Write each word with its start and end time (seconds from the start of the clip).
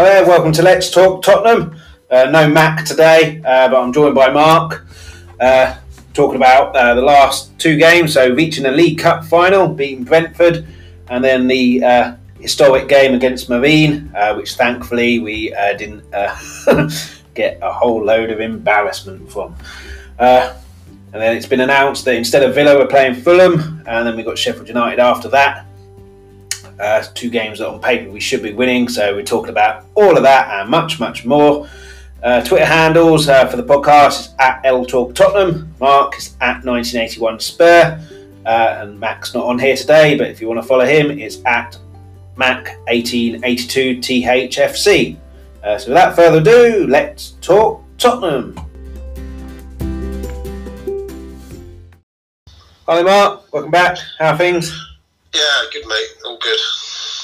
Hi 0.00 0.04
there, 0.04 0.26
welcome 0.26 0.50
to 0.52 0.62
Let's 0.62 0.88
Talk 0.88 1.22
Tottenham. 1.22 1.78
Uh, 2.10 2.24
no 2.30 2.48
Mac 2.48 2.86
today, 2.86 3.42
uh, 3.44 3.68
but 3.68 3.82
I'm 3.82 3.92
joined 3.92 4.14
by 4.14 4.30
Mark. 4.30 4.86
Uh, 5.38 5.76
talking 6.14 6.36
about 6.36 6.74
uh, 6.74 6.94
the 6.94 7.02
last 7.02 7.58
two 7.58 7.76
games, 7.76 8.14
so 8.14 8.32
reaching 8.32 8.62
the 8.62 8.70
League 8.70 8.98
Cup 8.98 9.26
final, 9.26 9.68
beating 9.68 10.04
Brentford, 10.04 10.66
and 11.10 11.22
then 11.22 11.46
the 11.46 11.84
uh, 11.84 12.16
historic 12.38 12.88
game 12.88 13.12
against 13.14 13.50
Marine, 13.50 14.10
uh, 14.16 14.32
which 14.36 14.54
thankfully 14.54 15.18
we 15.18 15.50
didn't 15.76 16.10
get 17.34 17.58
a 17.60 17.70
whole 17.70 18.02
load 18.02 18.30
of 18.30 18.40
embarrassment 18.40 19.30
from. 19.30 19.54
and 20.18 20.56
then 21.12 21.36
it's 21.36 21.44
been 21.44 21.60
announced 21.60 22.06
that 22.06 22.14
instead 22.14 22.42
of 22.42 22.54
Villa, 22.54 22.78
we're 22.78 22.86
playing 22.86 23.16
Fulham, 23.16 23.82
and 23.86 24.08
then 24.08 24.16
we 24.16 24.22
got 24.22 24.38
Sheffield 24.38 24.66
United 24.66 24.98
after 24.98 25.28
that. 25.28 25.66
Uh, 26.80 27.02
two 27.14 27.28
games 27.28 27.58
that 27.58 27.68
on 27.68 27.80
paper 27.80 28.10
we 28.10 28.20
should 28.20 28.42
be 28.42 28.52
winning. 28.52 28.88
So 28.88 29.14
we're 29.14 29.22
talking 29.22 29.50
about 29.50 29.84
all 29.94 30.16
of 30.16 30.22
that 30.22 30.48
and 30.60 30.70
much, 30.70 30.98
much 30.98 31.26
more. 31.26 31.68
Uh, 32.22 32.42
Twitter 32.42 32.64
handles 32.66 33.28
uh, 33.28 33.46
for 33.46 33.56
the 33.56 33.62
podcast 33.62 34.20
is 34.20 34.34
at 34.38 34.60
L 34.64 34.84
Talk 34.84 35.14
Tottenham. 35.14 35.74
Mark 35.80 36.16
is 36.16 36.36
at 36.40 36.64
1981 36.64 37.40
Spur. 37.40 38.00
Uh, 38.46 38.78
and 38.80 38.98
Mac's 38.98 39.34
not 39.34 39.44
on 39.44 39.58
here 39.58 39.76
today, 39.76 40.16
but 40.16 40.28
if 40.28 40.40
you 40.40 40.48
want 40.48 40.60
to 40.60 40.66
follow 40.66 40.84
him, 40.84 41.10
it's 41.10 41.44
at 41.44 41.78
Mac1882 42.36 43.98
THFC. 43.98 45.16
Uh, 45.62 45.78
so 45.78 45.88
without 45.88 46.16
further 46.16 46.38
ado, 46.38 46.86
let's 46.88 47.32
talk 47.42 47.82
Tottenham. 47.98 48.56
Hi, 52.86 53.02
Mark. 53.02 53.52
Welcome 53.52 53.70
back. 53.70 53.98
How 54.18 54.32
are 54.32 54.38
things? 54.38 54.89
Yeah, 55.34 55.70
good 55.72 55.86
mate, 55.86 56.08
all 56.24 56.38
good. 56.38 56.58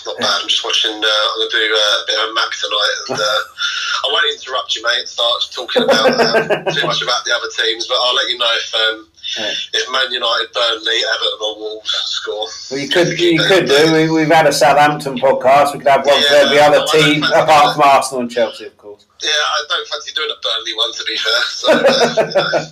Not 0.06 0.18
bad. 0.18 0.38
I'm 0.42 0.48
just 0.48 0.64
watching. 0.64 0.94
Uh, 0.94 1.02
I'm 1.02 1.38
gonna 1.42 1.50
do 1.50 1.66
uh, 1.66 2.02
a 2.02 2.04
bit 2.06 2.18
of 2.22 2.30
a 2.30 2.34
Mac 2.34 2.50
tonight, 2.54 2.96
and 3.08 3.18
uh, 3.18 3.40
I 4.04 4.06
won't 4.06 4.30
interrupt 4.30 4.76
you, 4.76 4.82
mate. 4.84 5.02
And 5.02 5.08
start 5.08 5.42
talking 5.50 5.82
about 5.82 6.14
uh, 6.14 6.62
too 6.70 6.86
much 6.86 7.02
about 7.02 7.26
the 7.26 7.34
other 7.34 7.50
teams, 7.50 7.88
but 7.88 7.98
I'll 7.98 8.14
let 8.14 8.30
you 8.30 8.38
know 8.38 8.54
if 8.54 8.70
um, 8.74 9.08
yeah. 9.36 9.50
if 9.50 9.90
Man 9.90 10.12
United, 10.12 10.54
Burnley, 10.54 11.02
Everton, 11.10 11.42
or 11.42 11.58
Wolves 11.58 11.90
score. 11.90 12.46
Well, 12.70 12.78
you 12.78 12.88
could 12.88 13.18
you 13.18 13.42
could 13.42 13.66
do. 13.66 14.14
We, 14.14 14.20
have 14.22 14.30
had 14.30 14.46
a 14.46 14.52
Southampton 14.52 15.18
podcast. 15.18 15.72
We 15.74 15.80
could 15.80 15.88
have 15.88 16.06
one 16.06 16.22
yeah, 16.22 16.28
for 16.28 16.34
every 16.46 16.60
other 16.60 16.86
team, 16.86 17.24
apart 17.24 17.74
from 17.74 17.82
Arsenal 17.82 18.20
and 18.22 18.30
Chelsea, 18.30 18.66
of 18.66 18.78
course. 18.78 19.06
Yeah, 19.20 19.30
I 19.30 19.64
don't 19.68 19.88
fancy 19.88 20.12
doing 20.14 20.30
a 20.30 20.38
Burnley 20.38 20.74
one, 20.74 20.92
to 20.92 21.04
be 21.04 21.16
fair. 21.18 21.32
So, 21.56 21.72
uh, 21.72 22.66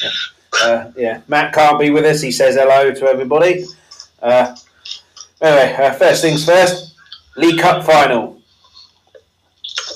you 0.00 0.08
know. 0.08 0.14
Uh, 0.62 0.92
yeah, 0.96 1.20
Matt 1.28 1.52
can't 1.52 1.78
be 1.78 1.90
with 1.90 2.04
us. 2.04 2.22
He 2.22 2.32
says 2.32 2.56
hello 2.56 2.90
to 2.92 3.06
everybody. 3.06 3.66
Uh, 4.22 4.54
Anyway, 5.40 5.72
uh, 5.72 5.92
first 5.94 6.20
things 6.22 6.44
first, 6.44 6.94
League 7.36 7.60
Cup 7.60 7.84
final. 7.84 8.36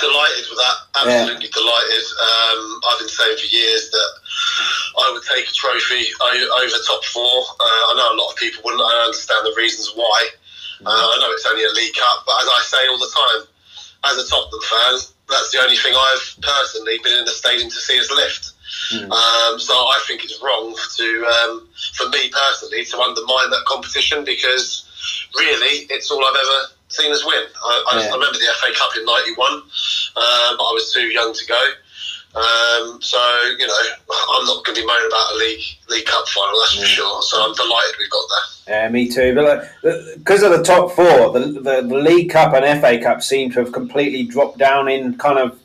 Delighted 0.00 0.44
with 0.48 0.58
that, 0.58 0.76
absolutely 0.96 1.46
yeah. 1.46 1.56
delighted. 1.60 2.04
Um, 2.16 2.80
I've 2.88 2.98
been 3.00 3.08
saying 3.08 3.36
for 3.36 3.48
years 3.52 3.90
that 3.90 4.10
I 5.04 5.10
would 5.12 5.22
take 5.28 5.44
a 5.44 5.52
trophy 5.52 6.08
over 6.20 6.76
top 6.86 7.04
four. 7.04 7.44
Uh, 7.60 7.82
I 7.88 7.92
know 7.96 8.08
a 8.14 8.18
lot 8.20 8.32
of 8.32 8.36
people 8.36 8.62
wouldn't 8.64 8.82
I 8.82 9.04
understand 9.04 9.44
the 9.44 9.54
reasons 9.56 9.92
why. 9.94 10.28
Uh, 10.84 10.90
I 10.90 11.14
know 11.20 11.28
it's 11.32 11.46
only 11.46 11.64
a 11.64 11.72
League 11.72 11.94
Cup, 11.94 12.24
but 12.26 12.40
as 12.40 12.48
I 12.48 12.60
say 12.64 12.82
all 12.88 12.98
the 12.98 13.12
time, 13.12 13.40
as 14.12 14.16
a 14.18 14.28
Tottenham 14.28 14.60
fan, 14.64 14.94
that's 15.28 15.50
the 15.52 15.60
only 15.60 15.76
thing 15.76 15.92
I've 15.96 16.36
personally 16.40 16.98
been 17.02 17.18
in 17.20 17.24
the 17.24 17.32
stadium 17.32 17.70
to 17.70 17.80
see 17.80 17.98
us 18.00 18.10
lift. 18.10 18.52
Mm. 18.92 19.10
Um, 19.12 19.60
so 19.60 19.72
I 19.72 20.00
think 20.06 20.24
it's 20.24 20.40
wrong 20.42 20.76
to, 20.96 21.08
um, 21.24 21.68
for 21.94 22.08
me 22.08 22.28
personally, 22.28 22.84
to 22.84 23.00
undermine 23.00 23.50
that 23.50 23.64
competition 23.66 24.24
because 24.24 24.84
really, 25.36 25.86
it's 25.90 26.10
all 26.10 26.24
I've 26.24 26.36
ever 26.36 26.58
seen 26.88 27.12
us 27.12 27.24
win. 27.24 27.42
I, 27.42 27.84
I, 27.92 28.02
yeah. 28.02 28.10
I 28.10 28.14
remember 28.14 28.38
the 28.38 28.50
FA 28.60 28.72
Cup 28.76 28.96
in 28.96 29.04
'91, 29.04 29.62
uh, 30.16 30.56
but 30.56 30.64
I 30.64 30.72
was 30.72 30.92
too 30.92 31.06
young 31.08 31.32
to 31.32 31.46
go. 31.46 31.62
Um, 32.34 33.00
so 33.00 33.18
you 33.58 33.66
know, 33.66 33.78
I'm 34.10 34.44
not 34.46 34.64
going 34.64 34.74
to 34.74 34.82
be 34.82 34.86
moaning 34.86 35.06
about 35.06 35.34
a 35.34 35.36
league 35.36 35.62
league 35.88 36.06
cup 36.06 36.26
final, 36.26 36.58
that's 36.58 36.80
for 36.80 36.86
sure. 36.86 37.22
So 37.22 37.44
I'm 37.44 37.54
delighted 37.54 37.94
we've 37.98 38.10
got 38.10 38.26
that. 38.28 38.54
Yeah, 38.66 38.88
me 38.88 39.08
too. 39.08 39.34
But 39.34 39.70
because 40.18 40.42
of 40.42 40.50
the 40.50 40.62
top 40.62 40.92
four, 40.92 41.38
the, 41.38 41.60
the, 41.60 41.82
the 41.82 41.98
League 41.98 42.30
Cup 42.30 42.54
and 42.54 42.80
FA 42.80 42.98
Cup 42.98 43.22
seem 43.22 43.52
to 43.52 43.60
have 43.60 43.72
completely 43.72 44.24
dropped 44.24 44.58
down 44.58 44.88
in 44.88 45.16
kind 45.18 45.38
of 45.38 45.60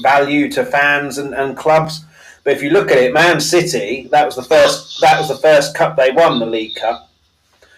value 0.00 0.50
to 0.52 0.64
fans 0.64 1.18
and, 1.18 1.34
and 1.34 1.56
clubs. 1.56 2.04
But 2.42 2.54
if 2.54 2.62
you 2.62 2.70
look 2.70 2.90
at 2.90 2.98
it, 2.98 3.14
Man 3.14 3.40
City, 3.40 4.08
that 4.10 4.26
was 4.26 4.36
the 4.36 4.42
first 4.42 5.00
that 5.00 5.18
was 5.18 5.28
the 5.28 5.36
first 5.36 5.74
cup 5.74 5.96
they 5.96 6.10
won, 6.10 6.40
the 6.40 6.46
League 6.46 6.74
Cup. 6.74 7.10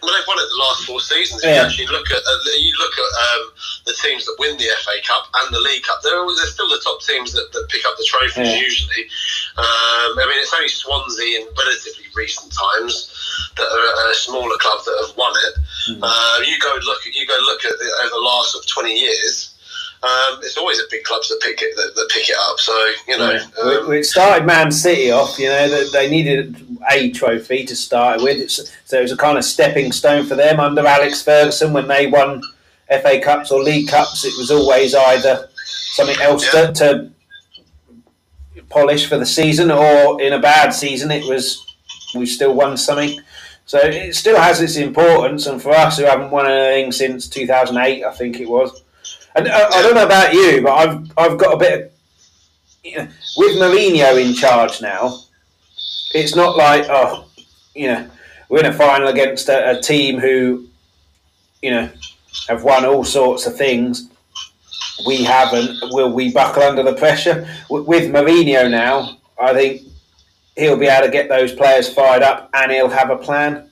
Well, 0.03 0.12
they've 0.12 0.29
won 0.29 0.39
it 0.39 0.49
the 0.53 0.62
last 0.62 0.84
four 0.84 1.01
seasons. 1.01 1.43
If 1.43 1.51
you 1.51 1.62
actually 1.62 1.89
look 1.89 2.07
at 2.12 2.21
uh, 2.21 2.39
you 2.61 2.75
look 2.79 2.95
at 2.95 3.11
um, 3.17 3.43
the 3.89 3.97
teams 3.97 4.29
that 4.29 4.37
win 4.39 4.57
the 4.61 4.69
FA 4.84 4.97
Cup 5.03 5.25
and 5.41 5.55
the 5.55 5.61
League 5.61 5.83
Cup, 5.83 6.05
they're, 6.05 6.21
they're 6.21 6.53
still 6.53 6.69
the 6.69 6.81
top 6.84 7.01
teams 7.01 7.33
that, 7.33 7.49
that 7.53 7.67
pick 7.73 7.84
up 7.89 7.97
the 7.97 8.05
trophies 8.05 8.53
yeah. 8.53 8.61
usually. 8.61 9.09
Um, 9.57 10.21
I 10.21 10.25
mean, 10.29 10.39
it's 10.39 10.53
only 10.53 10.69
Swansea 10.69 11.41
in 11.41 11.49
relatively 11.57 12.07
recent 12.15 12.53
times 12.53 13.09
that 13.57 13.67
are 13.67 14.11
a 14.12 14.15
smaller 14.15 14.57
club 14.61 14.84
that 14.84 14.97
have 15.07 15.17
won 15.17 15.33
it. 15.49 15.55
Mm. 15.97 16.01
Uh, 16.05 16.37
you 16.45 16.61
go 16.61 16.77
look 16.84 17.01
at 17.07 17.15
you 17.17 17.27
go 17.27 17.39
look 17.49 17.65
at 17.65 17.73
the, 17.81 17.89
over 18.05 18.15
the 18.15 18.25
last 18.25 18.55
of 18.55 18.67
twenty 18.69 18.95
years. 18.95 19.56
Um, 20.03 20.39
it's 20.43 20.57
always 20.57 20.79
the 20.79 20.87
big 20.91 21.05
clubs 21.05 21.29
that 21.29 21.41
pick 21.43 21.61
it 21.62 21.75
that, 21.77 21.95
that 21.95 22.11
pick 22.12 22.29
it 22.29 22.37
up. 22.39 22.59
So 22.59 22.93
you 23.09 23.19
know, 23.19 23.33
yeah. 23.33 23.87
um, 23.87 23.93
it 23.93 24.05
started 24.05 24.47
Man 24.47 24.71
City 24.71 25.11
off. 25.11 25.39
You 25.39 25.49
know 25.49 25.69
that 25.69 25.91
they 25.93 26.11
needed 26.11 26.57
a 26.91 27.11
trophy 27.11 27.65
to 27.65 27.75
start 27.75 28.23
with, 28.23 28.51
so 28.51 28.99
it 28.99 29.03
was 29.03 29.12
a 29.12 29.17
kind 29.17 29.39
of 29.39 29.45
stepping 29.45 29.93
stone 29.93 30.27
for 30.27 30.34
them 30.34 30.61
under 30.61 30.87
Alex 30.87 31.23
Ferguson 31.23 31.73
when 31.73 31.89
they 31.89 32.07
won 32.07 32.43
FA 32.89 33.21
Cups 33.21 33.51
or 33.51 33.62
League 33.62 33.89
Cups. 33.89 34.25
It 34.25 34.34
was 34.39 34.51
always 34.51 34.95
either 34.95 35.49
something 35.65 36.21
else 36.21 36.53
yeah. 36.53 36.67
to, 36.67 36.73
to 36.75 37.11
polish 38.69 39.09
for 39.09 39.19
the 39.19 39.27
season, 39.27 39.71
or 39.71 40.21
in 40.21 40.33
a 40.33 40.41
bad 40.41 40.71
season, 40.71 41.11
it 41.11 41.25
was 41.25 41.65
we 42.15 42.27
still 42.27 42.55
won 42.55 42.77
something. 42.77 43.21
So 43.65 43.78
it 43.78 44.15
still 44.15 44.39
has 44.39 44.61
its 44.61 44.77
importance, 44.77 45.47
and 45.47 45.61
for 45.61 45.71
us 45.71 45.99
who 45.99 46.05
haven't 46.05 46.31
won 46.31 46.47
anything 46.47 46.93
since 46.93 47.28
2008, 47.28 48.05
I 48.05 48.13
think 48.13 48.39
it 48.39 48.49
was 48.49 48.83
and 49.37 49.49
uh, 49.49 49.71
I 49.73 49.83
don't 49.83 49.95
know 49.95 50.07
about 50.07 50.33
you, 50.33 50.63
but 50.63 50.73
I've 50.73 51.13
I've 51.19 51.39
got 51.39 51.55
a 51.55 51.57
bit 51.57 51.81
of, 51.81 51.93
you 52.83 52.97
know, 52.97 53.09
with 53.37 53.57
Mourinho 53.57 54.25
in 54.25 54.35
charge 54.35 54.81
now. 54.81 55.19
It's 56.15 56.35
not 56.35 56.57
like 56.57 56.87
oh, 56.89 57.27
you 57.75 57.89
know, 57.89 58.09
we're 58.49 58.61
in 58.61 58.67
a 58.67 58.73
final 58.73 59.09
against 59.09 59.49
a, 59.49 59.79
a 59.79 59.81
team 59.81 60.19
who, 60.19 60.67
you 61.63 61.71
know, 61.71 61.91
have 62.49 62.65
won 62.65 62.85
all 62.85 63.05
sorts 63.05 63.47
of 63.47 63.57
things. 63.57 64.09
We 65.07 65.25
haven't. 65.25 65.77
Will 65.93 66.11
we 66.11 66.33
buckle 66.33 66.63
under 66.63 66.83
the 66.83 66.95
pressure 66.95 67.47
with 67.69 68.11
Mourinho 68.11 68.71
now? 68.71 69.19
I 69.39 69.53
think 69.53 69.83
he'll 70.57 70.79
be 70.79 70.87
able 70.87 71.07
to 71.07 71.13
get 71.13 71.29
those 71.29 71.53
players 71.53 71.93
fired 71.93 72.23
up, 72.23 72.49
and 72.55 72.73
he'll 72.73 72.89
have 72.89 73.11
a 73.11 73.17
plan. 73.17 73.71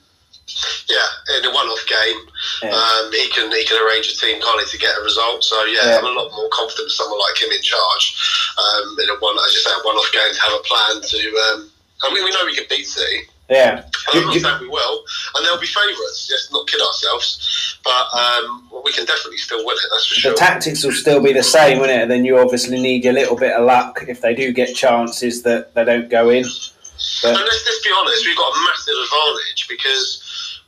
Yeah, 0.85 1.37
in 1.37 1.45
a 1.45 1.51
one-off 1.51 1.81
game, 1.89 2.21
yeah. 2.61 2.69
um, 2.69 3.11
he 3.11 3.25
can 3.33 3.49
he 3.49 3.65
can 3.65 3.81
arrange 3.81 4.05
a 4.13 4.15
team 4.15 4.37
of 4.37 4.69
to 4.69 4.77
get 4.77 4.93
a 4.93 5.01
result. 5.01 5.43
So 5.43 5.57
yeah, 5.65 5.89
yeah, 5.89 5.97
I'm 5.97 6.05
a 6.05 6.13
lot 6.13 6.29
more 6.37 6.49
confident 6.53 6.85
with 6.85 6.93
someone 6.93 7.17
like 7.17 7.41
him 7.41 7.51
in 7.51 7.61
charge 7.65 8.05
um, 8.53 8.95
in 9.01 9.09
a 9.09 9.17
one, 9.17 9.35
as 9.41 9.53
you 9.53 9.61
say, 9.65 9.73
a 9.73 9.81
one-off 9.81 10.11
game 10.13 10.31
to 10.31 10.41
have 10.41 10.53
a 10.53 10.63
plan 10.63 11.01
to. 11.01 11.21
Um, 11.49 11.71
I 12.03 12.13
mean, 12.13 12.23
we 12.23 12.31
know 12.31 12.45
we 12.45 12.55
can 12.55 12.65
beat 12.69 12.85
City. 12.85 13.25
Yeah, 13.49 13.85
I'm 14.13 14.25
not 14.25 14.37
saying 14.37 14.61
we 14.61 14.69
will, 14.69 15.03
and 15.35 15.45
they'll 15.45 15.59
be 15.59 15.67
favourites. 15.67 16.29
Let's 16.29 16.51
not 16.51 16.67
kid 16.67 16.81
ourselves. 16.81 17.77
But 17.83 18.05
um, 18.13 18.69
we 18.83 18.91
can 18.91 19.05
definitely 19.05 19.37
still 19.37 19.65
win 19.65 19.77
it. 19.77 19.89
That's 19.91 20.07
for 20.07 20.13
the 20.15 20.19
sure. 20.19 20.31
The 20.33 20.37
tactics 20.37 20.83
will 20.83 20.93
still 20.93 21.21
be 21.21 21.33
the 21.33 21.43
same, 21.43 21.77
won't 21.79 21.91
it? 21.91 22.01
And 22.01 22.09
then 22.09 22.25
you 22.25 22.37
obviously 22.39 22.81
need 22.81 23.05
a 23.05 23.11
little 23.11 23.35
bit 23.35 23.53
of 23.53 23.65
luck 23.65 24.03
if 24.07 24.21
they 24.21 24.33
do 24.33 24.51
get 24.51 24.75
chances 24.75 25.43
that 25.43 25.73
they 25.75 25.85
don't 25.85 26.09
go 26.09 26.29
in. 26.29 26.43
But... 27.21 27.37
And 27.37 27.37
let's, 27.37 27.63
let's 27.65 27.83
be 27.83 27.91
honest, 27.95 28.25
we've 28.25 28.37
got 28.37 28.49
a 28.49 28.59
massive 28.65 28.95
advantage 29.03 29.67
because 29.69 30.24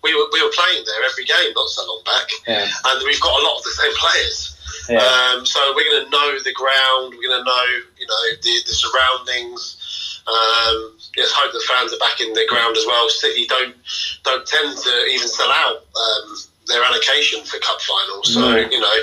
we 0.08 0.16
were, 0.16 0.28
we 0.32 0.40
were 0.40 0.54
playing 0.56 0.88
there 0.88 1.04
every 1.04 1.28
game 1.28 1.52
not 1.52 1.68
so 1.68 1.84
long 1.84 2.02
back, 2.08 2.28
yeah. 2.48 2.64
and 2.64 3.04
we've 3.04 3.20
got 3.20 3.36
a 3.36 3.44
lot 3.44 3.60
of 3.60 3.64
the 3.68 3.76
same 3.76 3.96
players. 4.00 4.56
Yeah. 4.88 5.04
Um, 5.04 5.46
so 5.46 5.60
we're 5.76 5.84
going 5.84 6.08
to 6.08 6.10
know 6.10 6.40
the 6.40 6.56
ground. 6.56 7.12
We're 7.12 7.28
going 7.28 7.44
to 7.44 7.48
know, 7.48 7.68
you 8.00 8.08
know, 8.08 8.24
the, 8.40 8.54
the 8.64 8.72
surroundings. 8.72 10.24
Um, 10.28 10.96
let's 11.16 11.32
hope 11.36 11.52
the 11.52 11.64
fans 11.68 11.92
are 11.92 12.00
back 12.00 12.20
in 12.20 12.32
the 12.32 12.48
ground 12.48 12.76
as 12.76 12.86
well. 12.88 13.10
City 13.10 13.48
don't 13.48 13.76
don't 14.24 14.46
tend 14.46 14.78
to 14.78 14.94
even 15.12 15.28
sell 15.28 15.52
out 15.52 15.88
um, 15.96 16.36
their 16.68 16.84
allocation 16.84 17.44
for 17.44 17.60
cup 17.60 17.80
finals. 17.80 18.34
So 18.34 18.56
you 18.56 18.80
know, 18.80 18.98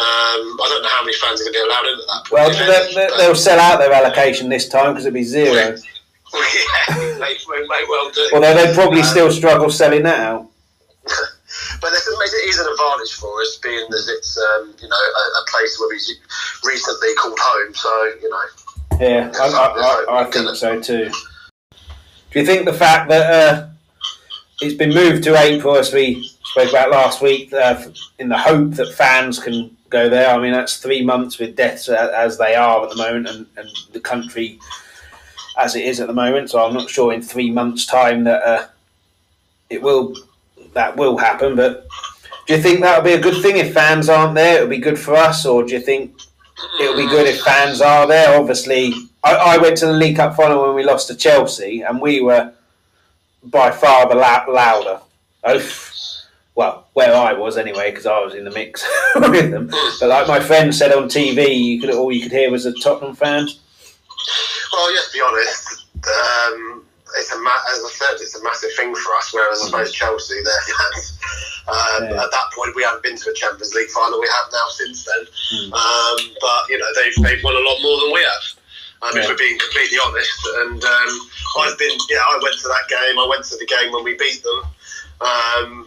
um, 0.00 0.56
I 0.60 0.66
don't 0.68 0.82
know 0.82 0.88
how 0.88 1.04
many 1.04 1.16
fans 1.16 1.40
are 1.40 1.44
going 1.44 1.52
to 1.52 1.60
be 1.60 1.64
allowed 1.68 1.86
in 1.92 2.00
at 2.00 2.08
that 2.08 2.22
point. 2.24 2.32
Well, 2.32 3.18
they, 3.18 3.28
will 3.28 3.34
sell 3.34 3.60
out 3.60 3.80
their 3.80 3.92
allocation 3.92 4.48
this 4.48 4.68
time 4.68 4.92
because 4.92 5.04
it'll 5.04 5.14
be 5.14 5.24
zero. 5.24 5.52
yeah, 5.52 5.76
they 6.32 7.18
may, 7.18 7.84
well 7.88 8.10
do. 8.10 8.30
Although 8.34 8.54
they 8.54 8.74
probably 8.74 9.00
um, 9.00 9.06
still 9.06 9.30
struggle 9.30 9.70
selling 9.70 10.02
that 10.04 10.20
out. 10.20 10.48
but 11.80 11.92
it 11.92 12.48
is 12.48 12.58
an 12.58 12.66
advantage 12.72 13.14
for 13.14 13.40
us, 13.42 13.58
being 13.62 13.86
that 13.90 14.04
it's 14.08 14.38
um, 14.38 14.74
you 14.80 14.88
know 14.88 14.96
a, 14.96 15.42
a, 15.42 15.44
place 15.48 15.78
where 15.78 15.88
we've 15.88 16.64
recently 16.64 17.14
called 17.16 17.38
home. 17.40 17.74
So 17.74 18.12
you 18.22 18.30
know. 18.30 18.44
Yeah, 19.00 19.32
I, 19.38 19.46
I, 19.48 20.14
I, 20.18 20.20
I 20.22 20.30
think 20.30 20.56
so 20.56 20.80
too. 20.80 21.10
Do 22.30 22.40
you 22.40 22.46
think 22.46 22.64
the 22.64 22.72
fact 22.72 23.08
that 23.10 23.32
uh, 23.32 23.68
it's 24.62 24.74
been 24.74 24.94
moved 24.94 25.24
to 25.24 25.36
April, 25.36 25.76
as 25.76 25.92
we 25.92 26.22
spoke 26.44 26.70
about 26.70 26.90
last 26.90 27.20
week, 27.20 27.52
uh, 27.52 27.82
in 28.18 28.28
the 28.28 28.38
hope 28.38 28.72
that 28.72 28.94
fans 28.94 29.38
can 29.38 29.76
go 29.92 30.08
there. 30.08 30.34
I 30.34 30.38
mean, 30.38 30.52
that's 30.52 30.78
three 30.78 31.04
months 31.04 31.38
with 31.38 31.54
deaths 31.54 31.88
as 31.88 32.38
they 32.38 32.54
are 32.54 32.82
at 32.82 32.90
the 32.90 32.96
moment, 32.96 33.28
and, 33.28 33.46
and 33.56 33.68
the 33.92 34.00
country 34.00 34.58
as 35.58 35.76
it 35.76 35.84
is 35.84 36.00
at 36.00 36.06
the 36.06 36.12
moment. 36.12 36.50
So 36.50 36.64
I'm 36.64 36.74
not 36.74 36.90
sure 36.90 37.12
in 37.12 37.22
three 37.22 37.50
months' 37.50 37.86
time 37.86 38.24
that 38.24 38.42
uh, 38.42 38.66
it 39.70 39.82
will 39.82 40.14
that 40.74 40.96
will 40.96 41.16
happen. 41.16 41.56
But 41.56 41.86
do 42.46 42.54
you 42.54 42.62
think 42.62 42.80
that 42.80 42.96
would 42.96 43.08
be 43.08 43.14
a 43.14 43.20
good 43.20 43.42
thing 43.42 43.56
if 43.56 43.74
fans 43.74 44.08
aren't 44.08 44.34
there? 44.34 44.56
It'll 44.56 44.68
be 44.68 44.78
good 44.78 44.98
for 44.98 45.14
us, 45.14 45.46
or 45.46 45.64
do 45.64 45.72
you 45.74 45.80
think 45.80 46.14
it'll 46.80 46.96
be 46.96 47.06
good 47.08 47.26
if 47.26 47.42
fans 47.42 47.80
are 47.80 48.06
there? 48.06 48.38
Obviously, 48.38 48.92
I, 49.24 49.34
I 49.34 49.58
went 49.58 49.76
to 49.78 49.86
the 49.86 49.92
League 49.92 50.16
Cup 50.16 50.36
final 50.36 50.62
when 50.66 50.74
we 50.74 50.84
lost 50.84 51.08
to 51.08 51.16
Chelsea, 51.16 51.82
and 51.82 52.00
we 52.00 52.20
were 52.20 52.52
by 53.44 53.70
far 53.70 54.08
the 54.08 54.14
la- 54.14 54.44
louder. 54.48 55.00
Well, 56.54 56.86
where 56.92 57.14
I 57.14 57.32
was 57.32 57.56
anyway, 57.56 57.90
because 57.90 58.04
I 58.04 58.18
was 58.20 58.34
in 58.34 58.44
the 58.44 58.50
mix 58.50 58.86
with 59.14 59.50
them. 59.50 59.70
But 59.98 60.08
like 60.10 60.28
my 60.28 60.38
friend 60.38 60.74
said 60.74 60.92
on 60.92 61.08
TV, 61.08 61.56
you 61.58 61.80
could 61.80 61.90
all 61.90 62.12
you 62.12 62.22
could 62.22 62.32
hear 62.32 62.50
was 62.50 62.64
the 62.64 62.72
Tottenham 62.74 63.16
fans. 63.16 63.60
Well, 64.72 64.92
yes, 64.92 65.08
to 65.08 65.12
be 65.12 65.22
honest, 65.22 65.86
um, 66.02 66.84
it's 67.18 67.32
a 67.32 67.38
ma- 67.40 67.64
as 67.70 67.84
I 67.84 67.90
said, 67.92 68.14
it's 68.20 68.34
a 68.36 68.42
massive 68.42 68.72
thing 68.76 68.94
for 68.94 69.14
us. 69.16 69.32
Whereas 69.32 69.62
I 69.62 69.66
suppose 69.66 69.92
Chelsea, 69.92 70.42
their 70.42 70.62
fans. 70.76 71.18
Um, 71.62 72.10
yeah. 72.10 72.24
At 72.24 72.30
that 72.30 72.48
point, 72.56 72.74
we 72.74 72.82
haven't 72.82 73.02
been 73.02 73.16
to 73.16 73.30
a 73.30 73.34
Champions 73.34 73.74
League 73.74 73.90
final. 73.90 74.20
We 74.20 74.28
have 74.28 74.50
now 74.52 74.66
since 74.70 75.04
then. 75.04 75.22
Mm. 75.54 75.72
Um, 75.72 76.18
but 76.40 76.62
you 76.68 76.78
know, 76.78 76.90
they've 76.96 77.14
they've 77.22 77.44
won 77.44 77.54
a 77.54 77.64
lot 77.64 77.78
more 77.82 78.00
than 78.00 78.12
we 78.12 78.20
have. 78.20 78.44
Um, 79.02 79.10
yeah. 79.14 79.22
If 79.22 79.28
we're 79.28 79.36
being 79.36 79.58
completely 79.58 79.98
honest, 79.98 80.40
and 80.62 80.82
um, 80.82 81.12
I've 81.58 81.78
been, 81.78 81.96
yeah, 82.08 82.22
I 82.22 82.38
went 82.42 82.56
to 82.62 82.68
that 82.68 82.86
game. 82.88 83.18
I 83.18 83.26
went 83.28 83.44
to 83.46 83.56
the 83.56 83.66
game 83.66 83.92
when 83.92 84.04
we 84.04 84.14
beat 84.14 84.42
them 84.42 84.62
um, 85.20 85.86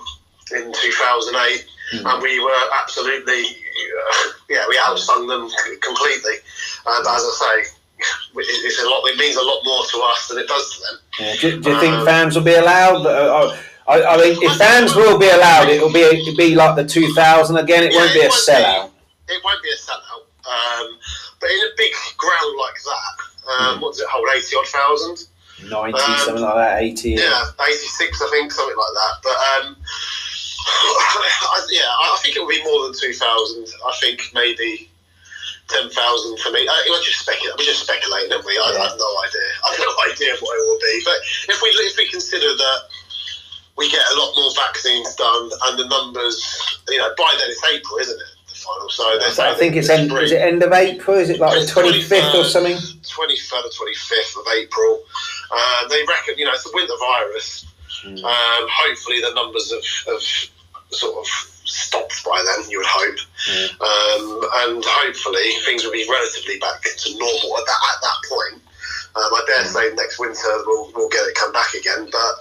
in 0.51 0.73
2008, 0.73 1.65
mm. 1.95 2.03
and 2.03 2.21
we 2.21 2.43
were 2.43 2.63
absolutely, 2.75 3.43
uh, 3.43 4.27
yeah, 4.49 4.65
we 4.67 4.75
outsung 4.83 5.27
them 5.27 5.47
completely. 5.79 6.43
And 6.87 7.07
as 7.07 7.23
I 7.23 7.63
say, 7.63 7.74
it's 7.97 8.81
a 8.81 8.89
lot. 8.89 9.05
It 9.07 9.17
means 9.17 9.35
a 9.35 9.41
lot 9.41 9.61
more 9.63 9.83
to 9.85 9.97
us 10.11 10.27
than 10.27 10.37
it 10.39 10.47
does 10.47 10.75
to 10.75 10.81
them. 10.81 10.99
Yeah. 11.19 11.35
Do, 11.39 11.61
do, 11.61 11.69
you 11.71 11.79
think 11.79 11.93
um, 11.93 12.05
fans 12.05 12.35
will 12.35 12.43
be 12.43 12.55
allowed? 12.55 13.05
Uh, 13.05 13.55
I, 13.87 14.03
I, 14.03 14.17
mean, 14.17 14.37
if 14.41 14.57
fans 14.57 14.95
will 14.95 15.17
be 15.19 15.29
allowed, 15.29 15.69
it'll 15.69 15.93
be 15.93 16.01
it'll 16.01 16.35
be 16.35 16.55
like 16.55 16.75
the 16.75 16.85
2000 16.85 17.57
again. 17.57 17.83
It 17.83 17.93
yeah, 17.93 17.99
won't 17.99 18.13
be 18.13 18.19
it 18.19 18.25
a 18.25 18.29
won't 18.29 18.49
sellout. 18.49 18.91
Be, 19.27 19.33
it 19.33 19.43
won't 19.43 19.63
be 19.63 19.69
a 19.69 19.77
sellout. 19.77 20.25
Um, 20.45 20.97
but 21.39 21.49
in 21.49 21.59
a 21.59 21.71
big 21.77 21.93
ground 22.17 22.57
like 22.57 22.75
that, 22.83 23.15
um, 23.49 23.77
mm. 23.77 23.81
what 23.81 23.93
does 23.93 24.01
it 24.01 24.07
hold? 24.09 24.27
80 24.35 24.55
odd 24.55 24.67
thousand. 24.67 25.27
90, 25.69 25.97
um, 25.97 26.17
something 26.19 26.43
like 26.43 26.55
that, 26.55 26.81
80. 26.81 27.11
Yeah, 27.11 27.45
86, 27.61 28.21
I 28.21 28.29
think, 28.29 28.51
something 28.51 28.77
like 28.77 28.93
that. 28.93 29.13
But 29.23 29.37
um, 29.37 29.75
I, 30.65 31.67
yeah, 31.71 31.81
I 31.81 32.19
think 32.21 32.35
it 32.35 32.39
will 32.39 32.49
be 32.49 32.63
more 32.63 32.83
than 32.83 32.93
2,000. 32.93 33.65
I 33.85 33.95
think 34.01 34.31
maybe 34.33 34.89
ten 35.67 35.89
thousand 35.89 36.39
for 36.39 36.51
me. 36.51 36.67
Uh, 36.67 36.73
we're 36.89 37.01
just 37.01 37.21
speculating. 37.21 37.55
We're 37.57 37.69
just 37.69 37.83
speculating, 37.83 38.29
don't 38.29 38.45
we? 38.45 38.53
I, 38.57 38.71
yeah. 38.73 38.79
I, 38.79 38.89
have 38.89 38.97
no 38.97 39.11
idea. 39.25 39.47
I 39.63 39.67
have 39.71 39.81
no 39.81 39.93
idea 40.11 40.31
what 40.39 40.53
it 40.57 40.63
will 40.67 40.81
be. 40.81 40.95
But 41.05 41.17
if 41.49 41.57
we 41.61 41.69
if 41.85 41.97
we 41.97 42.07
consider 42.09 42.53
that 42.55 42.79
we 43.77 43.91
get 43.91 44.01
a 44.01 44.15
lot 44.19 44.33
more 44.35 44.51
vaccines 44.55 45.13
done 45.15 45.49
and 45.67 45.79
the 45.79 45.87
numbers, 45.87 46.39
you 46.89 46.97
know, 46.97 47.11
by 47.17 47.35
then 47.39 47.49
it's 47.49 47.63
April, 47.65 47.97
isn't 47.99 48.19
it? 48.19 48.31
The 48.47 48.55
final. 48.55 48.89
So 48.89 49.43
I 49.43 49.55
think 49.55 49.75
it's 49.75 49.89
end. 49.89 50.11
Is 50.11 50.31
it 50.31 50.41
end 50.41 50.63
of 50.63 50.71
April? 50.71 51.17
Is 51.17 51.29
it 51.29 51.39
like 51.39 51.59
the 51.59 51.67
twenty 51.67 52.01
fifth 52.01 52.35
or 52.35 52.45
something? 52.45 52.77
Twenty 53.03 53.37
third 53.37 53.65
or 53.65 53.71
twenty 53.75 53.95
fifth 53.95 54.35
of 54.37 54.45
April. 54.53 55.03
Uh, 55.51 55.87
they 55.89 56.01
reckon, 56.07 56.37
you 56.37 56.45
know, 56.45 56.53
it's 56.53 56.65
a 56.65 56.69
winter 56.73 56.93
virus. 56.99 57.65
Mm. 58.03 58.23
Um, 58.23 58.67
hopefully, 58.69 59.21
the 59.21 59.33
numbers 59.33 59.71
have, 59.71 60.13
have 60.13 60.21
sort 60.91 61.17
of 61.19 61.54
stopped 61.75 62.23
by 62.23 62.39
then, 62.39 62.69
you 62.71 62.79
would 62.79 62.87
hope. 62.87 63.19
Yeah. 63.51 63.67
Um, 63.83 64.41
and 64.65 64.83
hopefully 64.85 65.51
things 65.65 65.83
will 65.83 65.91
be 65.91 66.07
relatively 66.09 66.57
back 66.59 66.81
to 66.81 67.09
normal 67.19 67.57
at 67.59 67.65
that, 67.67 67.81
at 67.93 67.99
that 68.01 68.19
point. 68.31 68.61
Um, 69.15 69.31
I 69.31 69.43
dare 69.47 69.65
say 69.65 69.93
next 69.95 70.19
winter 70.19 70.63
we'll, 70.65 70.91
we'll 70.95 71.09
get 71.09 71.27
it 71.27 71.35
come 71.35 71.51
back 71.51 71.73
again, 71.73 72.07
but 72.11 72.35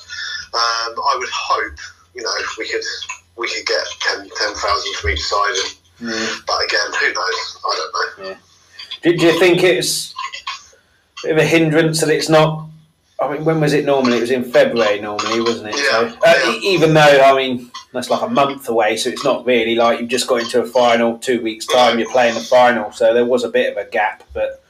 um, 0.55 0.95
I 0.99 1.17
would 1.19 1.29
hope, 1.31 1.79
you 2.15 2.23
know, 2.23 2.35
we 2.59 2.69
could 2.69 2.83
we 3.37 3.49
could 3.49 3.67
get 3.67 3.85
10,000 4.01 4.31
10, 4.31 4.55
from 4.95 5.11
each 5.11 5.23
side. 5.23 5.57
And, 6.01 6.11
yeah. 6.11 6.37
But 6.47 6.65
again, 6.65 6.91
who 7.01 7.13
knows? 7.13 7.59
I 7.65 7.75
don't 7.77 7.93
know. 7.93 8.29
Yeah. 8.29 8.37
Do, 9.03 9.17
do 9.17 9.27
you 9.27 9.39
think 9.39 9.63
it's 9.63 10.15
a 11.25 11.27
bit 11.27 11.33
of 11.33 11.39
a 11.39 11.45
hindrance 11.45 12.01
that 12.01 12.11
it's 12.11 12.29
not 12.29 12.69
I 13.21 13.33
mean, 13.33 13.45
when 13.45 13.61
was 13.61 13.73
it 13.73 13.85
normally? 13.85 14.19
It 14.19 14.23
was 14.23 14.31
in 14.31 14.45
February 14.45 15.01
normally, 15.01 15.41
wasn't 15.41 15.69
it? 15.69 15.77
Yeah. 15.77 16.11
So, 16.11 16.19
uh, 16.27 16.59
even 16.63 16.95
though, 16.95 17.01
I 17.01 17.35
mean, 17.37 17.71
that's 17.93 18.11
like 18.11 18.23
a 18.23 18.29
month 18.29 18.69
away, 18.69 18.97
so 18.97 19.09
it's 19.11 19.25
not 19.25 19.47
really 19.47 19.77
like 19.77 20.01
you've 20.01 20.09
just 20.09 20.27
got 20.27 20.43
into 20.43 20.61
a 20.61 20.67
final. 20.67 21.19
Two 21.19 21.41
weeks 21.41 21.65
time, 21.65 21.99
you're 21.99 22.11
playing 22.11 22.35
the 22.35 22.41
final, 22.41 22.91
so 22.93 23.15
there 23.15 23.25
was 23.25 23.45
a 23.45 23.49
bit 23.49 23.71
of 23.71 23.79
a 23.79 23.89
gap. 23.89 24.25
But 24.33 24.63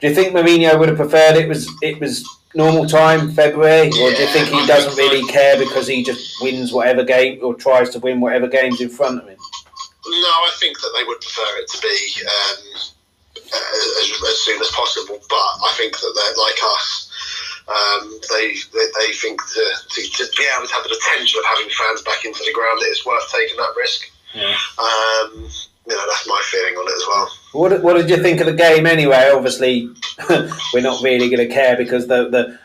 do 0.00 0.08
you 0.08 0.14
think 0.14 0.34
Mourinho 0.34 0.78
would 0.78 0.88
have 0.88 0.98
preferred 0.98 1.36
it 1.36 1.48
was 1.48 1.70
it 1.82 2.00
was 2.00 2.28
normal 2.54 2.86
time, 2.86 3.32
February, 3.32 3.88
or 3.88 4.10
do 4.10 4.22
you 4.22 4.28
think 4.28 4.48
he 4.48 4.66
doesn't 4.66 4.96
really 4.96 5.24
care 5.30 5.58
because 5.58 5.86
he 5.86 6.02
just 6.02 6.42
wins 6.42 6.72
whatever 6.72 7.04
game 7.04 7.38
or 7.42 7.54
tries 7.54 7.90
to 7.90 7.98
win 8.00 8.20
whatever 8.20 8.48
games 8.48 8.80
in 8.80 8.88
front 8.88 9.20
of 9.20 9.28
him? 9.28 9.38
No, 10.06 10.12
I 10.12 10.50
think 10.60 10.78
that 10.80 10.92
they 10.96 11.04
would 11.04 11.20
prefer 11.20 11.58
it 11.58 11.68
to 11.70 11.80
be 11.80 12.22
um, 12.26 12.92
as, 13.36 14.22
as, 14.28 14.40
soon 14.42 14.60
as 14.60 14.70
possible. 14.70 15.18
But 15.28 15.36
I 15.36 15.74
think 15.76 15.98
that 15.98 16.12
they're 16.14 16.44
like 16.44 16.58
us 16.76 17.03
um, 17.68 18.20
they, 18.30 18.54
they, 18.72 18.86
they 19.00 19.12
think 19.12 19.40
to, 19.40 19.64
to, 19.88 20.02
to, 20.02 20.24
be 20.36 20.46
able 20.56 20.66
to 20.66 20.74
have 20.74 20.84
the 20.84 21.00
potential 21.00 21.40
of 21.40 21.46
having 21.46 21.70
fans 21.70 22.02
back 22.02 22.24
into 22.24 22.42
the 22.44 22.52
ground, 22.52 22.80
that 22.80 22.88
it's 22.88 23.06
worth 23.06 23.24
taking 23.32 23.56
that 23.56 23.72
risk. 23.76 24.10
Yeah. 24.34 24.56
Um, 24.78 25.48
you 25.86 25.94
know, 25.94 26.04
that's 26.08 26.26
my 26.26 26.42
feeling 26.44 26.74
on 26.74 26.88
it 26.88 26.96
as 26.96 27.04
well. 27.08 27.30
What, 27.52 27.82
what 27.82 27.94
did 27.94 28.10
you 28.10 28.22
think 28.22 28.40
of 28.40 28.46
the 28.46 28.52
game 28.52 28.86
anyway? 28.86 29.30
Obviously, 29.32 29.90
we're 30.28 30.82
not 30.82 31.02
really 31.02 31.30
going 31.30 31.46
to 31.46 31.52
care 31.52 31.76
because 31.76 32.06
the, 32.06 32.28
the 32.28 32.58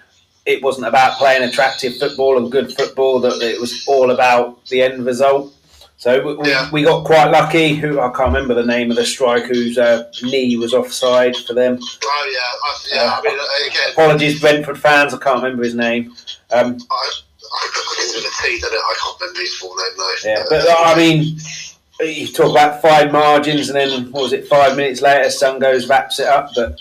it 0.45 0.63
wasn't 0.63 0.87
about 0.87 1.17
playing 1.17 1.43
attractive 1.43 1.97
football 1.97 2.37
and 2.37 2.51
good 2.51 2.73
football. 2.73 3.19
That 3.19 3.41
it 3.41 3.59
was 3.59 3.85
all 3.87 4.11
about 4.11 4.65
the 4.65 4.81
end 4.81 5.05
result. 5.05 5.53
So 5.99 6.37
we, 6.37 6.49
yeah. 6.49 6.71
we, 6.71 6.83
got 6.83 7.03
quite 7.03 7.29
lucky. 7.29 7.75
Who 7.75 7.99
I 7.99 8.07
can't 8.11 8.31
remember 8.33 8.53
the 8.53 8.65
name 8.65 8.89
of 8.89 8.95
the 8.95 9.05
striker 9.05 9.47
whose 9.47 9.77
uh, 9.77 10.09
knee 10.23 10.55
was 10.55 10.73
offside 10.73 11.35
for 11.35 11.53
them. 11.53 11.77
Oh 11.77 12.31
yeah, 12.31 12.39
I, 12.39 12.79
yeah. 12.93 13.11
Uh, 13.11 13.19
I 13.19 13.21
mean, 13.21 13.37
uh, 13.37 13.69
again, 13.69 13.91
apologies, 13.91 14.39
Brentford 14.39 14.79
fans. 14.79 15.13
I 15.13 15.17
can't 15.17 15.43
remember 15.43 15.61
his 15.61 15.75
name. 15.75 16.15
Um, 16.51 16.77
I, 16.89 17.11
I, 17.51 18.11
with 18.15 18.23
a 18.23 18.31
T, 18.41 18.61
I 18.63 18.95
can't 18.97 19.19
remember 19.19 19.41
his 19.41 19.55
full 19.55 19.75
name 19.75 19.91
though. 19.97 20.15
Yeah, 20.23 20.43
but 20.49 20.67
uh, 20.69 20.75
I 20.77 20.95
mean, 20.95 21.37
you 21.99 22.27
talk 22.27 22.51
about 22.51 22.81
fine 22.81 23.11
margins, 23.11 23.67
and 23.67 23.75
then 23.75 24.09
what 24.13 24.23
was 24.23 24.31
it? 24.31 24.47
Five 24.47 24.77
minutes 24.77 25.01
later, 25.01 25.29
Son 25.29 25.59
goes 25.59 25.89
wraps 25.89 26.21
it 26.21 26.27
up, 26.27 26.51
but. 26.55 26.79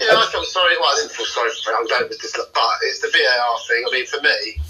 Yeah, 0.00 0.06
I 0.12 0.28
feel 0.30 0.44
sorry. 0.44 0.76
Well, 0.78 0.86
I 0.86 1.00
didn't 1.00 1.12
feel 1.12 1.26
sorry 1.26 1.50
for 1.64 1.70
him. 1.72 1.78
I'm 1.80 1.86
glad 1.88 2.02
it 2.02 2.08
was 2.10 2.18
just, 2.18 2.36
but 2.36 2.62
it's 2.82 3.00
the 3.00 3.08
VAR 3.08 3.58
thing. 3.66 3.84
I 3.88 3.90
mean, 3.90 4.06
for 4.06 4.20
me, 4.22 4.62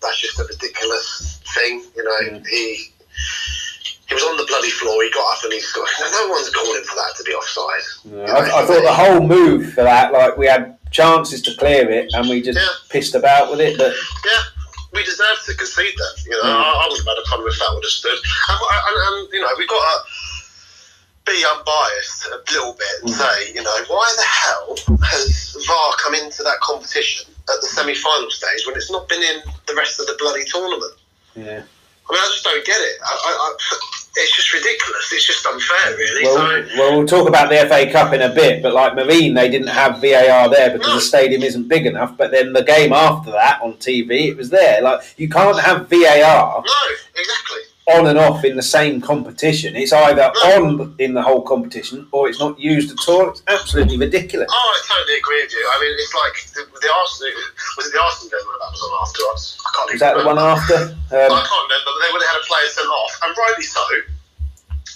that's 0.00 0.20
just 0.20 0.38
a 0.38 0.44
ridiculous 0.44 1.40
thing. 1.56 1.82
You 1.96 2.04
know, 2.04 2.20
yeah. 2.20 2.42
he 2.48 2.92
he 4.08 4.14
was 4.14 4.24
on 4.24 4.36
the 4.36 4.46
bloody 4.48 4.70
floor. 4.70 5.02
He 5.02 5.10
got 5.10 5.36
up 5.36 5.44
and 5.44 5.52
he 5.52 5.60
scored. 5.60 5.88
No 6.12 6.28
one's 6.28 6.50
calling 6.50 6.82
for 6.84 6.96
that 6.96 7.12
to 7.16 7.22
be 7.24 7.32
offside. 7.32 7.84
I, 8.28 8.62
I, 8.62 8.66
thought 8.66 8.82
the 8.82 8.92
whole 8.92 9.20
move 9.20 9.72
for 9.74 9.84
that, 9.84 10.12
like 10.12 10.36
we 10.36 10.46
had 10.46 10.78
chances 10.90 11.42
to 11.42 11.54
clear 11.56 11.90
it 11.90 12.10
and 12.14 12.28
we 12.28 12.40
just 12.40 12.58
yeah. 12.58 12.66
pissed 12.88 13.14
about 13.14 13.50
with 13.50 13.60
it. 13.60 13.76
But 13.76 13.92
yeah, 14.24 14.42
we 14.94 15.04
deserved 15.04 15.44
to 15.46 15.54
concede 15.54 15.94
that. 15.94 16.24
You 16.24 16.32
know, 16.32 16.48
mm. 16.48 16.56
I, 16.56 16.72
I 16.72 16.86
wouldn't 16.88 17.06
have 17.06 17.16
had 17.16 17.22
a 17.22 17.28
problem 17.28 17.48
if 17.48 17.58
that 17.58 17.70
would 17.74 17.84
have 17.84 17.92
stood. 17.92 18.18
And, 18.48 18.58
and, 18.58 18.96
and 18.96 19.32
you 19.32 19.40
know, 19.42 19.52
we've 19.58 19.68
got 19.68 19.84
to 19.84 21.32
be 21.32 21.44
unbiased 21.44 22.26
a 22.32 22.40
little 22.56 22.72
bit 22.72 22.94
and 23.04 23.12
mm. 23.12 23.18
say, 23.20 23.52
you 23.52 23.62
know, 23.62 23.76
why 23.88 24.08
the 24.16 24.24
hell 24.24 24.98
has 25.04 25.56
VAR 25.66 25.92
come 26.00 26.14
into 26.14 26.42
that 26.42 26.58
competition 26.60 27.28
at 27.52 27.60
the 27.60 27.68
semi-final 27.68 28.30
stage 28.30 28.64
when 28.66 28.76
it's 28.76 28.90
not 28.90 29.08
been 29.08 29.22
in 29.22 29.42
the 29.66 29.74
rest 29.74 30.00
of 30.00 30.06
the 30.06 30.16
bloody 30.18 30.44
tournament? 30.44 30.94
Yeah. 31.36 31.62
I 32.10 32.14
mean, 32.14 32.22
I 32.22 32.26
just 32.32 32.44
don't 32.44 32.64
get 32.64 32.80
it. 32.80 32.98
I, 33.04 33.14
I, 33.14 33.56
it's 34.16 34.34
just 34.34 34.52
ridiculous. 34.52 35.12
It's 35.12 35.26
just 35.26 35.46
unfair, 35.46 35.96
really. 35.96 36.24
Well, 36.24 36.36
so, 36.36 36.78
well, 36.78 36.98
we'll 36.98 37.06
talk 37.06 37.28
about 37.28 37.50
the 37.50 37.66
FA 37.68 37.90
Cup 37.90 38.12
in 38.12 38.22
a 38.22 38.30
bit, 38.34 38.62
but 38.62 38.72
like 38.72 38.94
Marine, 38.94 39.34
they 39.34 39.48
didn't 39.48 39.68
have 39.68 40.00
VAR 40.00 40.48
there 40.48 40.70
because 40.70 40.88
no. 40.88 40.94
the 40.94 41.00
stadium 41.00 41.42
isn't 41.42 41.68
big 41.68 41.86
enough. 41.86 42.16
But 42.16 42.30
then 42.30 42.52
the 42.52 42.64
game 42.64 42.92
after 42.92 43.30
that 43.32 43.60
on 43.62 43.74
TV, 43.74 44.28
it 44.28 44.36
was 44.36 44.50
there. 44.50 44.80
Like 44.82 45.02
you 45.18 45.28
can't 45.28 45.60
have 45.60 45.88
VAR. 45.88 46.62
No, 46.66 46.96
exactly 47.14 47.67
on 47.88 48.06
and 48.06 48.18
off 48.18 48.44
in 48.44 48.56
the 48.56 48.62
same 48.62 49.00
competition. 49.00 49.74
It's 49.76 49.92
either 49.92 50.30
on 50.54 50.94
in 50.98 51.14
the 51.14 51.22
whole 51.22 51.42
competition 51.42 52.06
or 52.12 52.28
it's 52.28 52.38
not 52.38 52.58
used 52.60 52.90
at 52.90 53.08
all. 53.08 53.30
It's 53.30 53.42
absolutely 53.48 53.96
ridiculous. 53.96 54.48
Oh, 54.50 54.54
I 54.54 54.78
totally 54.86 55.18
agree 55.18 55.42
with 55.42 55.52
you. 55.52 55.64
I 55.72 55.80
mean, 55.80 55.92
it's 55.96 56.14
like 56.14 56.36
the, 56.54 56.80
the 56.80 56.92
Arsenal 56.92 57.32
was 57.76 57.86
it 57.86 57.92
the 57.92 58.02
Arsenal 58.02 58.30
game 58.30 58.44
that 58.44 58.70
was 58.70 58.82
on 58.82 59.08
after 59.08 59.22
us? 59.32 59.58
I 59.64 59.70
can't. 59.76 59.92
Was 59.92 60.00
that 60.00 60.16
remember. 60.16 60.40
the 60.40 60.46
one 60.46 60.58
after? 60.58 60.78
Um, 61.08 61.16
I 61.16 61.40
can't 61.40 61.64
remember, 61.64 61.88
but 61.88 62.04
they 62.04 62.12
would 62.12 62.20
have 62.20 62.36
had 62.36 62.40
a 62.44 62.44
player 62.44 62.68
sent 62.68 62.86
off, 62.86 63.18
and 63.24 63.32
rightly 63.32 63.64
so. 63.64 63.80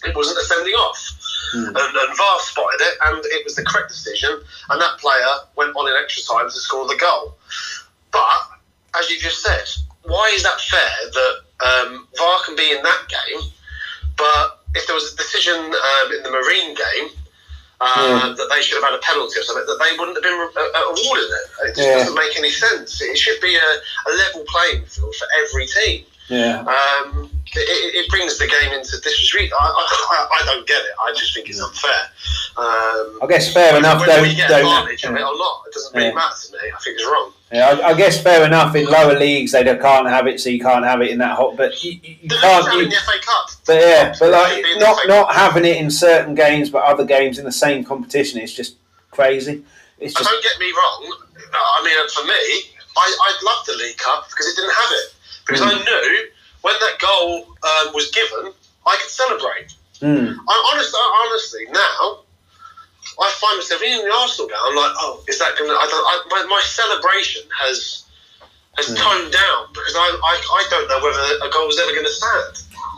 It 0.05 0.15
wasn't 0.15 0.37
a 0.37 0.45
sending 0.45 0.75
off. 0.75 1.01
Hmm. 1.55 1.73
And, 1.73 1.77
and 1.97 2.17
VAR 2.17 2.41
spotted 2.41 2.81
it, 2.81 2.99
and 3.07 3.25
it 3.25 3.45
was 3.45 3.57
the 3.57 3.65
correct 3.65 3.89
decision. 3.89 4.29
And 4.69 4.79
that 4.79 4.99
player 4.99 5.49
went 5.57 5.75
on 5.75 5.89
in 5.89 5.97
extra 5.97 6.23
time 6.23 6.51
to 6.51 6.61
score 6.61 6.87
the 6.87 7.01
goal. 7.01 7.39
But 8.11 8.29
as 9.01 9.09
you 9.09 9.19
just 9.19 9.41
said, 9.41 9.65
why 10.05 10.31
is 10.35 10.43
that 10.43 10.61
fair 10.61 11.11
that 11.13 11.42
Um, 11.61 12.09
VAR 12.17 12.39
can 12.45 12.57
be 12.57 12.71
in 12.71 12.83
that 12.83 13.03
game, 13.09 13.41
but 14.17 14.61
if 14.75 14.87
there 14.87 14.95
was 14.95 15.13
a 15.13 15.17
decision 15.17 15.55
um, 15.57 16.13
in 16.13 16.23
the 16.23 16.31
Marine 16.31 16.75
game 16.75 17.09
uh, 17.81 18.21
Yeah. 18.23 18.35
that 18.37 18.49
they 18.51 18.63
should 18.63 18.83
have 18.83 18.91
had 18.91 18.95
a 18.95 19.03
penalty 19.03 19.39
or 19.39 19.43
something, 19.43 19.67
that 19.67 19.79
they 19.85 19.97
wouldn't 19.99 20.17
have 20.17 20.25
been 20.25 20.39
uh, 20.39 20.81
awarded 20.91 21.25
it. 21.25 21.47
It 21.69 21.77
just 21.77 21.89
Yeah. 21.89 21.99
doesn't 21.99 22.15
make 22.15 22.39
any 22.39 22.51
sense. 22.51 23.01
It 23.03 23.19
should 23.19 23.41
be 23.41 23.57
a, 23.57 23.71
a 24.09 24.11
level 24.17 24.45
playing 24.49 24.87
field 24.87 25.15
for 25.15 25.27
every 25.45 25.67
team. 25.67 26.05
Yeah. 26.29 26.61
Um, 26.61 27.29
it, 27.55 27.95
it, 27.95 28.09
brings 28.09 28.39
the 28.39 28.47
game 28.47 28.73
into 28.73 28.99
disrespect. 29.01 29.53
I, 29.59 29.67
I, 29.67 30.27
I 30.41 30.45
don't 30.47 30.67
get 30.67 30.81
it. 30.81 30.93
I 31.01 31.13
just 31.13 31.35
think 31.35 31.51
it's 31.51 31.61
unfair. 31.61 32.09
I 33.23 33.27
guess 33.29 33.53
fair 33.53 33.77
enough. 33.77 34.01
whether 34.01 34.15
Don't 34.15 34.23
we 34.23 34.35
get 34.35 34.49
don't. 34.49 34.61
advantage 34.67 35.05
of 35.05 35.15
it 35.15 35.21
or 35.23 35.37
not, 35.39 35.63
it 35.69 35.73
doesn't 35.75 35.95
really 35.95 36.09
Yeah. 36.09 36.15
matter 36.15 36.35
to 36.47 36.53
me. 36.53 36.59
I 36.75 36.79
think 36.83 36.95
it's 36.99 37.07
wrong. 37.07 37.33
Yeah, 37.53 37.69
I, 37.69 37.89
I 37.91 37.95
guess 37.95 38.21
fair 38.21 38.45
enough. 38.45 38.75
In 38.75 38.87
lower 38.87 39.17
leagues, 39.19 39.53
they 39.53 39.63
don't- 39.63 39.81
can't 39.81 40.09
have 40.09 40.27
it, 40.27 40.41
so 40.41 40.49
you 40.51 40.59
can't 40.61 40.85
have 40.85 41.01
it 41.03 41.11
in 41.11 41.19
that 41.19 41.37
hot. 41.37 41.57
But 41.57 41.83
you, 41.85 42.01
you, 42.03 42.29
can't. 42.29 42.73
You, 42.75 42.81
in 42.81 42.89
the 42.89 42.97
FA 42.97 43.19
Cup. 43.25 43.51
but 43.67 43.77
yeah, 43.81 44.15
but 44.19 44.31
like 44.31 44.53
should 44.55 44.63
be 44.65 44.73
in 44.73 44.79
the 44.81 44.85
not 44.85 45.07
not 45.07 45.35
having 45.35 45.65
it 45.65 45.77
in 45.77 45.89
certain 45.91 46.35
games, 46.35 46.69
but 46.71 46.83
other 46.83 47.05
games 47.05 47.39
in 47.39 47.45
the 47.45 47.53
same 47.53 47.85
competition 47.85 48.41
is 48.41 48.53
just 48.53 48.75
crazy. 49.13 49.63
It's 50.01 50.15
just 50.15 50.29
don't 50.29 50.43
get 50.43 50.59
me 50.59 50.73
wrong. 50.73 51.17
I 51.55 51.83
mean, 51.85 52.09
for 52.11 52.25
me, 52.25 52.35
I, 52.97 53.17
I 53.29 53.31
loved 53.45 53.67
the 53.69 53.75
League 53.85 53.99
Cup 53.99 54.29
because 54.31 54.47
it 54.49 54.57
didn't 54.57 54.75
have 54.75 54.91
it. 54.91 55.15
Because 55.47 55.61
Mm. 55.61 55.81
I 55.81 55.85
knew 55.85 56.27
when 56.63 56.75
that 56.81 56.99
goal 56.99 57.47
um, 57.63 57.95
was 57.95 58.11
given, 58.11 58.53
I 58.87 58.97
could 58.97 59.11
celebrate. 59.11 59.75
mm, 60.01 60.35
I 60.49 60.71
honestly, 60.73 61.01
honestly, 61.27 61.67
now 61.71 62.21
I 63.21 63.29
find 63.41 63.59
myself 63.59 63.83
even 63.83 64.01
in 64.01 64.09
the 64.09 64.15
Arsenal 64.15 64.49
game. 64.49 64.57
I'm 64.63 64.77
like, 64.77 64.95
oh, 65.01 65.23
is 65.29 65.39
that 65.39 65.53
going 65.59 65.69
to? 65.71 65.77
I 65.77 65.87
don't, 65.87 66.05
I, 66.07 66.15
my, 66.31 66.41
my 66.49 66.63
celebration 66.65 67.43
has 67.61 68.05
has 68.79 68.89
Mm. 68.89 68.97
toned 68.97 69.33
down 69.33 69.69
because 69.75 69.93
I, 69.95 70.09
I 70.25 70.33
I 70.41 70.63
don't 70.73 70.89
know 70.89 71.01
whether 71.05 71.21
a 71.45 71.51
goal 71.53 71.67
was 71.69 71.79
ever 71.79 71.93
going 71.93 72.09
to 72.09 72.13
stand. 72.13 72.55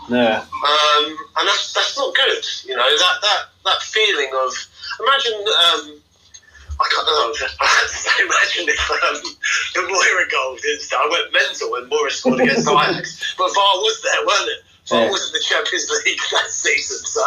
yeah, 0.09 0.38
um, 0.47 1.04
and 1.38 1.49
that's 1.49 1.73
that's 1.75 1.99
not 1.99 2.14
good. 2.14 2.44
You 2.64 2.76
know 2.76 2.87
that 2.87 3.16
that 3.23 3.40
that 3.64 3.83
feeling 3.83 4.30
of 4.38 4.54
imagine. 5.02 5.35
Um, 5.35 6.00
I 6.80 6.87
can't 6.90 7.06
know. 7.06 7.30
I 7.61 7.66
had 7.71 7.87
to 7.87 8.23
imagine 8.26 8.66
if 8.66 8.90
um, 8.90 9.23
the 9.75 9.83
Moura 9.87 10.26
goal 10.30 10.56
didn't 10.62 10.83
start. 10.83 11.06
I 11.06 11.09
went 11.11 11.33
mental 11.33 11.71
when 11.71 11.88
Moura 11.90 12.11
scored 12.11 12.40
against 12.40 12.66
Ajax, 12.71 13.35
but 13.38 13.54
VAR 13.54 13.75
was 13.78 14.02
there, 14.02 14.26
weren't 14.26 14.50
it? 14.50 14.63
Yeah. 14.91 15.11
was 15.11 15.26
in 15.29 15.33
the 15.33 15.41
Champions 15.41 15.88
League 16.05 16.19
that 16.33 16.50
season, 16.50 16.99
so 17.07 17.23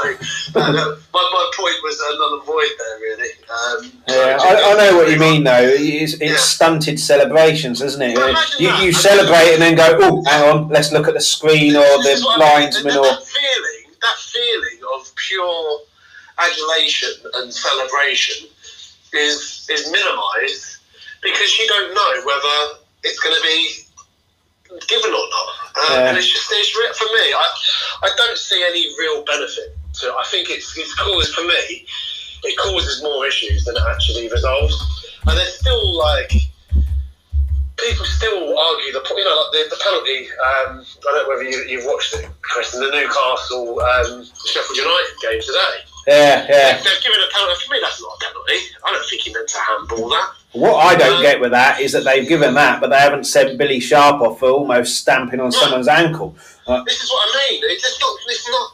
uh, 0.60 0.96
my, 1.12 1.30
my 1.34 1.52
point 1.56 1.76
was 1.84 2.00
a 2.00 2.18
null 2.20 2.36
and 2.38 2.46
void 2.46 2.70
there, 2.78 3.00
really. 3.00 3.30
Um, 3.50 3.92
yeah. 4.08 4.38
I, 4.40 4.74
I 4.74 4.78
know 4.92 4.98
what 4.98 5.10
you 5.10 5.18
mean, 5.18 5.44
though. 5.44 5.58
It's, 5.64 6.14
it's 6.14 6.22
Yeah. 6.22 6.36
stunted 6.38 7.00
celebrations, 7.00 7.82
isn't 7.82 8.02
it? 8.02 8.16
You, 8.60 8.70
you 8.76 8.92
celebrate 8.94 9.54
and 9.54 9.62
then 9.62 9.76
go, 9.76 9.98
oh, 10.02 10.24
hang 10.26 10.44
on, 10.50 10.70
let's 10.70 10.92
look 10.92 11.08
at 11.08 11.16
the 11.16 11.20
screen 11.22 11.76
or 11.76 11.82
the 11.82 12.22
what 12.24 12.42
I 12.42 12.60
mean. 12.60 12.64
linesman 12.64 12.98
or 12.98 13.04
that 13.06 13.24
feeling, 13.24 13.96
that 14.02 14.18
feeling 14.20 14.80
of 14.96 15.16
pure 15.16 15.80
adulation 16.38 17.10
and 17.36 17.52
celebration 17.54 18.48
is 19.14 19.68
is 19.72 19.90
minimised 19.92 20.78
because 21.24 21.58
you 21.58 21.68
don't 21.68 21.94
know 21.96 22.26
whether 22.26 22.80
it's 23.04 23.20
going 23.20 23.36
to 23.36 23.42
be 23.42 23.70
given 24.88 25.12
or 25.12 25.28
not. 25.30 25.48
Uh, 25.76 25.86
Yeah. 25.90 26.10
And 26.10 26.18
it's 26.18 26.28
just 26.28 26.50
it's 26.52 26.70
for 26.70 27.06
me. 27.06 27.34
I 27.34 27.48
I 28.04 28.10
don't 28.18 28.38
see 28.38 28.64
any 28.68 28.88
real 28.98 29.24
benefit 29.24 29.78
to. 30.02 30.08
it. 30.08 30.14
I 30.18 30.26
think 30.30 30.50
it's 30.50 30.78
it's 30.78 30.94
caused 30.96 31.34
for 31.34 31.44
me. 31.44 31.86
It 32.44 32.58
causes 32.58 33.02
more 33.02 33.26
issues 33.26 33.66
than 33.66 33.76
it 33.76 33.84
actually 33.90 34.30
resolves, 34.30 34.76
and 35.26 35.38
there's 35.38 35.60
still 35.60 35.98
like 35.98 36.32
people 37.78 38.06
still 38.06 38.58
argue 38.58 38.92
the 38.94 39.02
point. 39.06 39.20
You 39.20 39.26
know, 39.26 39.36
like 39.36 39.52
the, 39.70 39.76
the 39.76 39.82
penalty. 39.84 40.28
Um, 40.30 40.86
I 40.86 41.12
don't 41.12 41.24
know 41.24 41.30
whether 41.30 41.44
you, 41.44 41.58
you've 41.68 41.86
watched 41.86 42.14
it, 42.16 42.30
Chris, 42.42 42.74
in 42.74 42.82
the 42.82 42.90
Newcastle 42.92 43.80
um, 43.82 44.26
Sheffield 44.46 44.78
United 44.78 45.16
game 45.22 45.42
today. 45.42 45.76
Yeah, 46.08 46.48
yeah. 46.50 46.78
They've 46.78 47.04
given 47.04 47.20
a 47.20 47.30
penalty. 47.34 47.66
For 47.66 47.74
me, 47.74 47.80
that's 47.82 48.02
not 48.02 48.16
a 48.16 48.26
penalty. 48.26 48.60
I 48.86 48.92
don't 48.92 49.10
think 49.10 49.22
he 49.22 49.34
meant 49.34 49.50
to 49.50 49.58
handball 49.60 50.10
that. 50.10 50.34
What 50.54 50.76
I 50.78 50.96
don't 50.96 51.22
get 51.22 51.40
with 51.40 51.52
that 51.52 51.82
is 51.82 51.92
that 51.92 52.04
they've 52.06 52.28
given 52.28 52.54
that, 52.56 52.80
but 52.82 52.90
they 52.90 52.98
haven't 52.98 53.26
sent 53.26 53.58
Billy 53.58 53.80
Sharp 53.80 54.22
off 54.22 54.40
for 54.40 54.50
almost 54.50 54.96
stamping 54.96 55.40
on 55.40 55.52
someone's 55.52 55.88
ankle. 55.88 56.36
This 56.86 57.04
is 57.04 57.10
what 57.10 57.28
I 57.28 57.50
mean. 57.50 57.62
It's 57.66 57.84
just 57.84 58.00
not. 58.02 58.18
It's 58.28 58.50
not. 58.50 58.72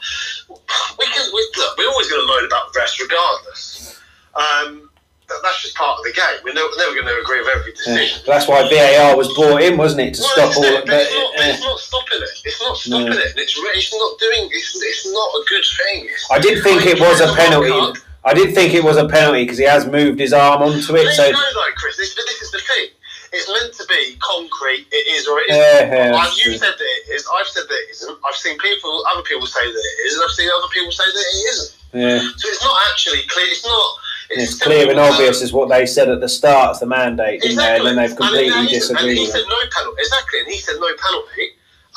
We 1.00 1.06
can. 1.08 1.30
We, 1.34 1.52
look, 1.58 1.78
we're 1.78 1.90
always 1.90 2.08
going 2.08 2.22
to 2.22 2.28
moan 2.28 2.46
about 2.46 2.74
refs, 2.74 3.00
regardless. 3.00 4.00
Um, 4.36 4.83
that's 5.28 5.62
just 5.64 5.76
part 5.76 6.00
of 6.00 6.06
the 6.06 6.12
game. 6.14 6.40
We're 6.44 6.54
never, 6.54 6.70
never 6.78 6.94
going 6.96 7.08
to 7.08 7.20
agree 7.22 7.40
with 7.40 7.50
every 7.56 7.74
Yeah. 7.86 7.98
decision. 7.98 8.22
That's 8.26 8.48
why 8.48 8.68
VAR 8.70 9.16
was 9.16 9.34
brought 9.34 9.62
in, 9.62 9.78
wasn't 9.78 10.02
it, 10.02 10.14
to 10.16 10.22
Well, 10.22 10.52
stop 10.52 10.58
all 10.58 10.64
it, 10.64 10.80
of 10.80 10.86
but 10.86 11.02
it's, 11.02 11.14
not, 11.14 11.32
but 11.36 11.46
it's 11.48 11.62
not 11.64 11.80
stopping 11.80 12.22
it. 12.22 12.36
It's 12.46 12.60
not 12.62 12.70
No. 12.70 12.76
stopping 12.76 13.20
it. 13.20 13.34
It's, 13.38 13.56
it's 13.58 13.94
not 13.94 14.20
doing. 14.20 14.50
It's, 14.52 14.72
it's 14.84 15.06
not 15.12 15.30
a 15.36 15.44
good 15.50 15.66
thing. 15.66 15.98
It's, 16.12 16.28
I 16.32 16.40
did 16.40 16.64
think 16.64 16.86
it 16.86 17.00
was 17.00 17.22
a 17.22 17.34
penalty. 17.34 18.00
I 18.26 18.34
did 18.34 18.56
think 18.56 18.74
it 18.74 18.84
was 18.84 18.96
a 18.98 19.08
penalty 19.08 19.44
because 19.44 19.58
he 19.58 19.66
has 19.66 19.86
moved 19.86 20.20
his 20.20 20.32
arm 20.32 20.62
onto 20.64 20.96
it. 20.96 21.04
There 21.04 21.12
So 21.14 21.26
you 21.28 21.34
though, 21.34 21.74
Chris. 21.76 21.98
This, 21.98 22.16
this 22.16 22.42
is 22.42 22.52
the 22.52 22.60
thing. 22.60 22.88
It's 23.34 23.50
meant 23.50 23.74
to 23.74 23.86
be 23.90 24.16
concrete. 24.22 24.86
It 24.94 25.06
is 25.18 25.28
or 25.28 25.40
it 25.42 25.50
isn't. 25.50 25.58
yeah, 25.90 26.12
yeah, 26.14 26.16
I've, 26.16 26.32
you 26.38 26.54
said 26.56 26.72
that 26.78 26.90
it 27.02 27.10
is. 27.12 27.26
I've 27.36 27.48
said 27.48 27.64
that 27.68 27.74
it 27.84 27.90
isn't. 27.92 28.18
I've 28.24 28.36
seen 28.36 28.58
people, 28.60 29.04
other 29.12 29.24
people 29.24 29.48
say 29.48 29.60
that 29.66 29.74
it 29.76 29.98
is, 30.08 30.14
and 30.16 30.24
I've 30.24 30.32
seen 30.38 30.50
other 30.56 30.70
people 30.72 30.92
say 30.94 31.04
that 31.04 31.20
it 31.34 31.38
isn't. 31.52 31.70
yeah. 31.94 32.20
So 32.38 32.48
it's 32.48 32.64
not 32.64 32.78
actually 32.94 33.24
clear. 33.28 33.48
It's 33.50 33.66
not. 33.66 33.90
It's 34.36 34.60
clear 34.60 34.90
and 34.90 35.00
obvious 35.00 35.42
is 35.42 35.54
what 35.54 35.70
they 35.70 35.86
said 35.86 36.10
at 36.10 36.20
the 36.22 36.30
start 36.30 36.72
as 36.72 36.80
the 36.80 36.86
mandate, 36.86 37.42
didn't 37.42 37.58
they? 37.58 37.78
And 37.78 37.86
then 37.86 37.96
they've 37.96 38.16
completely 38.16 38.54
And 38.54 38.68
he- 38.68 38.76
disagreed 38.76 39.10
And 39.10 39.18
he 39.20 39.26
said 39.26 39.44
no 39.48 39.58
penalty. 39.72 39.98
Exactly, 40.00 40.40
and 40.40 40.48
he 40.52 40.58
said 40.60 40.76
no 40.80 40.90
penalty, 41.02 41.48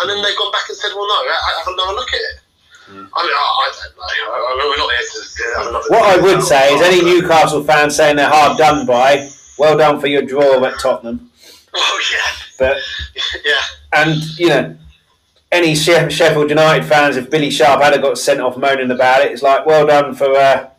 and 0.01 0.11
then 0.11 0.23
they've 0.23 0.37
gone 0.37 0.53
back 0.53 0.69
and 0.69 0.77
said, 0.77 0.91
well, 0.95 1.07
no, 1.09 1.15
I, 1.15 1.33
I 1.33 1.59
have 1.59 1.69
another 1.73 1.93
look 1.95 2.09
at 2.09 2.21
it. 2.21 2.41
Hmm. 2.87 3.05
I 3.15 3.23
mean, 3.23 3.33
I, 3.35 3.47
I 3.59 3.73
don't 3.83 3.97
know. 3.97 4.03
I, 4.03 4.37
I 4.47 4.57
mean, 4.59 4.71
we're 4.71 4.77
not 4.77 4.91
here 4.93 5.07
to 5.11 5.59
have 5.59 5.67
another. 5.69 5.89
What 5.89 6.03
I 6.03 6.23
would 6.23 6.43
say 6.43 6.75
is 6.75 6.83
any 6.83 7.03
Newcastle 7.03 7.65
fan 7.65 7.91
saying 7.91 8.17
they're 8.17 8.29
hard 8.29 8.59
done 8.59 8.87
by, 8.87 9.29
well 9.59 9.77
done 9.77 9.99
for 10.01 10.07
your 10.07 10.23
draw 10.23 10.65
at 10.65 10.79
Tottenham. 10.79 11.31
Oh 11.79 12.01
yeah, 12.11 12.33
But 12.59 12.77
yeah. 13.45 13.61
and 13.93 14.39
you 14.39 14.49
know, 14.49 14.77
any 15.53 15.75
Sheffield 15.75 16.49
United 16.49 16.87
fans, 16.87 17.17
if 17.19 17.29
Billy 17.29 17.51
Sharp 17.51 17.83
had 17.83 17.93
a 17.93 17.99
got 17.99 18.17
sent 18.17 18.41
off 18.41 18.57
moaning 18.57 18.91
about 18.91 19.21
it, 19.27 19.33
it's 19.33 19.43
like 19.43 19.67
well 19.67 19.87
done 19.87 20.15
for 20.15 20.31
uh, 20.35 20.71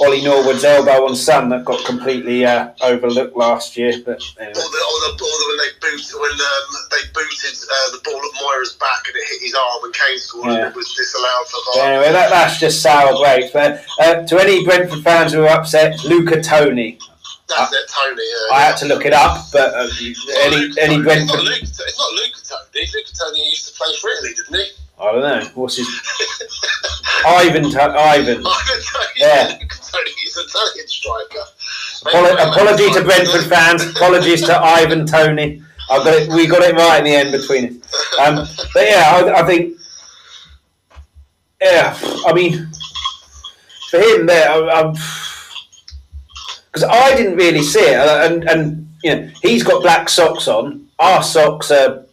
Ollie 0.00 0.22
Norwood's 0.24 0.64
elbow 0.64 1.06
on 1.06 1.14
Son 1.14 1.48
that 1.50 1.64
got 1.64 1.84
completely 1.84 2.44
uh, 2.44 2.70
overlooked 2.82 3.36
last 3.36 3.76
year. 3.76 3.92
But 4.04 4.20
anyway. 4.38 4.50
Or, 4.50 4.54
the, 4.54 4.82
or, 4.82 4.98
the, 5.06 5.10
or 5.14 5.36
the, 5.38 5.46
when 5.48 5.58
they 5.58 5.70
booted 5.80 6.14
when 6.20 6.32
um, 6.32 6.68
they 6.90 7.02
booted 7.14 7.56
uh, 7.62 7.90
the 7.92 8.00
ball 8.04 8.18
at 8.18 8.42
Moura's 8.42 8.72
back 8.74 9.06
and 9.06 9.16
it 9.16 9.28
hit 9.28 9.42
his 9.42 9.54
arm 9.54 9.84
and 9.84 9.94
Kane 9.94 10.18
scored 10.18 10.46
Yeah. 10.46 10.56
and 10.58 10.66
it 10.68 10.76
was 10.76 10.92
disallowed 10.94 11.46
for 11.46 11.78
VAR. 11.78 11.86
Anyway, 11.86 12.12
that, 12.12 12.30
that's 12.30 12.58
just 12.58 12.82
sour 12.82 13.16
grapes. 13.16 13.52
But, 13.52 13.84
uh, 14.00 14.26
to 14.26 14.40
any 14.40 14.64
Brentford 14.64 15.02
fans 15.04 15.32
who 15.32 15.42
are 15.42 15.48
upset, 15.60 16.02
Luca 16.04 16.42
Tony. 16.42 16.98
That's 17.46 17.72
it, 17.72 17.86
Tony. 17.88 18.22
Yeah, 18.22 18.56
I 18.56 18.60
had 18.62 18.76
to 18.78 18.86
look 18.86 19.04
it 19.04 19.12
up, 19.12 19.46
but 19.52 19.74
uh, 19.74 19.86
any 20.42 20.56
Luca 20.56 20.80
any 20.82 21.02
Brentford, 21.02 21.28
It's 21.28 21.28
not 21.28 21.44
Luca, 21.44 21.66
it's 21.86 21.98
not 21.98 22.12
Luca 22.14 22.40
Toni. 22.42 22.86
Luca 22.94 23.12
Toni 23.14 23.50
used 23.50 23.68
to 23.68 23.74
play 23.78 23.94
for 24.00 24.10
Italy, 24.10 24.34
didn't 24.34 24.54
he? 24.56 24.83
I 24.98 25.12
don't 25.12 25.20
know 25.22 25.50
what's 25.54 25.76
his 25.76 25.88
Ivan 27.26 27.70
To- 27.70 27.82
Ivan. 27.98 28.36
Ivan 28.38 28.42
Toney. 28.44 29.06
Yeah. 29.16 29.50
An 29.50 29.58
Italian 29.60 30.88
striker. 30.88 31.44
Apolo- 32.06 32.50
apology 32.50 32.90
to 32.92 33.02
Brentford 33.04 33.44
fans. 33.48 33.82
Apologies 33.90 34.42
to 34.46 34.56
Ivan 34.62 35.06
Toney. 35.06 35.62
I 35.90 35.98
got 35.98 36.14
it. 36.14 36.28
We 36.30 36.46
got 36.46 36.62
it 36.62 36.74
right 36.74 36.98
in 36.98 37.04
the 37.04 37.10
end 37.14 37.32
between 37.32 37.80
us. 37.82 38.18
Um, 38.18 38.46
but 38.72 38.84
yeah, 38.86 39.02
I, 39.06 39.42
I 39.42 39.46
think. 39.46 39.76
Yeah, 41.60 41.96
I 42.26 42.32
mean, 42.34 42.68
for 43.90 43.98
him 44.00 44.26
there, 44.26 44.48
because 46.66 46.84
I 46.84 47.14
didn't 47.16 47.36
really 47.36 47.62
see 47.62 47.80
it, 47.80 47.96
and 47.98 48.44
and 48.48 48.88
you 49.02 49.14
know 49.14 49.30
he's 49.42 49.62
got 49.62 49.82
black 49.82 50.08
socks 50.08 50.46
on. 50.48 50.88
Our 50.98 51.22
socks 51.22 51.70
are 51.70 52.04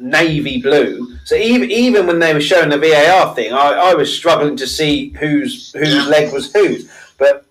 navy 0.00 0.60
blue. 0.62 1.17
So 1.28 1.34
even 1.34 1.70
even 1.70 2.06
when 2.06 2.20
they 2.20 2.32
were 2.32 2.40
showing 2.40 2.70
the 2.70 2.78
VAR 2.78 3.34
thing, 3.34 3.52
I, 3.52 3.90
I 3.90 3.94
was 3.94 4.10
struggling 4.10 4.56
to 4.56 4.66
see 4.66 5.10
whose 5.10 5.74
whose 5.74 6.06
leg 6.06 6.32
was 6.32 6.50
whose. 6.50 6.90
But 7.18 7.44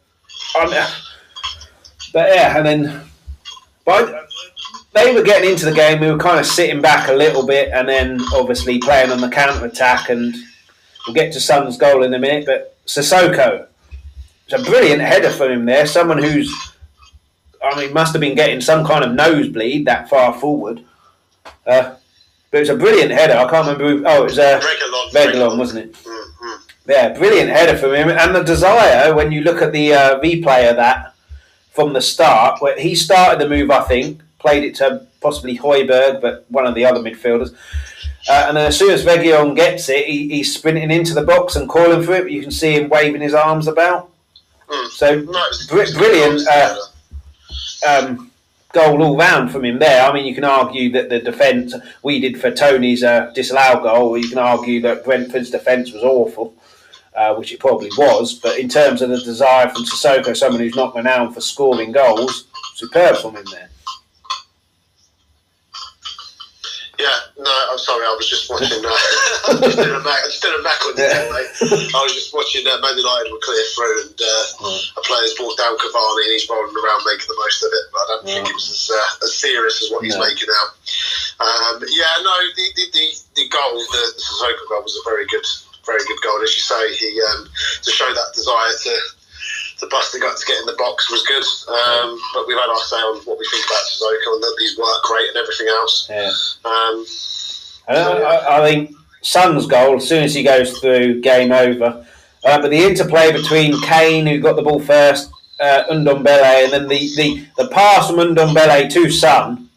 um, 0.60 0.72
but 2.12 2.34
yeah, 2.34 2.57
and 2.57 2.65
then 2.65 3.01
but 3.86 4.29
they 4.96 5.13
were 5.13 5.22
getting 5.22 5.51
into 5.51 5.65
the 5.65 5.75
game. 5.75 6.00
We 6.00 6.12
were 6.12 6.17
kind 6.17 6.39
of 6.39 6.48
sitting 6.48 6.81
back 6.81 7.07
a 7.07 7.13
little 7.13 7.46
bit, 7.46 7.69
and 7.72 7.88
then 7.88 8.19
obviously 8.34 8.79
playing 8.79 9.12
on 9.12 9.22
the 9.22 9.29
counter 9.29 9.63
attack. 9.63 10.10
And 10.10 10.34
we'll 11.05 11.13
get 11.13 11.31
to 11.34 11.39
Son's 11.39 11.77
goal 11.77 12.01
in 12.01 12.12
a 12.15 12.17
minute. 12.17 12.48
But 12.48 12.84
Sissoko, 12.88 13.67
it's 14.46 14.60
a 14.60 14.63
brilliant 14.67 15.03
header 15.03 15.29
from 15.29 15.51
him 15.51 15.65
there. 15.65 15.86
Someone 15.86 16.17
who's 16.17 16.51
I 17.63 17.79
mean, 17.79 17.93
must 17.93 18.13
have 18.13 18.22
been 18.22 18.34
getting 18.34 18.60
some 18.60 18.84
kind 18.84 19.03
of 19.03 19.13
nosebleed 19.13 19.86
that 19.86 20.10
far 20.10 20.34
forward. 20.34 20.84
Uh, 21.63 21.93
but 22.51 22.58
it 22.58 22.62
was 22.62 22.70
a 22.70 22.75
brilliant 22.75 23.12
header. 23.12 23.34
I 23.34 23.50
can't 23.50 23.68
remember. 23.68 23.89
Who, 23.89 24.06
oh, 24.06 24.22
it 24.22 24.24
was 24.24 24.39
uh, 24.39 24.60
Reguilon. 24.60 25.12
Reguilon, 25.12 25.58
wasn't 25.58 25.86
it? 25.86 25.94
Mm-hmm. 25.94 26.89
Yeah, 26.89 27.18
brilliant 27.18 27.50
header 27.50 27.77
from 27.77 27.94
him. 27.94 28.10
And 28.10 28.36
the 28.36 28.44
desire, 28.44 29.13
when 29.13 29.32
you 29.32 29.42
look 29.42 29.62
at 29.62 29.74
the 29.74 29.94
uh, 29.94 30.20
replay 30.20 30.70
of 30.70 30.77
that 30.77 31.13
from 31.72 31.94
the 31.94 32.01
start, 32.01 32.62
where 32.62 32.80
he 32.80 32.96
started 32.96 33.39
the 33.39 33.50
move, 33.50 33.70
I 33.70 33.82
think, 33.82 34.22
played 34.39 34.63
it 34.63 34.75
to 34.75 35.06
possibly 35.20 35.58
Højbjerg, 35.58 36.22
but 36.22 36.46
one 36.50 36.66
of 36.66 36.75
the 36.75 36.86
other 36.86 37.00
midfielders. 37.01 37.54
Uh, 38.30 38.46
and 38.48 38.58
then 38.58 38.68
as 38.68 38.77
soon 38.77 38.92
as 38.92 39.06
Reguilon 39.06 39.56
gets 39.56 39.89
it, 39.89 40.06
he, 40.06 40.30
he's 40.30 40.54
sprinting 40.54 40.92
into 40.92 41.13
the 41.13 41.24
box 41.24 41.56
and 41.56 41.68
calling 41.70 42.04
for 42.04 42.13
it. 42.13 42.32
You 42.32 42.42
can 42.42 42.51
see 42.51 42.74
him 42.74 42.89
waving 42.89 43.22
his 43.22 43.34
arms 43.34 43.68
about. 43.68 44.10
Mm. 44.68 44.89
So 44.89 45.16
No, 45.22 45.44
br- 45.70 45.98
brilliant 45.98 46.48
uh, 46.48 46.77
um, 47.88 48.26
goal 48.74 49.02
all 49.02 49.18
round 49.18 49.52
from 49.52 49.66
him 49.66 49.80
there. 49.80 50.04
I 50.04 50.14
mean, 50.14 50.26
you 50.26 50.36
can 50.36 50.44
argue 50.44 50.92
that 50.92 51.10
the 51.10 51.20
defence 51.20 51.74
we 52.04 52.20
did 52.20 52.40
for 52.40 52.52
Toney's 52.52 53.04
uh, 53.04 53.32
disallowed 53.34 53.84
goal. 53.84 54.10
or 54.10 54.18
You 54.18 54.30
can 54.30 54.38
argue 54.38 54.82
that 54.82 55.04
Brentford's 55.04 55.50
defence 55.50 55.92
was 55.92 56.04
awful, 56.04 56.54
uh, 57.16 57.36
which 57.36 57.52
it 57.52 57.60
probably 57.60 57.90
was. 57.98 58.34
But 58.34 58.60
in 58.60 58.70
terms 58.70 59.02
of 59.02 59.10
the 59.10 59.20
desire 59.20 59.70
from 59.70 59.86
Sissoko, 59.86 60.36
someone 60.36 60.62
who's 60.62 60.76
not 60.76 60.96
renowned 60.96 61.34
for 61.34 61.42
scoring 61.42 61.92
goals, 61.92 62.48
superb 62.76 63.18
from 63.18 63.36
him 63.36 63.46
there. 63.52 63.70
Yeah, 67.00 67.20
no, 67.38 67.53
I'm 67.72 67.77
sorry. 67.77 68.01
I 68.06 68.13
was 68.17 68.25
just 68.29 68.50
watching. 68.50 68.82
Uh, 68.82 68.89
I 69.53 69.62
just 69.62 69.77
did 69.77 69.94
a 69.94 70.01
Mac. 70.01 70.20
I 70.25 70.27
just 70.27 70.41
did 70.41 70.53
a 70.58 70.62
Mac 70.65 70.79
on 70.86 70.94
the 70.98 71.06
Yeah. 71.06 71.29
mate. 71.29 71.50
I 71.94 72.00
was 72.01 72.13
just 72.17 72.34
watching 72.34 72.65
uh, 72.65 72.82
Man 72.82 72.98
United 72.98 73.29
were 73.29 73.41
clear 73.46 73.62
through, 73.77 74.10
and 74.10 74.17
uh, 74.17 74.46
a 74.98 75.01
player's 75.06 75.38
brought 75.38 75.53
down 75.58 75.77
Cavani, 75.77 76.24
and 76.25 76.34
he's 76.34 76.50
rolling 76.50 76.74
around 76.74 77.01
making 77.06 77.29
the 77.29 77.38
most 77.38 77.62
of 77.62 77.70
it. 77.70 77.86
But 77.94 78.01
I 78.01 78.06
don't 78.10 78.25
think 78.25 78.46
it 78.50 78.56
was 78.58 78.67
as, 78.74 78.84
uh, 78.89 79.25
as 79.29 79.32
serious 79.38 79.82
as 79.86 79.94
what 79.94 80.01
he's 80.01 80.17
No. 80.17 80.25
making 80.25 80.50
out. 80.50 80.72
Um, 81.38 81.75
yeah, 81.94 82.13
no, 82.25 82.36
the 82.58 82.65
the, 82.74 82.86
the, 82.94 83.06
the 83.38 83.46
goal, 83.53 83.77
the 83.77 84.03
Sissoko 84.17 84.63
goal, 84.74 84.82
was 84.82 84.98
a 84.98 85.03
very 85.06 85.25
good, 85.29 85.46
very 85.86 86.01
good 86.10 86.17
goal. 86.25 86.41
As 86.41 86.51
you 86.58 86.63
say, 86.65 86.82
he 86.98 87.10
um, 87.34 87.46
to 87.86 87.89
show 87.94 88.10
that 88.10 88.29
desire 88.34 88.74
to. 88.74 88.94
To 89.79 89.88
bust 89.88 90.17
got 90.19 90.36
to 90.36 90.46
get 90.48 90.60
in 90.60 90.65
the 90.65 90.75
box 90.75 91.12
was 91.12 91.22
good, 91.27 91.43
um, 91.72 92.19
but 92.34 92.48
we've 92.48 92.57
had 92.57 92.67
our 92.67 92.77
say 92.77 92.96
on 92.96 93.17
what 93.25 93.38
we 93.38 93.46
think 93.51 93.63
about 93.63 93.84
Sissoko 93.86 94.34
and 94.34 94.41
that 94.41 94.55
he's 94.60 94.77
work 94.77 95.10
rate 95.12 95.27
and 95.27 95.38
everything 95.38 95.67
else. 95.67 96.07
Yeah. 96.10 96.31
Um, 96.65 97.05
I, 97.88 98.24
I, 98.24 98.57
I 98.57 98.67
think 98.67 98.96
Son's 99.22 99.67
goal, 99.67 99.98
as 99.98 100.07
soon 100.07 100.24
as 100.24 100.34
he 100.34 100.41
goes 100.41 100.79
through, 100.79 101.22
game 101.22 101.51
over. 101.51 102.05
Uh, 102.43 102.62
but 102.62 102.72
the 102.72 102.84
interplay 102.84 103.31
between 103.31 103.79
Kane, 103.81 104.25
who 104.25 104.39
got 104.39 104.55
the 104.55 104.63
ball 104.63 104.79
first, 104.79 105.29
uh, 105.60 105.84
Ndombele, 105.91 106.63
and 106.63 106.74
then 106.74 106.88
the, 106.88 107.10
the, 107.15 107.46
the 107.57 107.67
pass 107.69 108.07
from 108.07 108.17
Ndombele 108.17 108.89
to 108.89 109.12
Son, 109.12 109.69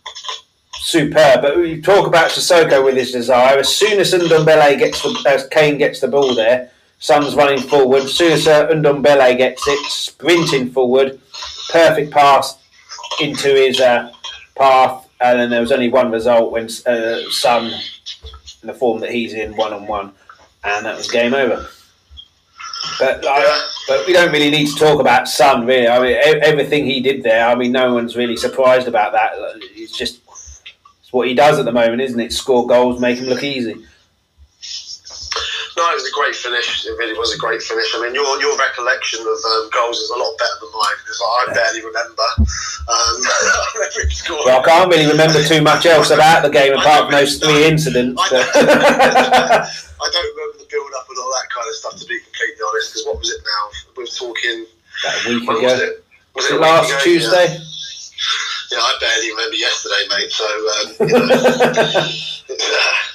superb. 0.76 1.42
But 1.42 1.58
we 1.58 1.80
talk 1.80 2.06
about 2.06 2.30
Sissoko 2.30 2.84
with 2.84 2.96
his 2.96 3.12
desire. 3.12 3.58
As 3.58 3.74
soon 3.74 3.98
as 4.00 4.14
Ndombele 4.14 4.78
gets 4.78 5.02
the, 5.02 5.24
as 5.28 5.46
Kane 5.48 5.78
gets 5.78 6.00
the 6.00 6.08
ball 6.08 6.34
there, 6.34 6.70
Son's 7.00 7.34
running 7.34 7.58
forward. 7.58 8.02
Uh, 8.02 8.06
Ndombele 8.06 9.36
gets 9.36 9.66
it, 9.66 9.90
sprinting 9.90 10.70
forward, 10.70 11.18
perfect 11.70 12.12
pass 12.12 12.58
into 13.20 13.48
his 13.48 13.80
uh, 13.80 14.12
path. 14.56 15.08
And 15.20 15.38
then 15.38 15.50
there 15.50 15.60
was 15.60 15.72
only 15.72 15.88
one 15.88 16.10
result 16.10 16.52
when 16.52 16.66
uh, 16.86 17.20
Son, 17.30 17.72
in 18.62 18.66
the 18.66 18.74
form 18.74 19.00
that 19.00 19.10
he's 19.10 19.34
in, 19.34 19.56
one 19.56 19.72
on 19.72 19.86
one, 19.86 20.12
and 20.62 20.86
that 20.86 20.96
was 20.96 21.10
game 21.10 21.34
over. 21.34 21.66
But 22.98 23.24
like, 23.24 23.46
but 23.88 24.06
we 24.06 24.12
don't 24.12 24.32
really 24.32 24.50
need 24.50 24.68
to 24.68 24.76
talk 24.76 25.00
about 25.00 25.26
Son, 25.26 25.66
really. 25.66 25.88
I 25.88 26.00
mean, 26.00 26.16
everything 26.42 26.84
he 26.84 27.00
did 27.00 27.22
there. 27.22 27.46
I 27.46 27.54
mean, 27.54 27.72
no 27.72 27.94
one's 27.94 28.16
really 28.16 28.36
surprised 28.36 28.88
about 28.88 29.12
that. 29.12 29.32
It's 29.74 29.96
just 29.96 30.20
it's 31.00 31.12
what 31.12 31.28
he 31.28 31.34
does 31.34 31.58
at 31.58 31.64
the 31.64 31.72
moment, 31.72 32.02
isn't 32.02 32.20
it? 32.20 32.32
Score 32.32 32.66
goals, 32.66 33.00
make 33.00 33.18
him 33.18 33.26
look 33.26 33.42
easy. 33.42 33.84
No, 35.80 35.88
it 35.88 35.96
was 35.96 36.04
a 36.04 36.12
great 36.12 36.36
finish. 36.36 36.84
It 36.84 36.92
really 37.00 37.16
was 37.16 37.32
a 37.32 37.40
great 37.40 37.64
finish. 37.64 37.88
I 37.96 38.04
mean, 38.04 38.12
your 38.12 38.28
your 38.36 38.52
recollection 38.60 39.24
of 39.24 39.40
um, 39.48 39.72
goals 39.72 39.96
is 39.96 40.12
a 40.12 40.18
lot 40.20 40.36
better 40.36 40.60
than 40.60 40.68
mine 40.76 40.98
because 41.00 41.16
I 41.24 41.40
barely 41.56 41.80
remember. 41.80 42.28
Um, 42.36 43.16
I 43.24 43.64
remember 43.80 44.00
him 44.04 44.10
scoring. 44.12 44.44
Well, 44.44 44.60
I 44.60 44.64
can't 44.68 44.92
really 44.92 45.08
remember 45.08 45.40
too 45.40 45.62
much 45.64 45.86
else 45.88 46.10
about 46.12 46.44
the 46.44 46.52
game 46.52 46.76
apart 46.76 47.08
from 47.08 47.12
those 47.16 47.40
three 47.40 47.64
incidents. 47.64 48.20
I 48.20 48.28
but- 48.28 48.52
I 50.04 50.08
don't 50.12 50.36
remember 50.36 50.58
the 50.60 50.68
build 50.68 50.92
up 51.00 51.08
and 51.08 51.16
all 51.16 51.32
that 51.32 51.48
kind 51.48 51.64
of 51.64 51.74
stuff 51.80 51.96
to 51.96 52.04
be 52.04 52.20
completely 52.28 52.60
honest. 52.60 52.92
Because 52.92 53.06
what 53.08 53.16
was 53.16 53.30
it 53.32 53.40
now? 53.40 53.62
We 53.96 54.04
were 54.04 54.12
talking. 54.12 54.68
About 55.00 55.16
a 55.16 55.28
week 55.32 55.48
ago. 55.48 55.64
was 55.64 55.80
it? 55.80 56.04
Was 56.36 56.44
it 56.50 56.60
last 56.60 56.92
ago? 56.92 57.00
Tuesday? 57.08 57.56
Yeah. 57.56 58.76
yeah, 58.76 58.84
I 58.84 58.92
barely 59.00 59.32
remember 59.32 59.56
yesterday, 59.56 60.04
mate. 60.12 60.28
So 60.28 60.44
um, 60.44 60.92
you 62.52 62.68
know, 62.68 62.92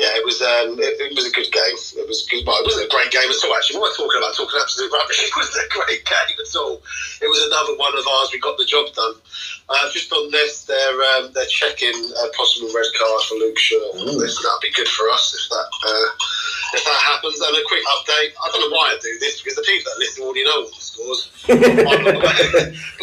yeah, 0.00 0.16
it 0.16 0.24
was 0.24 0.40
um, 0.40 0.80
it, 0.80 0.96
it 0.96 1.12
was 1.12 1.28
a 1.28 1.34
good 1.36 1.52
game. 1.52 1.76
It 2.00 2.08
was 2.08 2.24
good, 2.24 2.40
but 2.48 2.56
it 2.56 2.64
wasn't 2.64 2.88
a 2.88 2.94
great 2.96 3.12
game 3.12 3.28
at 3.28 3.36
all. 3.44 3.52
Actually, 3.52 3.76
we 3.76 3.84
weren't 3.84 4.00
talking 4.00 4.16
about 4.16 4.32
talking 4.32 4.56
absolute 4.56 4.88
rubbish. 4.88 5.20
It 5.28 5.36
wasn't 5.36 5.60
a 5.60 5.76
great 5.76 6.02
game 6.08 6.40
at 6.40 6.56
all. 6.56 6.80
It 7.20 7.28
was 7.28 7.44
another 7.44 7.76
one 7.76 7.92
of 7.92 8.08
ours. 8.08 8.32
We 8.32 8.40
got 8.40 8.56
the 8.56 8.64
job 8.64 8.88
done. 8.96 9.20
Uh, 9.68 9.86
just 9.92 10.08
on 10.08 10.32
this, 10.32 10.64
they're 10.64 11.00
um, 11.14 11.36
they're 11.36 11.52
checking 11.52 11.92
a 11.92 12.26
possible 12.32 12.72
red 12.72 12.88
card 12.96 13.20
for 13.28 13.36
Luke 13.44 13.60
Shaw. 13.60 13.92
That'd 13.92 14.64
be 14.64 14.72
good 14.72 14.88
for 14.88 15.04
us 15.12 15.36
if 15.36 15.44
that 15.52 15.68
uh, 15.68 16.08
if 16.74 16.82
that 16.82 17.00
happens. 17.04 17.36
And 17.36 17.60
a 17.60 17.64
quick 17.68 17.84
update. 17.84 18.32
I 18.40 18.46
don't 18.56 18.64
know 18.64 18.72
why 18.72 18.96
I 18.96 18.98
do 19.04 19.12
this 19.20 19.44
because 19.44 19.60
the 19.60 19.68
people 19.68 19.84
that 19.84 20.00
listen 20.00 20.24
already 20.24 20.48
know 20.48 20.64
all 20.64 20.72
the 20.72 20.80
scores. 20.80 21.28
one 21.44 22.02
but 22.08 22.34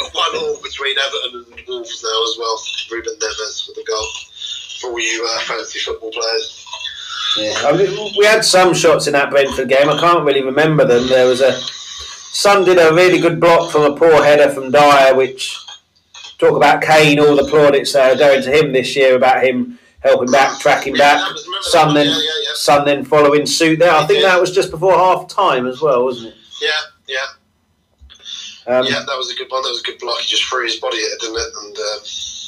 one 0.17 0.33
all 0.33 0.57
between 0.65 0.97
Everton 0.97 1.45
and 1.45 1.61
Wolves 1.69 2.01
now 2.01 2.19
as 2.25 2.35
well. 2.41 2.57
Ruben 2.89 3.13
Neves 3.21 3.69
with 3.69 3.77
the 3.77 3.85
goal 3.85 4.09
for 4.81 4.91
all 4.91 4.99
you 4.99 5.21
uh, 5.29 5.39
fantasy 5.45 5.79
football 5.79 6.11
players. 6.11 6.66
Yeah, 7.37 7.53
I 7.67 7.71
mean, 7.77 8.13
we 8.17 8.25
had 8.25 8.43
some 8.43 8.73
shots 8.73 9.07
in 9.07 9.13
that 9.13 9.29
Brentford 9.29 9.69
game. 9.69 9.89
I 9.89 9.99
can't 9.99 10.23
really 10.25 10.43
remember 10.43 10.85
them. 10.85 11.07
There 11.07 11.27
was 11.27 11.41
a 11.41 11.53
Son 12.33 12.63
did 12.65 12.77
a 12.77 12.93
really 12.93 13.19
good 13.19 13.39
block 13.39 13.71
from 13.71 13.83
a 13.83 13.95
poor 13.95 14.23
header 14.23 14.49
from 14.53 14.71
Dier, 14.71 15.15
which 15.15 15.57
talk 16.37 16.55
about 16.55 16.81
Kane. 16.81 17.19
All 17.19 17.35
the 17.35 17.49
plaudits 17.49 17.95
uh, 17.95 18.15
going 18.15 18.41
to 18.43 18.51
him 18.51 18.71
this 18.73 18.95
year 18.95 19.15
about 19.15 19.43
him 19.43 19.79
helping 20.01 20.31
back, 20.31 20.59
tracking 20.59 20.95
Yeah, 20.95 21.15
back. 21.15 21.21
that 21.21 21.33
was- 21.33 21.45
remember 21.45 21.63
that 21.63 21.71
Son 21.71 21.93
then, 21.95 22.07
Yeah, 22.07 22.13
yeah. 22.13 22.53
Son 22.55 22.85
then 22.85 23.05
following 23.05 23.45
suit 23.45 23.79
there. 23.79 23.91
I 23.93 24.05
think 24.05 24.23
that 24.23 24.39
was 24.39 24.51
just 24.53 24.69
before 24.71 24.93
half 24.93 25.27
time 25.27 25.65
as 25.67 25.81
well, 25.81 26.03
wasn't 26.03 26.29
it? 26.29 26.35
Yeah, 26.61 26.69
yeah, 28.67 28.77
Um, 28.79 28.85
yeah. 28.85 28.99
That 29.05 29.17
was 29.17 29.31
a 29.31 29.35
good 29.35 29.49
one. 29.49 29.63
That 29.63 29.69
was 29.69 29.79
a 29.81 29.83
good 29.83 29.99
block. 29.99 30.19
He 30.19 30.27
just 30.29 30.43
threw 30.43 30.63
his 30.65 30.75
body 30.77 30.97
at 30.97 31.03
it, 31.03 31.21
didn't 31.21 31.37
it? 31.37 31.53
And 31.63 31.77
um, 31.77 31.99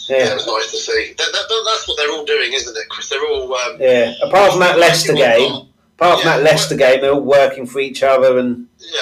yeah. 0.10 0.32
it 0.32 0.36
was 0.36 0.48
nice 0.48 0.72
to 0.72 0.78
see. 0.78 1.14
That, 1.18 1.30
that, 1.32 1.46
that- 1.48 1.64
that's 1.66 1.88
what 1.88 1.98
they're 1.98 2.12
all 2.12 2.26
doing, 2.26 2.54
isn't 2.54 2.76
it, 2.76 2.90
Chris? 2.90 3.10
They're 3.10 3.26
all. 3.26 3.54
Um, 3.54 3.78
Yeah. 3.80 4.14
Apart 4.24 4.52
from 4.52 4.60
that 4.62 4.78
Leicester 4.80 5.14
game, 5.14 5.68
apart 5.98 6.22
from 6.22 6.28
Yeah. 6.30 6.38
that 6.38 6.44
Leicester 6.44 6.76
game, 6.76 7.02
they're 7.02 7.14
all 7.14 7.22
working 7.22 7.66
for 7.66 7.80
each 7.80 8.02
other 8.04 8.38
and 8.40 8.68
yeah. 8.80 9.00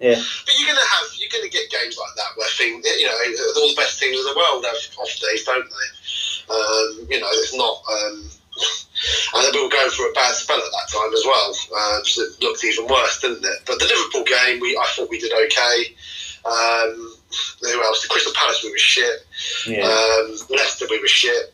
Yeah. 0.00 0.14
But 0.46 0.54
you're 0.58 0.68
gonna 0.68 0.86
have 0.86 1.06
you're 1.18 1.30
gonna 1.32 1.50
get 1.50 1.68
games 1.70 1.98
like 1.98 2.14
that 2.16 2.30
where 2.36 2.46
things 2.56 2.86
you 2.86 3.06
know 3.06 3.18
all 3.60 3.68
the 3.68 3.74
best 3.76 3.98
teams 4.00 4.16
in 4.16 4.24
the 4.24 4.36
world 4.36 4.64
have 4.64 4.76
off 4.98 5.10
days, 5.20 5.42
don't 5.44 5.66
they? 5.66 5.88
Um, 6.54 7.06
you 7.10 7.18
know, 7.20 7.26
it's 7.32 7.54
not. 7.54 7.82
Um, 7.90 8.30
and 9.34 9.54
we 9.54 9.62
were 9.62 9.68
going 9.68 9.90
through 9.90 10.10
a 10.10 10.14
bad 10.14 10.34
spell 10.34 10.56
at 10.56 10.62
that 10.70 10.88
time 10.90 11.12
as 11.14 11.22
well, 11.26 11.50
uh, 11.76 12.02
so 12.04 12.22
it 12.22 12.42
looked 12.42 12.64
even 12.64 12.86
worse, 12.86 13.20
didn't 13.20 13.44
it? 13.44 13.58
But 13.66 13.78
the 13.80 13.86
Liverpool 13.86 14.24
game, 14.24 14.60
we 14.60 14.76
I 14.76 14.86
thought 14.94 15.10
we 15.10 15.18
did 15.18 15.32
okay. 15.32 15.94
Um, 16.44 17.14
who 17.60 17.82
else? 17.84 18.02
The 18.02 18.08
Crystal 18.08 18.32
Palace, 18.34 18.62
we 18.64 18.70
were 18.70 18.78
shit. 18.78 19.26
yeah. 19.66 19.84
Um, 19.86 20.36
Leicester, 20.50 20.86
we 20.90 21.00
were 21.00 21.06
shit. 21.08 21.52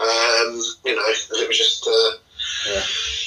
Um, 0.00 0.60
you 0.84 0.94
know, 0.94 1.02
it 1.06 1.48
was 1.48 1.58
just. 1.58 1.86
Uh, 1.86 2.18
Yeah. 2.70 2.82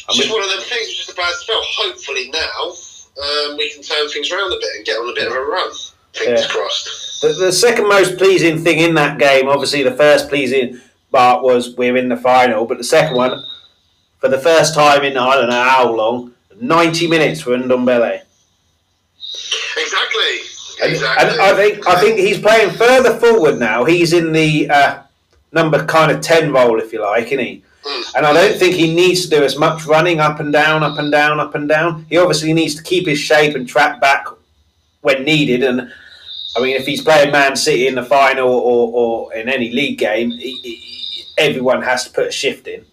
I 0.10 0.14
just 0.14 0.32
one 0.32 0.42
of 0.44 0.50
them 0.50 0.62
things. 0.62 0.94
Just 0.96 1.12
a 1.12 1.16
bad 1.16 1.34
spell. 1.36 1.62
Hopefully 1.64 2.32
now 2.32 2.72
um, 3.22 3.58
we 3.58 3.70
can 3.72 3.84
turn 3.84 4.08
things 4.10 4.32
around 4.32 4.52
a 4.52 4.56
bit 4.58 4.70
and 4.78 4.86
get 4.86 4.98
on 4.98 5.10
a 5.10 5.14
bit 5.14 5.28
of 5.28 5.34
a 5.34 5.42
run. 5.42 5.72
Fingers 6.14 6.42
Yeah. 6.42 6.48
crossed. 6.48 7.22
The, 7.22 7.34
the 7.34 7.52
second 7.52 7.88
most 7.88 8.18
pleasing 8.18 8.64
thing 8.64 8.80
in 8.80 8.96
that 8.96 9.20
game, 9.20 9.48
obviously, 9.48 9.84
the 9.84 9.94
first 9.96 10.28
pleasing 10.30 10.80
part 11.12 11.44
was 11.44 11.76
we're 11.76 11.98
in 11.98 12.10
the 12.10 12.18
final, 12.18 12.66
but 12.66 12.78
the 12.78 12.84
second 12.84 13.16
one, 13.16 13.44
for 14.20 14.28
the 14.30 14.40
first 14.40 14.74
time 14.74 15.04
in 15.04 15.18
I 15.18 15.36
don't 15.36 15.50
know 15.50 15.64
how 15.64 15.92
long, 15.94 16.34
90 16.60 17.08
minutes 17.08 17.42
for 17.42 17.52
Ndombele. 17.58 18.22
Exactly. 19.78 20.40
And, 20.82 20.92
Exactly. 20.94 21.30
and 21.30 21.42
I 21.42 21.56
think 21.56 21.88
I 21.88 22.00
think 22.00 22.20
he's 22.20 22.40
playing 22.40 22.72
further 22.72 23.18
forward 23.20 23.60
now. 23.60 23.86
He's 23.86 24.14
in 24.14 24.32
the 24.32 24.70
uh, 24.70 25.04
number 25.52 25.86
kind 25.86 26.12
of 26.12 26.22
10 26.22 26.52
role, 26.52 26.80
if 26.80 26.92
you 26.94 27.02
like, 27.02 27.28
isn't 27.28 27.40
he? 27.40 27.64
Mm. 27.84 28.16
And 28.18 28.26
I 28.26 28.34
don't 28.34 28.58
think 28.58 28.76
he 28.76 28.94
needs 28.94 29.24
to 29.24 29.30
do 29.30 29.44
as 29.44 29.58
much 29.58 29.86
running 29.86 30.20
up 30.20 30.40
and 30.40 30.52
down, 30.52 30.84
up 30.84 30.98
and 30.98 31.12
down, 31.12 31.40
up 31.40 31.56
and 31.56 31.68
down. 31.68 32.06
He 32.10 32.18
obviously 32.18 32.54
needs 32.54 32.76
to 32.76 32.84
keep 32.84 33.08
his 33.08 33.20
shape 33.20 33.56
and 33.56 33.68
track 33.68 34.00
back 34.00 34.26
when 35.02 35.24
needed. 35.24 35.64
And 35.64 35.92
I 36.56 36.62
mean, 36.62 36.76
if 36.76 36.86
he's 36.86 37.02
playing 37.02 37.32
Man 37.32 37.56
City 37.56 37.88
in 37.88 37.96
the 37.96 38.04
final 38.04 38.50
or, 38.50 38.92
or 38.94 39.34
in 39.34 39.50
any 39.50 39.72
league 39.72 39.98
game, 39.98 40.32
he, 40.32 40.60
he, 40.62 41.24
everyone 41.38 41.82
has 41.82 42.04
to 42.06 42.12
put 42.12 42.28
a 42.28 42.32
shift 42.32 42.68
in. 42.68 42.86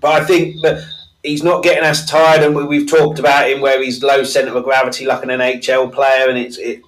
But 0.00 0.22
I 0.22 0.24
think 0.24 0.56
that 0.62 0.84
he's 1.22 1.42
not 1.42 1.62
getting 1.62 1.84
as 1.84 2.04
tired, 2.06 2.42
and 2.42 2.54
we- 2.54 2.64
we've 2.64 2.90
talked 2.90 3.18
about 3.18 3.48
him 3.48 3.60
where 3.60 3.82
he's 3.82 4.02
low 4.02 4.24
centre 4.24 4.56
of 4.56 4.64
gravity, 4.64 5.04
like 5.06 5.22
an 5.22 5.30
NHL 5.30 5.88
player, 5.88 6.28
and 6.28 6.38
it 6.38 6.82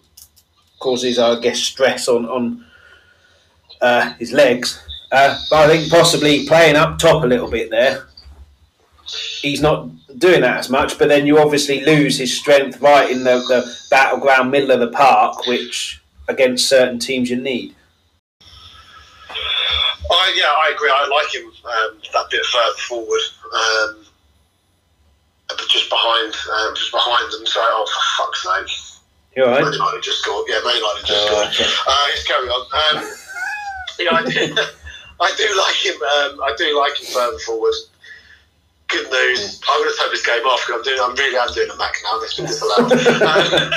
causes, 0.81 1.19
I 1.19 1.39
guess, 1.41 1.59
stress 1.61 2.09
on 2.09 2.27
on 2.27 2.65
uh, 3.81 4.13
his 4.15 4.33
legs. 4.33 4.81
Uh, 5.13 5.39
but 5.51 5.71
I 5.71 5.77
think 5.77 5.91
possibly 5.91 6.47
playing 6.47 6.77
up 6.77 6.99
top 6.99 7.23
a 7.23 7.27
little 7.27 7.51
bit 7.51 7.71
there, 7.71 8.07
he's 9.41 9.61
not 9.61 9.89
doing 10.19 10.41
that 10.41 10.59
as 10.59 10.71
much. 10.71 10.99
But 10.99 11.09
then 11.09 11.27
you 11.27 11.39
obviously 11.39 11.85
lose 11.85 12.19
his 12.19 12.37
strength 12.37 12.81
right 12.81 13.11
in 13.11 13.25
the, 13.25 13.37
the 13.49 13.77
battleground 13.91 14.51
middle 14.51 14.71
of 14.71 14.81
the 14.81 14.89
park, 14.89 15.47
which 15.47 16.01
against 16.29 16.69
certain 16.69 16.99
teams 16.99 17.29
you 17.31 17.37
need. 17.37 17.75
I, 20.11 20.35
yeah, 20.37 20.47
I 20.47 20.73
agree. 20.75 20.91
I 20.91 21.07
like 21.09 21.35
him 21.35 21.47
um, 21.65 21.99
that 22.13 22.31
bit 22.31 22.45
further 22.47 22.79
forward, 22.89 23.21
um, 23.55 24.04
but 25.49 25.59
just 25.69 25.89
behind, 25.91 26.35
um, 26.35 26.75
just 26.75 26.91
behind 26.93 27.33
them. 27.33 27.47
So, 27.47 27.61
oh, 27.63 27.87
for 27.87 28.25
fuck's 28.25 28.43
sake! 28.43 28.71
You 29.37 29.45
all 29.45 29.51
Man 29.51 29.63
right? 29.65 29.73
United 29.75 30.03
just 30.03 30.23
scored. 30.23 30.47
Yeah, 30.49 30.61
Man 30.65 30.77
United 30.77 31.07
just 31.07 31.23
Oh, 31.23 31.27
scored. 31.27 31.49
okay. 31.49 31.69
Uh, 31.87 32.05
let's 32.09 32.25
carry 32.27 32.49
on. 32.49 32.63
Um, 32.73 32.97
yeah, 33.99 34.13
I 34.15 34.23
do, 34.25 34.55
I 35.21 35.29
do 35.37 35.47
like 35.59 35.79
him. 35.85 35.97
Um, 36.03 36.43
I 36.43 36.55
do 36.57 36.79
like 36.79 36.97
him 37.01 37.07
further 37.13 37.39
forward. 37.41 37.75
Good 38.89 39.11
news. 39.11 39.61
I'm 39.69 39.81
going 39.83 39.91
to 39.91 39.97
take 40.01 40.11
this 40.13 40.25
game 40.27 40.45
off 40.45 40.61
because 40.67 40.79
I'm 40.79 40.85
doing. 40.85 41.01
I'm 41.01 41.15
really. 41.17 41.39
I'm 41.39 41.53
doing 41.53 41.71
a 41.71 41.77
Mac 41.77 41.95
now. 42.05 42.19
That's 42.21 42.35
been 42.37 42.47
disallowed. 42.47 42.93
um, 42.93 43.73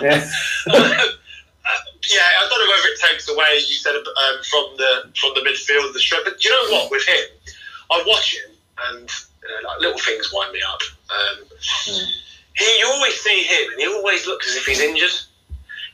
Yeah. 0.00 0.22
yeah, 0.66 2.26
I 2.40 2.46
don't 2.48 2.60
know 2.60 2.70
whether 2.70 2.88
it 2.88 3.00
takes 3.00 3.28
away, 3.28 3.58
you 3.66 3.74
said, 3.74 3.94
um, 3.96 4.36
from 4.48 4.66
the 4.78 5.10
from 5.18 5.32
the 5.34 5.40
midfield, 5.40 5.92
the 5.92 5.98
strip, 5.98 6.24
But 6.24 6.42
you 6.44 6.50
know 6.50 6.70
what? 6.72 6.90
With 6.90 7.06
him, 7.06 7.26
I 7.90 8.02
watch 8.06 8.34
him, 8.36 8.50
and 8.88 9.10
uh, 9.48 9.66
like 9.66 9.80
little 9.80 9.98
things 9.98 10.30
wind 10.32 10.52
me 10.52 10.60
up. 10.72 10.80
Um, 11.10 11.44
He, 12.54 12.64
you 12.80 12.86
always 12.88 13.14
see 13.20 13.42
him, 13.44 13.70
and 13.72 13.80
he 13.80 13.86
always 13.86 14.26
looks 14.26 14.48
as 14.50 14.56
if 14.56 14.66
he's 14.66 14.80
injured. 14.80 15.10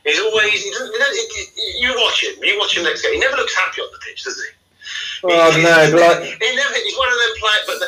He's 0.03 0.19
always. 0.19 0.51
He 0.51 0.69
you, 0.69 0.99
know, 0.99 1.05
you- 1.13 1.79
you 1.79 1.95
watch 2.01 2.23
him. 2.23 2.35
You 2.43 2.57
watch 2.59 2.75
him 2.75 2.83
next 2.83 3.01
game. 3.03 3.13
He 3.13 3.19
never 3.19 3.35
looks 3.37 3.55
happy 3.55 3.81
on 3.81 3.87
the 3.91 3.99
pitch, 4.05 4.23
does 4.23 4.35
he? 4.41 5.27
Well, 5.27 5.51
He- 5.51 5.61
no, 5.63 5.79
he's, 5.85 5.91
but 5.91 6.01
like, 6.01 6.23
he 6.41 6.55
never. 6.55 6.73
He's 6.75 6.97
one 6.97 7.07
of 7.11 7.17
them 7.19 7.33
players. 7.39 7.63
But 7.67 7.79
the, 7.79 7.87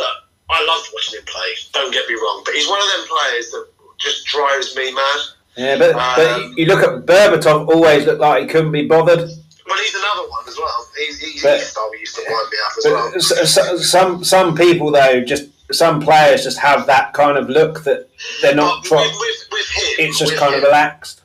look, 0.00 0.16
I 0.50 0.64
love 0.64 0.82
watching 0.94 1.18
him 1.20 1.26
play. 1.26 1.48
Don't 1.72 1.92
get 1.92 2.08
me 2.08 2.14
wrong, 2.14 2.42
but 2.44 2.54
he's 2.54 2.68
one 2.68 2.80
of 2.80 2.88
them 2.88 3.06
players 3.06 3.50
that 3.50 3.66
just 3.98 4.24
drives 4.26 4.74
me 4.76 4.92
mad. 4.94 5.20
yeah, 5.56 5.78
but, 5.78 5.94
Um, 5.94 6.14
but 6.16 6.58
you 6.58 6.66
look 6.66 6.82
at 6.82 7.04
Berbatov, 7.06 7.68
always 7.68 8.04
looked 8.06 8.20
like 8.20 8.42
he 8.44 8.48
couldn't 8.48 8.72
be 8.72 8.86
bothered. 8.86 9.28
Well, 9.76 9.84
he's 9.84 9.94
another 9.94 10.28
one 10.30 10.44
as 10.48 10.56
well. 10.56 10.88
He's, 10.96 11.18
he's, 11.20 11.42
But- 11.42 11.58
his 11.58 11.68
style 11.68 11.98
used 12.00 12.14
to 12.16 12.22
wind 12.26 12.48
me 12.50 12.58
up 12.64 12.72
as 12.78 12.84
well. 12.84 13.10
But 13.12 13.16
s- 13.16 13.58
s- 13.58 13.90
some 13.90 14.24
some 14.24 14.54
people 14.56 14.90
though, 14.90 15.20
just 15.22 15.44
some 15.72 16.00
players 16.00 16.44
just 16.44 16.58
have 16.58 16.86
that 16.86 17.12
kind 17.12 17.36
of 17.36 17.48
look 17.50 17.82
that 17.84 18.08
they're 18.40 18.54
not. 18.54 18.82
With, 18.84 18.90
with, 19.00 19.48
with 19.52 19.68
him, 19.68 19.94
it's 20.06 20.18
just 20.18 20.34
kind 20.36 20.54
of 20.54 20.62
relaxed. 20.62 21.22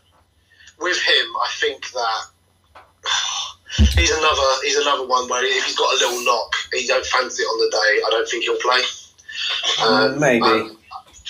with 0.80 0.98
him, 0.98 1.26
I 1.42 1.50
think 1.60 1.90
that 1.92 2.22
he's 3.98 4.12
another 4.12 4.48
he's 4.64 4.78
another 4.78 5.08
one 5.08 5.30
where 5.30 5.46
if 5.46 5.64
he's 5.66 5.78
got 5.78 5.94
a 5.94 5.98
little 6.06 6.24
knock, 6.26 6.54
he 6.74 6.86
don't 6.88 7.06
fancy 7.06 7.44
it 7.44 7.46
on 7.46 7.60
the 7.60 7.72
day. 7.72 8.02
I 8.06 8.10
don't 8.10 8.28
think 8.30 8.44
he'll 8.44 8.60
play. 8.60 8.82
Mm, 9.78 10.20
maybe. 10.20 10.44
um, 10.46 10.78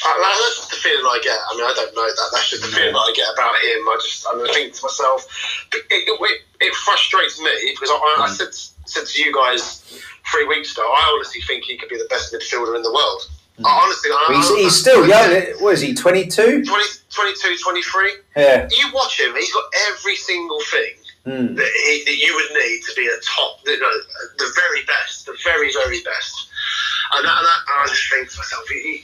like, 0.06 0.38
that's 0.42 0.58
just 0.58 0.70
the 0.72 0.78
feeling 0.82 1.06
I 1.06 1.20
get. 1.24 1.38
I 1.38 1.52
mean, 1.56 1.66
I 1.66 1.74
don't 1.76 1.94
know 1.96 2.06
that. 2.08 2.30
That's 2.34 2.50
just 2.50 2.62
the 2.64 2.70
feeling 2.74 2.94
that 2.94 3.06
I 3.06 3.14
get 3.16 3.28
about 3.34 3.56
him. 3.62 3.82
I 3.88 3.96
just, 4.02 4.26
I, 4.28 4.36
mean, 4.36 4.48
I 4.50 4.54
think 4.54 4.74
to 4.74 4.82
myself, 4.84 5.28
it, 5.74 5.86
it, 5.90 6.10
it, 6.10 6.42
it 6.62 6.74
frustrates 6.76 7.40
me 7.40 7.52
because 7.74 7.90
I, 7.90 7.96
I, 7.96 8.26
I 8.26 8.30
Mm. 8.30 8.36
said 8.36 8.54
said 8.90 9.06
to 9.08 9.22
you 9.22 9.32
guys 9.34 9.84
three 10.32 10.46
weeks 10.48 10.72
ago, 10.74 10.82
I 10.84 11.12
honestly 11.16 11.42
think 11.42 11.64
he 11.66 11.78
could 11.78 11.90
be 11.90 11.98
the 11.98 12.08
best 12.10 12.34
midfielder 12.34 12.76
in 12.76 12.82
the 12.82 12.92
world. 12.92 13.22
I 13.64 13.70
honestly, 13.84 14.10
I, 14.10 14.26
Mm. 14.30 14.36
He's, 14.38 14.52
I- 14.52 14.58
he's 14.64 14.76
still 14.80 15.08
young. 15.08 15.32
What 15.62 15.74
is 15.74 15.82
he? 15.82 15.94
Twenty 15.94 16.26
two. 16.28 16.64
20, 16.66 16.84
22, 17.10 17.58
23. 17.64 18.12
Yeah. 18.36 18.68
You 18.72 18.92
watch 18.94 19.20
him; 19.20 19.36
he's 19.36 19.54
got 19.54 19.64
every 19.92 20.16
single 20.16 20.60
thing 20.72 20.94
Mm. 21.28 21.56
that, 21.56 21.70
he, 21.86 22.04
that 22.06 22.18
you 22.18 22.34
would 22.34 22.50
need 22.58 22.82
to 22.82 22.94
be 22.98 23.06
a 23.06 23.20
top, 23.22 23.60
you 23.68 23.80
know, 23.80 23.94
the 24.40 24.52
very 24.56 24.84
best, 24.86 25.28
the 25.28 25.38
very, 25.44 25.72
very 25.72 26.02
best. 26.02 26.50
And, 27.14 27.24
that, 27.24 27.38
and, 27.38 27.46
that, 27.46 27.60
and 27.70 27.78
I 27.84 27.86
just 27.88 28.10
think 28.10 28.28
to 28.32 28.38
myself, 28.40 28.68
he, 28.70 29.04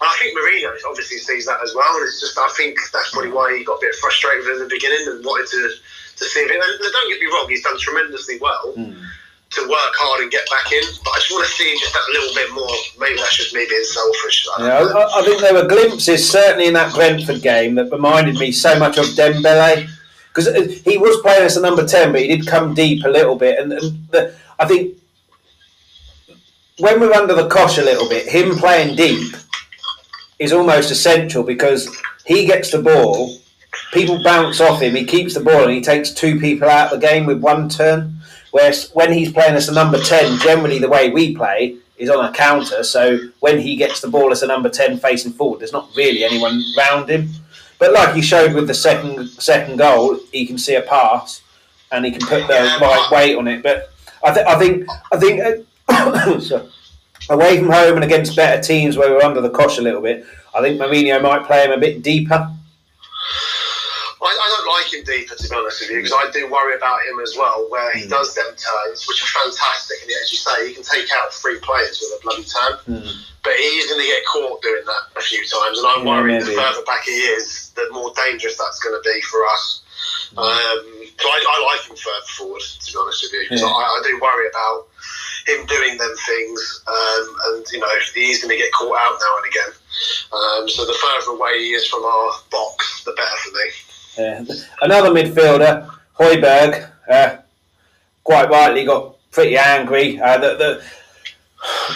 I 0.00 0.16
think 0.20 0.36
Mourinho 0.38 0.70
obviously 0.88 1.18
sees 1.18 1.46
that 1.46 1.58
as 1.62 1.74
well. 1.74 1.90
And 1.96 2.06
it's 2.06 2.20
just, 2.20 2.38
I 2.38 2.48
think 2.56 2.78
that's 2.92 3.10
probably 3.10 3.32
why 3.32 3.56
he 3.56 3.64
got 3.64 3.78
a 3.78 3.80
bit 3.80 3.94
frustrated 3.96 4.46
in 4.46 4.58
the 4.60 4.68
beginning 4.70 5.06
and 5.08 5.24
wanted 5.24 5.48
to, 5.50 5.70
to 6.16 6.24
see 6.24 6.40
if 6.40 6.50
it. 6.50 6.54
And 6.54 6.92
don't 6.92 7.08
get 7.10 7.20
me 7.20 7.26
wrong, 7.26 7.46
he's 7.48 7.62
done 7.64 7.78
tremendously 7.78 8.38
well 8.40 8.74
Mm. 8.76 8.94
to 8.94 9.60
work 9.62 9.92
hard 9.98 10.22
and 10.22 10.30
get 10.30 10.48
back 10.50 10.70
in. 10.70 10.82
But 11.02 11.10
I 11.10 11.18
just 11.18 11.32
want 11.32 11.46
to 11.46 11.52
see 11.52 11.74
just 11.80 11.92
that 11.92 12.06
little 12.12 12.34
bit 12.34 12.52
more. 12.54 12.70
Maybe 13.00 13.16
that's 13.16 13.36
just 13.36 13.54
me 13.54 13.66
being 13.68 13.82
selfish. 13.84 14.46
I 14.58 14.66
Yeah. 14.66 14.78
I, 14.86 15.18
I 15.18 15.22
think 15.24 15.40
there 15.40 15.54
were 15.54 15.66
glimpses, 15.66 16.30
certainly 16.30 16.66
in 16.68 16.74
that 16.74 16.94
Brentford 16.94 17.42
game, 17.42 17.74
that 17.76 17.90
reminded 17.90 18.36
me 18.38 18.52
so 18.52 18.78
much 18.78 18.98
of 18.98 19.06
Dembele. 19.16 19.88
Because 20.28 20.46
he 20.82 20.98
was 20.98 21.20
playing 21.22 21.42
as 21.42 21.56
a 21.56 21.60
number 21.62 21.84
10, 21.84 22.12
but 22.12 22.20
he 22.20 22.28
did 22.28 22.46
come 22.46 22.72
deep 22.74 23.04
a 23.04 23.08
little 23.08 23.34
bit. 23.34 23.58
And, 23.58 23.72
and 23.72 24.06
the, 24.10 24.32
I 24.60 24.66
think 24.66 24.94
when 26.78 27.00
we're 27.00 27.12
under 27.12 27.34
the 27.34 27.48
cosh 27.48 27.78
a 27.78 27.82
little 27.82 28.08
bit, 28.08 28.28
him 28.28 28.56
playing 28.56 28.94
deep 28.96 29.34
is 30.38 30.52
almost 30.52 30.90
essential 30.90 31.42
because 31.42 31.88
he 32.24 32.46
gets 32.46 32.70
the 32.70 32.82
ball, 32.82 33.36
people 33.92 34.22
bounce 34.22 34.60
off 34.60 34.80
him, 34.80 34.94
he 34.94 35.04
keeps 35.04 35.34
the 35.34 35.40
ball, 35.40 35.64
and 35.64 35.72
he 35.72 35.80
takes 35.80 36.12
two 36.12 36.38
people 36.38 36.68
out 36.68 36.92
of 36.92 37.00
the 37.00 37.06
game 37.06 37.26
with 37.26 37.40
one 37.40 37.68
turn. 37.68 38.14
Whereas 38.50 38.90
when 38.92 39.12
he's 39.12 39.32
playing 39.32 39.54
as 39.54 39.68
a 39.68 39.74
number 39.74 39.98
10, 39.98 40.38
generally 40.38 40.78
the 40.78 40.88
way 40.88 41.10
we 41.10 41.36
play 41.36 41.76
is 41.98 42.08
on 42.08 42.24
a 42.24 42.32
counter. 42.32 42.82
So 42.82 43.18
when 43.40 43.58
he 43.58 43.76
gets 43.76 44.00
the 44.00 44.08
ball 44.08 44.32
as 44.32 44.42
a 44.42 44.46
number 44.46 44.68
10 44.68 44.98
facing 44.98 45.32
forward, 45.32 45.60
there's 45.60 45.72
not 45.72 45.90
really 45.96 46.24
anyone 46.24 46.62
round 46.76 47.10
him. 47.10 47.28
But 47.78 47.92
like 47.92 48.14
he 48.14 48.22
showed 48.22 48.54
with 48.54 48.66
the 48.66 48.74
second 48.74 49.28
second 49.28 49.76
goal, 49.76 50.18
he 50.32 50.46
can 50.46 50.58
see 50.58 50.74
a 50.74 50.82
pass 50.82 51.42
and 51.92 52.04
he 52.04 52.10
can 52.10 52.26
put 52.26 52.46
the 52.48 52.78
right 52.80 53.08
weight 53.12 53.36
on 53.36 53.46
it. 53.46 53.62
But 53.62 53.90
I, 54.24 54.34
th- 54.34 54.46
I 54.46 54.58
think 54.58 54.86
I 55.12 55.16
think 55.16 55.40
uh, 55.88 56.66
away 57.30 57.58
from 57.58 57.70
home 57.70 57.96
and 57.96 58.04
against 58.04 58.36
better 58.36 58.60
teams 58.62 58.96
where 58.96 59.10
we're 59.10 59.22
under 59.22 59.40
the 59.40 59.50
cosh 59.50 59.78
a 59.78 59.82
little 59.82 60.00
bit, 60.00 60.26
I 60.54 60.60
think 60.60 60.80
Mourinho 60.80 61.22
might 61.22 61.44
play 61.46 61.64
him 61.64 61.72
a 61.72 61.78
bit 61.78 62.02
deeper. 62.02 62.34
I, 64.20 64.26
I 64.26 64.48
don't 64.56 64.66
like 64.74 64.92
him 64.92 65.04
deeper, 65.04 65.34
to 65.36 65.48
be 65.48 65.54
honest 65.54 65.80
with 65.80 65.90
you, 65.90 65.96
because 66.02 66.12
I 66.12 66.30
do 66.32 66.50
worry 66.50 66.74
about 66.76 66.98
him 67.06 67.20
as 67.22 67.36
well, 67.38 67.66
where 67.70 67.92
he 67.92 68.02
Mm. 68.04 68.10
does 68.10 68.34
them 68.34 68.46
turns, 68.56 69.06
which 69.06 69.22
are 69.22 69.26
fantastic. 69.44 69.98
And 70.02 70.10
as 70.22 70.32
you 70.32 70.38
say, 70.38 70.68
he 70.68 70.74
can 70.74 70.82
take 70.82 71.06
out 71.22 71.32
three 71.32 71.58
players 71.60 72.00
with 72.00 72.18
a 72.18 72.22
bloody 72.22 72.42
turn, 72.44 73.14
but 73.44 73.52
he's 73.54 73.86
going 73.86 74.00
to 74.00 74.06
get 74.06 74.24
caught 74.26 74.60
doing 74.62 74.82
that 74.86 75.04
a 75.16 75.22
few 75.22 75.38
times. 75.46 75.78
And 75.78 75.86
I'm 75.86 76.04
Yeah, 76.06 76.10
worried 76.18 76.42
the 76.42 76.46
further 76.52 76.82
back 76.84 77.04
he 77.04 77.12
is, 77.12 77.70
the 77.76 77.88
more 77.92 78.12
dangerous 78.16 78.56
that's 78.58 78.80
going 78.80 79.00
to 79.00 79.08
be 79.08 79.20
for 79.22 79.46
us. 79.46 79.82
Mm. 80.34 80.38
Um, 80.38 81.04
I, 81.20 81.44
I 81.48 81.64
like 81.72 81.88
him 81.88 81.96
further 81.96 82.26
forward, 82.36 82.62
to 82.62 82.92
be 82.92 82.98
honest 82.98 83.22
with 83.22 83.32
you, 83.32 83.42
because 83.44 83.60
Yeah. 83.62 83.68
I, 83.68 83.82
I 83.86 84.00
do 84.04 84.18
worry 84.20 84.48
about 84.48 84.86
him 85.48 85.66
doing 85.66 85.96
them 85.98 86.14
things, 86.26 86.84
um, 86.86 87.24
and 87.46 87.66
you 87.72 87.80
know 87.80 87.88
he's 88.14 88.42
going 88.42 88.50
to 88.52 88.56
get 88.60 88.72
caught 88.72 88.98
out 89.00 89.16
now 89.18 89.32
and 89.40 89.46
again. 89.48 89.72
Um, 90.32 90.68
so 90.68 90.84
the 90.84 90.94
further 90.94 91.36
away 91.36 91.58
he 91.58 91.70
is 91.72 91.86
from 91.88 92.04
our 92.04 92.30
box, 92.50 93.02
the 93.04 93.12
better 93.12 93.36
for 93.42 93.52
me. 93.56 93.66
Yeah. 94.18 94.44
Another 94.82 95.10
midfielder, 95.10 95.88
Højbjerg, 96.18 96.90
uh, 97.10 97.36
quite 98.24 98.50
rightly 98.50 98.84
got 98.84 99.16
pretty 99.30 99.56
angry. 99.56 100.20
Uh, 100.20 100.38
the, 100.38 100.50
the, 100.56 100.70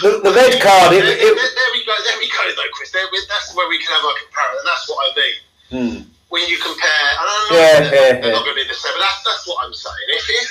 the, 0.01 0.09
the 0.23 0.31
red 0.33 0.61
card, 0.61 0.93
it, 0.93 1.03
there, 1.03 1.13
it, 1.13 1.19
there, 1.19 1.35
there 1.35 1.71
we 1.73 1.85
go. 1.85 1.93
There 1.93 2.19
we 2.19 2.27
go, 2.31 2.43
though, 2.55 2.71
Chris. 2.73 2.91
There, 2.91 3.05
that's 3.29 3.55
where 3.55 3.67
we 3.69 3.77
can 3.77 3.87
have 3.93 4.03
our 4.05 4.15
comparison. 4.23 4.65
That's 4.65 4.89
what 4.89 4.99
I 5.03 5.09
mean. 5.19 5.35
hmm. 5.71 6.09
When 6.29 6.41
you 6.49 6.57
compare, 6.57 7.07
and 7.21 7.27
I 7.29 7.35
know 7.51 7.55
Yeah, 7.55 7.61
they're, 7.61 7.83
yeah, 7.83 8.21
they're 8.21 8.31
yeah. 8.33 8.37
not 8.39 8.43
going 8.45 8.57
to 8.57 8.61
be 8.63 8.67
the 8.67 8.73
same, 8.73 8.93
but 8.97 9.05
that's 9.05 9.21
that's 9.21 9.45
what 9.47 9.61
I'm 9.61 9.73
saying. 9.73 10.07
If 10.17 10.25
if 10.33 10.49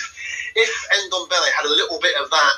if 0.54 0.72
Ndombele 1.10 1.50
had 1.58 1.66
a 1.66 1.74
little 1.74 1.98
bit 1.98 2.14
of 2.22 2.30
that 2.30 2.52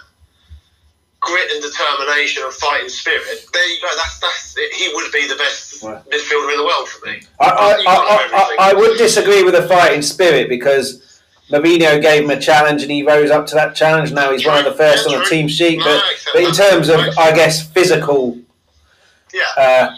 grit 1.25 1.51
and 1.53 1.63
determination 1.63 2.43
and 2.45 2.53
fighting 2.55 2.89
spirit, 2.89 3.47
there 3.53 3.69
you 3.69 3.81
go. 3.81 3.89
That's 3.97 4.19
that's 4.21 4.55
it. 4.57 4.73
he 4.75 4.93
would 4.95 5.11
be 5.13 5.27
the 5.27 5.37
best 5.37 5.83
midfielder 5.83 6.53
in 6.53 6.59
the 6.59 6.65
world 6.65 6.89
for 6.89 7.07
me. 7.07 7.23
I, 7.41 7.49
I, 7.49 7.73
I, 7.87 8.57
I. 8.59 8.71
I 8.71 8.75
would 8.75 8.97
disagree 8.99 9.43
with 9.43 9.55
the 9.55 9.67
fighting 9.69 10.03
spirit 10.03 10.49
because 10.49 11.21
Mourinho 11.51 12.01
gave 12.01 12.25
him 12.25 12.31
a 12.31 12.41
challenge 12.41 12.83
and 12.83 12.91
he 12.91 13.03
rose 13.03 13.31
up 13.31 13.47
to 13.49 13.55
that 13.55 13.75
challenge. 13.75 14.13
Now 14.13 14.33
he's 14.33 14.47
one 14.47 14.59
of 14.59 14.65
the 14.65 14.73
first 14.77 15.07
on 15.07 15.13
the 15.13 15.19
true. 15.25 15.37
team 15.37 15.49
sheet. 15.49 15.79
No, 15.79 15.85
But, 15.85 16.03
but 16.33 16.43
in 16.43 16.53
terms 16.53 16.89
of, 16.89 17.01
I 17.19 17.31
I 17.31 17.35
guess, 17.35 17.69
physical 17.71 18.39
Yeah. 19.33 19.43
uh, 19.57 19.97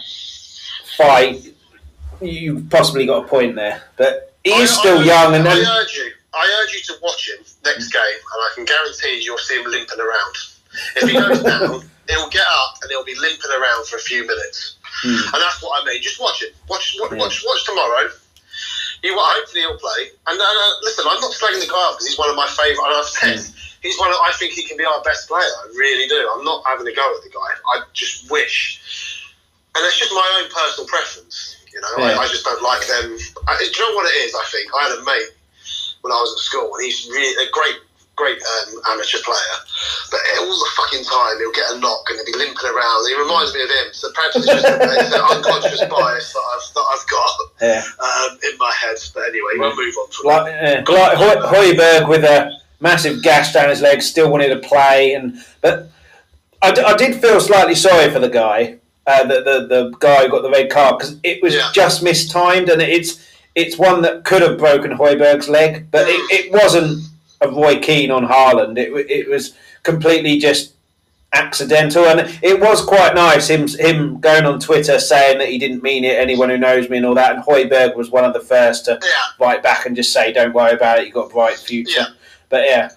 fight, 0.97 1.53
you've 2.21 2.69
possibly 2.69 3.05
got 3.05 3.25
a 3.25 3.27
point 3.27 3.55
there. 3.55 3.83
But 3.97 4.33
he 4.43 4.51
is 4.51 4.69
still 4.75 5.03
young, 5.03 5.35
and 5.35 5.47
I 5.47 5.57
urge 5.57 5.93
you. 5.95 6.11
I 6.33 6.63
urge 6.63 6.73
you 6.73 6.81
to 6.93 6.93
watch 7.01 7.29
him 7.29 7.43
next 7.65 7.91
game, 7.91 8.01
and 8.01 8.41
I 8.41 8.51
can 8.55 8.65
guarantee 8.65 9.21
you'll 9.23 9.37
see 9.37 9.59
him 9.61 9.69
limping 9.69 9.99
around. 9.99 10.35
If 10.95 11.09
he 11.09 11.13
goes 11.13 11.41
down, 11.43 11.83
he'll 12.09 12.29
get 12.29 12.45
up 12.63 12.75
and 12.81 12.89
he'll 12.91 13.03
be 13.05 13.15
limping 13.15 13.51
around 13.51 13.87
for 13.87 13.97
a 13.97 13.99
few 13.99 14.25
minutes, 14.25 14.77
Hmm. 15.03 15.33
and 15.33 15.41
that's 15.43 15.61
what 15.61 15.81
I 15.81 15.85
mean. 15.85 16.01
Just 16.01 16.19
watch 16.19 16.41
it. 16.41 16.55
Watch, 16.69 16.95
watch, 16.99 17.11
Yeah. 17.11 17.17
watch, 17.17 17.43
watch 17.45 17.63
tomorrow. 17.65 18.09
He 19.03 19.11
will, 19.11 19.21
hopefully 19.21 19.61
he'll 19.61 19.77
play. 19.77 20.09
And 20.25 20.39
uh, 20.41 20.73
listen, 20.81 21.05
I'm 21.07 21.21
not 21.21 21.31
slagging 21.31 21.61
the 21.61 21.67
guy 21.69 21.77
off 21.77 21.95
because 21.97 22.07
he's 22.07 22.17
one 22.17 22.29
of 22.29 22.35
my 22.35 22.47
favourite. 22.47 22.81
And 22.89 22.97
I've 22.97 23.05
said 23.05 23.37
he's 23.83 23.99
one. 23.99 24.09
Of, 24.09 24.17
I 24.23 24.31
think 24.39 24.53
he 24.53 24.63
can 24.63 24.75
be 24.77 24.85
our 24.85 25.01
best 25.03 25.27
player. 25.27 25.45
I 25.45 25.67
really 25.77 26.07
do. 26.07 26.17
I'm 26.33 26.43
not 26.43 26.65
having 26.65 26.87
a 26.87 26.93
go 26.95 27.05
at 27.15 27.21
the 27.23 27.29
guy. 27.29 27.49
I 27.77 27.81
just 27.93 28.29
wish, 28.31 28.81
and 29.75 29.85
it's 29.85 29.99
just 29.99 30.11
my 30.13 30.25
own 30.41 30.49
personal 30.49 30.87
preference. 30.89 31.57
You 31.71 31.81
know, 31.81 31.93
Yeah. 32.09 32.17
I, 32.17 32.23
I 32.25 32.27
just 32.27 32.43
don't 32.43 32.63
like 32.63 32.81
them. 32.87 33.17
I, 33.47 33.57
do 33.59 33.65
you 33.65 33.89
know 33.89 33.95
what 33.95 34.09
it 34.09 34.17
is? 34.25 34.33
I 34.33 34.43
think 34.49 34.71
I 34.73 34.83
had 34.89 34.97
a 34.97 35.03
mate 35.05 35.29
when 36.01 36.11
I 36.11 36.17
was 36.17 36.33
at 36.33 36.39
school, 36.41 36.73
and 36.73 36.83
he's 36.83 37.05
really 37.11 37.45
a 37.45 37.51
great, 37.51 37.77
great 38.17 38.41
um, 38.41 38.81
amateur 38.91 39.19
player. 39.23 39.55
But 40.11 40.19
all 40.41 40.49
the 40.51 40.71
fucking 40.75 41.05
time, 41.05 41.37
he'll 41.39 41.53
get 41.53 41.71
a 41.71 41.79
knock 41.79 42.03
and 42.09 42.17
he'll 42.17 42.25
be 42.33 42.37
limping 42.37 42.67
around. 42.67 43.07
He 43.07 43.15
reminds 43.15 43.53
me 43.53 43.61
of 43.63 43.69
him. 43.69 43.87
So 43.93 44.11
perhaps 44.11 44.35
it's 44.35 44.45
just 44.47 44.65
it's 44.67 45.13
an 45.13 45.21
unconscious 45.21 45.79
bias 45.89 46.33
that 46.33 46.45
I've, 46.51 46.73
that 46.73 46.85
I've 46.91 47.05
got 47.07 47.31
yeah. 47.61 47.83
um, 48.03 48.37
in 48.51 48.57
my 48.57 48.73
head. 48.75 48.97
But 49.13 49.29
anyway, 49.29 49.53
we'll 49.55 49.75
move 49.77 49.95
on 49.95 50.09
from 50.11 50.25
like, 50.25 50.51
uh, 50.51 50.91
like 50.91 51.17
Højbjerg 51.53 52.09
with 52.09 52.23
a 52.25 52.51
massive 52.79 53.23
gash 53.23 53.53
down 53.53 53.69
his 53.69 53.81
leg, 53.81 54.01
still 54.01 54.29
wanted 54.31 54.49
to 54.49 54.67
play, 54.67 55.13
and 55.13 55.37
but 55.61 55.89
I, 56.61 56.71
d- 56.71 56.81
I 56.81 56.95
did 56.95 57.21
feel 57.21 57.39
slightly 57.39 57.75
sorry 57.75 58.11
for 58.11 58.19
the 58.19 58.29
guy, 58.29 58.77
uh, 59.05 59.23
the, 59.23 59.41
the 59.41 59.67
the 59.67 59.95
guy 59.99 60.23
who 60.25 60.29
got 60.29 60.41
the 60.41 60.49
red 60.49 60.69
card 60.71 60.97
because 60.97 61.17
it 61.23 61.41
was 61.43 61.53
Yeah. 61.55 61.69
just 61.73 62.03
mistimed, 62.03 62.69
and 62.69 62.81
it's 62.81 63.23
it's 63.55 63.77
one 63.77 64.01
that 64.03 64.23
could 64.23 64.41
have 64.41 64.57
broken 64.57 64.91
Højbjerg's 64.97 65.49
leg, 65.49 65.89
but 65.91 66.07
it, 66.07 66.19
it 66.31 66.51
wasn't 66.51 67.06
a 67.41 67.49
Roy 67.49 67.79
Keane 67.79 68.11
on 68.11 68.27
Haaland. 68.27 68.77
It 68.77 68.91
it 69.09 69.29
was 69.29 69.53
completely 69.83 70.37
just 70.39 70.73
accidental, 71.33 72.05
and 72.05 72.21
it 72.41 72.59
was 72.59 72.81
quite 72.83 73.13
nice 73.13 73.47
him 73.49 73.67
him 73.67 74.19
going 74.19 74.45
on 74.45 74.59
Twitter 74.59 74.99
saying 74.99 75.37
that 75.39 75.49
he 75.49 75.57
didn't 75.57 75.83
mean 75.83 76.03
it. 76.03 76.17
Anyone 76.17 76.49
who 76.49 76.57
knows 76.57 76.89
me 76.89 76.97
and 76.97 77.05
all 77.05 77.15
that, 77.15 77.35
and 77.35 77.43
Højbjerg 77.43 77.95
was 77.95 78.09
one 78.09 78.25
of 78.25 78.33
the 78.33 78.39
first 78.39 78.85
to 78.85 78.99
Yeah, 79.01 79.09
write 79.45 79.61
back 79.63 79.85
and 79.85 79.95
just 79.95 80.11
say, 80.13 80.31
"Don't 80.31 80.53
worry 80.53 80.73
about 80.73 80.99
it. 80.99 81.05
You've 81.05 81.13
got 81.13 81.29
a 81.29 81.33
bright 81.33 81.57
future." 81.57 81.99
Yeah. 81.99 82.05
But 82.49 82.63
yeah, 82.63 82.89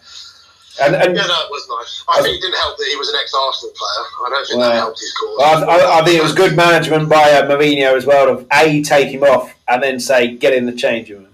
and 0.80 0.94
and 0.94 1.16
yeah, 1.16 1.22
that 1.26 1.46
was 1.50 1.68
nice. 1.80 2.04
I 2.08 2.22
think 2.22 2.38
it 2.38 2.40
didn't 2.40 2.56
help 2.58 2.78
that 2.78 2.86
he 2.88 2.96
was 2.96 3.08
an 3.08 3.16
ex-Arsenal 3.20 3.74
player. 3.74 4.06
I 4.26 4.30
don't 4.30 4.46
think 4.46 4.58
Well, 4.58 4.70
that 4.70 4.76
helped 4.76 5.00
his 5.00 5.12
cause. 5.12 5.36
well, 5.38 5.70
I, 5.70 5.76
I, 5.76 6.00
I 6.00 6.04
think 6.04 6.18
it 6.18 6.22
was 6.22 6.32
good 6.32 6.54
management 6.56 7.08
by 7.08 7.32
uh, 7.32 7.48
Mourinho 7.50 7.96
as 7.96 8.06
well 8.06 8.26
to 8.26 8.46
a 8.52 8.80
take 8.82 9.08
him 9.08 9.24
off 9.24 9.52
and 9.66 9.82
then 9.82 9.98
say, 9.98 10.36
"Get 10.36 10.54
in 10.54 10.66
the 10.66 10.72
changing 10.72 11.16
room." 11.16 11.26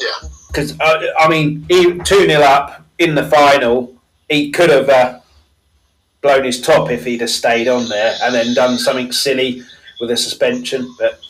Yeah, 0.00 0.28
Because 0.48 0.78
uh, 0.80 1.02
I 1.18 1.28
mean, 1.28 1.64
he 1.68 1.98
two 1.98 2.26
0 2.26 2.40
up 2.42 2.84
in 2.98 3.14
the 3.14 3.24
final. 3.26 3.94
He 4.28 4.50
could 4.50 4.70
have 4.70 4.88
uh, 4.88 5.20
blown 6.22 6.44
his 6.44 6.60
top 6.60 6.90
if 6.90 7.04
he'd 7.04 7.20
have 7.20 7.30
stayed 7.30 7.68
on 7.68 7.88
there 7.88 8.16
and 8.22 8.34
then 8.34 8.54
done 8.54 8.78
something 8.78 9.12
silly 9.12 9.62
with 10.00 10.10
a 10.10 10.16
suspension. 10.16 10.82
But 10.98 11.20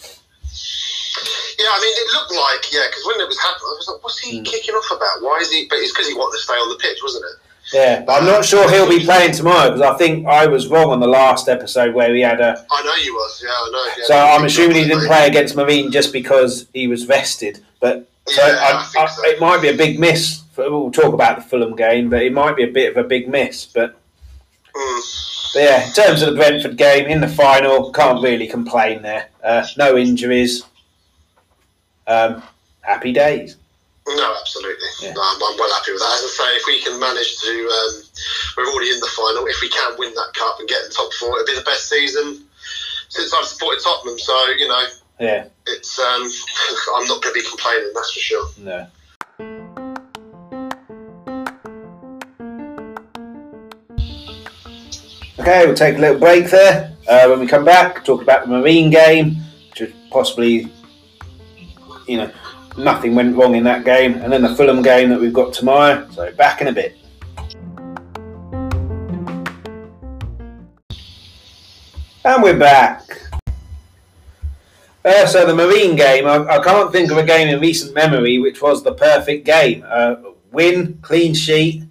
yeah. 1.59 1.67
I 1.73 1.81
mean, 1.81 1.95
it 1.97 2.13
looked 2.15 2.33
like 2.33 2.73
yeah, 2.73 2.87
because 2.89 3.07
when 3.07 3.21
it 3.21 3.29
was 3.29 3.39
happening, 3.39 3.69
I 3.69 3.75
was 3.79 3.89
like, 3.93 4.05
"What's 4.05 4.19
he 4.21 4.39
Hmm. 4.39 4.45
kicking 4.45 4.75
off 4.75 4.91
about? 4.97 5.23
Why 5.23 5.39
is 5.41 5.51
he?" 5.51 5.67
But 5.69 5.79
it's 5.79 5.93
because 5.93 6.09
he 6.09 6.15
wanted 6.15 6.37
to 6.39 6.43
stay 6.45 6.53
on 6.55 6.69
the 6.71 6.77
pitch, 6.77 6.99
wasn't 7.03 7.25
it? 7.25 7.41
yeah, 7.75 8.03
but 8.07 8.21
I'm 8.23 8.27
not 8.27 8.45
sure 8.45 8.71
he'll 8.71 8.89
be 8.89 9.05
playing 9.05 9.33
tomorrow 9.33 9.71
because 9.73 9.81
I 9.83 9.97
think 9.99 10.25
I 10.29 10.47
was 10.47 10.69
wrong 10.69 10.91
on 10.93 11.01
the 11.01 11.09
last 11.09 11.49
episode 11.49 11.95
where 11.95 12.15
he 12.15 12.21
had 12.21 12.41
a 12.41 12.65
I 12.71 12.83
know 12.85 12.95
you 13.03 13.13
was. 13.15 13.43
Yeah, 13.45 13.51
I 13.51 13.71
know. 13.73 13.85
Yeah, 13.99 14.05
So 14.07 14.15
I'm 14.17 14.45
assuming 14.45 14.77
he 14.77 14.85
didn't 14.85 15.07
play 15.07 15.27
against 15.27 15.57
Marine 15.57 15.91
just 15.91 16.13
because 16.13 16.67
he 16.73 16.87
was 16.87 17.03
vested. 17.05 17.65
But 17.81 18.09
so 18.27 18.47
Yeah, 18.47 18.59
I 18.61 18.89
I, 18.99 19.03
I, 19.03 19.07
so. 19.07 19.25
it 19.25 19.41
might 19.41 19.61
be 19.63 19.69
a 19.69 19.77
big 19.77 19.99
miss. 19.99 20.43
For, 20.53 20.71
we'll 20.71 20.91
talk 20.91 21.13
about 21.15 21.37
the 21.37 21.43
Fulham 21.43 21.77
game, 21.77 22.09
but 22.11 22.23
it 22.23 22.33
might 22.33 22.57
be 22.57 22.65
a 22.65 22.71
bit 22.73 22.97
of 22.97 23.05
a 23.05 23.09
big 23.09 23.29
miss. 23.29 23.67
But, 23.67 23.97
Mm. 24.75 25.53
but 25.55 25.63
yeah, 25.63 25.87
in 25.87 25.93
terms 25.95 26.21
of 26.23 26.31
the 26.35 26.37
Brentford 26.37 26.77
game 26.77 27.07
in 27.07 27.21
the 27.23 27.29
final, 27.29 27.91
can't 27.93 28.23
really 28.23 28.47
complain 28.47 29.01
there. 29.01 29.31
Uh, 29.43 29.67
no 29.79 29.97
injuries. 29.97 30.65
Um, 32.07 32.43
happy 32.83 33.13
days. 33.13 33.57
No, 34.07 34.37
absolutely. 34.39 34.87
Yeah. 35.03 35.13
No, 35.15 35.21
I'm, 35.23 35.43
I'm 35.43 35.59
well 35.59 35.73
happy 35.75 35.93
with 35.93 36.01
that. 36.01 36.15
As 36.15 36.25
I 36.25 36.45
say, 36.45 36.57
if 36.57 36.63
we 36.67 36.81
can 36.83 37.01
manage 37.01 37.39
to, 37.41 37.51
um, 37.51 38.03
we're 38.57 38.71
already 38.71 38.93
in 38.93 39.01
the 39.01 39.11
final. 39.17 39.47
If 39.47 39.61
we 39.63 39.69
can 39.69 39.95
win 39.99 40.15
that 40.15 40.31
cup 40.35 40.61
and 40.61 40.69
get 40.69 40.85
in 40.85 40.91
top 40.91 41.13
four, 41.15 41.35
it'll 41.41 41.47
be 41.47 41.55
the 41.59 41.65
best 41.65 41.89
season 41.89 42.45
since 43.09 43.33
I've 43.35 43.47
supported 43.47 43.83
Tottenham. 43.83 44.19
So 44.19 44.37
you 44.59 44.69
know, 44.69 44.85
Yeah, 45.19 45.47
it's 45.67 45.99
um, 45.99 46.23
I'm 46.97 47.07
not 47.09 47.23
going 47.23 47.35
to 47.35 47.41
be 47.41 47.49
complaining. 47.49 47.91
That's 47.95 48.13
for 48.13 48.21
sure. 48.21 48.49
no. 48.59 48.87
Okay, 55.39 55.65
we'll 55.65 55.75
take 55.75 55.97
a 55.97 56.01
little 56.01 56.19
break 56.19 56.51
there. 56.51 56.93
Uh, 57.09 57.29
when 57.29 57.41
we 57.41 57.47
come 57.47 57.65
back, 57.65 58.05
talk 58.05 58.21
about 58.21 58.43
the 58.43 58.49
Marine 58.49 58.91
game, 58.91 59.37
which 59.79 59.93
possibly, 60.11 60.71
you 62.09 62.17
know, 62.17 62.31
nothing 62.77 63.15
went 63.15 63.37
wrong 63.37 63.55
in 63.55 63.65
that 63.65 63.85
game, 63.85 64.15
and 64.15 64.33
then 64.33 64.43
the 64.43 64.55
Fulham 64.55 64.83
game 64.83 65.09
that 65.11 65.21
we've 65.21 65.33
got 65.33 65.53
tomorrow. 65.53 66.07
So 66.11 66.31
back 66.33 66.61
in 66.61 66.67
a 66.67 66.73
bit. 66.73 66.97
And 72.25 72.43
we're 72.43 72.59
back. 72.59 73.26
Uh, 75.07 75.25
so 75.25 75.47
the 75.47 75.55
Marine 75.55 75.95
game, 75.95 76.27
I, 76.27 76.45
I 76.57 76.59
can't 76.59 76.91
think 76.91 77.13
of 77.13 77.17
a 77.17 77.23
game 77.25 77.47
in 77.47 77.61
recent 77.61 77.95
memory 77.95 78.41
which 78.41 78.61
was 78.61 78.83
the 78.83 78.93
perfect 78.93 79.47
game. 79.47 79.85
Uh, 79.89 80.17
win, 80.51 80.99
clean 81.01 81.33
sheet, 81.33 81.85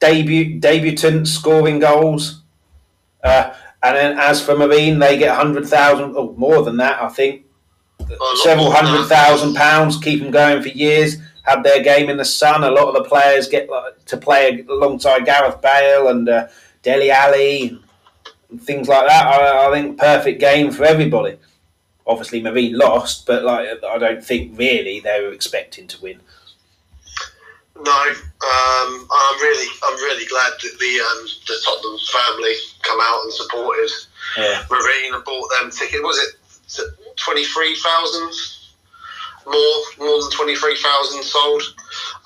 debut 0.00 0.58
debutant 0.58 1.28
scoring 1.28 1.78
goals. 1.78 2.42
Uh, 3.22 3.54
and 3.82 3.96
then 3.96 4.18
as 4.18 4.44
for 4.44 4.56
Marine, 4.56 4.98
they 4.98 5.16
get 5.16 5.36
hundred 5.36 5.68
thousand, 5.68 6.16
or 6.16 6.34
more 6.34 6.62
than 6.64 6.78
that, 6.78 7.00
I 7.00 7.08
think, 7.08 7.44
several 8.42 8.72
hundred 8.72 9.06
thousand 9.06 9.54
pounds, 9.54 9.96
keep 9.96 10.20
them 10.20 10.32
going 10.32 10.60
for 10.60 10.68
years. 10.68 11.18
Have 11.44 11.62
their 11.62 11.82
game 11.82 12.10
in 12.10 12.16
the 12.16 12.24
sun. 12.24 12.64
A 12.64 12.70
lot 12.70 12.88
of 12.88 13.02
the 13.02 13.08
players 13.08 13.48
get 13.48 13.70
like, 13.70 14.04
to 14.06 14.16
play 14.16 14.64
alongside 14.68 15.24
Gareth 15.24 15.62
Bale 15.62 16.08
and 16.08 16.28
uh, 16.28 16.48
Dele 16.82 17.10
Alli 17.10 17.80
and 18.50 18.60
things 18.60 18.88
like 18.88 19.06
that. 19.06 19.26
I, 19.26 19.68
I 19.68 19.72
think 19.72 19.96
perfect 19.96 20.40
game 20.40 20.72
for 20.72 20.84
everybody. 20.84 21.38
Obviously, 22.08 22.40
Marine 22.42 22.76
lost, 22.76 23.26
but 23.26 23.44
like 23.44 23.68
I 23.84 23.98
don't 23.98 24.24
think 24.24 24.58
really 24.58 25.00
they 25.00 25.20
were 25.20 25.32
expecting 25.32 25.86
to 25.88 26.00
win. 26.02 26.20
No, 27.76 27.92
um, 27.92 29.08
I'm 29.12 29.40
really, 29.40 29.68
I'm 29.84 29.94
really 29.96 30.26
glad 30.26 30.52
that 30.62 30.78
the 30.80 31.00
um, 31.00 31.26
the 31.46 31.54
Tottenham 31.64 31.98
family 32.12 32.54
come 32.82 32.98
out 33.00 33.22
and 33.22 33.32
supported 33.32 33.90
Yeah, 34.36 34.64
Marine 34.70 35.14
and 35.14 35.24
bought 35.24 35.48
them 35.60 35.70
ticket. 35.70 36.02
Was 36.02 36.18
it 36.18 37.14
twenty 37.16 37.44
three 37.44 37.76
thousand? 37.76 38.32
More, 39.46 39.82
more 39.98 40.20
than 40.22 40.30
twenty 40.32 40.56
three 40.56 40.76
thousand 40.76 41.22
sold. 41.22 41.62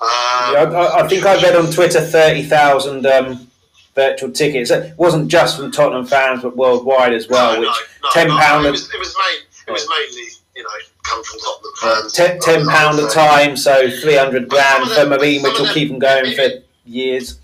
Um, 0.01 0.53
yeah 0.53 0.71
I, 0.73 1.03
I- 1.03 1.07
think 1.07 1.25
I 1.25 1.41
read 1.41 1.55
on 1.55 1.71
Twitter 1.71 2.01
thirty 2.01 2.43
thousand 2.43 3.05
um, 3.05 3.47
virtual 3.95 4.31
tickets. 4.31 4.71
It 4.71 4.97
wasn't 4.97 5.27
just 5.29 5.57
from 5.57 5.71
Tottenham 5.71 6.05
fans, 6.05 6.41
but 6.41 6.57
worldwide 6.57 7.13
as 7.13 7.27
well. 7.29 7.53
no, 7.53 7.59
which 7.59 7.69
no, 8.15 8.25
no, 8.27 8.35
£10 8.35 8.63
no, 8.63 8.67
It 8.67 8.71
was, 8.71 8.91
it 8.93 8.99
was 8.99 9.15
main, 9.19 9.41
it 9.67 9.71
was 9.71 9.87
mainly, 9.89 10.29
you 10.55 10.63
know, 10.63 10.69
come 11.03 11.23
from 11.23 11.39
Tottenham 11.39 11.71
fans. 11.81 12.13
ten, 12.13 12.39
ten 12.39 12.67
pound 12.67 12.99
a 12.99 13.07
time, 13.07 13.55
so 13.57 13.89
three 14.01 14.15
hundred 14.15 14.49
grand 14.49 14.89
for 14.91 15.05
Marine, 15.05 15.41
which 15.43 15.57
will 15.59 15.73
keep 15.73 15.89
them 15.89 15.99
going 15.99 16.35
for 16.35 16.49
years. 16.85 17.39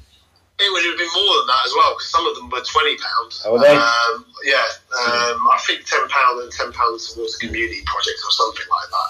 It 0.62 0.70
would 0.74 0.84
have 0.84 0.98
been 0.98 1.08
more 1.16 1.36
than 1.40 1.48
that 1.48 1.64
as 1.66 1.74
well 1.74 1.94
because 1.96 2.12
some 2.12 2.28
of 2.28 2.36
them 2.36 2.50
were 2.50 2.60
twenty 2.60 2.98
pounds. 2.98 3.44
Oh, 3.46 3.54
were 3.54 3.60
they? 3.60 3.76
Um, 3.76 4.26
yeah, 4.44 4.68
um, 4.92 5.48
I 5.48 5.58
think 5.66 5.86
ten 5.86 6.06
pound 6.10 6.42
and 6.44 6.52
ten 6.52 6.74
pounds 6.74 7.14
towards 7.14 7.36
a 7.36 7.40
community 7.48 7.82
project 7.86 8.20
or 8.28 8.32
something 8.32 8.68
like 8.68 8.90
that. 8.92 9.10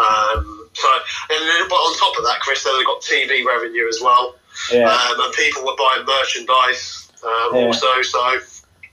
Um, 0.00 0.70
so, 0.72 0.88
and 1.30 1.40
then, 1.48 1.68
but 1.68 1.76
on 1.76 1.98
top 1.98 2.16
of 2.18 2.24
that, 2.24 2.40
Chris, 2.40 2.64
they 2.64 2.70
got 2.84 3.02
TV 3.02 3.44
revenue 3.44 3.86
as 3.88 4.00
well, 4.00 4.36
Yeah, 4.72 4.88
um, 4.88 5.20
and 5.20 5.34
people 5.34 5.64
were 5.64 5.76
buying 5.76 6.06
merchandise 6.06 7.12
um, 7.24 7.56
Yeah. 7.56 7.66
also. 7.66 8.00
So, 8.02 8.40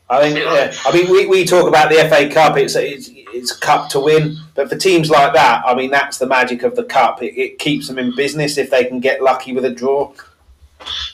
I 0.10 0.20
think. 0.20 0.40
Yeah, 0.40 0.76
I 0.86 0.92
mean, 0.92 1.10
we, 1.10 1.26
we 1.28 1.46
talk 1.46 1.68
about 1.70 1.90
the 1.90 2.04
FA 2.10 2.28
Cup. 2.30 2.58
It's 2.58 2.76
it's 2.76 3.10
it's 3.34 3.56
a 3.56 3.60
cup 3.60 3.90
to 3.90 4.00
win, 4.00 4.38
but 4.56 4.70
for 4.70 4.78
teams 4.78 5.10
like 5.10 5.34
that, 5.34 5.64
I 5.66 5.74
mean, 5.76 5.92
that's 5.92 6.18
the 6.18 6.28
magic 6.28 6.64
of 6.64 6.76
the 6.76 6.84
cup. 6.84 7.22
It, 7.22 7.38
it 7.40 7.60
keeps 7.60 7.88
them 7.88 8.00
in 8.00 8.16
business 8.16 8.58
if 8.58 8.70
they 8.70 8.86
can 8.86 9.00
get 9.00 9.22
lucky 9.22 9.54
with 9.54 9.66
a 9.66 9.72
draw. 9.72 10.14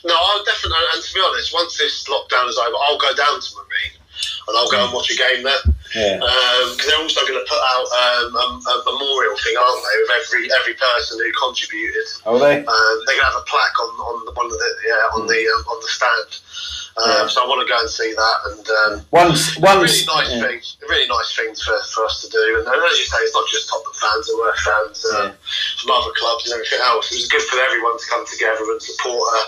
no, 0.04 0.14
I'll 0.14 0.44
definitely. 0.44 0.78
And 0.94 1.02
to 1.02 1.14
be 1.14 1.20
honest, 1.24 1.54
once 1.54 1.78
this 1.78 2.08
lockdown 2.08 2.48
is 2.48 2.58
over, 2.58 2.76
I'll 2.82 2.98
go 2.98 3.14
down 3.14 3.40
to 3.40 3.50
Marine 3.56 4.00
and 4.48 4.56
I'll 4.56 4.70
go 4.70 4.84
and 4.84 4.92
watch 4.92 5.10
a 5.10 5.16
game 5.16 5.42
there. 5.44 5.62
Yeah, 5.94 6.22
because 6.22 6.86
they're 6.86 7.02
also 7.02 7.26
going 7.26 7.40
to 7.40 7.48
put 7.50 7.58
out 7.58 7.86
um, 7.90 8.30
a, 8.30 8.46
a 8.62 8.74
memorial 8.94 9.34
thing, 9.42 9.58
aren't 9.58 9.82
they, 9.82 9.96
with 9.98 10.12
every 10.22 10.42
every 10.62 10.74
person 10.78 11.18
who 11.18 11.30
contributed. 11.34 12.06
are 12.26 12.38
they? 12.38 12.62
Um, 12.62 12.94
they're 13.06 13.18
going 13.18 13.26
to 13.26 13.32
have 13.34 13.42
a 13.42 13.46
plaque 13.50 13.78
on, 13.82 13.90
on 13.98 14.24
the 14.24 14.32
one 14.38 14.46
of 14.46 14.52
the 14.52 14.70
yeah 14.86 15.18
on 15.18 15.26
the 15.26 15.40
um, 15.50 15.62
on 15.66 15.78
the 15.82 15.90
stand. 15.90 16.30
Um, 17.00 17.28
So 17.28 17.42
I 17.42 17.46
want 17.48 17.60
to 17.64 17.68
go 17.70 17.78
and 17.80 17.88
see 17.88 18.12
that, 18.12 18.36
and 18.52 18.64
um, 18.84 18.92
Once, 19.10 19.56
once. 19.58 19.80
really 19.80 20.04
nice 20.06 20.30
yeah. 20.30 20.42
thing, 20.44 20.60
really 20.88 21.08
nice 21.08 21.30
thing 21.36 21.50
for, 21.54 21.76
for 21.94 22.04
us 22.04 22.20
to 22.22 22.28
do. 22.28 22.44
And, 22.60 22.68
as 22.68 22.98
you 22.98 23.06
say, 23.08 23.18
it's 23.24 23.34
not 23.34 23.48
just 23.48 23.68
Tottenham 23.68 23.96
fans; 23.96 24.24
there 24.28 24.36
were 24.36 24.54
fans 24.60 24.98
uh, 25.04 25.10
Yeah. 25.12 25.32
from 25.80 25.90
other 25.96 26.12
clubs 26.16 26.44
and 26.46 26.54
everything 26.60 26.80
else. 26.82 27.08
It 27.12 27.16
was 27.22 27.28
good 27.28 27.42
for 27.48 27.58
everyone 27.60 27.96
to 27.98 28.06
come 28.10 28.24
together 28.26 28.64
and 28.68 28.80
support 28.82 29.22
a, 29.22 29.42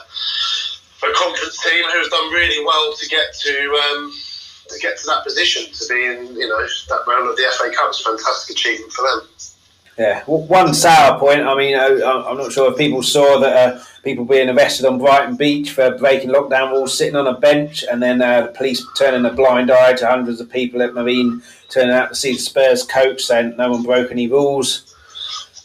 a 1.06 1.12
conference 1.14 1.56
team 1.62 1.84
who 1.84 1.98
who's 1.98 2.08
done 2.08 2.28
really 2.32 2.64
well 2.64 2.94
to 2.96 3.04
get 3.08 3.34
to. 3.46 3.54
Um, 3.90 4.12
to 4.68 4.78
get 4.78 4.96
to 4.96 5.04
that 5.06 5.22
position, 5.24 5.70
to 5.70 5.84
be 5.92 6.00
in, 6.06 6.34
you 6.34 6.48
know, 6.48 6.56
that 6.88 7.00
round 7.06 7.28
of 7.28 7.36
the 7.36 7.44
FA 7.58 7.68
Cup 7.76 7.90
is 7.90 8.00
a 8.00 8.04
fantastic 8.04 8.56
achievement 8.56 8.90
for 8.92 9.02
them. 9.02 9.28
Yeah, 9.98 10.24
one 10.24 10.72
sour 10.72 11.18
point. 11.18 11.42
I 11.42 11.54
mean, 11.54 11.74
I- 11.76 12.24
I'm 12.28 12.38
not 12.38 12.50
sure 12.52 12.70
if 12.72 12.78
people 12.78 13.02
saw 13.02 13.38
that 13.40 13.56
uh, 13.76 13.82
people 14.02 14.24
being 14.24 14.48
arrested 14.48 14.86
on 14.86 14.98
Brighton 14.98 15.36
Beach 15.36 15.70
for 15.72 15.96
breaking 15.98 16.30
lockdown 16.30 16.70
rules, 16.72 16.96
sitting 16.96 17.14
on 17.16 17.26
a 17.26 17.38
bench, 17.38 17.84
and 17.90 18.02
then 18.02 18.22
uh, 18.22 18.42
the 18.42 18.48
police 18.48 18.82
turning 18.96 19.26
a 19.30 19.34
blind 19.34 19.70
eye 19.70 19.92
to 19.92 20.06
hundreds 20.06 20.40
of 20.40 20.50
people 20.50 20.80
at 20.82 20.94
Marine 20.94 21.42
turning 21.68 21.94
out 21.94 22.08
to 22.08 22.14
see 22.14 22.32
the 22.32 22.38
Spurs 22.38 22.84
coach 22.84 23.22
saying 23.22 23.54
no 23.58 23.70
one 23.70 23.82
broke 23.82 24.10
any 24.10 24.26
rules. 24.28 24.88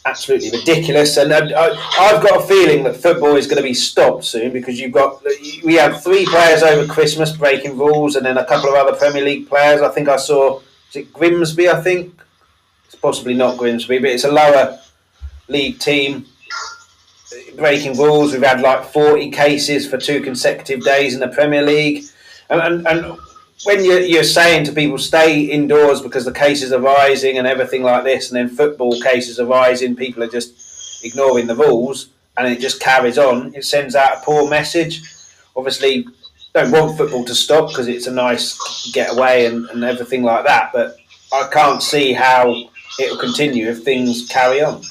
Absolutely 0.04 0.50
ridiculous, 0.50 1.16
and 1.16 1.32
uh, 1.32 1.76
I've 1.98 2.22
got 2.22 2.42
a 2.44 2.46
feeling 2.46 2.84
that 2.84 2.96
football 2.96 3.36
is 3.36 3.46
going 3.46 3.56
to 3.58 3.62
be 3.62 3.74
stopped 3.74 4.24
soon 4.24 4.52
because 4.52 4.78
you've 4.78 4.92
got 4.92 5.22
we 5.64 5.74
had 5.74 5.96
three 6.00 6.24
players 6.24 6.62
over 6.62 6.86
Christmas 6.90 7.32
breaking 7.32 7.76
rules, 7.76 8.16
and 8.16 8.24
then 8.24 8.38
a 8.38 8.44
couple 8.44 8.70
of 8.70 8.76
other 8.76 8.96
Premier 8.96 9.22
League 9.24 9.48
players. 9.48 9.80
I 9.82 9.88
think 9.88 10.08
I 10.08 10.16
saw 10.16 10.60
is 10.90 10.96
it 10.96 11.12
Grimsby? 11.12 11.68
I 11.68 11.80
think 11.82 12.14
possibly 13.00 13.34
not 13.34 13.58
Grimsby, 13.58 13.98
but 13.98 14.10
it's 14.10 14.24
a 14.24 14.32
lower 14.32 14.78
league 15.48 15.78
team. 15.78 16.26
breaking 17.56 17.96
rules. 17.96 18.32
We've 18.32 18.42
had 18.42 18.60
like 18.60 18.84
40 18.84 19.30
cases 19.30 19.88
for 19.88 19.98
two 19.98 20.20
consecutive 20.20 20.82
days 20.84 21.14
in 21.14 21.20
the 21.20 21.28
Premier 21.28 21.62
League. 21.62 22.04
And, 22.50 22.60
and, 22.60 22.86
and 22.86 23.18
when 23.64 23.84
you're, 23.84 24.00
you're 24.00 24.24
saying 24.24 24.64
to 24.64 24.72
people, 24.72 24.98
stay 24.98 25.42
indoors 25.42 26.00
because 26.00 26.24
the 26.24 26.32
cases 26.32 26.72
are 26.72 26.80
rising 26.80 27.38
and 27.38 27.46
everything 27.46 27.82
like 27.82 28.04
this, 28.04 28.30
and 28.30 28.36
then 28.36 28.48
football 28.48 29.00
cases 29.00 29.40
are 29.40 29.46
rising, 29.46 29.96
people 29.96 30.22
are 30.22 30.28
just 30.28 31.04
ignoring 31.04 31.46
the 31.46 31.56
rules 31.56 32.10
and 32.38 32.46
it 32.52 32.60
just 32.60 32.80
carries 32.80 33.18
on, 33.18 33.52
it 33.54 33.64
sends 33.64 33.94
out 33.96 34.18
a 34.18 34.20
poor 34.20 34.48
message. 34.48 35.02
Obviously, 35.56 36.06
don't 36.54 36.70
want 36.70 36.96
football 36.96 37.24
to 37.24 37.34
stop 37.34 37.68
because 37.68 37.88
it's 37.88 38.06
a 38.06 38.12
nice 38.12 38.90
getaway 38.92 39.46
and, 39.46 39.68
and 39.70 39.84
everything 39.84 40.22
like 40.22 40.44
that, 40.44 40.70
but 40.72 40.96
I 41.32 41.48
can't 41.52 41.82
see 41.82 42.12
how 42.12 42.70
it'll 42.98 43.18
continue 43.18 43.68
if 43.68 43.82
things 43.82 44.26
carry 44.28 44.62
on. 44.62 44.82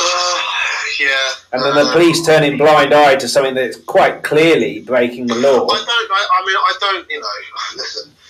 Uh, 0.00 0.42
yeah. 1.00 1.30
And 1.52 1.62
then 1.62 1.74
the 1.74 1.90
uh, 1.90 1.92
police 1.92 2.24
turning 2.24 2.56
blind 2.56 2.94
eye 2.94 3.16
to 3.16 3.28
something 3.28 3.54
that's 3.54 3.76
quite 3.76 4.22
clearly 4.22 4.80
breaking 4.80 5.26
the 5.26 5.36
law. 5.36 5.66
I 5.66 5.76
don't. 5.76 6.10
I, 6.10 6.26
I 6.34 6.46
mean, 6.46 6.56
I 6.56 6.74
don't. 6.80 7.10
You 7.10 7.20
know, 7.20 7.28
listen. 7.76 8.12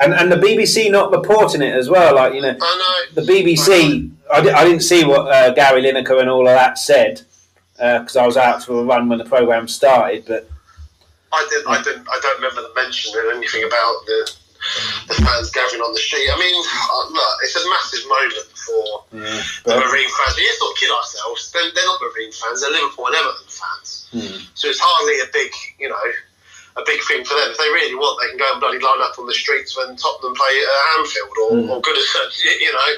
And, 0.00 0.14
and 0.14 0.30
the 0.30 0.36
BBC 0.36 0.92
not 0.92 1.10
reporting 1.10 1.60
it 1.60 1.74
as 1.74 1.90
well. 1.90 2.14
Like, 2.14 2.32
you 2.32 2.40
know, 2.40 2.56
I 2.62 3.04
know. 3.16 3.20
the 3.20 3.32
BBC, 3.32 4.08
I, 4.32 4.38
I 4.38 4.64
didn't 4.64 4.82
see 4.82 5.04
what 5.04 5.26
uh, 5.26 5.52
Gary 5.54 5.82
Lineker 5.82 6.20
and 6.20 6.30
all 6.30 6.46
of 6.46 6.54
that 6.54 6.78
said 6.78 7.22
because 7.78 8.16
I 8.16 8.24
was 8.24 8.36
out 8.36 8.62
for 8.62 8.80
a 8.80 8.84
run 8.84 9.08
when 9.08 9.18
the 9.18 9.24
programme 9.24 9.66
started. 9.66 10.24
But 10.26 10.48
I 11.32 11.46
didn't. 11.50 11.68
I 11.68 11.82
didn't. 11.82 12.08
I 12.08 12.18
don't 12.22 12.36
remember 12.36 12.62
them 12.62 12.72
mentioning 12.76 13.20
anything 13.34 13.64
about 13.64 14.06
the 14.06 14.32
the 15.08 15.14
fans 15.14 15.50
gathering 15.50 15.82
on 15.82 15.92
the 15.92 16.00
street. 16.02 16.28
I 16.30 16.36
mean, 16.38 16.56
uh, 16.58 17.06
look, 17.10 17.34
it's 17.42 17.56
a 17.56 17.64
massive 17.70 18.04
moment 18.08 18.48
for 18.58 18.84
yeah, 19.12 19.42
the 19.64 19.74
Marine 19.80 20.10
fans. 20.10 20.34
But 20.34 20.44
let's 20.44 20.60
not 20.60 20.76
kid 20.76 20.90
ourselves. 20.92 21.52
They're, 21.52 21.70
they're 21.74 21.86
not 21.86 22.00
Marine 22.02 22.32
fans. 22.32 22.60
They're 22.62 22.72
Liverpool 22.74 23.06
and 23.08 23.16
Everton 23.16 23.48
fans. 23.48 24.08
hmm. 24.12 24.38
So 24.54 24.68
it's 24.68 24.80
hardly 24.82 25.20
a 25.22 25.28
big, 25.32 25.52
you 25.78 25.88
know, 25.88 26.04
a 26.78 26.82
big 26.86 27.00
thing 27.10 27.24
for 27.26 27.34
them. 27.34 27.50
If 27.50 27.58
they 27.58 27.70
really 27.74 27.94
want, 27.98 28.22
they 28.22 28.28
can 28.30 28.38
go 28.38 28.46
and 28.52 28.60
bloody 28.62 28.78
line 28.78 29.02
up 29.02 29.18
on 29.18 29.26
the 29.26 29.34
streets 29.34 29.74
when 29.76 29.96
Tottenham 29.98 30.34
play 30.34 30.54
at 30.62 30.98
Anfield 30.98 31.34
or, 31.42 31.50
Mm. 31.58 31.68
or 31.70 31.82
Goodison. 31.82 32.28
You 32.44 32.50
you 32.68 32.72
know, 32.72 32.90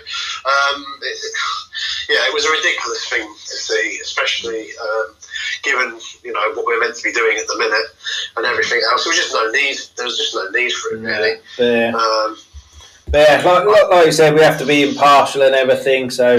um, 0.44 0.85
it, 1.01 1.16
yeah, 2.12 2.29
it 2.29 2.35
was 2.35 2.44
a 2.44 2.51
ridiculous 2.53 3.09
thing 3.09 3.25
to 3.25 3.57
see, 3.57 3.99
especially 4.03 4.68
um, 4.77 5.16
given 5.62 5.99
you 6.25 6.33
know 6.33 6.53
what 6.55 6.66
we're 6.66 6.81
meant 6.81 6.96
to 6.96 7.03
be 7.03 7.12
doing 7.12 7.37
at 7.38 7.46
the 7.46 7.59
minute 7.59 7.87
and 8.37 8.46
everything 8.46 8.81
else. 8.90 9.05
There 9.05 9.11
was 9.11 9.18
just 9.18 9.33
no 9.35 9.51
need. 9.51 9.77
There 9.96 10.07
was 10.07 10.18
just 10.18 10.35
no 10.35 10.49
need 10.51 10.73
for 10.73 10.94
it, 10.94 11.01
really. 11.01 11.40
yeah. 11.59 11.94
Um, 11.94 12.37
yeah, 13.12 13.42
like, 13.44 13.90
like, 13.90 14.07
you 14.07 14.12
said, 14.12 14.35
we 14.35 14.40
have 14.40 14.59
to 14.59 14.66
be 14.66 14.88
impartial 14.88 15.42
and 15.42 15.55
everything. 15.55 16.11
So, 16.11 16.38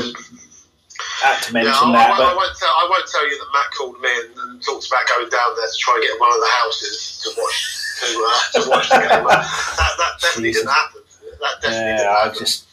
had 1.21 1.41
to 1.43 1.53
mention 1.53 1.73
yeah, 1.73 1.81
I, 1.83 1.91
that. 1.91 2.11
I, 2.11 2.13
I, 2.13 2.17
But 2.17 2.35
won't 2.37 2.57
tell, 2.57 2.69
I 2.69 2.87
won't 2.89 3.07
tell 3.07 3.29
you 3.29 3.37
that 3.37 3.47
Matt 3.53 3.71
called 3.77 3.99
me 3.99 4.09
and, 4.09 4.49
and 4.49 4.63
talked 4.63 4.87
about 4.87 5.07
going 5.07 5.29
down 5.29 5.55
there 5.57 5.67
to 5.67 5.77
try 5.77 5.95
and 5.95 6.03
get 6.03 6.19
one 6.19 6.31
of 6.31 6.39
the 6.39 6.51
houses 6.63 7.19
to 7.23 7.41
watch 7.41 7.81
to, 7.99 8.07
uh, 8.07 8.63
to 8.63 8.69
watch 8.69 8.89
the 8.89 8.99
game. 8.99 9.09
that, 9.27 9.93
that 9.97 10.13
definitely 10.21 10.53
didn't 10.53 10.69
happen. 10.69 11.01
That 11.41 11.61
definitely 11.61 11.87
yeah, 11.89 11.97
didn't 11.97 12.35
I 12.35 12.39
just. 12.39 12.67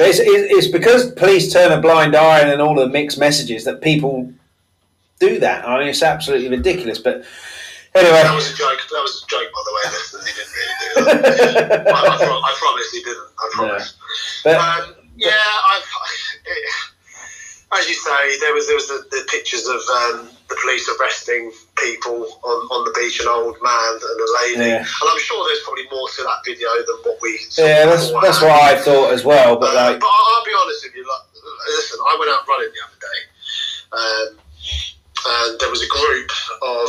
It's, 0.00 0.18
it's 0.18 0.28
it's 0.28 0.66
because 0.68 1.12
police 1.12 1.52
turn 1.52 1.70
a 1.70 1.80
blind 1.80 2.16
eye 2.16 2.40
and 2.40 2.62
all 2.62 2.74
the 2.74 2.88
mixed 2.88 3.18
messages 3.18 3.64
that 3.64 3.82
people 3.82 4.32
do 5.22 5.38
that. 5.40 5.66
I 5.68 5.78
mean, 5.78 5.88
it's 5.88 6.02
absolutely 6.02 6.48
ridiculous. 6.48 6.98
But 6.98 7.22
anyway, 7.94 8.22
That 8.22 8.34
was 8.34 8.50
a 8.52 8.56
joke. 8.56 8.80
That 8.90 9.02
was 9.02 9.22
a 9.22 9.26
joke, 9.30 9.48
by 9.54 9.62
the 9.66 9.72
way. 9.76 9.84
Listen, 9.94 10.20
he 10.26 10.32
didn't 10.34 10.52
really 10.56 11.38
do 11.38 11.52
that. 11.54 11.88
I, 11.88 12.00
I, 12.14 12.16
pro- 12.18 12.42
I 12.50 12.52
promise 12.58 12.90
he 12.90 13.00
didn't. 13.02 13.28
I 13.38 13.46
promise. 13.52 13.94
but 14.44 14.56
Um, 14.56 14.94
yeah, 15.16 15.30
I've, 15.70 15.86
it, 16.46 16.58
as 17.78 17.88
you 17.88 17.94
say, 17.94 18.38
there 18.40 18.52
was 18.52 18.66
there 18.66 18.76
was 18.76 18.88
the, 18.88 19.00
the 19.10 19.22
pictures 19.30 19.64
of 19.66 19.80
um, 20.02 20.28
the 20.48 20.56
police 20.60 20.84
arresting 20.92 21.52
people 21.78 22.26
on, 22.44 22.58
on 22.74 22.80
the 22.84 22.92
beach, 22.98 23.20
an 23.20 23.28
old 23.28 23.56
man 23.62 23.92
and 23.96 24.18
a 24.20 24.28
lady, 24.44 24.68
Yeah. 24.68 24.84
and 24.84 25.06
I'm 25.08 25.20
sure 25.24 25.40
there's 25.48 25.62
probably 25.64 25.88
more 25.90 26.04
to 26.08 26.20
that 26.28 26.40
video 26.44 26.68
than 26.84 26.96
what 27.06 27.16
we. 27.22 27.38
saw 27.48 27.62
yeah, 27.64 27.86
that's 27.86 28.10
that's 28.20 28.40
what 28.42 28.50
I 28.52 28.76
thought 28.76 29.12
as 29.14 29.24
well. 29.24 29.56
But 29.56 29.72
Uh, 29.72 29.92
like, 29.92 30.00
but 30.00 30.10
I'll, 30.10 30.26
I'll 30.36 30.44
be 30.44 30.52
honest 30.60 30.84
with 30.84 30.94
you. 30.96 31.04
Like, 31.08 31.24
listen, 31.78 31.98
I 32.04 32.12
went 32.20 32.30
out 32.34 32.44
running 32.48 32.72
the 32.76 32.82
other 32.84 32.98
day, 33.08 33.18
um, 33.96 34.28
and 35.26 35.60
there 35.60 35.70
was 35.70 35.82
a 35.82 35.88
group 35.88 36.30
of 36.62 36.88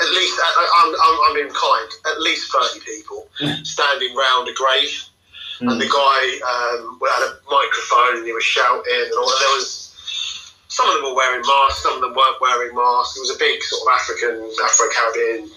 at 0.00 0.10
least 0.12 0.38
I'm, 0.42 0.94
I'm, 0.94 1.18
I'm 1.28 1.34
being 1.34 1.50
kind, 1.50 1.88
at 2.12 2.20
least 2.20 2.52
thirty 2.52 2.80
people 2.80 3.28
standing 3.64 4.14
round 4.14 4.48
a 4.48 4.52
grave, 4.52 5.04
and 5.60 5.80
the 5.80 5.88
guy 5.88 6.20
um, 6.44 7.00
had 7.00 7.22
a 7.24 7.38
microphone 7.50 8.18
and 8.18 8.26
he 8.26 8.32
was 8.32 8.44
shouting, 8.44 8.82
and 8.86 9.12
all. 9.14 9.30
And 9.30 9.40
there 9.40 9.54
was 9.56 9.86
some 10.68 10.88
of 10.88 10.94
them 10.96 11.04
were 11.04 11.16
wearing 11.16 11.40
masks, 11.40 11.82
some 11.82 11.94
of 11.94 12.00
them 12.02 12.14
weren't 12.14 12.40
wearing 12.40 12.74
masks. 12.74 13.16
It 13.16 13.20
was 13.20 13.34
a 13.34 13.38
big 13.38 13.62
sort 13.62 13.82
of 13.82 13.88
African, 13.96 14.50
Afro 14.62 14.86
Caribbean 14.92 15.50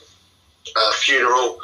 uh, 0.75 0.91
funeral. 1.01 1.57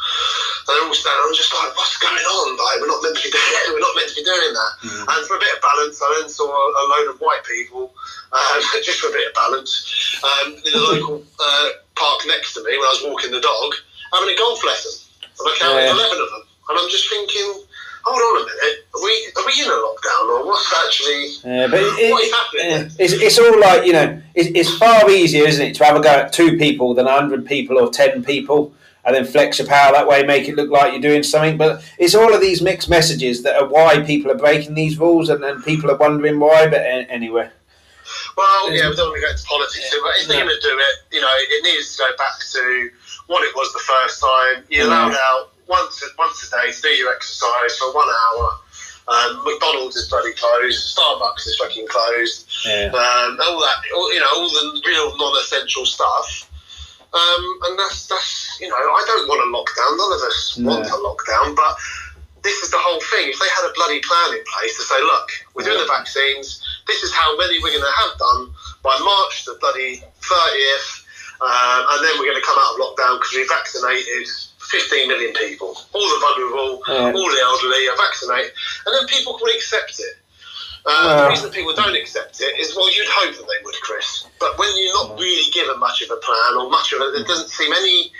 And 0.65 0.73
they're 0.73 0.87
all 0.87 0.97
standing. 0.97 1.23
I'm 1.29 1.35
just 1.37 1.53
like, 1.53 1.69
what's 1.77 1.97
going 2.01 2.25
on? 2.25 2.45
Like, 2.57 2.77
we're 2.81 2.89
not 2.89 3.03
meant 3.03 3.17
to 3.17 3.23
be 3.23 3.29
doing. 3.29 3.53
We're 3.75 3.85
not 3.85 3.95
meant 3.95 4.09
to 4.09 4.17
be 4.17 4.25
doing 4.25 4.53
that. 4.53 4.71
Mm. 4.81 5.05
And 5.13 5.21
for 5.29 5.37
a 5.37 5.39
bit 5.39 5.53
of 5.53 5.61
balance, 5.61 6.01
I 6.01 6.07
then 6.21 6.29
saw 6.29 6.49
a 6.49 6.83
load 6.89 7.13
of 7.13 7.21
white 7.21 7.43
people, 7.45 7.93
um, 8.33 8.59
just 8.85 8.99
for 8.99 9.09
a 9.09 9.13
bit 9.13 9.29
of 9.29 9.33
balance, 9.37 10.17
um, 10.25 10.57
in 10.57 10.71
the 10.73 10.81
local 10.89 11.21
uh, 11.21 11.67
park 11.93 12.25
next 12.25 12.53
to 12.55 12.63
me 12.65 12.73
when 12.77 12.87
I 12.87 12.93
was 12.97 13.03
walking 13.05 13.29
the 13.31 13.41
dog, 13.41 13.75
having 14.13 14.33
a 14.33 14.37
golf 14.37 14.63
lesson. 14.65 14.93
And 15.21 15.45
I 15.45 15.53
counted 15.59 15.85
Yeah. 15.85 15.93
eleven 15.93 16.17
of 16.17 16.29
them. 16.33 16.43
And 16.69 16.79
I'm 16.81 16.89
just 16.89 17.09
thinking, 17.09 17.61
hold 18.05 18.17
on 18.17 18.41
a 18.41 18.45
minute, 18.49 18.77
are 18.95 19.03
we 19.05 19.13
are 19.37 19.45
we 19.45 19.53
in 19.61 19.69
a 19.69 19.77
lockdown 19.85 20.25
or 20.33 20.45
what's 20.47 20.73
actually 20.85 21.29
yeah, 21.45 21.67
but 21.67 21.79
it, 21.81 22.11
what 22.11 22.23
is 22.23 22.31
happening? 22.33 22.91
it's, 22.97 23.13
it's 23.13 23.37
all 23.37 23.59
like 23.59 23.85
you 23.85 23.93
know, 23.93 24.21
it's, 24.33 24.49
it's 24.55 24.77
far 24.77 25.09
easier, 25.11 25.45
isn't 25.45 25.63
it, 25.63 25.75
to 25.75 25.85
have 25.85 25.95
a 25.95 26.01
go 26.01 26.09
at 26.09 26.33
two 26.33 26.57
people 26.57 26.95
than 26.95 27.05
hundred 27.05 27.45
people 27.45 27.77
or 27.77 27.91
ten 27.91 28.23
people. 28.23 28.73
And 29.05 29.15
then 29.15 29.23
flex 29.25 29.59
your 29.59 29.67
power 29.67 29.91
that 29.93 30.07
way, 30.07 30.23
make 30.23 30.47
it 30.49 30.55
look 30.55 30.71
like 30.71 30.91
you're 30.93 31.01
doing 31.01 31.21
something. 31.21 31.57
But 31.57 31.83
it's 31.99 32.15
all 32.15 32.33
of 32.33 32.41
these 32.41 32.61
mixed 32.61 32.89
messages 32.89 33.43
that 33.43 33.55
are 33.61 33.67
why 33.67 34.01
people 34.01 34.31
are 34.31 34.35
breaking 34.37 34.73
these 34.73 34.97
rules, 34.97 35.29
and, 35.29 35.43
and 35.43 35.63
people 35.63 35.91
are 35.91 35.97
wondering 35.97 36.39
why. 36.39 36.67
But 36.67 36.81
anyway, 36.81 37.49
Well, 38.37 38.71
yeah, 38.73 38.89
we 38.89 38.95
don't 38.95 39.09
want 39.09 39.21
to 39.21 39.25
go 39.25 39.31
into 39.31 39.43
politics, 39.45 39.93
but 40.03 40.11
if 40.21 40.27
they're 40.27 40.37
No. 40.39 40.45
going 40.45 40.55
to 40.59 40.67
do 40.67 40.77
it, 40.77 40.95
you 41.15 41.21
know, 41.21 41.29
it 41.37 41.63
needs 41.63 41.95
to 41.97 42.03
go 42.03 42.17
back 42.17 42.39
to 42.53 42.89
what 43.27 43.43
it 43.43 43.55
was 43.55 43.71
the 43.73 43.79
first 43.79 44.21
time. 44.21 44.63
You're 44.69 44.85
Mm. 44.85 44.89
allowed 44.89 45.13
out 45.15 45.51
once 45.67 46.01
a, 46.03 46.07
once 46.17 46.41
a 46.47 46.51
day 46.51 46.71
to 46.71 46.81
do 46.81 46.89
your 46.89 47.13
exercise 47.13 47.77
for 47.77 47.91
one 47.93 48.07
hour. 48.09 48.59
Um, 49.07 49.43
McDonald's 49.45 49.95
is 49.97 50.09
bloody 50.09 50.33
closed. 50.33 50.97
Starbucks 50.97 51.45
is 51.47 51.55
fucking 51.57 51.87
closed. 51.87 52.49
yeah. 52.65 52.87
Um, 52.87 53.37
all 53.41 53.59
that, 53.61 53.77
all, 53.95 54.11
you 54.13 54.19
know, 54.19 54.29
all 54.35 54.49
the 54.49 54.81
real 54.87 55.15
non-essential 55.17 55.85
stuff. 55.85 56.44
Um, 57.15 57.43
and 57.71 57.79
that's 57.79 58.07
that's 58.07 58.59
you 58.59 58.67
know, 58.67 58.75
I 58.75 59.03
don't 59.07 59.27
want 59.27 59.39
a 59.39 59.49
lockdown. 59.55 59.91
None 59.97 60.13
of 60.13 60.21
us 60.27 60.57
No. 60.59 60.67
want 60.75 60.87
a 60.91 60.99
lockdown, 60.99 61.55
but 61.55 61.75
this 62.43 62.61
is 62.61 62.69
the 62.71 62.77
whole 62.77 62.99
thing. 63.09 63.31
If 63.31 63.39
they 63.39 63.47
had 63.55 63.65
a 63.65 63.73
bloody 63.73 64.01
plan 64.03 64.35
in 64.35 64.43
place 64.51 64.75
to 64.77 64.83
say, 64.83 64.99
look, 65.01 65.31
we're 65.55 65.63
doing 65.63 65.79
the 65.79 65.87
vaccines. 65.87 66.61
This 66.87 67.01
is 67.03 67.11
how 67.13 67.35
many 67.37 67.57
we're 67.63 67.71
going 67.73 67.87
to 67.87 67.97
have 68.03 68.13
done 68.19 68.51
by 68.83 68.99
March 68.99 69.45
the 69.45 69.55
bloody 69.63 70.03
thirtieth, 70.21 70.89
um, 71.41 71.81
and 71.95 71.99
then 72.03 72.13
we're 72.19 72.29
going 72.29 72.41
to 72.41 72.45
come 72.45 72.59
out 72.59 72.75
of 72.75 72.83
lockdown 72.83 73.17
because 73.17 73.33
we've 73.35 73.49
vaccinated. 73.49 74.27
15 74.65 75.07
million 75.07 75.31
people, 75.35 75.77
all 75.93 76.01
the 76.09 76.19
vulnerable, 76.19 76.81
Yeah. 76.87 77.13
all 77.13 77.29
the 77.31 77.39
elderly 77.39 77.87
are 77.87 77.95
vaccinated, 77.97 78.51
and 78.87 78.95
then 78.95 79.05
people 79.05 79.37
can 79.37 79.49
accept 79.55 79.99
it. 79.99 80.17
Uh, 80.85 80.91
Well- 80.91 81.23
the 81.23 81.29
reason 81.29 81.49
people 81.51 81.73
don't 81.73 81.95
accept 81.95 82.39
it 82.41 82.59
is, 82.59 82.75
well, 82.75 82.91
you'd 82.93 83.07
hope 83.09 83.35
that 83.35 83.47
they 83.47 83.63
would, 83.63 83.75
Chris. 83.81 84.25
But 84.39 84.57
when 84.57 84.69
you're 84.77 84.93
not 84.93 85.19
really 85.19 85.49
given 85.51 85.79
much 85.79 86.01
of 86.01 86.11
a 86.11 86.17
plan 86.17 86.57
or 86.57 86.69
much 86.69 86.93
of 86.93 87.01
it, 87.01 87.13
there 87.13 87.23
doesn't 87.25 87.49
seem 87.49 87.73
any. 87.73 88.11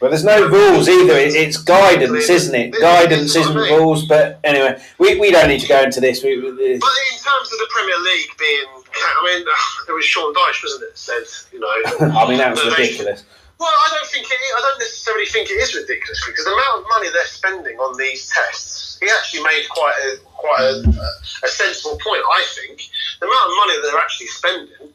Well, 0.00 0.10
there's 0.10 0.24
no 0.24 0.46
rules 0.46 0.88
either. 0.88 1.14
It, 1.14 1.34
it's 1.34 1.56
guidance, 1.56 2.28
isn't 2.28 2.54
it? 2.54 2.70
Guidance 2.80 3.34
isn't 3.34 3.54
rules. 3.54 4.06
But 4.06 4.38
anyway, 4.44 4.80
we, 4.98 5.18
we 5.18 5.30
don't 5.32 5.48
need 5.48 5.60
to 5.60 5.66
go 5.68 5.82
into 5.82 6.00
this. 6.00 6.22
We, 6.22 6.38
we, 6.38 6.50
But 6.50 6.62
in 6.62 7.18
terms 7.18 7.52
of 7.52 7.58
the 7.58 7.68
Premier 7.70 7.98
League 7.98 8.30
being, 8.38 8.66
I 8.94 9.24
mean, 9.24 9.46
it 9.88 9.92
was 9.92 10.04
Sean 10.04 10.32
Dyche, 10.34 10.62
wasn't 10.62 10.84
it? 10.84 10.98
Said, 10.98 11.24
you 11.52 11.58
know. 11.60 11.66
I 12.16 12.28
mean, 12.28 12.38
that 12.38 12.50
was 12.52 12.64
ridiculous. 12.64 13.24
Well, 13.58 13.68
I 13.68 13.88
don't 13.90 14.06
think 14.10 14.26
it. 14.30 14.38
I 14.56 14.60
don't 14.60 14.78
necessarily 14.78 15.26
think 15.26 15.50
it 15.50 15.54
is 15.54 15.74
ridiculous 15.74 16.22
because 16.26 16.44
the 16.44 16.52
amount 16.52 16.82
of 16.82 16.88
money 16.88 17.08
they're 17.10 17.26
spending 17.26 17.76
on 17.78 17.98
these 17.98 18.28
tests. 18.30 18.87
He 19.00 19.08
actually 19.08 19.42
made 19.42 19.64
quite 19.70 19.94
a 20.06 20.18
quite 20.24 20.60
a, 20.60 21.44
a 21.44 21.48
sensible 21.48 21.98
point. 21.98 22.22
I 22.32 22.46
think 22.54 22.82
the 23.20 23.26
amount 23.26 23.50
of 23.50 23.56
money 23.56 23.74
they're 23.82 24.00
actually 24.00 24.26
spending. 24.28 24.92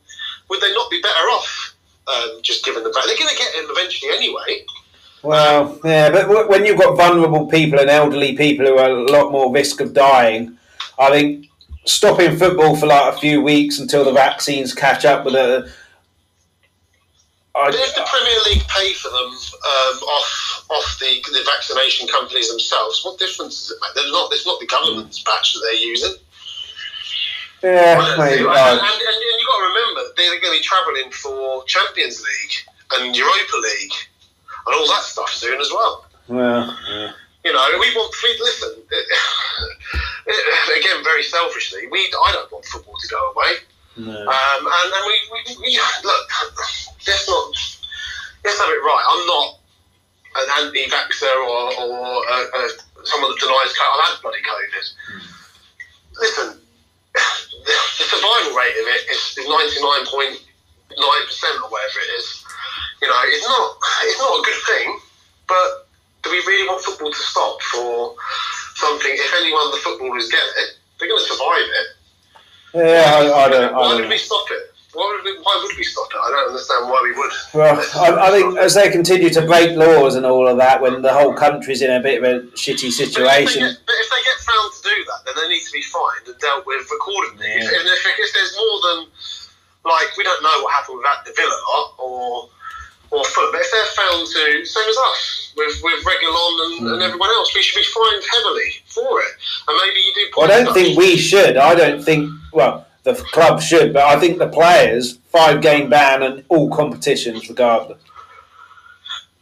Would 0.49 0.61
they 0.61 0.73
not 0.73 0.89
be 0.89 1.01
better 1.01 1.25
off 1.31 1.75
um, 2.07 2.39
just 2.41 2.63
given 2.65 2.83
the 2.83 2.89
back? 2.89 3.05
They're 3.05 3.17
going 3.17 3.29
to 3.29 3.35
get 3.35 3.53
him 3.53 3.65
eventually 3.69 4.11
anyway. 4.11 4.65
Well, 5.23 5.79
yeah, 5.85 6.09
but 6.09 6.27
w- 6.27 6.49
when 6.49 6.65
you've 6.65 6.77
got 6.79 6.97
vulnerable 6.97 7.47
people 7.47 7.79
and 7.79 7.89
elderly 7.89 8.35
people 8.35 8.65
who 8.65 8.77
are 8.77 8.89
a 8.89 9.11
lot 9.11 9.31
more 9.31 9.53
risk 9.53 9.79
of 9.79 9.93
dying, 9.93 10.57
I 10.99 11.09
think 11.09 11.47
stopping 11.85 12.35
football 12.37 12.75
for 12.75 12.87
like 12.87 13.13
a 13.13 13.17
few 13.17 13.41
weeks 13.41 13.79
until 13.79 14.03
the 14.03 14.11
vaccines 14.11 14.73
catch 14.73 15.05
up 15.05 15.25
with 15.25 15.35
it. 15.35 15.71
But 17.53 17.75
if 17.75 17.93
the 17.93 18.01
Premier 18.09 18.39
League 18.49 18.65
pay 18.67 18.93
for 18.93 19.09
them 19.09 19.29
um, 19.29 19.95
off 20.09 20.65
off 20.71 20.97
the, 20.99 21.21
the 21.31 21.45
vaccination 21.45 22.07
companies 22.07 22.49
themselves, 22.49 23.05
what 23.05 23.19
difference 23.19 23.67
does 23.67 23.71
it 23.71 23.79
make? 23.81 23.93
There's 23.93 24.11
not, 24.11 24.33
it's 24.33 24.45
not 24.45 24.59
the 24.59 24.65
government's 24.65 25.21
batch 25.21 25.53
that 25.53 25.61
they're 25.61 25.85
using. 25.85 26.17
Yeah, 27.61 27.95
I 28.01 28.07
don't 28.09 28.19
maybe. 28.19 28.41
see- 28.41 28.49
and, 28.49 28.79
and, 28.81 28.99
and, 29.05 29.37
you've 29.37 29.47
got 29.47 29.59
to 29.61 29.67
remember, 29.69 30.01
they're 30.17 30.41
going 30.41 30.53
to 30.53 30.59
be 30.59 30.65
travelling 30.65 31.11
for 31.11 31.63
Champions 31.65 32.19
League 32.25 32.55
and 32.97 33.15
Europa 33.15 33.57
League 33.61 33.95
and 34.65 34.75
all 34.75 34.87
that 34.87 35.03
stuff 35.03 35.29
soon 35.29 35.61
as 35.61 35.69
well. 35.71 36.05
well, 36.27 36.77
yeah. 36.89 37.11
You 37.45 37.53
know, 37.53 37.67
we 37.79 37.93
want. 37.93 38.15
We, 38.23 38.35
listen, 38.39 38.81
again, 40.79 41.03
very 41.03 41.23
selfishly, 41.23 41.87
we 41.91 41.99
I 41.99 42.31
don't 42.33 42.51
want 42.51 42.65
football 42.65 42.95
to 42.97 43.07
go 43.07 43.31
away. 43.31 43.61
No. 43.95 44.09
Um, 44.09 44.61
and 44.65 44.87
then 44.89 45.03
we, 45.05 45.15
we, 45.29 45.39
we 45.61 45.79
look. 46.03 46.25
Let's 47.05 47.29
not. 47.29 47.53
Let's 48.43 48.59
have 48.59 48.69
it 48.69 48.81
right. 48.81 49.05
I'm 49.05 49.23
not 49.27 49.47
an 50.35 50.65
anti-vaxxer 50.65 51.29
or, 51.29 51.77
or 51.77 52.25
uh, 52.25 52.45
uh, 52.57 52.67
someone 53.05 53.29
that 53.29 53.39
denies 53.39 53.71
COVID. 53.77 53.93
I've 53.93 54.09
had 54.09 54.21
bloody 54.21 54.41
COVID. 54.41 54.83
Listen, 56.17 56.59
the, 57.13 57.75
the 58.01 58.05
survival 58.09 58.57
rate 58.57 58.73
of 58.81 58.87
it 58.97 59.01
is 59.13 59.37
ninety 59.45 59.77
nine 59.77 60.05
point 60.09 60.41
nine 60.97 61.25
percent 61.29 61.61
or 61.61 61.69
whatever 61.69 61.99
it 62.01 62.11
is. 62.17 62.43
You 63.01 63.07
know, 63.07 63.21
it's 63.29 63.45
not. 63.45 63.77
It's 64.09 64.19
not 64.19 64.33
a 64.33 64.41
good 64.41 64.61
thing. 64.65 64.99
But 65.45 65.87
do 66.23 66.31
we 66.31 66.41
really 66.49 66.67
want 66.67 66.81
football 66.81 67.11
to 67.11 67.23
stop 67.23 67.61
for 67.61 68.15
something? 68.75 69.11
If 69.13 69.33
anyone 69.37 69.69
the 69.69 69.77
footballers 69.77 70.29
get 70.29 70.41
it, 70.41 70.81
they're 70.97 71.09
going 71.09 71.21
to 71.21 71.29
survive 71.29 71.61
it. 71.61 71.87
Yeah, 72.73 73.03
I, 73.05 73.45
I 73.45 73.49
don't. 73.49 73.73
I 73.73 73.77
Why 73.77 73.89
don't 73.91 74.01
would 74.01 74.09
we 74.09 74.17
stop 74.17 74.45
it? 74.51 74.69
Why 74.93 75.09
would 75.09 75.25
we, 75.25 75.33
why 75.41 75.59
would 75.63 75.75
we 75.77 75.83
stop 75.83 76.05
it? 76.13 76.17
I 76.21 76.29
don't 76.29 76.47
understand 76.53 76.85
why 76.89 76.99
we 77.01 77.11
would. 77.17 77.31
Well, 77.53 77.81
I, 77.97 78.27
I 78.27 78.31
think 78.31 78.57
as 78.57 78.75
they 78.75 78.91
continue 78.91 79.29
to 79.31 79.41
break 79.45 79.75
laws 79.75 80.13
and 80.15 80.25
all 80.25 80.47
of 80.47 80.57
that, 80.57 80.81
when 80.81 81.01
the 81.01 81.11
whole 81.13 81.33
country's 81.33 81.81
in 81.81 81.89
a 81.89 81.99
bit 81.99 82.21
of 82.21 82.23
a 82.29 82.45
shitty 82.53 82.93
But 82.93 82.93
if, 82.93 82.97
they 82.97 83.05
situation, 83.09 83.61
get, 83.65 83.77
but 83.89 83.95
if 83.97 84.09
they 84.13 84.21
get 84.21 84.37
found 84.45 84.69
to 84.73 84.81
do 84.85 84.95
that, 85.09 85.19
then 85.25 85.33
they 85.41 85.49
need 85.49 85.65
to 85.65 85.71
be 85.73 85.81
fined 85.81 86.27
and 86.29 86.37
dealt 86.37 86.65
with 86.67 86.85
accordingly. 86.93 87.47
Yeah. 87.49 87.73
and 87.73 87.85
if, 87.89 88.05
if 88.05 88.33
there's 88.37 88.53
more 88.53 88.77
than, 88.85 88.97
like, 89.85 90.13
we 90.17 90.23
don't 90.23 90.43
know 90.43 90.61
what 90.61 90.73
happened 90.73 90.97
with 91.01 91.05
that 91.09 91.25
the 91.25 91.33
Villa 91.35 91.57
or 91.97 92.49
or 93.13 93.23
Fulham, 93.25 93.51
but 93.53 93.61
if 93.61 93.69
they're 93.69 93.93
found 93.93 94.25
to, 94.25 94.65
same 94.65 94.89
as 94.89 94.97
us, 94.97 95.53
with, 95.55 95.73
with 95.83 96.03
Reguilon 96.03 96.53
and, 96.65 96.73
and 96.89 96.97
Mm. 97.01 97.05
everyone 97.05 97.29
else, 97.29 97.53
we 97.53 97.61
should 97.61 97.77
be 97.77 97.85
fined 97.85 98.23
heavily 98.25 98.73
for 98.93 99.19
it. 99.21 99.31
And 99.67 99.77
maybe 99.81 99.99
you 99.99 100.13
do. 100.15 100.21
Well, 100.37 100.51
I 100.51 100.63
don't 100.63 100.73
think 100.73 100.97
we 100.97 101.17
should. 101.17 101.57
I 101.57 101.75
don't 101.75 102.03
think. 102.03 102.29
Well, 102.51 102.85
the 103.03 103.13
club 103.15 103.61
should, 103.61 103.93
but 103.93 104.03
I 104.03 104.19
think 104.19 104.37
the 104.39 104.47
players 104.47 105.17
five 105.31 105.61
game 105.61 105.89
ban 105.89 106.23
and 106.23 106.43
all 106.49 106.69
competitions, 106.69 107.49
regardless. 107.49 107.99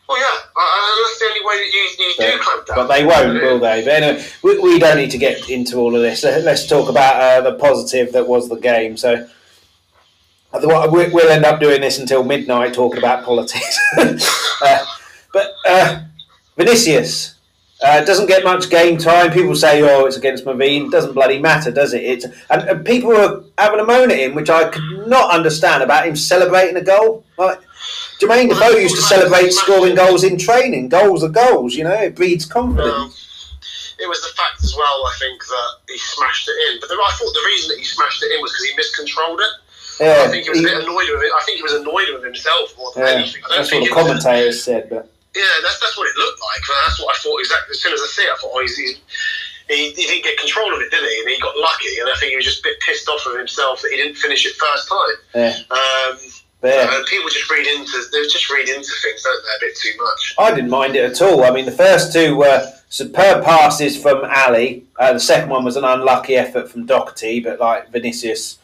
Well, 0.09 0.19
yeah, 0.19 0.25
uh, 0.25 0.95
that's 1.03 1.19
the 1.19 1.25
only 1.25 1.45
way 1.45 1.57
that 1.57 1.71
you, 1.73 2.05
you 2.05 2.13
do 2.17 2.37
But, 2.37 2.41
clamp 2.41 2.65
down. 2.67 2.75
but 2.75 2.87
they 2.87 3.05
won't, 3.05 3.41
will 3.41 3.59
they? 3.59 3.81
But 3.85 3.93
anyway, 4.03 4.25
we, 4.43 4.59
we 4.59 4.79
don't 4.79 4.97
need 4.97 5.11
to 5.11 5.17
get 5.17 5.49
into 5.49 5.77
all 5.77 5.95
of 5.95 6.01
this. 6.01 6.23
Let- 6.23 6.43
Let's 6.43 6.67
talk 6.67 6.89
about 6.89 7.15
uh, 7.21 7.41
the 7.49 7.57
positive 7.57 8.11
that 8.13 8.27
was 8.27 8.49
the 8.49 8.55
game. 8.57 8.97
So. 8.97 9.27
we- 10.53 11.07
We'll 11.13 11.29
end 11.29 11.45
up 11.45 11.59
doing 11.61 11.79
this 11.81 11.97
until 11.99 12.23
midnight 12.25 12.73
talking 12.73 12.97
about 12.97 13.23
politics. 13.23 13.79
uh, 13.97 14.85
but 15.33 15.47
uh, 15.67 16.01
Vinicius 16.57 17.30
uh, 17.81 18.03
doesn't 18.05 18.27
get 18.27 18.43
much 18.43 18.69
game 18.69 18.97
time. 18.97 19.31
People 19.31 19.55
say, 19.55 19.81
"Oh, 19.81 20.05
it's 20.05 20.17
against 20.17 20.45
Marine." 20.45 20.89
Doesn't 20.89 21.13
bloody 21.13 21.39
matter, 21.39 21.71
does 21.71 21.93
it? 21.93 22.03
It's 22.03 22.25
and, 22.49 22.61
and 22.69 22.85
people 22.85 23.15
are 23.15 23.43
having 23.57 23.79
a 23.79 23.85
moan 23.85 24.11
at 24.11 24.19
him, 24.19 24.35
which 24.35 24.49
I 24.49 24.69
could 24.69 25.07
not 25.07 25.31
understand 25.31 25.81
about 25.81 26.05
him 26.05 26.15
celebrating 26.15 26.77
a 26.77 26.83
goal. 26.83 27.25
Like 27.37 27.59
Jermaine 28.19 28.49
Defoe 28.49 28.77
used 28.77 28.95
to 28.95 29.01
celebrate 29.01 29.51
scoring 29.51 29.95
goals 29.95 30.23
in 30.23 30.37
training. 30.37 30.89
Goals 30.89 31.23
are 31.23 31.29
goals, 31.29 31.73
you 31.73 31.83
know. 31.83 31.93
It 31.93 32.15
breeds 32.15 32.45
confidence. 32.45 32.93
Um, 32.93 33.11
it 34.01 34.09
was 34.09 34.21
the 34.21 34.33
fact 34.37 34.63
as 34.63 34.75
well, 34.75 35.05
I 35.05 35.15
think, 35.19 35.43
that 35.45 35.69
he 35.89 35.97
smashed 35.97 36.47
it 36.47 36.57
in. 36.69 36.79
But 36.81 36.89
the, 36.89 36.95
I 36.95 37.11
thought 37.17 37.33
the 37.33 37.45
reason 37.45 37.69
that 37.69 37.79
he 37.79 37.85
smashed 37.85 38.21
it 38.23 38.31
in 38.33 38.41
was 38.41 38.51
because 38.51 38.65
he 38.65 38.75
miscontrolled 38.75 39.39
it. 39.39 39.53
yeah, 39.99 40.25
I 40.25 40.27
think 40.29 40.43
he 40.43 40.49
was 40.49 40.59
a 40.59 40.63
bit 40.63 40.83
annoyed 40.83 41.09
with 41.13 41.23
it. 41.23 41.31
I 41.33 41.41
think 41.45 41.57
he 41.57 41.63
was 41.63 41.73
annoyed 41.73 42.09
with 42.13 42.23
himself 42.23 42.77
more 42.77 42.91
than 42.93 43.05
yeah, 43.05 43.13
anything. 43.13 43.41
I 43.45 43.47
don't 43.49 43.57
that's 43.57 43.71
what 43.71 43.83
the 43.83 43.93
commentators 43.93 44.63
said. 44.63 44.89
But 44.89 45.09
Yeah, 45.35 45.43
that's 45.63 45.79
that's 45.79 45.97
what 45.97 46.07
it 46.07 46.15
looked 46.17 46.39
like. 46.41 46.61
That's 46.85 46.99
what 46.99 47.15
I 47.15 47.19
thought 47.19 47.39
exactly. 47.39 47.71
As 47.71 47.81
soon 47.81 47.93
as 47.93 48.01
I 48.01 48.07
see 48.07 48.21
it, 48.23 48.31
I 48.33 48.37
thought, 48.41 48.51
oh, 48.53 48.61
he's, 48.61 48.75
he's, 48.77 48.97
he, 49.69 49.91
he 49.91 50.05
didn't 50.07 50.23
get 50.23 50.37
control 50.37 50.73
of 50.75 50.81
it, 50.81 50.91
did 50.91 50.99
he? 51.03 51.19
And 51.21 51.29
he 51.29 51.39
got 51.39 51.55
lucky. 51.57 51.87
And 51.99 52.09
I 52.09 52.15
think 52.19 52.31
he 52.31 52.35
was 52.35 52.45
just 52.45 52.59
a 52.59 52.63
bit 52.63 52.79
pissed 52.81 53.07
off 53.07 53.23
with 53.25 53.37
himself 53.37 53.81
that 53.81 53.91
he 53.91 53.97
didn't 53.97 54.17
finish 54.17 54.45
it 54.45 54.53
first 54.55 54.89
time. 54.89 55.15
yeah, 55.35 55.55
Um, 55.71 56.17
yeah. 56.63 56.95
and 56.97 57.05
people 57.05 57.29
just 57.29 57.49
read 57.49 57.65
into 57.65 57.95
they 58.11 58.21
just 58.23 58.49
read 58.51 58.67
into 58.67 58.91
things, 59.03 59.23
don't 59.23 59.41
they? 59.43 59.65
A 59.65 59.69
bit 59.69 59.77
too 59.77 59.93
much. 60.03 60.35
I 60.37 60.53
didn't 60.53 60.69
mind 60.69 60.95
it 60.95 61.05
at 61.09 61.21
all. 61.21 61.43
I 61.45 61.51
mean, 61.51 61.65
the 61.65 61.71
first 61.71 62.11
two 62.11 62.35
were 62.35 62.71
superb 62.89 63.45
passes 63.45 63.95
from 64.01 64.25
Alli. 64.25 64.85
Uh, 64.99 65.13
the 65.13 65.19
second 65.19 65.49
one 65.49 65.63
was 65.63 65.77
an 65.77 65.85
unlucky 65.85 66.35
effort 66.35 66.69
from 66.69 66.85
Doherty, 66.85 67.39
but 67.39 67.59
like 67.59 67.89
Vinicius 67.89 68.59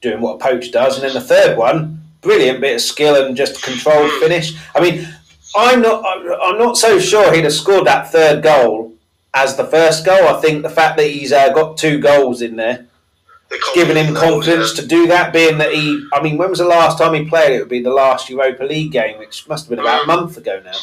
doing 0.00 0.20
what 0.20 0.34
a 0.34 0.38
poach 0.38 0.72
does. 0.72 0.96
And 0.96 1.04
then 1.04 1.14
the 1.14 1.20
third 1.20 1.56
one, 1.56 2.02
brilliant 2.20 2.60
bit 2.60 2.74
of 2.74 2.80
skill 2.80 3.24
and 3.24 3.36
just 3.36 3.62
controlled 3.62 4.10
finish. 4.20 4.52
I 4.74 4.80
mean, 4.80 5.08
I'm 5.56 5.82
not. 5.82 6.04
I'm 6.04 6.58
not 6.58 6.76
so 6.76 6.98
sure 6.98 7.32
he'd 7.32 7.44
have 7.44 7.52
scored 7.52 7.86
that 7.86 8.10
third 8.12 8.42
goal 8.42 8.94
as 9.34 9.56
the 9.56 9.64
first 9.64 10.04
goal. 10.04 10.28
I 10.28 10.40
think 10.40 10.62
the 10.62 10.70
fact 10.70 10.96
that 10.96 11.06
he's 11.06 11.32
uh, 11.32 11.52
got 11.52 11.76
two 11.76 11.98
goals 12.00 12.42
in 12.42 12.56
there 12.56 12.86
The 13.48 13.58
giving 13.74 13.96
him 13.96 14.14
confidence 14.14 14.44
confidence 14.44 14.72
to 14.74 14.86
do 14.86 15.06
that, 15.08 15.32
being 15.32 15.58
that 15.58 15.72
he, 15.72 16.06
I 16.12 16.22
mean, 16.22 16.36
when 16.36 16.50
was 16.50 16.58
the 16.58 16.66
last 16.66 16.98
time 16.98 17.14
he 17.14 17.24
played? 17.28 17.52
It 17.52 17.60
would 17.60 17.68
be 17.68 17.82
the 17.82 17.90
last 17.90 18.28
Europa 18.28 18.64
League 18.64 18.92
game, 18.92 19.18
which 19.18 19.48
must 19.48 19.64
have 19.64 19.70
been 19.70 19.78
about 19.78 20.04
a 20.04 20.06
month 20.06 20.36
ago 20.36 20.60
now. 20.64 20.78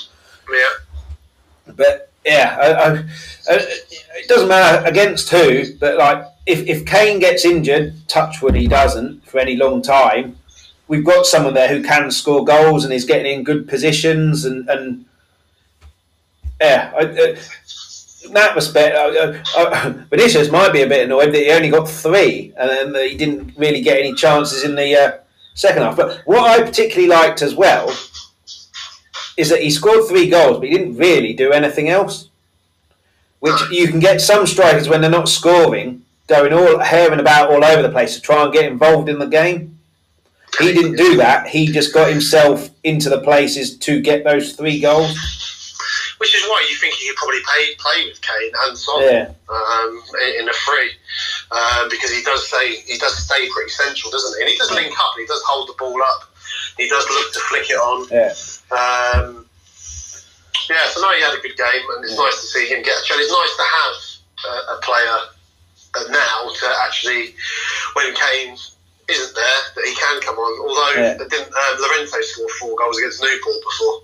Yeah. 0.52 1.74
But 1.74 2.12
yeah, 2.26 2.58
I, 2.60 2.72
I, 2.72 2.90
I, 2.98 3.04
it 4.18 4.28
doesn't 4.28 4.48
matter 4.48 4.86
against 4.86 5.30
who, 5.30 5.76
but 5.78 5.98
like 5.98 6.26
if, 6.46 6.68
if 6.68 6.86
Kane 6.86 7.20
gets 7.20 7.46
injured, 7.46 7.94
touchwood 8.08 8.56
he 8.56 8.68
doesn't 8.68 9.26
for 9.28 9.40
any 9.40 9.56
long 9.56 9.82
time, 9.82 10.38
we've 10.88 11.06
got 11.06 11.26
someone 11.26 11.54
there 11.54 11.68
who 11.68 11.84
can 11.84 12.12
score 12.12 12.44
goals 12.44 12.84
and 12.84 12.94
is 12.94 13.06
getting 13.06 13.32
in 13.32 13.44
good 13.44 13.68
positions 13.68 14.46
and, 14.46 14.70
and 14.70 15.06
yeah, 16.62 16.94
I, 16.96 17.04
uh, 17.04 17.36
in 18.26 18.34
that 18.34 18.56
respect, 18.56 18.96
uh, 18.96 19.90
Vinicius 20.10 20.52
might 20.52 20.74
be 20.74 20.82
a 20.82 20.88
bit 20.88 21.06
annoyed 21.06 21.34
that 21.34 21.40
he 21.40 21.52
only 21.52 21.70
got 21.70 21.88
three 21.88 22.54
and 22.58 22.96
he 22.96 23.16
didn't 23.16 23.54
really 23.58 23.82
get 23.82 24.00
any 24.00 24.14
chances 24.14 24.64
in 24.64 24.76
the 24.76 24.96
uh, 24.96 25.18
second 25.54 25.84
half. 25.84 25.98
But 25.98 26.22
what 26.26 26.48
I 26.48 26.64
particularly 26.64 27.08
liked 27.08 27.42
as 27.42 27.56
well 27.56 27.90
is 29.38 29.50
that 29.50 29.62
he 29.62 29.70
scored 29.70 30.08
three 30.08 30.30
goals, 30.30 30.60
but 30.60 30.68
he 30.68 30.78
didn't 30.78 30.98
really 30.98 31.34
do 31.34 31.52
anything 31.52 31.90
else. 31.90 32.30
Which 33.40 33.70
you 33.70 33.88
can 33.88 34.00
get 34.00 34.22
some 34.22 34.48
strikers 34.48 34.90
when 34.90 35.02
they're 35.02 35.10
not 35.10 35.30
scoring, 35.30 36.04
going 36.28 36.54
all 36.54 36.80
herring 36.80 37.20
about 37.20 37.52
all 37.52 37.64
over 37.64 37.82
the 37.82 37.92
place 37.92 38.16
to 38.16 38.22
try 38.22 38.44
and 38.44 38.54
get 38.54 38.72
involved 38.72 39.10
in 39.10 39.20
the 39.20 39.28
game. 39.28 39.75
He 40.60 40.74
didn't 40.74 40.96
do 40.96 41.18
that. 41.18 41.48
He 41.48 41.68
just 41.68 41.94
got 41.94 42.10
himself 42.10 42.70
into 42.84 43.10
the 43.10 43.20
places 43.22 43.78
to 43.80 44.02
get 44.02 44.24
those 44.24 44.54
three 44.54 44.80
goals. 44.80 45.16
Which 46.18 46.34
is 46.34 46.44
why 46.44 46.66
you 46.70 46.76
think 46.78 46.94
he 46.94 47.08
could 47.10 47.18
probably 47.18 47.42
play, 47.42 47.76
play 47.78 48.06
with 48.08 48.22
Kane 48.22 48.52
and 48.64 48.78
Son 48.78 49.02
Yeah, 49.04 49.30
um, 49.50 50.04
in- 50.40 50.48
a 50.48 50.54
free, 50.54 50.92
um, 51.52 51.90
because 51.90 52.10
he 52.12 52.24
does 52.24 52.50
say 52.50 52.76
he 52.78 52.98
does 52.98 53.18
stay 53.26 53.50
pretty 53.50 53.70
central, 53.70 54.12
doesn't 54.12 54.36
he? 54.38 54.42
And 54.44 54.50
he 54.50 54.58
does 54.58 54.72
link 54.72 54.94
up. 54.98 55.12
He 55.18 55.26
does 55.26 55.42
hold 55.46 55.68
the 55.68 55.74
ball 55.78 56.02
up. 56.02 56.32
He 56.78 56.88
does 56.88 57.06
look 57.10 57.34
to 57.34 57.40
flick 57.42 57.70
it 57.70 57.76
on. 57.76 58.08
yeah. 58.10 58.34
Um, 58.72 59.46
yeah, 60.70 60.88
so 60.90 61.02
now 61.02 61.12
he 61.12 61.22
had 61.22 61.38
a 61.38 61.42
good 61.42 61.58
game, 61.58 61.84
and 61.96 62.04
it's 62.06 62.14
Yeah. 62.14 62.24
nice 62.24 62.42
to 62.42 62.48
see 62.48 62.66
him 62.68 62.82
get 62.82 62.98
a 62.98 63.04
chance. 63.04 63.22
It's 63.22 63.32
nice 63.32 63.56
to 63.56 63.66
have 63.76 64.54
a, 64.54 64.74
a 64.78 64.82
player 64.82 65.18
uh, 65.96 66.04
now 66.12 66.50
to 66.54 66.76
actually, 66.84 67.36
when 67.94 68.16
Kane 68.16 68.58
isn't 69.10 69.36
there, 69.36 69.62
that 69.76 69.86
he 69.86 69.94
can 69.96 70.22
come 70.22 70.36
on. 70.38 70.68
Although 70.70 71.02
Yeah. 71.02 71.14
didn't 71.18 71.54
um, 71.54 71.82
Lorenzo 71.82 72.22
scored 72.22 72.52
four 72.52 72.76
goals 72.78 72.98
against 72.98 73.22
Newport 73.22 73.56
before. 73.64 74.02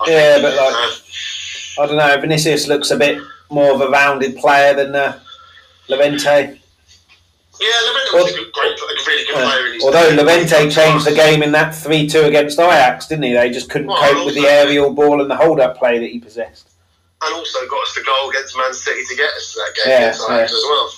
I 0.00 0.10
Yeah, 0.10 0.32
think, 0.34 0.42
but 0.42 0.54
like- 0.56 0.74
uh, 0.74 1.82
I 1.82 1.86
don't 1.86 1.96
know. 1.96 2.20
Vinicius 2.20 2.66
looks 2.68 2.90
a 2.90 2.96
bit 2.96 3.18
more 3.50 3.72
of 3.72 3.80
a 3.80 3.88
rounded 3.88 4.36
player 4.36 4.74
than 4.74 4.94
uh, 4.94 5.18
Llorente. 5.88 6.58
yeah, 7.60 7.80
Lorenzo 7.86 8.16
was 8.16 8.32
a 8.32 8.36
good, 8.36 8.52
great, 8.52 8.78
a 8.78 9.04
really 9.06 9.24
good 9.26 9.34
player. 9.34 9.66
In 9.68 9.72
his 9.74 9.84
Although 9.84 10.16
day. 10.46 10.68
Changed 10.70 11.06
the 11.06 11.14
game 11.14 11.42
in 11.42 11.52
that 11.52 11.74
3 11.74 12.06
2 12.08 12.24
against 12.24 12.58
Ajax, 12.58 13.06
didn't 13.06 13.24
he? 13.24 13.32
They 13.32 13.50
just 13.50 13.70
couldn't 13.70 13.86
Well, 13.88 13.96
cope 14.14 14.26
with 14.26 14.34
the 14.34 14.46
aerial 14.46 14.90
ball 14.92 15.20
and 15.22 15.30
the 15.30 15.36
hold 15.36 15.60
up 15.60 15.78
play 15.78 15.98
that 15.98 16.08
he 16.10 16.18
possessed. 16.18 16.68
and 17.24 17.34
also 17.34 17.66
got 17.68 17.82
us 17.86 17.94
the 17.94 18.02
goal 18.02 18.30
against 18.30 18.56
Man 18.56 18.74
City 18.74 19.02
to 19.08 19.14
get 19.16 19.30
us 19.34 19.52
to 19.52 19.58
that 19.60 19.74
game 19.76 19.84
Yeah, 19.92 19.98
against 20.08 20.28
Ajax 20.28 20.50
yeah. 20.52 20.56
as 20.58 20.64
well. 20.68 20.92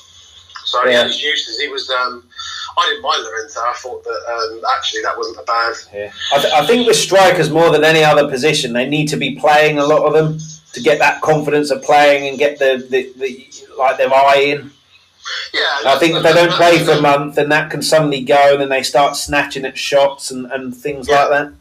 So 0.64 0.84
Yeah. 0.86 0.90
yeah, 0.90 1.04
his 1.04 1.22
uses. 1.22 1.60
He 1.60 1.68
was. 1.68 1.88
Um, 1.90 2.28
I 2.76 2.88
didn't 2.90 3.02
mind 3.02 3.22
Lorenzo. 3.24 3.60
I 3.60 3.72
thought 3.76 4.02
that 4.04 4.20
um, 4.52 4.60
actually 4.76 5.02
that 5.02 5.16
wasn't 5.16 5.38
a 5.38 5.42
bad. 5.44 5.74
Yeah. 5.94 6.10
I, 6.32 6.38
th- 6.40 6.52
I 6.54 6.66
think 6.66 6.86
with 6.86 6.96
strikers 6.96 7.50
more 7.50 7.70
than 7.70 7.84
any 7.84 8.02
other 8.04 8.28
position, 8.28 8.72
they 8.72 8.88
need 8.88 9.06
to 9.08 9.16
be 9.16 9.36
playing 9.36 9.78
a 9.78 9.84
lot 9.86 10.02
of 10.06 10.12
them 10.12 10.38
to 10.72 10.80
get 10.80 10.98
that 10.98 11.20
confidence 11.22 11.70
of 11.70 11.82
playing 11.82 12.28
and 12.28 12.38
get 12.38 12.58
the, 12.58 12.84
the, 12.90 13.12
the 13.16 13.46
like 13.78 13.96
their 13.96 14.12
eye 14.12 14.42
in. 14.58 14.70
Yeah, 15.54 15.92
I 15.94 15.96
think 15.98 16.16
if 16.16 16.22
they 16.22 16.32
don't 16.34 16.52
play 16.52 16.84
for 16.84 16.92
a 16.92 17.00
month, 17.00 17.36
then 17.36 17.48
that 17.48 17.70
can 17.70 17.80
suddenly 17.80 18.20
go, 18.22 18.52
and 18.52 18.60
then 18.60 18.68
they 18.68 18.82
start 18.82 19.16
snatching 19.16 19.64
at 19.64 19.78
shots 19.78 20.30
and, 20.30 20.50
and 20.52 20.74
things 20.76 21.08
like 21.08 21.30
that. 21.30 21.52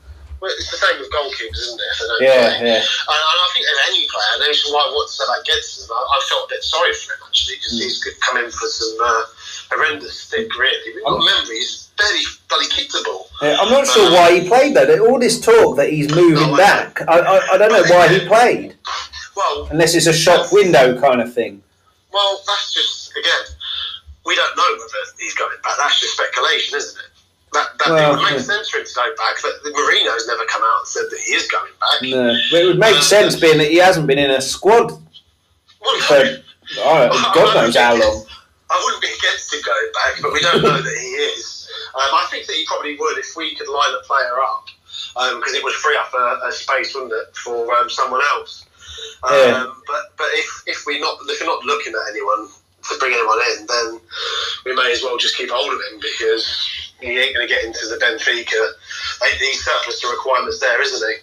Well, 0.42 0.52
it's 0.60 0.68
the 0.72 0.76
same 0.76 1.00
with 1.00 1.08
goalkeepers, 1.14 1.56
isn't 1.56 1.80
it? 1.80 1.88
If 1.94 1.98
they 2.00 2.08
don't 2.10 2.22
Yeah, 2.28 2.58
play. 2.60 2.68
yeah, 2.68 2.84
And, 2.84 3.22
and 3.24 3.40
I 3.40 3.48
think 3.56 3.64
of 3.64 3.78
any 3.88 4.04
player, 4.12 4.32
and 4.36 4.42
this 4.44 4.60
is 4.66 4.74
why 4.74 4.84
I 4.84 4.92
want 4.92 5.08
to 5.08 5.16
say 5.16 5.24
about 5.24 5.46
Gedson, 5.48 5.88
I, 5.88 5.96
I 5.96 6.18
felt 6.28 6.44
a 6.44 6.50
bit 6.52 6.64
sorry 6.68 6.92
for 6.92 7.14
him 7.16 7.22
actually 7.24 7.56
because 7.56 7.74
Mm. 7.80 7.84
he's 7.88 8.04
come 8.20 8.38
in 8.44 8.52
for 8.52 8.68
some 8.68 8.98
uh, 9.00 9.24
horrendous 9.76 10.20
stick, 10.20 10.56
really. 10.58 10.96
We've 10.96 11.04
got 11.04 11.48
he's 11.48 11.90
barely 11.98 12.22
bloody 12.50 12.68
kicked 12.70 12.92
the 12.92 13.02
ball. 13.06 13.28
Yeah, 13.42 13.58
I'm 13.60 13.70
not 13.70 13.82
um, 13.82 13.86
sure 13.86 14.12
why 14.12 14.40
he 14.40 14.48
played 14.48 14.76
though. 14.76 15.08
All 15.08 15.20
this 15.20 15.40
talk 15.40 15.78
that 15.78 15.90
he's 15.90 16.10
moving 16.14 16.48
No, 16.48 16.54
I- 16.54 16.58
back, 16.58 17.02
I, 17.08 17.20
I, 17.20 17.48
I 17.54 17.58
don't 17.58 17.72
know 17.72 17.96
why 17.96 18.08
he 18.08 18.26
played. 18.28 18.76
Well, 19.36 19.68
Unless 19.72 19.96
it's 19.96 20.06
a 20.08 20.14
shop 20.14 20.52
window 20.54 21.00
kind 21.00 21.22
of 21.22 21.34
thing. 21.34 21.62
well, 22.12 22.42
that's 22.46 22.74
just, 22.74 23.12
again, 23.18 23.56
we 24.26 24.36
don't 24.36 24.56
know 24.56 24.72
whether 24.78 25.12
he's 25.20 25.34
going 25.36 25.58
back. 25.64 25.74
That's 25.80 26.00
just 26.00 26.14
speculation, 26.14 26.78
isn't 26.78 27.00
it? 27.00 27.10
That, 27.54 27.68
that 27.80 27.90
Well, 27.90 28.14
it 28.14 28.16
would 28.16 28.32
make 28.32 28.40
sense 28.40 28.70
for 28.70 28.78
him 28.80 28.86
to 28.86 28.94
go 28.96 29.16
back. 29.18 29.36
But 29.42 29.52
the 29.64 29.70
Mourinho's 29.72 30.28
never 30.28 30.46
come 30.46 30.62
out 30.64 30.80
and 30.80 30.88
said 30.88 31.04
that 31.10 31.20
he 31.20 31.34
is 31.34 31.48
going 31.52 31.72
back. 31.80 32.02
No. 32.10 32.36
But 32.52 32.62
it 32.62 32.66
would 32.66 32.80
make 32.80 32.96
um, 32.96 33.02
sense 33.02 33.36
being 33.40 33.58
that 33.58 33.70
he 33.70 33.78
hasn't 33.78 34.08
been 34.08 34.20
in 34.20 34.32
a 34.32 34.42
squad 34.42 34.92
Well, 35.82 36.00
for 36.02 36.44
God 36.76 37.56
knows 37.56 37.76
how 37.76 37.96
long. 38.00 38.26
I 38.74 38.82
wouldn't 38.84 39.02
be 39.06 39.14
against 39.14 39.54
him 39.54 39.62
going 39.62 39.92
back, 39.94 40.22
but 40.22 40.34
we 40.34 40.42
don't 40.42 40.64
know 40.64 40.82
that 40.82 40.98
he 40.98 41.10
is. 41.30 41.70
Um, 41.94 42.10
I 42.18 42.26
think 42.32 42.48
that 42.48 42.54
he 42.58 42.66
probably 42.66 42.98
would 42.98 43.18
if 43.20 43.36
we 43.38 43.54
could 43.56 43.70
line 43.70 43.94
a 43.94 44.02
player 44.02 44.42
up, 44.42 44.66
because 45.38 45.54
it 45.54 45.64
would 45.64 45.74
free 45.74 45.96
up 45.96 46.12
a, 46.14 46.48
a 46.48 46.52
space, 46.52 46.94
wouldn't 46.96 47.14
it, 47.14 47.38
for 47.38 47.72
um, 47.76 47.90
someone 47.90 48.22
else. 48.34 48.66
Um, 49.24 49.32
Yeah. 49.34 49.74
But 49.86 50.18
but 50.18 50.30
if 50.34 50.64
if 50.66 50.86
we 50.88 51.00
not 51.00 51.18
if 51.30 51.40
we're 51.40 51.48
not 51.48 51.64
looking 51.64 51.94
at 51.94 52.10
anyone 52.10 52.50
to 52.90 52.98
bring 53.00 53.14
anyone 53.14 53.40
in, 53.54 53.66
then 53.68 54.00
we 54.66 54.76
may 54.76 54.92
as 54.92 55.02
well 55.04 55.18
just 55.18 55.38
keep 55.38 55.50
hold 55.50 55.72
of 55.72 55.80
him 55.92 56.00
because 56.02 56.44
he 57.00 57.20
ain't 57.20 57.36
going 57.36 57.48
to 57.48 57.54
get 57.54 57.64
into 57.64 57.88
the 57.88 57.96
Benfica. 57.98 58.62
He's 59.40 59.64
surplus 59.64 60.02
to 60.02 60.08
requirements 60.08 60.60
there, 60.60 60.82
isn't 60.82 61.10
he? 61.10 61.16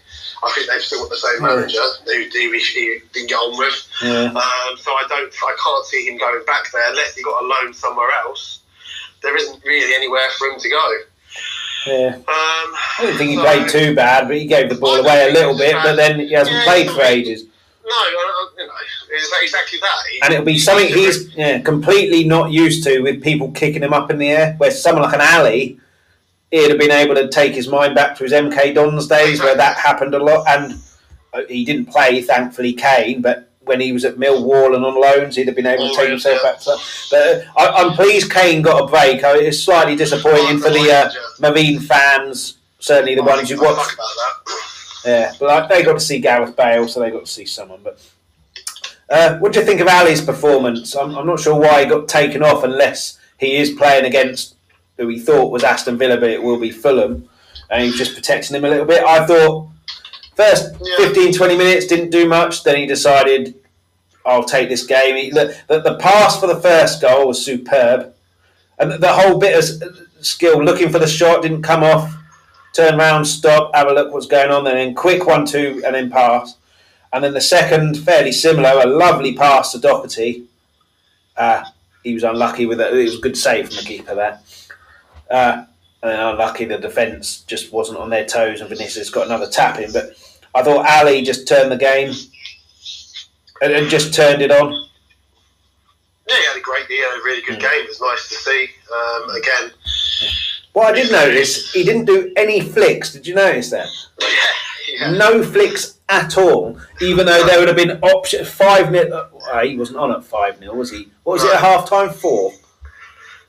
I 0.42 0.50
think 0.54 0.70
they've 0.70 0.82
still 0.82 1.00
got 1.02 1.10
the 1.10 1.16
same 1.16 1.42
manager 1.42 1.78
who, 2.06 2.12
he, 2.32 2.98
didn't 3.12 3.28
get 3.28 3.36
on 3.36 3.58
with. 3.58 3.88
Yeah. 4.02 4.32
Um, 4.32 4.76
so 4.78 4.90
I 4.92 5.04
don't, 5.08 5.32
I 5.32 5.56
can't 5.62 5.86
see 5.86 6.08
him 6.08 6.18
going 6.18 6.44
back 6.46 6.70
there 6.72 6.88
unless 6.88 7.14
he 7.14 7.22
got 7.22 7.42
a 7.42 7.46
loan 7.46 7.74
somewhere 7.74 8.10
else. 8.24 8.60
There 9.22 9.36
isn't 9.36 9.62
really 9.64 9.94
anywhere 9.94 10.26
for 10.38 10.48
him 10.48 10.58
to 10.58 10.68
go. 10.70 10.98
Yeah. 11.86 12.14
Um, 12.16 12.24
I 12.26 12.96
don't 13.02 13.16
think 13.18 13.30
he 13.30 13.36
so- 13.36 13.42
played 13.42 13.68
too 13.68 13.94
bad, 13.94 14.28
but 14.28 14.36
he 14.36 14.46
gave 14.46 14.68
the 14.70 14.76
ball 14.76 14.96
away 14.96 15.28
a 15.30 15.32
little 15.32 15.56
bit. 15.56 15.74
But 15.74 15.96
then 15.96 16.20
he 16.20 16.32
hasn't 16.32 16.56
Yeah, 16.56 16.64
played 16.64 16.90
for 16.90 17.02
ages, 17.02 17.44
No, 17.84 18.06
you 18.08 18.66
know, 18.66 18.72
it's 19.12 19.32
exactly 19.42 19.78
that. 19.80 19.96
He- 20.10 20.22
and 20.22 20.32
it'll 20.34 20.46
be 20.46 20.58
something 20.58 20.86
he's- 20.88 21.26
yeah, 21.34 21.58
completely 21.58 22.24
not 22.24 22.50
used 22.50 22.84
to 22.84 23.00
with 23.00 23.22
people 23.22 23.50
kicking 23.50 23.82
him 23.82 23.92
up 23.92 24.10
in 24.10 24.18
the 24.18 24.30
air. 24.30 24.54
Where 24.58 24.70
someone 24.70 25.04
like 25.04 25.14
an 25.14 25.20
Alli, 25.20 25.78
he'd 26.50 26.70
have 26.70 26.78
been 26.78 26.90
able 26.90 27.14
to 27.14 27.28
take 27.28 27.54
his 27.54 27.68
mind 27.68 27.94
back 27.94 28.16
to 28.16 28.24
his 28.24 28.32
MK 28.32 28.74
Dons 28.74 29.06
days, 29.06 29.40
where 29.40 29.56
that 29.56 29.76
happened 29.76 30.14
a 30.14 30.18
lot. 30.22 30.46
And 30.48 30.74
uh, 31.32 31.42
he 31.48 31.64
didn't 31.64 31.86
play, 31.86 32.22
thankfully, 32.22 32.72
Kane, 32.72 33.20
but. 33.22 33.46
When 33.62 33.78
he 33.78 33.92
was 33.92 34.04
at 34.06 34.16
Millwall 34.16 34.74
and 34.74 34.84
on 34.84 34.98
loans, 35.00 35.36
he'd 35.36 35.46
have 35.46 35.54
been 35.54 35.66
able 35.66 35.88
to 35.90 35.94
take 35.94 36.08
himself 36.08 36.42
back 36.42 36.58
to 36.60 36.64
that. 36.70 36.80
But 37.10 37.18
uh, 37.20 37.60
I, 37.60 37.82
I'm 37.84 37.92
pleased 37.94 38.32
Kane 38.32 38.62
got 38.62 38.82
a 38.82 38.86
break. 38.86 39.22
I- 39.22 39.36
It's 39.38 39.62
slightly 39.62 39.94
disappointing 39.94 40.58
for 40.58 40.70
the 40.70 40.90
uh, 40.90 41.10
Marine 41.38 41.78
fans, 41.78 42.56
certainly 42.80 43.14
the 43.14 43.22
ones 43.22 43.48
who 43.50 43.60
watched 43.62 43.90
fuck 43.90 43.94
about 43.94 44.08
that. 44.16 45.04
Yeah, 45.04 45.32
but 45.38 45.46
like, 45.46 45.68
they 45.68 45.82
got 45.84 45.92
to 45.92 46.00
see 46.00 46.18
Gareth 46.20 46.56
Bale, 46.56 46.88
so 46.88 46.98
they 47.00 47.10
got 47.10 47.26
to 47.26 47.30
see 47.30 47.44
someone. 47.44 47.80
But 47.84 48.00
uh, 49.10 49.38
what 49.38 49.52
do 49.52 49.60
you 49.60 49.66
think 49.66 49.80
of 49.80 49.86
Alli's 49.88 50.22
performance? 50.22 50.96
I'm, 50.96 51.16
I'm 51.16 51.26
not 51.26 51.38
sure 51.38 51.54
why 51.54 51.84
he 51.84 51.88
got 51.88 52.08
taken 52.08 52.42
off, 52.42 52.64
unless 52.64 53.18
he 53.38 53.56
is 53.58 53.70
playing 53.70 54.06
against 54.06 54.56
who 55.00 55.08
he 55.08 55.18
thought 55.18 55.50
was 55.50 55.64
Aston 55.64 55.98
Villa, 55.98 56.16
but 56.16 56.30
it 56.30 56.42
will 56.42 56.58
be 56.58 56.70
Fulham, 56.70 57.28
and 57.70 57.82
he's 57.82 57.96
just 57.96 58.14
protecting 58.14 58.56
him 58.56 58.64
a 58.64 58.68
little 58.68 58.84
bit. 58.84 59.02
I 59.02 59.26
thought 59.26 59.68
first 60.34 60.74
Yeah. 60.80 61.06
15, 61.06 61.32
20 61.32 61.56
minutes 61.56 61.86
didn't 61.86 62.10
do 62.10 62.28
much. 62.28 62.62
Then 62.62 62.76
he 62.76 62.86
decided, 62.86 63.54
I'll 64.26 64.44
take 64.44 64.68
this 64.68 64.84
game. 64.84 65.16
He, 65.16 65.30
the, 65.30 65.56
the, 65.68 65.80
the 65.80 65.94
pass 65.96 66.38
for 66.38 66.46
the 66.46 66.60
first 66.60 67.00
goal 67.00 67.28
was 67.28 67.44
superb, 67.44 68.14
and 68.78 68.92
the, 68.92 68.98
the 68.98 69.12
whole 69.12 69.38
bit 69.38 69.58
of 69.58 70.08
skill, 70.20 70.62
looking 70.62 70.90
for 70.90 70.98
the 70.98 71.06
shot, 71.06 71.42
didn't 71.42 71.62
come 71.62 71.82
off 71.82 72.14
turn 72.72 72.98
round, 72.98 73.26
stop, 73.26 73.74
have 73.74 73.88
a 73.88 73.92
look 73.92 74.12
what's 74.12 74.26
going 74.26 74.50
on, 74.50 74.66
and 74.66 74.76
then 74.76 74.94
quick 74.94 75.26
one, 75.26 75.44
two, 75.44 75.82
and 75.84 75.94
then 75.94 76.10
pass. 76.10 76.56
And 77.12 77.24
then 77.24 77.34
the 77.34 77.40
second, 77.40 77.98
fairly 77.98 78.32
similar, 78.32 78.80
a 78.80 78.86
lovely 78.86 79.34
pass 79.34 79.72
to 79.72 79.78
Doherty. 79.80 80.44
Uh, 81.36 81.64
he 82.04 82.14
was 82.14 82.22
unlucky 82.22 82.66
with 82.66 82.80
it. 82.80 82.94
It 82.94 83.02
was 83.02 83.16
a 83.16 83.20
good 83.20 83.36
save 83.36 83.68
from 83.68 83.76
the 83.76 83.82
keeper 83.82 84.14
there. 84.14 84.40
Uh, 85.30 85.64
and 86.02 86.10
then 86.12 86.18
unlucky 86.20 86.64
the 86.64 86.78
defence 86.78 87.40
just 87.42 87.72
wasn't 87.72 87.98
on 87.98 88.10
their 88.10 88.24
toes, 88.24 88.60
and 88.60 88.68
Vinicius 88.70 89.10
got 89.10 89.26
another 89.26 89.46
tap 89.48 89.78
in. 89.78 89.92
But 89.92 90.12
I 90.54 90.62
thought 90.62 90.86
Alli 90.86 91.22
just 91.22 91.46
turned 91.46 91.70
the 91.70 91.76
game 91.76 92.12
and, 93.62 93.72
and 93.72 93.88
just 93.90 94.14
turned 94.14 94.42
it 94.42 94.50
on. 94.50 94.72
Yeah, 96.28 96.36
he 96.36 96.44
had 96.46 96.56
a 96.56 96.60
great, 96.60 96.86
he 96.86 96.98
had 96.98 97.18
a 97.18 97.22
really 97.24 97.42
good 97.42 97.58
Mm. 97.58 97.62
game. 97.62 97.84
It 97.84 97.88
was 97.88 98.00
nice 98.00 98.28
to 98.28 98.34
see. 98.34 98.68
Um, 98.94 99.30
again, 99.30 99.72
What 100.72 100.86
I 100.86 100.92
did 101.02 101.10
notice, 101.12 101.72
he 101.72 101.82
didn't 101.84 102.04
do 102.04 102.32
any 102.36 102.60
flicks. 102.60 103.12
Did 103.12 103.26
you 103.26 103.34
notice 103.34 103.70
that? 103.70 103.88
yeah, 104.20 104.28
yeah. 105.00 105.10
No 105.12 105.42
flicks 105.42 105.98
at 106.08 106.38
all, 106.38 106.78
even 107.00 107.26
though 107.26 107.44
there 107.44 107.58
would 107.58 107.68
have 107.68 107.76
been 107.76 107.98
option 108.02 108.44
five 108.44 108.90
nil. 108.92 109.12
Uh, 109.52 109.60
he 109.62 109.76
wasn't 109.76 109.98
on 109.98 110.12
at 110.12 110.24
five 110.24 110.60
nil, 110.60 110.76
was 110.76 110.90
he? 110.92 111.08
What 111.24 111.34
was 111.34 111.44
it 111.44 111.48
at 111.48 111.54
Right. 111.54 111.60
half 111.60 111.88
time? 111.88 112.10
Four. 112.10 112.52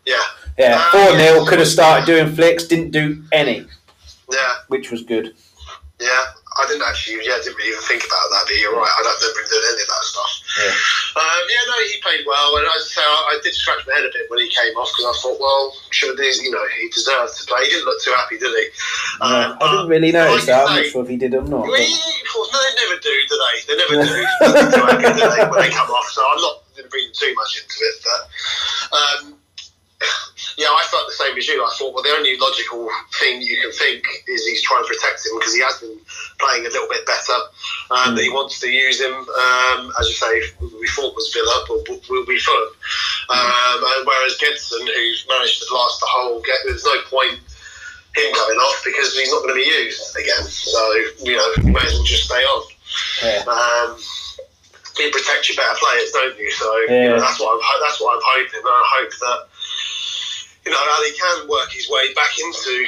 yeah, 0.05 0.17
Yeah, 0.62 0.78
Uh, 0.78 0.91
four 0.91 1.09
yeah. 1.18 1.18
nil. 1.34 1.45
Could 1.47 1.59
have 1.59 1.68
started 1.68 2.05
doing 2.05 2.30
flicks. 2.36 2.66
Didn't 2.66 2.91
do 2.91 3.24
any, 3.32 3.66
yeah, 4.32 4.53
which 4.68 4.91
was 4.91 5.01
good. 5.03 5.34
yeah. 5.99 6.26
I 6.51 6.68
didn't 6.68 6.84
actually, 6.84 7.16
yeah, 7.24 7.39
I 7.39 7.41
didn't 7.41 7.55
really 7.55 7.72
even 7.72 7.80
think 7.88 8.03
about 8.03 8.28
that. 8.36 8.43
But 8.43 8.59
you're 8.59 8.76
right. 8.76 8.91
I 8.91 9.01
don't 9.07 9.16
remember 9.24 9.39
him 9.39 9.47
doing 9.55 9.68
any 9.72 9.82
of 9.82 9.88
that 9.88 10.03
stuff. 10.03 10.32
Yeah. 10.59 10.76
Um, 11.24 11.41
yeah, 11.47 11.64
no, 11.72 11.76
he 11.88 11.95
played 12.03 12.24
well, 12.28 12.49
and 12.59 12.68
as 12.76 12.91
I 12.91 12.99
say, 12.99 13.05
I, 13.07 13.20
I 13.32 13.36
did 13.39 13.55
scratch 13.55 13.88
my 13.88 13.95
head 13.95 14.03
a 14.03 14.12
bit 14.12 14.28
when 14.28 14.43
he 14.43 14.51
came 14.51 14.76
off 14.76 14.91
because 14.91 15.07
I 15.07 15.16
thought, 15.24 15.39
well, 15.39 15.72
should 15.95 16.18
these, 16.20 16.43
you 16.43 16.51
know, 16.51 16.59
he 16.76 16.91
deserved 16.91 17.39
to 17.39 17.43
play. 17.47 17.64
He 17.64 17.70
didn't 17.72 17.88
look 17.88 18.03
too 18.03 18.12
happy, 18.20 18.36
did 18.36 18.51
he? 18.51 18.66
Uh, 19.24 19.55
Um, 19.55 19.64
I 19.64 19.66
didn't 19.72 19.88
really 19.95 20.12
notice 20.12 20.43
that. 20.51 20.68
I'm 20.68 20.76
not 20.76 20.91
sure 20.91 21.03
if 21.07 21.09
he 21.09 21.16
did 21.16 21.32
or 21.39 21.47
not. 21.47 21.64
Well, 21.64 21.72
but- 21.72 22.51
no, 22.51 22.57
they 22.59 22.74
never 22.84 22.99
do, 22.99 23.14
do 23.32 23.36
they? 23.39 23.55
They 23.72 23.76
never 23.80 23.95
do. 24.03 24.12
They 24.12 24.47
look 24.51 24.68
too 24.76 24.84
happy, 24.91 25.07
do 25.07 25.24
they, 25.32 25.43
when 25.47 25.59
they 25.64 25.72
come 25.72 25.88
off? 25.88 26.07
So 26.12 26.20
I'm 26.20 26.36
not 26.43 26.55
reading 26.91 27.16
too 27.16 27.32
much 27.39 27.51
into 27.64 27.80
it, 27.80 27.95
but 28.03 28.22
um, 28.99 29.24
yeah, 30.57 30.67
I 30.67 30.83
felt 30.89 31.07
the 31.07 31.13
same 31.13 31.37
as 31.37 31.47
you. 31.47 31.63
I 31.63 31.69
thought, 31.77 31.93
well, 31.93 32.03
the 32.03 32.09
only 32.11 32.37
logical 32.37 32.87
thing 33.19 33.41
you 33.41 33.57
can 33.61 33.71
think 33.71 34.03
is 34.27 34.45
he's 34.45 34.61
trying 34.63 34.83
to 34.83 34.87
protect 34.87 35.25
him 35.25 35.37
because 35.39 35.53
he 35.55 35.61
has 35.61 35.77
been 35.79 35.97
playing 36.39 36.65
a 36.65 36.69
little 36.69 36.87
bit 36.89 37.05
better. 37.05 37.37
Um, 37.91 38.15
That 38.15 38.23
he 38.23 38.29
wants 38.29 38.59
to 38.61 38.67
use 38.69 38.99
him, 38.99 39.13
um, 39.13 39.93
as 39.99 40.07
you 40.09 40.15
say, 40.15 40.41
we 40.61 40.87
thought 40.95 41.15
was 41.15 41.31
Villa, 41.33 41.65
but 41.67 41.87
will- 42.09 42.25
be 42.25 42.37
Fulham. 42.37 42.69
Um, 43.29 44.05
whereas 44.05 44.37
Gedson, 44.37 44.85
who's 44.85 45.25
managed 45.27 45.61
to 45.67 45.73
last 45.73 45.99
the 45.99 46.05
whole 46.07 46.39
game, 46.41 46.55
there's 46.65 46.85
no 46.85 47.01
point 47.09 47.39
him 48.15 48.33
going 48.33 48.57
off 48.59 48.81
because 48.85 49.15
he's 49.17 49.31
not 49.31 49.41
going 49.43 49.55
to 49.55 49.61
be 49.61 49.65
used 49.65 50.15
again. 50.15 50.43
So 50.45 50.79
you 51.23 51.35
know, 51.37 51.47
you 51.63 51.71
may 51.71 51.79
as 51.81 51.93
well 51.93 52.03
just 52.03 52.25
stay 52.25 52.43
on. 52.43 52.63
yeah. 53.23 53.43
Um, 53.47 53.97
you 54.99 55.09
protect 55.09 55.47
your 55.49 55.55
better 55.55 55.77
players, 55.79 56.11
don't 56.11 56.37
you? 56.37 56.51
So 56.51 56.67
you 56.81 57.09
know, 57.09 57.19
that's 57.19 57.39
what 57.39 57.55
I'm. 57.55 57.81
That's 57.81 57.99
what 58.01 58.15
I'm 58.15 58.21
hoping. 58.23 58.59
And 58.59 58.67
I 58.67 58.83
hope 58.99 59.11
that 59.11 59.39
you 60.66 60.72
know 60.72 60.78
Alli 60.80 61.12
can 61.18 61.47
work 61.49 61.72
his 61.72 61.89
way 61.89 62.14
back 62.14 62.32
into 62.39 62.86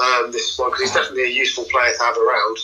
um, 0.00 0.32
this 0.32 0.58
one 0.58 0.70
because 0.70 0.82
he's 0.82 0.92
definitely 0.94 1.24
a 1.24 1.34
useful 1.34 1.64
player 1.64 1.92
to 1.92 2.02
have 2.02 2.16
around. 2.16 2.58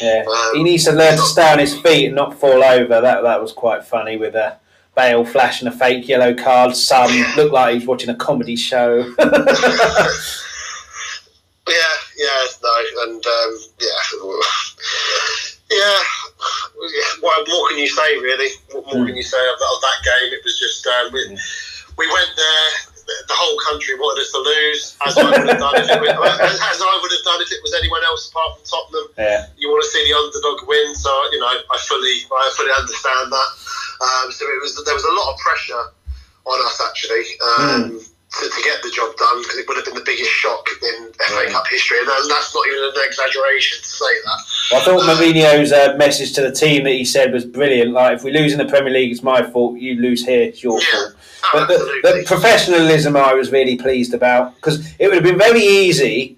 Yeah, 0.00 0.24
Um, 0.26 0.56
he 0.56 0.62
needs 0.62 0.84
to 0.84 0.92
learn 0.92 1.16
to 1.16 1.22
stay 1.22 1.52
on 1.52 1.58
his 1.58 1.78
feet 1.78 2.06
and 2.06 2.14
not 2.14 2.38
fall 2.38 2.62
over. 2.64 3.00
That 3.00 3.22
that 3.22 3.40
was 3.40 3.52
quite 3.52 3.84
funny 3.84 4.16
with 4.16 4.34
uh, 4.34 4.54
Bale 4.96 5.24
flashing 5.24 5.68
a 5.68 5.72
fake 5.72 6.08
yellow 6.08 6.34
card. 6.34 6.74
Some 6.76 7.10
looked 7.36 7.52
like 7.52 7.72
he 7.72 7.78
was 7.78 7.86
watching 7.86 8.10
a 8.10 8.14
comedy 8.14 8.56
show. 8.56 9.14
Yeah, 11.68 11.76
yeah, 12.18 12.44
no, 12.60 12.74
and 13.04 13.24
um, 13.24 13.58
yeah, 13.80 14.02
yeah. 15.70 15.98
What 17.20 17.48
more 17.48 17.68
can 17.68 17.78
you 17.78 17.88
say, 17.88 18.18
really? 18.18 18.50
What 18.72 18.84
more 18.92 19.06
can 19.06 19.16
you 19.16 19.22
say 19.22 19.38
of, 19.38 19.54
of 19.54 19.80
that 19.80 19.98
game? 20.02 20.32
It 20.32 20.42
was 20.44 20.58
just 20.58 20.84
um, 20.88 21.12
we, 21.12 21.38
we 21.98 22.12
went 22.12 22.30
there. 22.36 22.70
The 23.28 23.36
whole 23.36 23.58
country 23.68 23.94
wanted 23.96 24.22
us 24.22 24.30
to 24.32 24.40
lose, 24.40 24.82
as 25.06 25.12
I 25.18 25.24
would 25.24 25.48
have 25.48 25.58
done 25.58 25.74
if 25.80 25.88
it 25.90 26.00
was, 26.00 26.34
as, 26.48 26.56
as 26.60 26.78
I 26.82 26.94
would 27.00 27.12
have 27.12 27.24
done 27.24 27.40
if 27.42 27.50
it 27.52 27.62
was 27.62 27.72
anyone 27.78 28.02
else 28.04 28.28
apart 28.30 28.56
from 28.58 28.64
Tottenham. 28.66 29.06
yeah, 29.18 29.46
You 29.56 29.70
want 29.70 29.82
to 29.84 29.90
see 29.90 30.02
the 30.04 30.14
underdog 30.16 30.68
win, 30.68 30.94
so 30.94 31.10
you 31.32 31.38
know 31.40 31.48
I 31.48 31.76
fully, 31.88 32.16
I 32.30 32.46
fully 32.56 32.72
understand 32.76 33.32
that. 33.32 33.48
Um, 34.02 34.26
so 34.32 34.42
it 34.50 34.60
was 34.60 34.74
there 34.84 34.94
was 34.94 35.04
a 35.06 35.14
lot 35.14 35.32
of 35.32 35.36
pressure 35.38 35.84
on 36.44 36.58
us 36.66 36.82
actually 36.82 37.24
um, 37.38 38.00
to, 38.02 38.44
to 38.50 38.60
get 38.64 38.82
the 38.82 38.90
job 38.90 39.14
done 39.16 39.42
because 39.42 39.58
it 39.58 39.68
would 39.68 39.76
have 39.76 39.86
been 39.86 39.94
the 39.94 40.02
biggest 40.04 40.30
shock 40.30 40.66
in 40.82 41.12
FA 41.30 41.46
Yeah. 41.46 41.52
Cup 41.52 41.68
history, 41.68 41.98
and 42.02 42.08
that's 42.08 42.50
not 42.54 42.66
even 42.66 42.82
an 42.90 43.02
exaggeration 43.06 43.78
to 43.78 43.86
say 43.88 44.14
that. 44.24 44.38
Well, 44.72 44.80
I 44.80 44.84
thought 44.84 45.02
Mourinho's 45.06 45.70
uh, 45.72 45.94
message 45.96 46.32
to 46.34 46.40
the 46.40 46.50
team 46.50 46.82
that 46.84 46.92
he 46.98 47.04
said 47.04 47.32
was 47.32 47.44
brilliant. 47.44 47.92
Like, 47.92 48.16
if 48.16 48.24
we 48.24 48.32
lose 48.32 48.52
in 48.52 48.58
the 48.58 48.64
Premier 48.64 48.92
League, 48.92 49.12
it's 49.12 49.22
my 49.22 49.42
fault. 49.42 49.78
You 49.78 50.00
lose 50.00 50.24
here, 50.24 50.42
it's 50.42 50.62
your 50.62 50.80
Yeah. 50.80 50.86
fault. 50.90 51.14
But 51.52 51.66
the, 51.66 52.00
the 52.02 52.24
professionalism 52.26 53.16
I 53.16 53.34
was 53.34 53.50
really 53.50 53.76
pleased 53.76 54.14
about 54.14 54.54
because 54.56 54.94
it 54.98 55.06
would 55.06 55.14
have 55.14 55.24
been 55.24 55.38
very 55.38 55.62
easy 55.62 56.36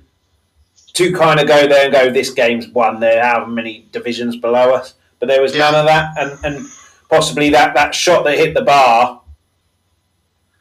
to 0.94 1.12
kind 1.12 1.40
of 1.40 1.46
go 1.48 1.66
there 1.66 1.84
and 1.84 1.92
go, 1.92 2.10
this 2.10 2.30
game's 2.30 2.68
won. 2.68 3.00
There 3.00 3.22
how 3.22 3.44
many 3.46 3.86
divisions 3.92 4.36
below 4.36 4.72
us, 4.74 4.94
but 5.18 5.26
there 5.28 5.42
was 5.42 5.54
Yeah. 5.54 5.70
none 5.70 5.74
of 5.74 5.86
that, 5.86 6.16
and 6.16 6.44
and 6.44 6.66
possibly 7.10 7.50
that 7.50 7.74
that 7.74 7.94
shot 7.94 8.24
that 8.24 8.38
hit 8.38 8.54
the 8.54 8.62
bar 8.62 9.20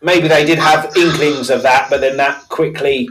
maybe 0.03 0.27
they 0.27 0.45
did 0.45 0.59
have 0.59 0.95
inklings 0.95 1.49
of 1.49 1.63
that, 1.63 1.89
but 1.89 2.01
then 2.01 2.17
that 2.17 2.47
quickly 2.49 3.09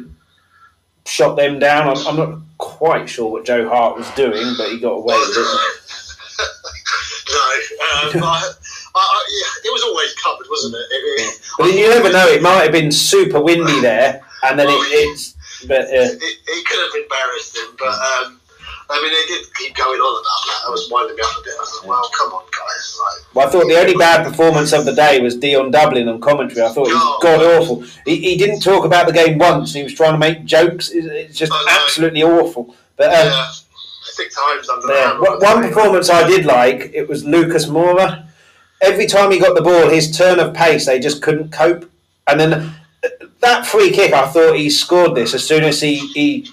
shot 1.07 1.37
them 1.37 1.59
down. 1.59 1.89
I'm, 1.89 2.07
I'm 2.07 2.17
not 2.17 2.39
quite 2.59 3.09
sure 3.09 3.31
what 3.33 3.45
Joe 3.45 3.69
Hart 3.69 3.97
was 3.97 4.09
doing, 4.11 4.55
but 4.57 4.69
he 4.69 4.79
got 4.79 4.93
away 4.93 5.15
with 5.17 5.37
it. 5.37 5.47
no, 8.15 8.21
um, 8.21 8.25
I, 8.25 8.53
I, 8.95 9.25
yeah, 9.31 9.71
it 9.71 9.73
was 9.73 9.83
always 9.83 10.15
covered, 10.15 10.47
wasn't 10.51 10.75
it? 10.75 10.87
it, 10.91 11.41
but 11.59 11.67
you 11.75 11.89
never 11.89 12.13
know; 12.13 12.27
it 12.29 12.43
might 12.43 12.63
have 12.63 12.73
been 12.73 12.93
super 12.93 13.41
windy 13.41 13.81
there, 13.81 14.23
and 14.45 14.59
then 14.59 14.67
well, 14.67 14.83
it, 14.83 15.09
it's. 15.09 15.37
But 15.67 15.83
uh, 15.83 16.11
it, 16.11 16.19
it, 16.19 16.67
could 16.67 16.81
have 16.81 17.03
embarrassed 17.03 17.57
him, 17.57 17.77
but 17.79 17.95
um, 17.95 18.41
I 18.91 19.01
mean, 19.01 19.13
they 19.13 19.35
did 19.35 19.55
keep 19.55 19.75
going 19.77 19.99
on 19.99 20.21
about 20.21 20.43
that. 20.47 20.61
That 20.67 20.71
was 20.71 20.91
winding 20.91 21.17
me 21.17 21.23
up 21.23 21.39
a 21.39 21.43
bit. 21.43 21.55
I 21.57 21.61
was 21.61 21.79
like, 21.81 21.89
well, 21.89 22.11
come 22.19 22.33
on, 22.33 22.45
guys. 22.51 22.99
Like, 23.01 23.35
well, 23.35 23.47
I 23.47 23.51
thought 23.51 23.69
the 23.69 23.81
only 23.81 23.95
bad 23.95 24.27
performance 24.27 24.73
of 24.73 24.85
the 24.85 24.93
day 24.93 25.21
was 25.21 25.37
Dion 25.37 25.71
Dublin 25.71 26.09
on 26.09 26.21
commentary. 26.21 26.67
I 26.67 26.69
thought 26.71 26.89
he 26.89 26.93
was 26.93 27.23
god 27.23 27.43
awful. 27.43 27.85
He, 28.05 28.17
he 28.17 28.37
didn't 28.37 28.61
talk 28.61 28.85
about 28.85 29.07
the 29.07 29.13
game 29.13 29.39
once. 29.39 29.73
He 29.73 29.83
was 29.83 29.95
trying 29.95 30.13
to 30.13 30.19
make 30.19 30.45
jokes. 30.45 30.91
It's 30.91 31.39
just 31.39 31.53
absolutely 31.71 32.23
awful. 32.23 32.75
But 32.97 33.07
um, 33.15 33.29
yeah, 33.29 33.51
six 34.03 34.35
times 34.35 34.69
under 34.69 34.93
yeah. 34.93 35.19
One 35.19 35.63
performance 35.63 36.11
I 36.11 36.27
did 36.27 36.45
like 36.45 36.91
it 36.93 37.09
was 37.09 37.25
Lucas 37.25 37.67
Moura. 37.67 38.27
Every 38.83 39.07
time 39.07 39.31
he 39.31 39.39
got 39.39 39.55
the 39.55 39.63
ball, 39.63 39.89
his 39.89 40.17
turn 40.17 40.41
of 40.41 40.55
pace, 40.55 40.87
they 40.87 40.99
just 40.99 41.23
couldn't 41.23 41.53
cope. 41.53 41.91
And 42.27 42.39
then 42.39 42.75
that 43.41 43.67
free 43.67 43.91
kick, 43.91 44.13
I 44.13 44.27
thought 44.29 44.57
he 44.57 44.71
scored 44.71 45.15
this 45.15 45.35
as 45.35 45.47
soon 45.47 45.65
as 45.65 45.81
he, 45.81 45.97
he 46.13 46.49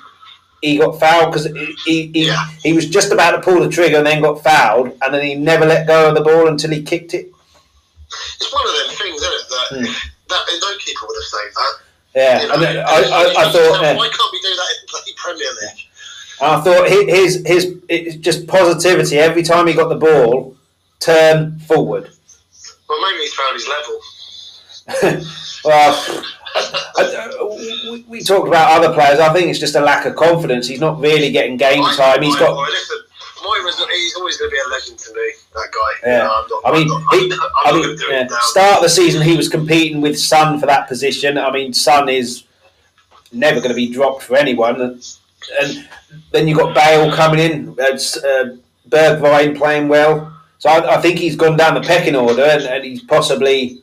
he 0.62 0.78
got 0.78 1.00
fouled 1.00 1.32
because 1.32 1.46
he 1.46 1.76
he, 1.86 2.08
he, 2.08 2.28
yeah. 2.28 2.50
he, 2.64 2.74
was 2.74 2.90
just 2.90 3.12
about 3.12 3.32
to 3.32 3.42
pull 3.42 3.62
the 3.62 3.70
trigger 3.70 3.98
and 3.98 4.06
then 4.06 4.22
got 4.22 4.44
fouled, 4.44 4.98
and 5.02 5.14
then 5.14 5.26
he 5.26 5.36
never 5.36 5.66
let 5.66 5.88
go 5.88 6.10
of 6.10 6.16
the 6.16 6.22
ball 6.22 6.48
until 6.48 6.72
he 6.72 6.82
kicked 6.82 7.14
it. 7.14 7.32
It's 8.08 8.54
one 8.54 8.68
of 8.68 8.74
them 8.74 8.98
things, 8.98 9.22
isn't 9.22 9.34
it? 9.34 9.50
That, 9.50 9.68
hmm. 9.70 10.10
that 10.30 10.60
no 10.62 10.78
keeper 10.80 11.06
would 11.08 11.16
have 11.16 11.24
saved 11.24 11.56
that. 11.56 11.74
Yeah, 12.16 12.42
you 12.42 12.48
know, 12.48 12.84
I, 12.88 12.94
I, 12.94 13.44
I, 13.44 13.48
I 13.48 13.52
thought. 13.52 13.98
Why 13.98 14.10
can't 14.10 14.32
we 14.32 14.42
do 14.42 14.50
that 14.50 14.70
in 14.76 14.88
the 15.06 15.14
Premier 15.16 15.48
League? 15.62 15.86
I 16.42 16.62
thought 16.62 16.90
his 16.90 17.44
his 17.46 17.82
his 17.90 18.16
just 18.18 18.48
positivity 18.48 19.18
every 19.18 19.44
time 19.44 19.68
he 19.68 19.74
got 19.74 19.90
the 19.90 19.96
ball, 19.96 20.56
turn 21.00 21.60
forward. 21.60 22.10
Well, 22.90 23.02
maybe 23.02 23.22
he's 23.22 23.34
found 23.34 23.54
his 23.56 23.68
level. 23.68 24.02
well, 25.64 26.26
we, 27.92 28.06
we 28.08 28.24
talked 28.24 28.48
about 28.48 28.72
other 28.72 28.94
players. 28.94 29.20
I 29.20 29.32
think 29.32 29.50
it's 29.50 29.60
just 29.60 29.76
a 29.76 29.82
lack 29.82 30.06
of 30.06 30.16
confidence. 30.16 30.68
He's 30.68 30.80
not 30.80 31.00
really 31.00 31.32
getting 31.32 31.58
game 31.58 31.84
time. 31.96 32.24
He's 32.24 32.36
got. 32.36 32.58
listen, 32.58 32.98
Moura's, 33.44 33.78
he's 33.78 34.16
always 34.16 34.38
going 34.38 34.50
to 34.50 34.56
be 34.56 34.60
a 34.66 34.70
legend 34.72 35.00
to 35.00 35.14
me. 35.14 35.32
That 35.54 35.70
guy. 35.72 36.10
Yeah. 36.10 36.18
You 36.18 36.24
know, 36.24 36.46
not, 36.50 36.62
I 36.66 36.78
mean, 36.78 36.88
not, 36.88 37.14
he, 37.14 37.34
i 37.66 37.72
mean, 37.72 37.98
yeah, 38.10 38.28
start 38.42 38.78
of 38.78 38.84
the 38.84 38.90
season 38.90 39.22
he 39.22 39.38
was 39.38 39.50
competing 39.50 40.02
with 40.02 40.18
Son 40.18 40.60
for 40.60 40.66
that 40.66 40.88
position. 40.88 41.38
I 41.38 41.52
mean, 41.52 41.74
Son 41.74 42.10
is 42.10 42.44
never 43.32 43.60
going 43.60 43.70
to 43.70 43.76
be 43.76 43.92
dropped 43.92 44.24
for 44.24 44.36
anyone. 44.36 44.82
And 45.62 45.88
then 46.32 46.48
you've 46.48 46.58
got 46.58 46.76
Bale 46.76 47.12
coming 47.14 47.40
in, 47.40 47.70
uh, 47.80 47.84
uh, 47.84 48.56
Bergwijn 48.90 49.58
playing 49.58 49.88
well. 49.88 50.39
So 50.60 50.70
I, 50.70 50.98
I, 50.98 51.02
think 51.02 51.18
he's 51.18 51.38
gone 51.38 51.58
down 51.58 51.74
the 51.74 51.82
pecking 51.82 52.16
order, 52.16 52.44
and, 52.44 52.64
and 52.64 52.84
he's 52.84 53.02
possibly 53.02 53.82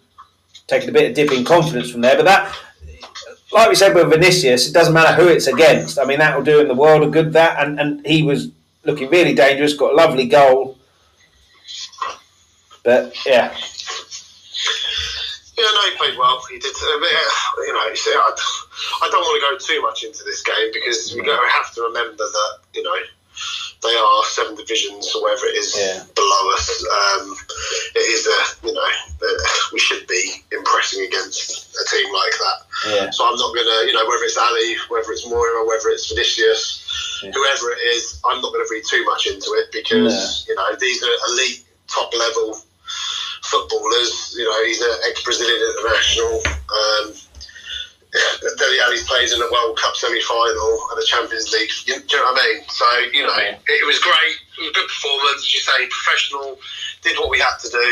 taking 0.67 0.91
a 0.91 0.93
bit 0.93 1.11
of 1.11 1.17
dip 1.17 1.33
in 1.33 1.45
confidence 1.45 1.91
from 1.91 2.03
there. 2.03 2.17
But 2.17 2.27
that, 2.27 2.55
like 3.53 3.71
we 3.71 3.75
said 3.75 3.95
with 3.95 4.11
Vinicius, 4.11 4.69
it 4.69 4.75
doesn't 4.75 4.93
matter 4.93 5.15
who 5.15 5.29
it's 5.29 5.47
against. 5.47 5.99
I 5.99 6.05
mean, 6.05 6.19
that 6.19 6.37
will 6.37 6.45
do 6.45 6.61
in 6.61 6.69
the 6.69 6.75
world 6.75 7.03
of 7.03 7.13
good. 7.13 7.33
That 7.33 7.65
and 7.65 7.81
and 7.81 8.07
he 8.07 8.23
was 8.23 8.51
looking 8.85 9.11
really 9.11 9.35
dangerous. 9.35 9.75
Got 9.75 9.93
a 9.93 9.97
lovely 9.97 10.29
goal. 10.29 10.77
But 12.85 13.17
yeah. 13.27 13.57
Yeah, 15.59 15.65
no, 15.65 15.91
he 15.91 15.97
played 15.97 16.19
well. 16.19 16.43
He 16.51 16.59
did. 16.59 16.75
Uh, 16.77 17.01
you 17.65 17.73
know, 17.73 17.81
I 17.81 19.09
don't 19.11 19.23
want 19.23 19.59
to 19.61 19.67
go 19.67 19.75
too 19.75 19.81
much 19.81 20.05
into 20.05 20.23
this 20.25 20.43
game 20.43 20.71
because 20.75 21.15
we 21.15 21.27
have 21.27 21.75
to 21.75 21.83
remember 21.83 22.19
that 22.19 22.59
you 22.75 22.83
know 22.83 22.95
they 23.87 23.97
are 23.97 24.25
seven 24.27 24.55
divisions 24.57 25.15
or 25.15 25.23
whatever 25.23 25.47
it 25.47 25.57
is 25.57 25.75
yeah. 25.79 26.03
below 26.15 26.43
us. 26.55 26.67
Um, 26.85 27.37
it 27.95 28.07
is 28.11 28.27
a 28.27 28.67
you 28.67 28.75
know 28.75 28.89
we 29.73 29.79
should 29.79 30.07
be 30.07 30.43
impressing 30.53 31.07
against 31.07 31.77
a 31.79 31.85
team 31.87 32.13
like 32.13 32.35
that. 32.39 32.59
Yeah. 32.91 33.11
So 33.11 33.25
I'm 33.27 33.37
not 33.37 33.55
gonna 33.55 33.87
you 33.87 33.95
know 33.95 34.07
whether 34.07 34.25
it's 34.25 34.39
Alli, 34.39 34.77
whether 34.89 35.13
it's 35.13 35.27
Moura, 35.27 35.67
whether 35.67 35.89
it's 35.91 36.11
Vinicius, 36.11 36.83
yeah. 37.23 37.31
whoever 37.31 37.73
it 37.73 37.81
is, 37.95 38.21
I'm 38.27 38.41
not 38.43 38.53
going 38.53 38.65
to 38.67 38.71
read 38.71 38.85
too 38.85 39.05
much 39.05 39.27
into 39.27 39.51
it 39.57 39.71
because 39.73 40.47
you 40.49 40.55
know 40.55 40.77
these 40.81 41.03
are 41.03 41.17
elite 41.31 41.65
top 41.87 42.13
level 42.15 42.59
footballers. 43.43 44.35
You 44.37 44.45
know 44.45 44.65
he's 44.65 44.81
an 44.81 44.95
ex 45.09 45.23
Brazilian 45.23 45.61
international. 45.63 46.43
Um, 46.67 47.15
Dele 48.13 48.81
Alli 48.85 49.03
plays 49.07 49.33
in 49.33 49.43
a 49.43 49.49
World 49.51 49.79
Cup 49.79 49.95
semi-final 49.97 50.79
and 50.93 51.03
a 51.03 51.07
Champions 51.07 51.53
League. 51.53 51.71
Do 51.85 51.93
you 51.93 52.17
know 52.17 52.33
what 52.33 52.41
I 52.41 52.47
mean? 52.47 52.63
So 52.69 52.87
you 53.13 53.23
know, 53.23 53.37
it, 53.37 53.87
was 53.87 53.99
great. 53.99 54.37
It 54.57 54.61
was 54.61 54.71
a 54.71 54.73
good 54.73 54.89
performance, 54.89 55.45
as 55.45 55.55
you 55.55 55.61
say, 55.61 55.87
professional. 55.91 56.59
Did 57.03 57.19
what 57.19 57.31
we 57.31 57.39
had 57.39 57.57
to 57.61 57.69
do. 57.69 57.89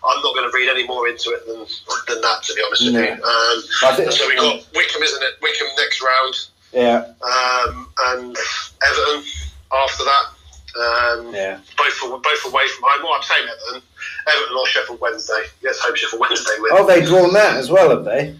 I'm 0.00 0.22
not 0.22 0.34
going 0.34 0.50
to 0.50 0.56
read 0.56 0.68
any 0.68 0.86
more 0.86 1.08
into 1.08 1.30
it 1.30 1.46
than 1.46 1.60
than 2.08 2.20
that, 2.22 2.42
to 2.44 2.54
be 2.54 2.62
honest 2.64 2.84
with 2.84 2.94
you. 2.94 3.12
Um, 3.12 4.10
so 4.10 4.28
we 4.28 4.36
got 4.36 4.66
Wycombe, 4.74 5.02
isn't 5.02 5.22
it? 5.22 5.34
Wycombe 5.42 5.68
next 5.76 6.02
round. 6.02 6.34
Yeah. 6.72 7.12
Um, 7.20 7.88
and 8.06 8.36
Everton 8.86 9.24
after 9.72 10.04
that. 10.04 10.24
Um, 10.70 11.34
yeah. 11.34 11.58
Both 11.76 12.00
both 12.00 12.44
away 12.46 12.66
from 12.68 12.84
home. 12.86 13.02
Well, 13.02 13.12
I'm 13.14 13.22
saying 13.22 13.46
Everton, 13.46 13.82
Everton 14.28 14.56
or 14.56 14.66
Sheffield 14.66 15.00
Wednesday. 15.00 15.42
Let's 15.62 15.80
hope 15.80 15.96
Sheffield 15.96 16.20
Wednesday 16.20 16.52
win. 16.58 16.70
Oh, 16.72 16.86
they 16.86 17.04
drawn 17.04 17.32
that 17.34 17.56
as 17.56 17.70
well, 17.70 17.90
have 17.90 18.04
they? 18.04 18.36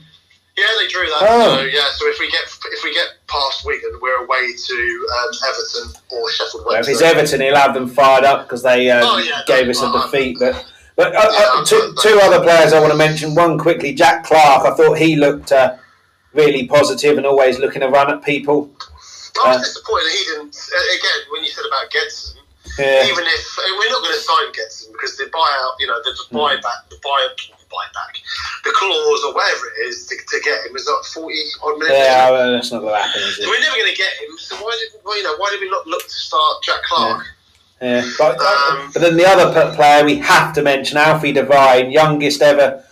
Yeah, 0.61 0.67
they 0.79 0.89
drew 0.89 1.07
that. 1.09 1.23
Oh. 1.23 1.57
So 1.57 1.65
yeah, 1.65 1.89
so 1.97 2.07
if 2.09 2.21
we 2.21 2.31
get 2.31 2.45
if 2.45 2.85
we 2.85 2.93
get 2.93 3.09
past 3.29 3.65
Wigan, 3.65 3.99
we're 4.03 4.25
away 4.25 4.53
to 4.53 5.09
um, 5.17 5.31
Everton 5.49 6.03
or 6.13 6.31
Sheffield 6.31 6.67
Wednesday. 6.67 6.69
Well, 6.69 6.81
if 6.81 6.89
it's 6.89 7.01
Everton, 7.01 7.41
he'll 7.41 7.57
have 7.57 7.73
them 7.73 7.89
fired 7.89 8.25
up 8.25 8.45
because 8.45 8.63
they 8.63 8.91
um, 8.91 9.01
oh, 9.03 9.19
yeah, 9.19 9.41
gave 9.47 9.69
us 9.71 9.81
a 9.81 9.91
defeat. 9.91 10.37
But 10.39 10.67
but 10.97 11.17
uh, 11.17 11.33
yeah, 11.33 11.49
uh, 11.55 11.65
two, 11.65 11.95
two 12.03 12.21
other 12.21 12.45
players 12.45 12.75
I 12.75 12.81
want 12.81 12.93
to 12.93 12.99
mention. 12.99 13.35
One 13.35 13.57
quickly, 13.57 13.95
Jack 13.95 14.25
Clarke. 14.25 14.67
I 14.67 14.77
thought 14.77 14.99
he 14.99 15.17
looked 15.17 15.51
uh, 15.51 15.77
really 16.35 16.67
positive 16.67 17.17
and 17.17 17.25
always 17.25 17.59
looking 17.59 17.81
to 17.81 17.89
run 17.89 18.13
at 18.13 18.23
people. 18.23 18.71
I 19.43 19.49
was 19.49 19.57
uh, 19.57 19.61
disappointed 19.65 20.05
that 20.05 20.13
he 20.13 20.25
didn't. 20.29 20.53
Again, 20.53 21.21
when 21.33 21.43
you 21.43 21.49
said 21.49 21.65
about 21.65 21.89
Gedson, 21.89 22.37
yeah. 22.77 23.09
even 23.09 23.25
if 23.25 23.57
we're 23.57 23.89
not 23.89 24.05
going 24.05 24.13
to 24.13 24.21
sign 24.21 24.53
Gedson 24.53 24.93
because 24.93 25.17
the 25.17 25.25
buyout, 25.33 25.81
you 25.81 25.87
know, 25.87 25.97
the 26.05 26.13
buyback, 26.37 26.91
the 26.91 27.01
buy 27.03 27.29
buyback, 27.71 28.19
the 28.65 28.73
clause 28.75 29.23
or 29.25 29.33
whatever 29.35 29.67
it 29.79 29.89
is 29.89 30.07
to, 30.07 30.17
to 30.17 30.41
get 30.45 30.67
him 30.67 30.77
is 30.77 30.87
like 30.87 31.05
forty 31.15 31.39
odd 31.63 31.79
minutes. 31.79 31.97
Yeah, 31.97 32.31
well, 32.31 32.53
that's 32.53 32.73
not 32.73 32.81
going 32.81 32.95
to 32.95 33.01
happen. 33.01 33.23
Is 33.23 33.39
it? 33.39 33.43
So 33.45 33.49
we're 33.49 33.61
never 33.61 33.77
going 33.77 33.93
to 33.93 33.97
get 33.97 34.13
him. 34.21 34.37
So 34.39 34.57
why 34.57 34.77
did 34.79 35.01
well, 35.05 35.17
you 35.17 35.23
know 35.23 35.37
why 35.37 35.51
did 35.51 35.61
we 35.61 35.71
not 35.71 35.87
look 35.87 36.03
to 36.03 36.11
start 36.11 36.63
Jack 36.63 36.83
Clarke? 36.83 37.25
Yeah. 37.81 38.05
yeah. 38.05 38.11
But, 38.19 38.41
um, 38.41 38.91
but 38.93 39.01
then 39.03 39.17
the 39.17 39.27
other 39.27 39.75
player 39.75 40.05
we 40.05 40.17
have 40.17 40.53
to 40.55 40.63
mention, 40.63 40.99
Alfie 40.99 41.33
Devine, 41.33 41.91
youngest 41.91 42.43
ever 42.43 42.85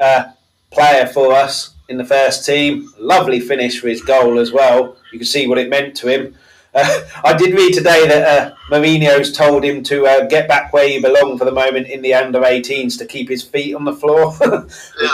uh, 0.00 0.32
player 0.70 1.06
for 1.06 1.32
us 1.32 1.74
in 1.88 1.98
the 1.98 2.04
first 2.04 2.46
team. 2.46 2.92
Lovely 2.98 3.40
finish 3.40 3.80
for 3.80 3.88
his 3.88 4.00
goal 4.00 4.38
as 4.38 4.52
well. 4.52 4.96
You 5.12 5.18
can 5.18 5.26
see 5.26 5.46
what 5.46 5.58
it 5.58 5.68
meant 5.68 5.96
to 5.96 6.08
him. 6.08 6.34
Uh, 6.74 7.02
I 7.24 7.36
did 7.36 7.54
read 7.54 7.74
today 7.74 8.06
that 8.06 8.26
uh, 8.26 8.54
Mourinho's 8.70 9.32
told 9.32 9.64
him 9.64 9.82
to 9.84 10.06
uh, 10.06 10.26
get 10.26 10.48
back 10.48 10.72
where 10.72 10.86
you 10.86 11.02
belong 11.02 11.36
for 11.36 11.44
the 11.44 11.52
moment 11.52 11.88
in 11.88 12.00
the 12.00 12.14
under 12.14 12.40
18s 12.40 12.96
to 12.98 13.06
keep 13.06 13.28
his 13.28 13.42
feet 13.42 13.74
on 13.74 13.84
the 13.84 13.92
floor. 13.92 14.34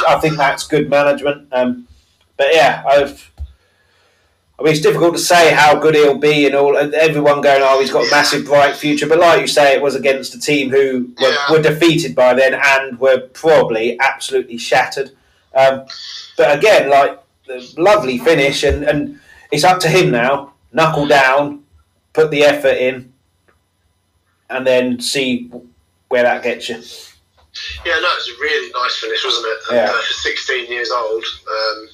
I 0.08 0.18
think 0.20 0.36
that's 0.36 0.66
good 0.66 0.88
management. 0.88 1.48
Um, 1.52 1.88
but 2.36 2.48
yeah, 2.52 2.84
I've. 2.86 3.32
I 4.60 4.64
mean, 4.64 4.72
it's 4.72 4.82
difficult 4.82 5.14
to 5.14 5.20
say 5.20 5.54
how 5.54 5.78
good 5.78 5.94
he'll 5.94 6.18
be, 6.18 6.46
and 6.46 6.54
all. 6.54 6.76
Everyone 6.76 7.40
going, 7.40 7.62
"Oh, 7.62 7.80
he's 7.80 7.92
got 7.92 8.06
a 8.06 8.10
massive, 8.10 8.44
bright 8.44 8.74
future." 8.74 9.08
But 9.08 9.20
like 9.20 9.40
you 9.40 9.46
say, 9.46 9.74
it 9.74 9.82
was 9.82 9.94
against 9.94 10.34
a 10.34 10.40
team 10.40 10.70
who 10.70 11.12
were, 11.20 11.30
yeah. 11.30 11.50
were 11.50 11.62
defeated 11.62 12.16
by 12.16 12.34
then 12.34 12.54
and 12.54 12.98
were 12.98 13.20
probably 13.20 13.98
absolutely 14.00 14.58
shattered. 14.58 15.12
Um, 15.54 15.86
but 16.36 16.58
again, 16.58 16.90
like 16.90 17.20
the 17.46 17.72
lovely 17.76 18.18
finish, 18.18 18.64
and, 18.64 18.82
and 18.82 19.20
it's 19.52 19.62
up 19.62 19.78
to 19.80 19.88
him 19.88 20.10
now 20.10 20.54
knuckle 20.72 21.06
down, 21.06 21.64
put 22.12 22.30
the 22.30 22.42
effort 22.42 22.76
in, 22.76 23.12
and 24.50 24.66
then 24.66 25.00
see 25.00 25.50
where 26.08 26.22
that 26.22 26.42
gets 26.42 26.68
you. 26.68 26.76
Yeah, 27.84 27.98
no, 28.00 28.08
was 28.08 28.28
a 28.28 28.40
really 28.40 28.70
nice 28.72 28.98
finish, 28.98 29.24
wasn't 29.24 29.46
it? 29.46 29.58
Yeah. 29.72 29.90
Uh, 29.92 30.02
16 30.22 30.70
years 30.70 30.90
old. 30.90 31.24
Um, 31.24 31.88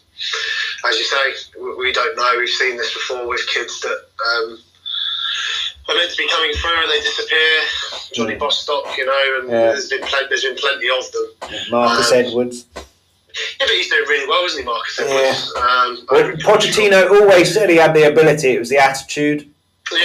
as 0.89 0.99
you 0.99 1.05
say, 1.05 1.61
we 1.79 1.93
don't 1.93 2.17
know. 2.17 2.35
We've 2.39 2.49
seen 2.49 2.77
this 2.77 2.93
before 2.93 3.27
with 3.27 3.47
kids 3.49 3.81
that 3.81 3.99
um, 3.99 4.59
are 5.89 5.95
meant 5.95 6.11
to 6.11 6.17
be 6.17 6.29
coming 6.29 6.53
through 6.53 6.83
and 6.83 6.91
they 6.91 7.01
disappear. 7.01 7.61
Johnny 8.13 8.35
Bostock, 8.37 8.97
you 8.97 9.07
know, 9.07 9.41
and 9.41 9.49
yeah. 9.49 9.59
there's 9.73 9.89
been 9.89 10.03
plenty, 10.03 10.27
there's 10.29 10.45
been 10.45 10.57
plenty 10.57 10.89
of 10.89 11.11
them. 11.13 11.61
Marcus 11.71 12.13
um, 12.13 12.19
Edwards. 12.19 12.67
Yeah, 13.61 13.67
but 13.67 13.71
he's 13.71 13.91
doing 13.91 14.09
really 14.09 14.29
well, 14.29 14.45
isn't 14.45 14.61
he, 14.61 14.65
Marcus? 14.65 15.01
Yeah. 15.01 15.61
Um, 15.61 16.07
well, 16.11 16.33
Pochettino 16.39 17.11
always 17.11 17.53
said 17.53 17.69
he 17.69 17.77
had 17.77 17.95
the 17.95 18.11
ability. 18.11 18.51
It 18.51 18.59
was 18.59 18.69
the 18.69 18.79
attitude. 18.79 19.51
Yeah, 19.93 19.99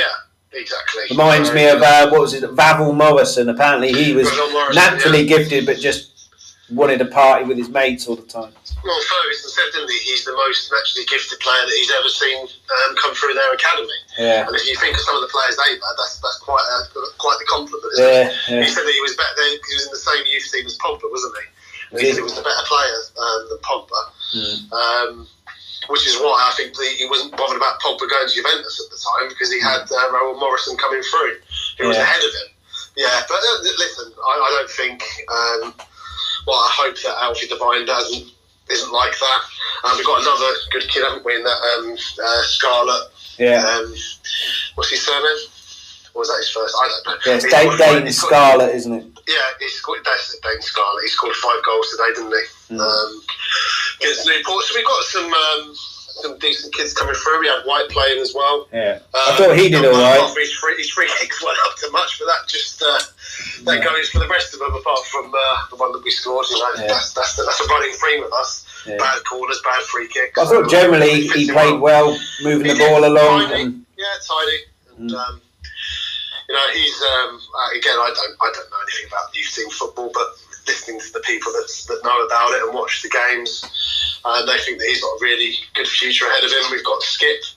exactly. 0.53 1.03
Reminds 1.11 1.53
me 1.53 1.67
of 1.69 1.81
uh, 1.81 2.09
what 2.09 2.21
was 2.21 2.33
it, 2.33 2.49
Ravel 2.51 2.93
Morrison. 2.93 3.49
Apparently, 3.49 3.93
he 3.93 4.13
was 4.13 4.27
naturally 4.73 5.21
yeah. 5.21 5.37
gifted, 5.37 5.65
but 5.65 5.77
just 5.77 6.09
wanted 6.71 6.99
to 6.99 7.05
party 7.05 7.45
with 7.45 7.57
his 7.57 7.69
mates 7.69 8.07
all 8.07 8.15
the 8.15 8.29
time. 8.29 8.53
Well, 8.85 9.01
Ferguson 9.01 9.49
said, 9.49 9.69
didn't 9.73 9.89
he? 9.89 9.97
He's 10.05 10.23
the 10.25 10.33
most 10.33 10.71
naturally 10.71 11.05
gifted 11.09 11.39
player 11.39 11.65
that 11.65 11.75
he's 11.75 11.91
ever 11.97 12.09
seen 12.09 12.45
um, 12.45 12.95
come 12.95 13.13
through 13.15 13.33
their 13.33 13.53
academy. 13.53 13.99
Yeah. 14.17 14.45
And 14.47 14.55
if 14.55 14.65
you 14.69 14.77
think 14.77 14.93
of 14.95 15.01
some 15.01 15.17
of 15.17 15.21
the 15.21 15.33
players 15.33 15.57
they've 15.57 15.81
had, 15.81 15.95
that's, 15.97 16.21
that's 16.21 16.37
quite 16.39 16.61
a, 16.61 16.85
quite 17.17 17.37
the 17.41 17.45
compliment. 17.49 17.89
Isn't 17.93 18.05
Yeah, 18.05 18.29
it? 18.29 18.33
yeah. 18.49 18.61
He 18.63 18.69
said 18.69 18.85
that 18.85 18.93
he 18.93 19.01
was 19.01 19.17
better. 19.17 19.33
He 19.41 19.73
was 19.75 19.85
in 19.89 19.91
the 19.91 20.03
same 20.05 20.23
youth 20.29 20.45
team 20.53 20.65
as 20.65 20.77
Pogba, 20.77 21.09
wasn't 21.09 21.35
he? 21.41 21.45
Was 21.91 22.01
he 22.01 22.07
he? 22.07 22.13
said 22.13 22.19
he 22.19 22.23
was 22.23 22.35
the 22.35 22.41
better 22.43 22.65
player 22.65 22.99
um, 23.17 23.39
than 23.49 23.59
Pogba. 23.59 24.01
Mm. 24.35 24.71
Um, 24.73 25.27
which 25.87 26.05
is 26.05 26.17
why 26.21 26.37
I 26.37 26.53
think 26.55 26.77
he 26.77 27.07
wasn't 27.09 27.35
bothered 27.35 27.57
about 27.57 27.79
Pogba 27.81 28.05
going 28.09 28.27
to 28.29 28.33
Juventus 28.35 28.77
at 28.83 28.91
the 28.93 28.99
time 29.01 29.29
because 29.29 29.51
he 29.51 29.59
had 29.59 29.89
uh, 29.89 30.11
Ravel 30.13 30.37
Morrison 30.39 30.77
coming 30.77 31.01
through, 31.01 31.37
who 31.79 31.87
was 31.87 31.97
Yeah. 31.97 32.03
ahead 32.03 32.21
of 32.23 32.29
him. 32.33 32.49
Yeah, 32.95 33.21
but 33.27 33.39
uh, 33.41 33.57
listen, 33.79 34.11
I, 34.17 34.33
I 34.37 34.49
don't 34.59 34.69
think. 34.71 35.01
Um, 35.31 35.73
well, 36.45 36.57
I 36.57 36.69
hope 36.73 36.95
that 37.01 37.15
Alfie 37.23 37.47
Devine 37.47 37.85
doesn't 37.85 38.27
isn't 38.69 38.91
like 38.93 39.17
that. 39.17 39.41
Um, 39.85 39.97
we've 39.97 40.05
got 40.05 40.21
another 40.21 40.51
good 40.71 40.87
kid, 40.89 41.03
haven't 41.03 41.25
we? 41.25 41.35
In 41.35 41.43
that 41.43 41.59
um, 41.79 41.93
uh, 41.93 42.41
Scarlett. 42.43 43.09
Yeah. 43.39 43.63
Um, 43.65 43.95
what's 44.75 44.89
his 44.91 45.01
surname? 45.01 45.37
Or 46.13 46.19
was 46.21 46.29
that 46.29 46.37
his 46.37 46.49
first? 46.49 46.75
I 46.75 46.87
don't 46.87 47.05
know. 47.05 47.17
Yeah, 47.25 47.35
it's 47.37 47.49
Dane, 47.49 47.77
Dane 47.77 48.05
he's 48.05 48.19
got- 48.21 48.27
Scarlett, 48.29 48.75
isn't 48.75 48.93
it? 48.93 49.05
yeah, 49.27 49.35
he 49.59 49.67
scored. 49.69 49.99
That's 50.05 50.37
Dane 50.39 50.61
Scarlett. 50.61 51.03
He 51.03 51.09
scored 51.09 51.35
five 51.35 51.61
goals 51.65 51.89
today, 51.91 52.11
didn't 52.15 52.33
he? 52.33 52.75
Mm. 52.75 52.79
Um, 52.81 53.21
against 54.01 54.25
Newport. 54.27 54.63
So 54.65 54.73
we've 54.75 54.85
got 54.85 55.03
some 55.05 55.29
um, 55.33 55.75
some 55.75 56.37
decent 56.39 56.73
kids 56.73 56.93
coming 56.93 57.15
through. 57.15 57.39
We 57.41 57.47
had 57.47 57.61
White 57.63 57.89
playing 57.89 58.19
as 58.21 58.33
well. 58.33 58.67
Yeah. 58.73 58.99
Um, 59.13 59.21
I 59.27 59.35
thought 59.37 59.55
he 59.57 59.69
did 59.69 59.85
all 59.85 59.95
off 59.95 60.35
His 60.37 60.51
free, 60.53 60.75
his 60.77 60.89
free 60.89 61.09
kicks 61.19 61.43
weren't 61.43 61.57
up 61.67 61.77
to 61.77 61.89
much, 61.91 62.19
but 62.19 62.25
that 62.25 62.47
just 62.47 62.81
uh, 62.81 62.99
that 63.65 63.77
Yeah. 63.79 63.83
goes 63.85 64.09
for 64.09 64.19
the 64.19 64.27
rest 64.27 64.53
of 64.53 64.59
them. 64.59 64.73
Apart 64.73 65.05
from 65.07 65.33
uh, 65.33 65.57
the 65.69 65.75
one 65.77 65.91
that 65.93 66.03
we 66.03 66.11
scored, 66.11 66.45
you 66.49 66.59
know, 66.59 66.71
Yeah. 66.77 66.87
that's 66.87 67.13
that's, 67.13 67.35
the, 67.35 67.43
that's 67.43 67.59
a 67.61 67.65
running 67.65 67.93
theme 67.93 68.21
with 68.21 68.33
us. 68.33 68.65
Yeah. 68.87 68.97
Bad 68.97 69.23
corners, 69.29 69.61
bad 69.63 69.83
free 69.83 70.07
kicks. 70.07 70.37
I 70.39 70.45
thought 70.45 70.69
generally 70.69 71.21
he 71.21 71.27
Fits 71.29 71.51
played 71.51 71.79
well, 71.79 72.17
moving 72.43 72.65
He 72.67 72.73
the 72.73 72.79
ball 72.79 73.05
along. 73.05 73.47
Tidy. 73.49 73.61
And, 73.63 73.85
Yeah, 73.97 74.05
tidy. 74.27 74.57
And, 74.97 75.09
Mm. 75.11 75.15
um, 75.15 75.41
you 76.49 76.55
know, 76.55 76.67
he's 76.73 76.97
um, 77.01 77.37
uh, 77.37 77.77
again. 77.77 77.93
I 77.93 78.09
don't, 78.09 78.35
I 78.41 78.49
don't 78.49 78.69
know 78.73 78.81
anything 78.81 79.07
about 79.07 79.29
youth 79.37 79.53
team 79.53 79.69
football, 79.69 80.09
but 80.11 80.27
listening 80.65 80.99
to 80.99 81.13
the 81.13 81.21
people 81.21 81.53
that 81.53 81.69
that 81.87 82.01
know 82.03 82.25
about 82.25 82.57
it 82.57 82.63
and 82.65 82.73
watch 82.73 83.05
the 83.05 83.09
games, 83.09 83.61
uh, 84.25 84.43
they 84.45 84.57
think 84.65 84.79
that 84.79 84.89
he's 84.89 84.99
got 84.99 85.13
a 85.13 85.19
really 85.21 85.53
good 85.75 85.87
future 85.87 86.25
ahead 86.25 86.43
of 86.43 86.49
him. 86.49 86.65
We've 86.71 86.83
got 86.83 87.05
Skipp 87.05 87.53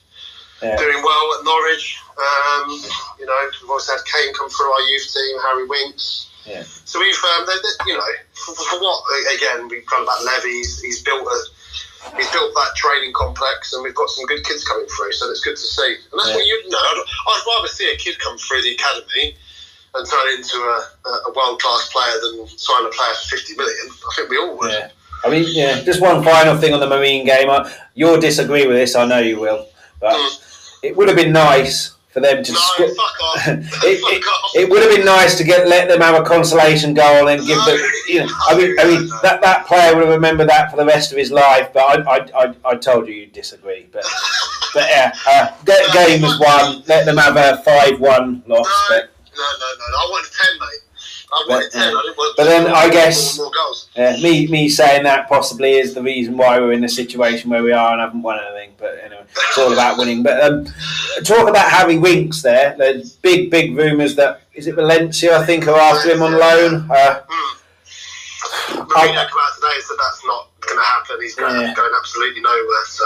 yeah. 0.61 0.77
doing 0.77 1.01
well 1.01 1.25
at 1.39 1.43
Norwich. 1.43 1.97
Um, 2.13 2.69
you 3.17 3.25
know, 3.25 3.39
we've 3.61 3.71
also 3.71 3.97
had 3.97 4.05
Kane 4.05 4.33
come 4.35 4.49
through 4.49 4.69
our 4.69 4.81
youth 4.81 5.09
team, 5.09 5.35
Harry 5.41 5.65
Winks. 5.65 6.29
Yeah. 6.45 6.63
So 6.85 6.99
we've, 6.99 7.17
um, 7.33 7.47
they, 7.47 7.57
they, 7.57 7.91
you 7.91 7.97
know, 7.97 8.05
for, 8.33 8.53
for 8.53 8.77
what 8.77 9.01
again 9.33 9.67
we've 9.69 9.85
got 9.87 10.03
about 10.03 10.23
Levy. 10.23 10.61
He's, 10.61 10.79
he's 10.81 11.01
built 11.01 11.25
a, 11.25 11.39
he's 12.17 12.29
built 12.31 12.51
that 12.55 12.71
training 12.75 13.13
complex, 13.13 13.73
and 13.73 13.83
we've 13.83 13.95
got 13.95 14.09
some 14.09 14.25
good 14.25 14.43
kids 14.43 14.63
coming 14.67 14.85
through. 14.87 15.11
So 15.13 15.29
it's 15.31 15.41
good 15.41 15.55
to 15.55 15.61
see. 15.61 15.95
And 16.11 16.19
that's 16.19 16.29
Yeah. 16.29 16.35
what 16.35 16.45
you, 16.45 16.69
know. 16.69 16.77
I'd, 16.77 17.03
I'd 17.27 17.43
rather 17.47 17.67
see 17.67 17.91
a 17.91 17.97
kid 17.97 18.19
come 18.19 18.37
through 18.37 18.61
the 18.61 18.73
academy 18.75 19.35
and 19.95 20.07
turn 20.09 20.27
into 20.37 20.57
a, 20.57 21.09
a 21.29 21.33
world 21.35 21.61
class 21.61 21.89
player 21.91 22.13
than 22.21 22.47
sign 22.47 22.85
a 22.85 22.89
player 22.89 23.13
for 23.13 23.37
fifty 23.37 23.55
million. 23.55 23.87
I 23.89 24.13
think 24.15 24.29
we 24.29 24.37
all 24.37 24.57
would. 24.57 24.71
Yeah. 24.71 24.89
I 25.25 25.29
mean, 25.29 25.45
yeah. 25.47 25.81
Just 25.81 26.01
one 26.01 26.23
final 26.23 26.57
thing 26.57 26.73
on 26.73 26.79
the 26.79 26.87
Marine 26.87 27.25
game. 27.25 27.49
You'll 27.95 28.19
disagree 28.19 28.67
with 28.67 28.75
this. 28.75 28.95
I 28.95 29.05
know 29.05 29.19
you 29.19 29.39
will. 29.39 29.67
But 30.01 30.13
Mm. 30.15 30.39
it 30.83 30.97
would 30.97 31.07
have 31.07 31.15
been 31.15 31.31
nice 31.31 31.91
for 32.13 32.19
them 32.19 32.43
to. 32.43 32.51
No, 32.51 32.59
fuck 32.59 33.21
off. 33.23 33.47
it, 33.47 33.65
it, 33.83 34.23
it 34.61 34.69
would 34.69 34.83
have 34.83 34.95
been 34.95 35.05
nice 35.05 35.35
to 35.37 35.43
get 35.43 35.67
let 35.67 35.87
them 35.87 35.99
have 36.01 36.19
a 36.19 36.23
consolation 36.23 36.93
goal 36.93 37.27
and 37.27 37.45
give 37.45 37.57
them, 37.65 37.79
you 38.07 38.19
know. 38.19 38.27
I 38.47 38.55
mean, 38.55 38.75
I 38.79 38.85
mean 38.85 39.09
that, 39.23 39.41
that 39.41 39.65
player 39.65 39.95
would 39.95 40.05
have 40.05 40.13
remembered 40.13 40.47
that 40.49 40.69
for 40.69 40.77
the 40.77 40.85
rest 40.85 41.11
of 41.11 41.17
his 41.17 41.31
life. 41.31 41.73
But 41.73 42.07
I, 42.07 42.17
I, 42.17 42.43
I, 42.43 42.55
I 42.63 42.75
told 42.75 43.07
you 43.07 43.15
you'd 43.15 43.33
disagree. 43.33 43.87
But, 43.91 44.05
but 44.75 44.87
yeah, 44.89 45.11
uh, 45.27 45.47
ga- 45.65 45.91
game 45.91 46.21
was 46.21 46.39
won. 46.39 46.83
Let 46.87 47.05
them 47.05 47.17
have 47.17 47.35
a 47.35 47.61
five-one 47.63 48.43
loss. 48.45 48.67
No, 48.67 48.95
But 48.95 49.09
no, 49.35 49.41
no, 49.41 49.67
no. 49.79 49.97
I 49.97 50.07
wanted 50.11 50.31
ten, 50.31 50.59
mate. 50.59 50.82
I 51.33 51.45
wanted 51.49 51.71
But. 51.73 51.79
I 51.79 52.01
didn't 52.01 52.17
want 52.17 52.37
but 52.37 52.43
then 52.45 52.67
I 52.67 52.89
guess- 52.89 53.37
more, 53.37 53.45
more 53.47 53.53
goals. 53.53 53.87
uh, 53.97 54.17
me, 54.21 54.47
me 54.47 54.69
saying 54.69 55.03
that 55.03 55.27
possibly 55.27 55.73
is 55.73 55.93
the 55.93 56.01
reason 56.03 56.37
why 56.37 56.59
we're 56.59 56.73
in 56.73 56.81
the 56.81 56.89
situation 56.89 57.49
where 57.49 57.63
we 57.63 57.71
are 57.71 57.91
and 57.93 58.01
haven't 58.01 58.21
won 58.21 58.39
anything. 58.39 58.71
But 58.77 58.99
anyway, 59.03 59.23
it's 59.31 59.57
all 59.57 59.73
about 59.73 59.97
winning. 59.97 60.21
But 60.23 60.43
um, 60.43 60.65
talk 61.23 61.49
about 61.49 61.69
Harry 61.71 61.97
Winks 61.97 62.41
there. 62.41 62.75
There's 62.77 63.13
big, 63.13 63.49
big 63.51 63.75
rumours 63.75 64.15
that 64.15 64.41
is 64.53 64.67
it 64.67 64.75
Valencia? 64.75 65.37
I 65.39 65.45
think 65.45 65.67
are 65.67 65.75
after 65.79 66.11
him 66.11 66.21
on 66.21 66.33
loan. 66.37 66.89
Uh, 66.91 67.21
Hmm. 67.27 67.59
Mourinho 68.73 68.85
came 68.93 69.17
out 69.17 69.55
today 69.55 69.73
and 69.75 69.83
said 69.83 69.97
that's 69.99 70.25
not 70.25 70.47
going 70.61 70.77
to 70.77 70.83
happen. 70.83 71.21
He's 71.21 71.35
going, 71.35 71.55
Yeah. 71.61 71.73
going 71.73 71.91
absolutely 71.99 72.41
nowhere. 72.41 72.85
So 72.87 73.05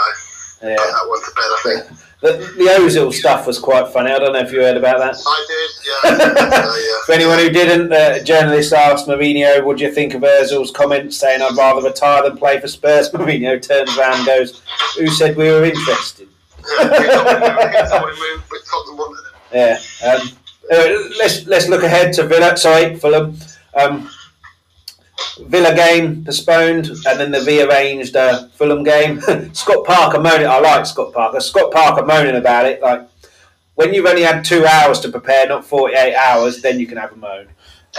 yeah. 0.62 0.76
that 0.76 1.06
one 1.08 1.20
to 1.20 1.32
bed, 1.36 1.44
I 1.44 1.62
think. 1.64 2.00
The, 2.20 2.30
the 2.58 2.64
Ozil 2.80 3.14
stuff 3.14 3.46
was 3.46 3.60
quite 3.60 3.94
funny. 3.94 4.10
I 4.12 4.18
don't 4.18 4.34
know 4.34 4.40
if 4.40 4.52
you 4.52 4.62
heard 4.62 4.76
about 4.76 4.98
that. 4.98 5.16
I 5.24 5.46
did, 5.48 6.18
yeah. 6.18 6.66
yeah. 6.76 7.06
For 7.06 7.12
anyone 7.12 7.38
who 7.38 7.50
didn't, 7.50 7.90
the 7.90 8.24
journalist 8.24 8.74
asked 8.74 9.08
Mourinho, 9.08 9.64
"What 9.64 9.78
do 9.78 9.84
you 9.84 9.92
think 9.92 10.16
of 10.16 10.24
Ozil's 10.24 10.72
comment 10.72 11.14
saying 11.14 11.44
I'd 11.44 11.56
rather 11.56 11.88
retire 11.88 12.24
than 12.24 12.36
play 12.36 12.60
for 12.60 12.68
Spurs?" 12.68 13.10
Mourinho 13.14 13.62
turns 13.62 13.96
around 13.96 14.16
and 14.16 14.26
goes, 14.26 14.64
"Who 14.98 15.08
said 15.10 15.38
we 15.38 15.52
were 15.52 15.64
interested?" 15.64 16.28
we 16.58 16.76
told 16.76 16.88
him- 16.88 16.98
we 16.98 17.90
told 17.90 18.10
him 18.10 18.44
we 18.52 18.60
Tottenham 18.66 18.98
wanted 18.98 19.24
him. 19.24 19.34
Yeah. 19.54 19.80
Um, 20.04 20.30
uh, 20.72 20.88
let's 21.20 21.46
let's 21.46 21.68
look 21.70 21.84
ahead 21.84 22.14
to 22.14 22.28
Villa. 22.28 22.58
Sorry, 22.58 22.96
Fulham. 22.96 23.38
Um, 23.76 24.10
Villa 25.40 25.74
game 25.76 26.24
postponed, 26.26 26.90
and 27.08 27.20
then 27.20 27.32
the 27.32 27.42
rearranged 27.42 28.16
uh, 28.16 28.48
Fulham 28.50 28.84
game. 28.84 29.22
Scott 29.54 29.86
Parker 29.86 30.20
moaning. 30.20 30.48
I 30.48 30.60
like 30.60 30.86
Scott 30.86 31.14
Parker. 31.14 31.40
Scott 31.40 31.72
Parker 31.72 32.06
moaning 32.06 32.36
about 32.36 32.66
it. 32.66 32.82
Like 32.82 33.02
when 33.76 33.94
you've 33.94 34.06
only 34.06 34.24
had 34.24 34.44
two 34.46 34.66
hours 34.66 35.00
to 35.02 35.10
prepare, 35.10 35.48
not 35.48 35.66
forty-eight 35.66 36.16
hours, 36.16 36.62
then 36.62 36.80
you 36.80 36.88
can 36.88 36.98
have 36.98 37.12
a 37.12 37.16
moan. 37.16 37.48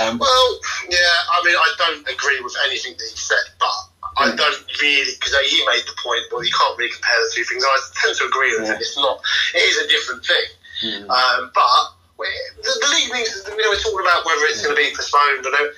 Um, 0.00 0.18
Well, 0.18 0.58
yeah, 0.88 0.96
I 1.32 1.42
mean, 1.44 1.56
I 1.56 1.74
don't 1.78 2.08
agree 2.08 2.40
with 2.40 2.54
anything 2.66 2.92
that 2.98 3.08
he 3.10 3.16
said, 3.18 3.44
but 3.58 3.72
I 4.18 4.30
Mm. 4.30 4.36
don't 4.36 4.64
really, 4.80 5.12
because 5.18 5.34
he 5.50 5.64
made 5.66 5.82
the 5.86 5.94
point, 6.02 6.22
well, 6.30 6.44
you 6.44 6.52
can't 6.52 6.78
really 6.78 6.90
compare 6.92 7.18
the 7.24 7.30
two 7.34 7.44
things. 7.44 7.64
I 7.64 7.76
tend 8.02 8.16
to 8.18 8.24
agree 8.26 8.50
with 8.58 8.66
Yeah. 8.68 8.74
him. 8.74 8.80
It's 8.80 8.96
not, 8.96 9.20
it 9.54 9.58
is 9.58 9.76
a 9.78 9.88
different 9.88 10.24
thing. 10.26 10.46
mm, 10.82 11.10
Um, 11.10 11.50
but 11.54 11.94
the, 12.18 12.70
the 12.80 12.88
league 12.94 13.12
needs 13.14 13.42
you 13.46 13.56
know, 13.56 13.70
we're 13.70 13.78
talking 13.78 14.00
about 14.06 14.24
whether 14.26 14.44
it's 14.46 14.62
going 14.62 14.74
to 14.76 14.80
be 14.82 14.94
postponed 14.94 15.46
or 15.46 15.50
no. 15.50 15.70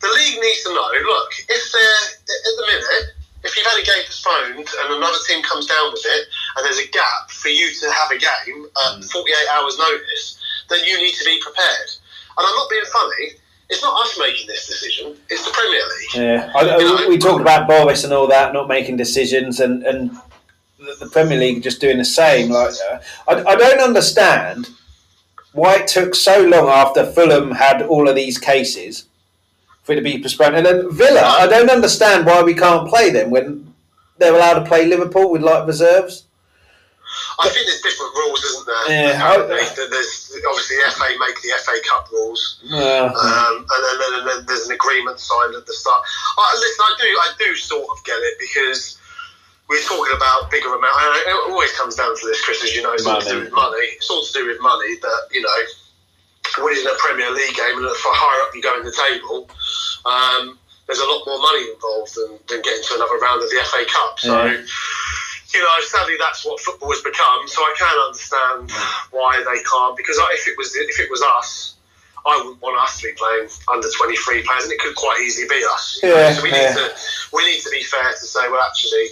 The 0.00 0.08
league 0.08 0.40
needs 0.40 0.62
to 0.64 0.70
know, 0.74 0.88
look, 1.02 1.30
if 1.48 1.72
they're, 1.72 2.04
at 2.30 2.54
the 2.56 2.66
minute, 2.70 3.14
if 3.44 3.56
you've 3.56 3.66
had 3.66 3.80
a 3.80 3.84
game 3.84 4.04
postponed 4.06 4.58
and 4.58 4.94
another 4.94 5.18
team 5.26 5.42
comes 5.42 5.66
down 5.66 5.92
with 5.92 6.02
it 6.06 6.26
and 6.56 6.66
there's 6.66 6.78
a 6.78 6.88
gap 6.90 7.30
for 7.30 7.48
you 7.48 7.72
to 7.72 7.90
have 7.90 8.10
a 8.10 8.18
game 8.18 8.66
at 8.86 9.00
Mm. 9.02 9.10
48 9.10 9.34
hours 9.54 9.78
notice, 9.78 10.38
then 10.70 10.84
you 10.84 10.96
need 10.98 11.14
to 11.14 11.24
be 11.24 11.40
prepared. 11.42 11.88
And 12.36 12.46
I'm 12.46 12.54
not 12.54 12.70
being 12.70 12.84
funny, 12.92 13.26
it's 13.70 13.82
not 13.82 14.00
us 14.04 14.16
making 14.18 14.46
this 14.46 14.66
decision, 14.66 15.16
it's 15.30 15.44
the 15.44 15.50
Premier 15.50 15.82
League. 15.82 16.14
yeah, 16.14 16.52
I, 16.54 17.04
I- 17.04 17.08
we 17.08 17.18
talked 17.18 17.40
about 17.40 17.66
Boris 17.68 18.04
and 18.04 18.12
all 18.12 18.26
that, 18.28 18.52
not 18.52 18.68
making 18.68 18.96
decisions, 18.96 19.58
and 19.60 19.82
and 19.84 20.10
the, 20.78 20.94
the 21.00 21.10
Premier 21.10 21.38
League 21.38 21.62
just 21.64 21.80
doing 21.80 21.98
the 21.98 22.04
same. 22.04 22.50
Like, 22.50 22.74
uh, 22.90 22.98
I, 23.28 23.34
I 23.44 23.56
don't 23.56 23.80
understand 23.80 24.68
why 25.52 25.74
it 25.76 25.88
took 25.88 26.14
so 26.14 26.40
long 26.42 26.68
after 26.68 27.04
Fulham 27.04 27.50
had 27.50 27.82
all 27.82 28.08
of 28.08 28.14
these 28.14 28.38
cases 28.38 29.04
for 29.88 29.92
it 29.94 29.96
to 29.96 30.02
be 30.02 30.20
postponed, 30.22 30.54
and 30.54 30.66
then 30.66 30.90
Villa. 30.92 31.22
I 31.24 31.46
don't 31.48 31.70
understand 31.70 32.26
why 32.26 32.42
we 32.42 32.52
can't 32.52 32.86
play 32.92 33.08
them 33.08 33.30
when 33.30 33.72
they're 34.18 34.34
allowed 34.36 34.60
to 34.60 34.66
play 34.68 34.84
Liverpool 34.84 35.30
with 35.32 35.40
like 35.40 35.66
reserves. 35.66 36.24
I 37.40 37.48
think 37.48 37.64
there's 37.64 37.80
different 37.80 38.12
rules, 38.20 38.44
isn't 38.44 38.66
there? 38.68 38.84
Yeah, 38.92 39.24
I- 39.32 39.38
There's 39.48 40.44
obviously 40.44 40.76
the 40.76 40.92
FA 40.92 41.08
make 41.18 41.40
the 41.40 41.52
FA 41.64 41.80
Cup 41.88 42.04
rules. 42.12 42.60
Uh, 42.70 43.08
Um, 43.08 43.64
and 43.64 43.80
then, 43.84 43.96
then, 44.12 44.26
then 44.28 44.38
there's 44.46 44.66
an 44.68 44.72
agreement 44.76 45.18
signed 45.18 45.54
at 45.56 45.64
the 45.64 45.72
start. 45.72 46.02
Uh, 46.36 46.52
listen, 46.60 46.84
I 46.84 46.94
do, 47.00 47.08
I 47.08 47.28
do 47.38 47.56
sort 47.56 47.88
of 47.88 48.04
get 48.04 48.18
it 48.20 48.34
because 48.38 48.98
we're 49.70 49.80
talking 49.88 50.12
about 50.14 50.50
bigger 50.50 50.68
amount. 50.68 50.92
and 51.00 51.32
It 51.32 51.50
always 51.50 51.72
comes 51.80 51.94
down 51.94 52.12
to 52.14 52.26
this, 52.28 52.44
Chris, 52.44 52.62
as 52.62 52.76
you 52.76 52.82
know, 52.82 52.92
it's 52.92 53.06
all 53.06 53.22
to 53.22 53.26
do 53.26 53.40
with 53.40 53.52
money. 53.52 53.86
It's 53.96 54.10
all 54.10 54.22
to 54.26 54.32
do 54.34 54.46
with 54.46 54.60
money 54.60 54.96
that 55.00 55.20
you 55.32 55.40
know, 55.40 55.56
winning 56.56 56.86
a 56.86 56.96
Premier 56.98 57.30
League 57.30 57.54
game 57.54 57.76
and 57.76 57.84
the 57.84 57.94
higher 57.94 58.40
up 58.46 58.54
you 58.54 58.62
go 58.62 58.76
in 58.78 58.84
the 58.84 58.94
table, 58.94 59.48
um, 60.06 60.58
there's 60.86 61.00
a 61.00 61.06
lot 61.06 61.26
more 61.26 61.38
money 61.38 61.68
involved 61.74 62.16
than, 62.16 62.40
than 62.48 62.62
getting 62.64 62.82
to 62.82 62.94
another 62.96 63.20
round 63.20 63.42
of 63.42 63.50
the 63.50 63.60
FA 63.68 63.84
Cup. 63.84 64.18
So. 64.20 64.32
Yeah. 64.32 64.64
You 65.48 65.60
know, 65.60 65.80
sadly, 65.80 66.14
that's 66.20 66.44
what 66.44 66.60
football 66.60 66.92
has 66.92 67.00
become. 67.00 67.48
So 67.48 67.62
I 67.62 67.72
can 67.72 67.96
understand 68.04 68.70
why 69.12 69.40
they 69.40 69.62
can't. 69.64 69.96
Because 69.96 70.20
if 70.36 70.46
it 70.46 70.58
was 70.58 70.76
if 70.76 71.00
it 71.00 71.10
was 71.10 71.22
us, 71.22 71.74
I 72.26 72.36
wouldn't 72.36 72.60
want 72.60 72.76
us 72.76 73.00
to 73.00 73.08
be 73.08 73.14
playing 73.16 73.48
under 73.72 73.88
twenty 73.96 74.16
three 74.16 74.42
players, 74.44 74.64
and 74.64 74.72
it 74.72 74.78
could 74.78 74.94
quite 74.94 75.24
easily 75.24 75.48
be 75.48 75.64
us. 75.72 76.00
Yeah, 76.02 76.32
so 76.34 76.42
we 76.42 76.52
yeah. 76.52 76.68
need 76.68 76.76
to 76.76 76.92
we 77.32 77.48
need 77.48 77.60
to 77.64 77.70
be 77.70 77.82
fair 77.82 78.12
to 78.12 78.26
say, 78.28 78.44
well, 78.50 78.60
actually, 78.60 79.08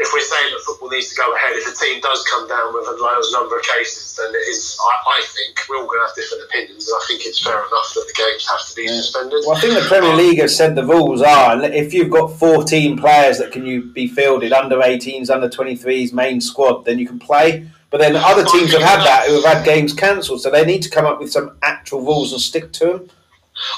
if 0.00 0.08
we're 0.14 0.24
saying 0.24 0.50
that 0.50 0.62
football 0.64 0.88
needs 0.88 1.10
to 1.10 1.16
go 1.16 1.34
ahead, 1.36 1.52
if 1.52 1.68
a 1.68 1.76
team 1.76 2.00
does 2.00 2.24
come 2.32 2.48
down 2.48 2.72
with 2.72 2.88
a 2.88 2.96
large 3.02 3.24
number 3.32 3.58
of 3.58 3.62
cases, 3.62 4.16
then 4.16 4.30
it 4.34 4.48
is. 4.48 4.78
I, 4.80 5.20
I 5.20 5.22
think 5.36 5.60
we're 5.68 5.76
all 5.76 5.86
going 5.86 6.00
to 6.00 6.06
have 6.06 6.16
different 6.16 6.44
opinions, 6.44 6.88
and 6.88 6.96
I 6.96 7.04
think 7.06 7.26
it's 7.26 7.44
fair 7.44 7.60
enough 7.60 7.92
that 7.94 8.06
the 8.08 8.16
games 8.16 8.48
have 8.48 8.64
to 8.66 8.74
be 8.74 8.84
Yeah. 8.84 8.96
suspended. 8.96 9.44
Well, 9.46 9.56
I 9.56 9.60
think 9.60 9.74
the 9.74 9.86
Premier 9.86 10.12
um, 10.12 10.16
League 10.16 10.38
has 10.38 10.56
said 10.56 10.74
the 10.74 10.86
rules 10.86 11.20
are 11.20 11.62
if 11.64 11.92
you've 11.92 12.10
got 12.10 12.28
14 12.38 12.96
players 12.96 13.36
that 13.38 13.52
can 13.52 13.66
you 13.66 13.92
be 13.92 14.08
fielded 14.08 14.52
under 14.54 14.76
18s, 14.76 15.28
under 15.28 15.50
23s, 15.50 16.14
main 16.14 16.40
squad, 16.40 16.86
then 16.86 16.98
you 16.98 17.06
can 17.06 17.18
play. 17.18 17.68
But 17.90 18.00
then 18.00 18.16
other 18.16 18.44
teams 18.44 18.72
have 18.72 18.82
had 18.82 19.04
that 19.04 19.28
who 19.28 19.42
have 19.42 19.56
had 19.58 19.64
games 19.66 19.92
cancelled, 19.92 20.40
so 20.40 20.50
they 20.50 20.64
need 20.64 20.82
to 20.82 20.90
come 20.90 21.04
up 21.04 21.20
with 21.20 21.30
some 21.30 21.58
actual 21.62 22.00
rules 22.00 22.32
and 22.32 22.40
stick 22.40 22.72
to 22.72 22.86
them. 22.86 23.10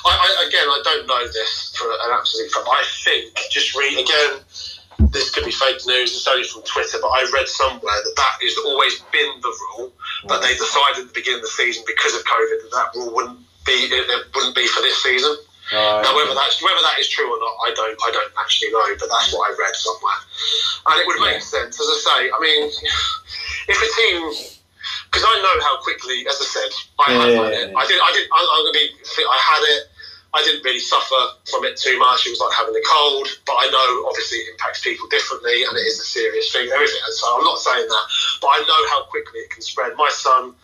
I, 0.05 0.11
I, 0.11 0.47
again, 0.47 0.69
I 0.69 0.81
don't 0.85 1.07
know 1.09 1.27
this 1.27 1.75
for 1.77 1.91
an 1.91 2.11
absolute 2.13 2.51
fact. 2.53 2.69
I 2.71 2.85
think 3.05 3.37
just 3.51 3.75
read 3.75 3.99
again. 3.99 4.41
This 5.11 5.31
could 5.31 5.45
be 5.45 5.51
fake 5.53 5.81
news. 5.87 6.15
It's 6.15 6.29
only 6.29 6.45
from 6.45 6.63
Twitter, 6.63 6.99
but 7.01 7.09
I 7.09 7.27
read 7.33 7.49
somewhere 7.49 7.99
that 8.05 8.15
that 8.17 8.35
has 8.41 8.57
always 8.65 9.01
been 9.13 9.41
the 9.43 9.53
rule. 9.75 9.93
But 10.29 10.41
they 10.41 10.55
decided 10.55 11.03
at 11.03 11.09
the 11.11 11.17
beginning 11.17 11.41
of 11.41 11.49
the 11.49 11.55
season 11.57 11.83
because 11.87 12.15
of 12.15 12.23
COVID 12.25 12.63
that 12.63 12.71
that 12.73 12.89
rule 12.95 13.13
wouldn't 13.15 13.39
be 13.67 13.73
it, 13.91 13.93
it 13.93 14.27
wouldn't 14.35 14.55
be 14.55 14.67
for 14.69 14.81
this 14.81 15.03
season. 15.03 15.35
Now, 15.73 16.13
whether 16.15 16.35
that's 16.35 16.61
whether 16.63 16.81
that 16.85 16.99
is 17.01 17.09
true 17.09 17.27
or 17.27 17.39
not, 17.41 17.55
I 17.65 17.71
don't 17.75 17.97
I 18.05 18.11
don't 18.13 18.33
actually 18.39 18.71
know. 18.73 18.85
But 18.99 19.09
that's 19.09 19.33
what 19.33 19.49
I 19.49 19.57
read 19.57 19.75
somewhere, 19.75 20.21
and 20.87 20.95
it 21.01 21.07
would 21.07 21.21
make 21.21 21.41
sense. 21.41 21.81
As 21.81 21.89
I 21.89 21.99
say, 22.05 22.21
I 22.29 22.39
mean, 22.45 22.63
if 23.73 23.79
a 23.81 23.89
team, 23.97 24.21
because 25.09 25.25
I 25.25 25.35
know 25.41 25.57
how 25.65 25.81
quickly, 25.81 26.27
as 26.29 26.37
I 26.41 26.45
said, 26.45 26.71
I 27.01 27.13
Yeah, 27.13 27.19
had 27.21 27.31
yeah, 27.33 27.59
it. 27.63 27.71
yeah. 27.73 27.79
I 27.79 27.85
did. 27.89 27.99
I 28.05 28.11
did. 28.13 28.29
I, 28.29 28.39
I'm 28.43 28.63
gonna 28.69 28.77
be. 28.77 28.87
I 29.25 29.39
had 29.41 29.63
it. 29.65 29.83
I 30.35 30.43
didn't 30.45 30.65
really 30.65 30.81
suffer 30.81 31.21
from 31.51 31.65
it 31.65 31.77
too 31.77 31.99
much. 31.99 32.25
It 32.27 32.31
was 32.31 32.41
like 32.41 32.57
having 32.57 32.73
a 32.75 32.85
cold, 32.89 33.29
but 33.45 33.53
I 33.53 33.69
know 33.69 34.09
obviously 34.09 34.39
it 34.39 34.53
impacts 34.57 34.81
people 34.81 35.07
differently, 35.09 35.65
and 35.65 35.77
it 35.77 35.85
is 35.85 36.01
a 36.01 36.05
serious 36.09 36.51
thing. 36.51 36.71
Everything. 36.73 37.01
And 37.05 37.15
so 37.15 37.37
I'm 37.37 37.45
not 37.45 37.59
saying 37.61 37.85
that, 37.87 38.05
but 38.41 38.49
I 38.49 38.59
know 38.65 38.81
how 38.89 39.05
quickly 39.13 39.41
it 39.41 39.51
can 39.51 39.61
spread. 39.61 39.93
My 39.97 40.09
son 40.09 40.55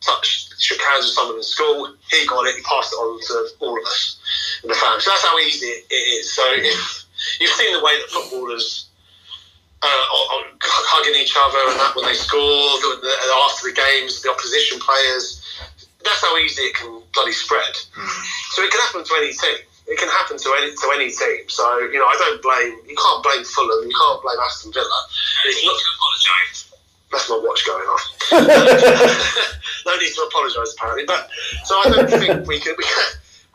touched, 0.00 0.54
shook 0.62 0.80
hands 0.80 1.06
with 1.06 1.14
someone 1.14 1.36
in 1.36 1.42
school. 1.42 1.90
He 2.10 2.26
got 2.26 2.46
it. 2.46 2.54
He 2.54 2.62
passed 2.62 2.92
it 2.92 3.02
on 3.02 3.18
to 3.18 3.34
all 3.66 3.74
of 3.74 3.84
us 3.86 4.20
in 4.62 4.68
the 4.68 4.78
family. 4.78 5.00
So 5.00 5.10
that's 5.10 5.26
how 5.26 5.38
easy 5.38 5.66
it 5.66 5.90
is. 6.22 6.32
So 6.32 6.42
if 6.54 7.06
you've 7.40 7.50
seen 7.50 7.72
the 7.74 7.82
way 7.82 7.98
that 7.98 8.08
footballers 8.10 8.86
uh, 9.82 9.86
are- 9.86 10.38
are 10.38 10.44
hugging 10.62 11.20
each 11.20 11.34
other 11.34 11.58
and 11.70 11.80
that 11.80 11.96
when 11.96 12.06
they 12.06 12.14
score, 12.14 12.78
the, 12.78 13.02
the, 13.02 13.12
after 13.50 13.68
the 13.70 13.74
games, 13.74 14.22
the 14.22 14.30
opposition 14.30 14.78
players, 14.78 15.42
that's 16.04 16.22
how 16.22 16.36
easy 16.38 16.62
it 16.62 16.74
can 16.76 17.02
bloody 17.16 17.32
spread. 17.32 17.74
So 18.52 18.62
it 18.62 18.70
can 18.70 18.80
happen 18.80 19.02
to 19.02 19.14
any 19.16 19.32
team. 19.32 19.64
It 19.88 19.98
can 19.98 20.08
happen 20.08 20.36
to 20.36 20.48
any 20.60 20.70
to 20.76 20.86
any 20.94 21.10
team. 21.10 21.48
So 21.48 21.64
you 21.88 21.98
know, 21.98 22.06
I 22.06 22.16
don't 22.20 22.42
blame. 22.42 22.76
You 22.84 22.94
can't 22.94 23.22
blame 23.24 23.42
Fulham. 23.44 23.88
You 23.88 23.96
can't 23.96 24.20
blame 24.22 24.38
Aston 24.44 24.72
Villa. 24.72 25.00
It's 25.48 25.64
not 25.64 25.78
to 25.80 25.88
apologise. 25.96 26.58
That's 27.10 27.30
my 27.30 27.38
watch 27.40 27.62
going 27.66 27.88
off. 27.88 28.04
no 29.86 29.96
need 29.96 30.12
to 30.12 30.22
apologise 30.22 30.74
apparently. 30.76 31.06
But 31.06 31.30
so 31.64 31.80
I 31.80 31.90
don't 31.90 32.10
think 32.10 32.46
we 32.46 32.60
can 32.60 32.74
we 32.76 32.84
can 32.84 33.04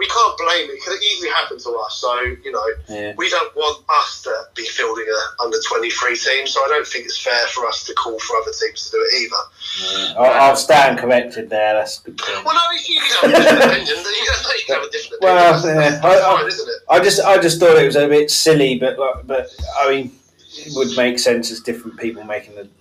we 0.02 0.08
can't 0.10 0.36
blame 0.42 0.66
it. 0.74 0.82
because 0.82 0.96
It 0.98 1.04
easily 1.06 1.30
happen 1.30 1.58
to 1.60 1.70
us. 1.86 1.94
So 2.02 2.10
you 2.44 2.52
know, 2.52 2.66
Yeah. 2.90 3.14
we 3.16 3.30
don't 3.30 3.54
want 3.56 3.86
us 4.02 4.24
to 4.24 4.34
be 4.56 4.66
fielding 4.66 5.06
a 5.06 5.44
under 5.44 5.58
twenty 5.70 5.92
three 5.92 6.18
team. 6.18 6.48
So 6.48 6.60
I 6.66 6.68
don't 6.70 6.88
think 6.88 7.06
it's 7.06 7.22
fair 7.22 7.46
for 7.54 7.68
us 7.68 7.84
to 7.86 7.94
call 7.94 8.18
for 8.20 8.38
other 8.42 8.52
teams 8.60 8.90
to 8.90 8.98
do 8.98 9.00
it 9.06 9.14
either. 9.22 10.18
I'll, 10.20 10.50
I'll 10.50 10.56
stand 10.56 10.98
corrected 11.00 11.50
there. 11.52 11.74
That's 11.76 12.00
good 12.00 12.18
point. 12.18 12.44
Well, 12.44 12.56
no, 12.56 12.62
you 12.88 13.00
can 13.00 13.32
have 13.32 13.32
a 13.32 13.44
different 13.44 13.64
opinion. 13.72 13.88
You 13.88 13.96
can, 13.96 14.44
no, 14.44 14.50
you 14.58 14.64
can 14.66 14.76
have 14.76 14.84
a 14.84 14.90
different 14.92 15.24
opinion. 15.24 15.36
Well, 15.36 15.62
That's- 15.62 15.66
yeah, 15.66 16.00
that's 16.02 16.06
I- 16.26 16.36
fine, 16.38 16.48
isn't 16.48 16.70
it? 16.70 16.76
I 16.90 17.00
just, 17.00 17.20
I 17.22 17.38
just 17.42 17.60
thought 17.60 17.78
it 17.78 17.86
was 17.86 17.96
a 17.96 18.08
bit 18.08 18.32
silly, 18.32 18.78
but, 18.80 18.98
but 19.28 19.48
I 19.80 19.90
mean, 19.90 20.12
it 20.58 20.74
would 20.76 20.98
make 20.98 21.20
sense 21.20 21.52
as 21.52 21.60
different 21.62 21.98
people 22.00 22.24
making 22.26 22.56
the 22.56 22.64
yeah. 22.64 22.81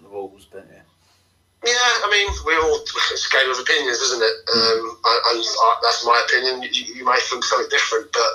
Yeah, 1.64 1.72
I 1.76 2.08
mean, 2.10 2.28
we're 2.46 2.62
all 2.62 2.80
it's 2.80 3.28
a 3.28 3.36
game 3.36 3.50
of 3.50 3.58
opinions, 3.58 3.98
isn't 3.98 4.22
it? 4.22 4.36
Um, 4.48 4.96
and 5.04 5.36
and 5.36 5.44
that's 5.82 6.06
my 6.06 6.24
opinion. 6.26 6.62
You, 6.62 6.94
you 6.94 7.04
may 7.04 7.18
think 7.28 7.44
something 7.44 7.68
different, 7.68 8.10
but 8.12 8.32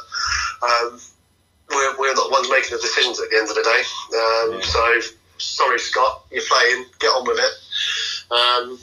um, 0.69 0.99
we're, 1.71 1.97
we're 1.97 2.13
not 2.13 2.27
the 2.27 2.31
ones 2.31 2.49
making 2.51 2.77
the 2.77 2.81
decisions 2.81 3.19
at 3.19 3.29
the 3.31 3.37
end 3.37 3.49
of 3.49 3.55
the 3.55 3.63
day. 3.63 3.81
Um, 4.13 4.59
Yeah. 4.59 4.61
So, 4.61 5.15
sorry, 5.39 5.79
Scott, 5.79 6.25
you're 6.31 6.43
playing. 6.47 6.85
Get 6.99 7.07
on 7.07 7.25
with 7.25 7.39
it. 7.39 8.31
Um, 8.31 8.79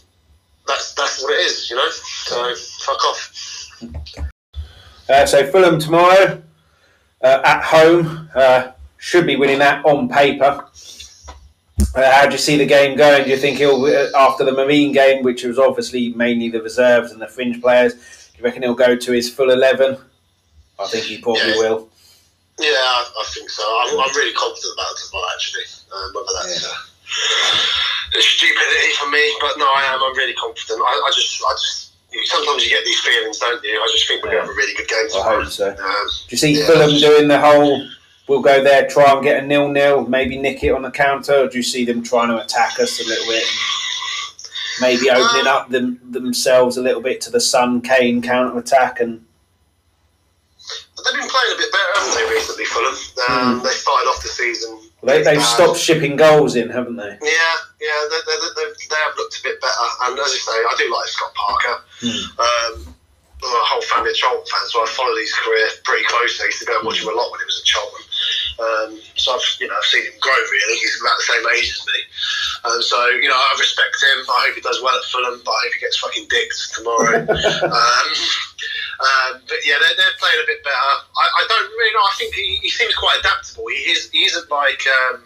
that's 0.67 0.95
that's 0.95 1.23
what 1.23 1.33
it 1.35 1.47
is, 1.47 1.71
you 1.71 1.77
know. 1.77 1.91
So, 1.91 2.55
fuck 2.85 3.05
off. 3.05 3.71
Uh, 5.09 5.27
so 5.27 5.47
Fulham 5.51 5.79
tomorrow 5.79 6.43
uh, 7.23 7.43
at 7.45 7.63
home 7.63 8.29
uh, 8.35 8.73
should 8.99 9.27
be 9.27 9.37
winning 9.37 9.59
that 9.61 9.85
on 9.85 10.09
paper. 10.09 10.65
Uh, 11.95 12.11
how 12.13 12.27
do 12.27 12.33
you 12.33 12.39
see 12.39 12.57
the 12.57 12.67
game 12.67 12.97
going? 12.97 13.25
Do 13.25 13.31
you 13.31 13.37
think 13.37 13.59
he'll 13.59 13.85
uh, 13.85 14.09
after 14.17 14.45
the 14.45 14.53
Marine 14.53 14.93
game, 14.93 15.23
which 15.23 15.45
was 15.45 15.59
obviously 15.59 16.13
mainly 16.15 16.49
the 16.51 16.63
reserves 16.63 17.13
and 17.13 17.21
the 17.21 17.29
fringe 17.29 17.61
players? 17.61 17.95
Do 17.95 18.39
you 18.39 18.45
reckon 18.45 18.63
he'll 18.63 18.75
go 18.75 18.97
to 18.97 19.13
his 19.13 19.33
full 19.33 19.51
eleven? 19.51 19.99
I 20.79 20.87
think 20.87 21.05
he 21.05 21.19
probably 21.19 21.51
Yeah. 21.51 21.59
will. 21.59 21.89
Yeah, 22.59 22.69
I, 22.69 23.11
I 23.21 23.25
think 23.35 23.49
so. 23.51 23.63
I'm, 23.63 23.99
I'm 23.99 24.15
really 24.17 24.33
confident 24.35 24.73
about 24.75 24.93
as 24.93 25.11
actually. 25.35 25.65
Um, 25.93 26.13
whether 26.15 26.33
that's 26.41 26.65
uh, 26.65 28.21
stupidity 28.21 28.93
for 28.99 29.11
me, 29.11 29.23
but 29.41 29.59
no, 29.59 29.67
I 29.67 29.83
am. 29.93 30.03
I'm 30.03 30.17
really 30.17 30.35
confident. 30.35 30.81
I, 30.81 30.93
I 31.07 31.11
just, 31.15 31.43
I 31.43 31.53
just. 31.55 31.93
Sometimes 32.25 32.63
you 32.65 32.69
get 32.71 32.85
these 32.85 33.01
feelings, 33.01 33.39
don't 33.39 33.63
you? 33.65 33.71
I 33.73 33.89
just 33.91 34.07
think 34.07 34.23
we're 34.23 34.31
going 34.33 34.43
to 34.43 34.47
have 34.47 34.55
a 34.55 34.57
really 34.57 34.75
good 34.75 34.87
game 34.87 35.07
I 35.17 35.23
hope 35.35 35.47
so. 35.47 35.71
Um, 35.71 35.77
Do 35.77 36.29
you 36.29 36.37
see 36.37 36.59
Yeah. 36.59 36.67
Fulham 36.67 36.91
doing 37.01 37.27
the 37.29 37.41
whole? 37.41 37.87
We'll 38.29 38.41
go 38.41 38.63
there, 38.63 38.87
try 38.89 39.13
and 39.13 39.23
get 39.23 39.43
a 39.43 39.47
nil-nil, 39.47 40.07
maybe 40.07 40.37
nick 40.39 40.63
it 40.63 40.73
on 40.73 40.83
the 40.83 40.91
counter. 40.91 41.45
Or 41.45 41.49
do 41.49 41.57
you 41.57 41.63
see 41.63 41.85
them 41.85 42.03
trying 42.03 42.29
to 42.29 42.43
attack 42.43 42.79
us 42.79 43.01
a 43.01 43.09
little 43.09 43.27
bit? 43.27 43.45
Maybe 44.81 45.11
opening 45.11 45.47
up 45.47 45.69
them, 45.69 46.01
themselves 46.11 46.77
a 46.77 46.83
little 46.83 47.03
bit 47.03 47.21
to 47.23 47.31
the 47.31 47.41
Son 47.41 47.81
Kane 47.81 48.23
counter 48.23 48.59
attack 48.59 49.01
and 49.01 49.25
they've 51.05 51.21
been 51.21 51.29
playing 51.29 51.53
a 51.55 51.59
bit 51.59 51.73
better, 51.73 51.93
haven't 51.99 52.15
they, 52.15 52.27
recently, 52.35 52.65
Fulham? 52.65 52.95
Um, 53.29 53.63
They 53.63 53.75
started 53.75 54.07
off 54.09 54.23
the 54.23 54.29
season. 54.29 54.79
Well, 55.03 55.17
they, 55.19 55.23
they've 55.23 55.43
bad. 55.43 55.55
stopped 55.55 55.79
shipping 55.79 56.15
goals 56.17 56.55
in, 56.55 56.71
haven't 56.71 56.97
they? 56.97 57.19
Yeah, 57.21 57.55
yeah, 57.83 57.99
they, 58.07 58.21
they, 58.23 58.39
they, 58.55 58.67
they 58.71 59.01
have 59.03 59.15
looked 59.19 59.39
a 59.39 59.43
bit 59.43 59.61
better. 59.61 59.87
And 60.07 60.19
as 60.19 60.33
you 60.33 60.39
say, 60.39 60.53
I 60.53 60.75
do 60.79 60.87
like 60.95 61.09
Scott 61.09 61.35
Parker. 61.35 61.77
Hmm. 62.01 62.23
Um, 62.39 62.95
I'm 63.43 63.51
a 63.51 63.67
whole 63.67 63.83
family 63.83 64.11
of 64.11 64.17
Charlton 64.17 64.47
fans, 64.47 64.71
so 64.73 64.79
I 64.83 64.87
followed 64.87 65.19
his 65.19 65.35
career 65.35 65.67
pretty 65.83 66.05
closely. 66.07 66.45
I 66.45 66.47
used 66.47 66.61
to 66.63 66.67
go 66.67 66.79
and 66.79 66.87
watch 66.87 67.03
him 67.03 67.11
a 67.11 67.17
lot 67.19 67.31
when 67.35 67.41
he 67.41 67.47
was 67.51 67.59
at 67.59 67.67
Charlton. 67.67 68.03
Um, 68.59 69.01
so 69.17 69.35
I've, 69.35 69.47
you 69.61 69.69
know, 69.69 69.75
I've 69.75 69.91
seen 69.91 70.05
him 70.05 70.17
grow 70.21 70.33
really. 70.33 70.77
He's 70.79 71.01
about 71.01 71.17
the 71.17 71.29
same 71.29 71.45
age 71.57 71.69
as 71.73 71.83
me. 71.87 71.99
Um, 72.65 72.81
so, 72.83 72.99
you 73.19 73.29
know, 73.29 73.35
I 73.35 73.57
respect 73.59 73.97
him. 73.99 74.25
I 74.29 74.47
hope 74.47 74.55
he 74.55 74.61
does 74.61 74.81
well 74.83 74.95
at 74.95 75.05
Fulham, 75.11 75.41
but 75.45 75.51
I 75.51 75.61
hope 75.67 75.75
he 75.75 75.81
gets 75.81 75.99
fucking 75.99 76.27
dicked 76.31 76.75
tomorrow. 76.75 77.19
um, 77.27 78.09
um, 79.03 79.33
but 79.49 79.61
yeah, 79.67 79.83
they're, 79.83 79.97
they're 79.99 80.19
playing 80.21 80.41
a 80.43 80.47
bit 80.47 80.63
better. 80.63 80.93
I, 81.19 81.25
I 81.27 81.43
don't 81.49 81.71
really 81.75 81.95
know. 81.95 82.07
I 82.07 82.15
think 82.19 82.35
he, 82.35 82.63
he 82.63 82.71
seems 82.71 82.95
quite 82.95 83.19
adaptable. 83.19 83.67
He, 83.67 83.91
is, 83.91 84.11
he 84.11 84.25
isn't 84.25 84.51
like 84.51 84.83
um, 84.87 85.25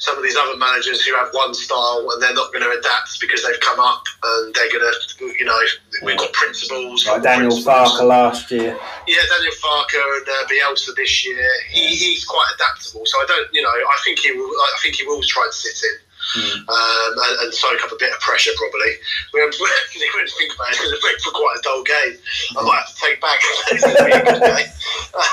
some 0.00 0.16
of 0.16 0.24
these 0.24 0.34
other 0.36 0.56
managers 0.56 1.04
who 1.04 1.14
have 1.14 1.28
one 1.32 1.52
style 1.52 2.08
and 2.10 2.22
they're 2.22 2.34
not 2.34 2.50
going 2.52 2.64
to 2.64 2.72
adapt 2.72 3.20
because 3.20 3.44
they've 3.44 3.60
come 3.60 3.78
up 3.78 4.02
and 4.24 4.54
they're 4.54 4.72
going 4.72 4.84
to, 4.88 5.24
you 5.38 5.44
know, 5.44 5.60
we've 6.02 6.16
got 6.16 6.32
principles. 6.32 7.06
Like 7.06 7.22
Daniel 7.22 7.50
principles. 7.52 8.00
Farke 8.00 8.06
last 8.08 8.50
year. 8.50 8.72
Yeah, 9.06 9.22
Daniel 9.28 9.52
Farke 9.60 9.94
and 10.00 10.26
uh, 10.26 10.48
Bielsa 10.48 10.96
this 10.96 11.24
year. 11.26 11.46
He, 11.68 11.86
he's 11.94 12.24
quite 12.24 12.48
adaptable, 12.56 13.04
so 13.04 13.18
I 13.18 13.26
don't, 13.28 13.52
you 13.52 13.60
know, 13.62 13.68
I 13.68 13.96
think 14.02 14.18
he 14.20 14.32
will. 14.32 14.48
I 14.48 14.78
think 14.82 14.96
he 14.96 15.06
will 15.06 15.22
try 15.22 15.44
and 15.44 15.52
sit 15.54 15.76
in 15.84 15.98
Hmm. 16.32 16.68
um, 16.68 17.12
and, 17.26 17.40
and 17.42 17.54
soak 17.54 17.82
up 17.82 17.90
a 17.90 17.96
bit 17.98 18.12
of 18.12 18.20
pressure. 18.20 18.52
Probably. 18.56 18.92
When, 19.32 19.42
when 19.42 19.70
you 19.94 20.28
think 20.38 20.54
about 20.54 20.68
it, 20.68 20.76
it's 20.76 20.80
going 20.80 20.94
to 20.94 21.00
make 21.02 21.20
for 21.22 21.32
quite 21.32 21.56
a 21.58 21.62
dull 21.62 21.82
game. 21.82 22.16
I 22.56 22.62
might 22.62 22.76
have 22.78 22.94
to 22.94 23.00
take 23.00 23.20
back. 23.20 23.40
it's 23.72 23.82
going 23.82 23.96
to 23.96 24.04
be 24.04 24.12
a 24.12 24.32
good 24.32 24.42
game. 24.42 24.66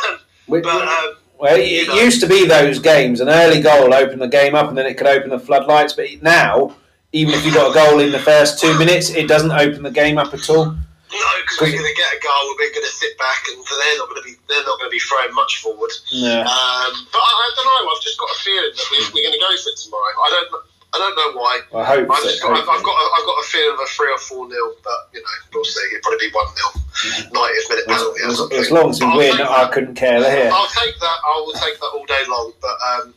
Um, 0.09 0.17
Which- 0.47 0.63
but 0.63 0.87
um, 0.87 1.15
Well, 1.39 1.55
it, 1.55 1.87
it 1.87 2.03
used 2.03 2.19
to 2.21 2.27
be 2.27 2.47
those 2.47 2.79
games. 2.79 3.19
An 3.21 3.29
early 3.29 3.61
goal 3.61 3.93
opened 3.93 4.21
the 4.21 4.27
game 4.27 4.55
up, 4.55 4.69
and 4.69 4.77
then 4.77 4.85
it 4.85 4.97
could 4.97 5.07
open 5.07 5.29
the 5.29 5.39
floodlights. 5.39 5.93
But 5.93 6.07
now, 6.21 6.75
even 7.11 7.33
if 7.33 7.45
you 7.45 7.53
got 7.53 7.71
a 7.71 7.73
goal 7.73 7.99
in 7.99 8.11
the 8.11 8.19
first 8.19 8.59
two 8.59 8.77
minutes, 8.77 9.09
it 9.11 9.27
doesn't 9.27 9.51
open 9.51 9.83
the 9.83 9.91
game 9.91 10.17
up 10.17 10.33
at 10.33 10.49
all. 10.49 10.65
no, 10.65 10.75
because 11.07 11.57
we're 11.61 11.71
going 11.71 11.85
to 11.85 11.97
get 11.97 12.09
a 12.09 12.19
goal, 12.19 12.55
we're 12.57 12.73
going 12.73 12.85
to 12.85 12.91
sit 12.91 13.17
back, 13.17 13.41
and 13.49 13.57
they're 13.63 13.97
not 13.97 14.09
going 14.09 14.21
to 14.21 14.27
be 14.27 14.35
they're 14.49 14.65
not 14.65 14.79
going 14.79 14.89
to 14.89 14.95
be 14.95 14.99
throwing 14.99 15.33
much 15.35 15.61
forward. 15.61 15.91
Yeah. 16.11 16.41
Um, 16.41 16.91
but 17.11 17.21
I, 17.21 17.31
I 17.31 17.47
don't 17.55 17.65
know. 17.65 17.91
I've 17.91 18.01
just 18.01 18.17
got 18.17 18.29
a 18.29 18.39
feeling 18.41 18.73
that 18.73 18.87
we, 18.91 18.97
we're 19.13 19.25
going 19.29 19.37
to 19.37 19.43
go 19.45 19.51
for 19.61 19.69
it 19.69 19.77
tomorrow. 19.77 20.13
I 20.25 20.29
don't. 20.31 20.63
I 20.93 20.97
don't 20.97 21.15
know 21.15 21.39
why. 21.39 21.61
I 21.75 21.83
hope 21.83 22.09
I've, 22.09 22.19
so. 22.19 22.29
just 22.29 22.41
got, 22.41 22.51
I've, 22.51 22.67
I've 22.69 22.83
got, 22.83 22.95
a, 22.95 23.05
I've 23.19 23.25
got 23.25 23.37
a 23.43 23.45
feeling 23.47 23.73
of 23.73 23.79
a 23.81 23.85
three 23.85 24.11
or 24.11 24.17
four 24.17 24.47
nil, 24.47 24.73
but 24.83 25.09
you 25.13 25.21
know, 25.21 25.27
we'll 25.53 25.65
see. 25.65 25.81
It'll 25.93 26.01
probably 26.01 26.27
be 26.27 26.33
one 26.33 26.47
nil, 26.55 26.71
ninetieth 27.33 27.69
minute 27.69 27.87
penalty. 27.87 28.23
or 28.23 28.27
As, 28.27 28.37
something. 28.37 28.57
as 28.57 28.71
long 28.71 28.89
as 28.89 28.99
we 29.01 29.07
win, 29.17 29.41
I 29.41 29.69
couldn't 29.71 29.95
care 29.95 30.19
there. 30.21 30.51
I'll 30.51 30.67
take 30.67 30.97
that. 30.99 31.17
I 31.25 31.43
will 31.45 31.53
take 31.53 31.79
that 31.79 31.91
all 31.93 32.05
day 32.05 32.23
long. 32.29 32.53
But 32.61 32.77
um, 32.81 33.13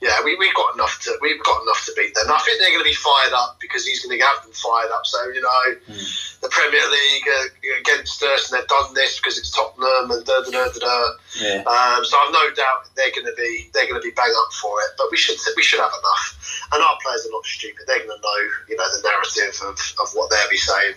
yeah, 0.00 0.20
we 0.24 0.36
we've 0.36 0.54
got 0.54 0.74
enough 0.74 1.00
to 1.04 1.16
we've 1.20 1.42
got 1.42 1.62
enough 1.62 1.84
to 1.86 1.92
beat 1.96 2.14
them. 2.14 2.30
I 2.30 2.38
think 2.44 2.60
they're 2.60 2.70
going 2.70 2.84
to 2.84 2.90
be 2.90 2.94
fired 2.94 3.32
up 3.32 3.58
because 3.60 3.86
he's 3.86 4.04
going 4.04 4.18
to 4.18 4.24
have 4.24 4.42
them 4.42 4.52
fired 4.52 4.90
up. 4.92 5.06
So 5.06 5.18
you 5.30 5.40
know, 5.40 5.64
mm. 5.88 6.40
the 6.40 6.48
Premier 6.48 6.84
League 6.90 7.28
uh, 7.28 7.80
against 7.80 8.22
us, 8.22 8.50
and 8.50 8.60
they've 8.60 8.68
done 8.68 8.94
this 8.94 9.18
because 9.18 9.38
it's 9.38 9.50
Tottenham 9.50 10.10
and 10.10 10.24
da 10.24 10.40
da 10.44 10.50
da 10.50 10.68
da. 10.68 10.78
da. 10.78 10.96
Yeah. 11.40 11.64
Um, 11.64 12.04
so 12.04 12.18
I've 12.18 12.32
no 12.32 12.46
doubt 12.54 12.88
they're 12.96 13.14
going 13.14 13.26
to 13.26 13.36
be 13.36 13.70
they're 13.72 13.88
going 13.88 14.00
to 14.00 14.04
be 14.04 14.14
bang 14.14 14.32
up 14.32 14.52
for 14.60 14.80
it. 14.82 14.96
But 14.98 15.08
we 15.10 15.16
should 15.16 15.38
we 15.56 15.62
should 15.62 15.80
have 15.80 15.92
enough, 15.92 16.68
and 16.72 16.82
our 16.82 16.96
players 17.02 17.26
are 17.26 17.32
not 17.32 17.44
stupid. 17.44 17.84
They're 17.86 18.04
going 18.04 18.16
to 18.16 18.22
know 18.22 18.40
you 18.68 18.76
know 18.76 18.88
the 18.92 19.02
narrative 19.02 19.54
of, 19.64 19.78
of 20.00 20.08
what 20.14 20.30
they'll 20.30 20.50
be 20.50 20.58
saying. 20.60 20.94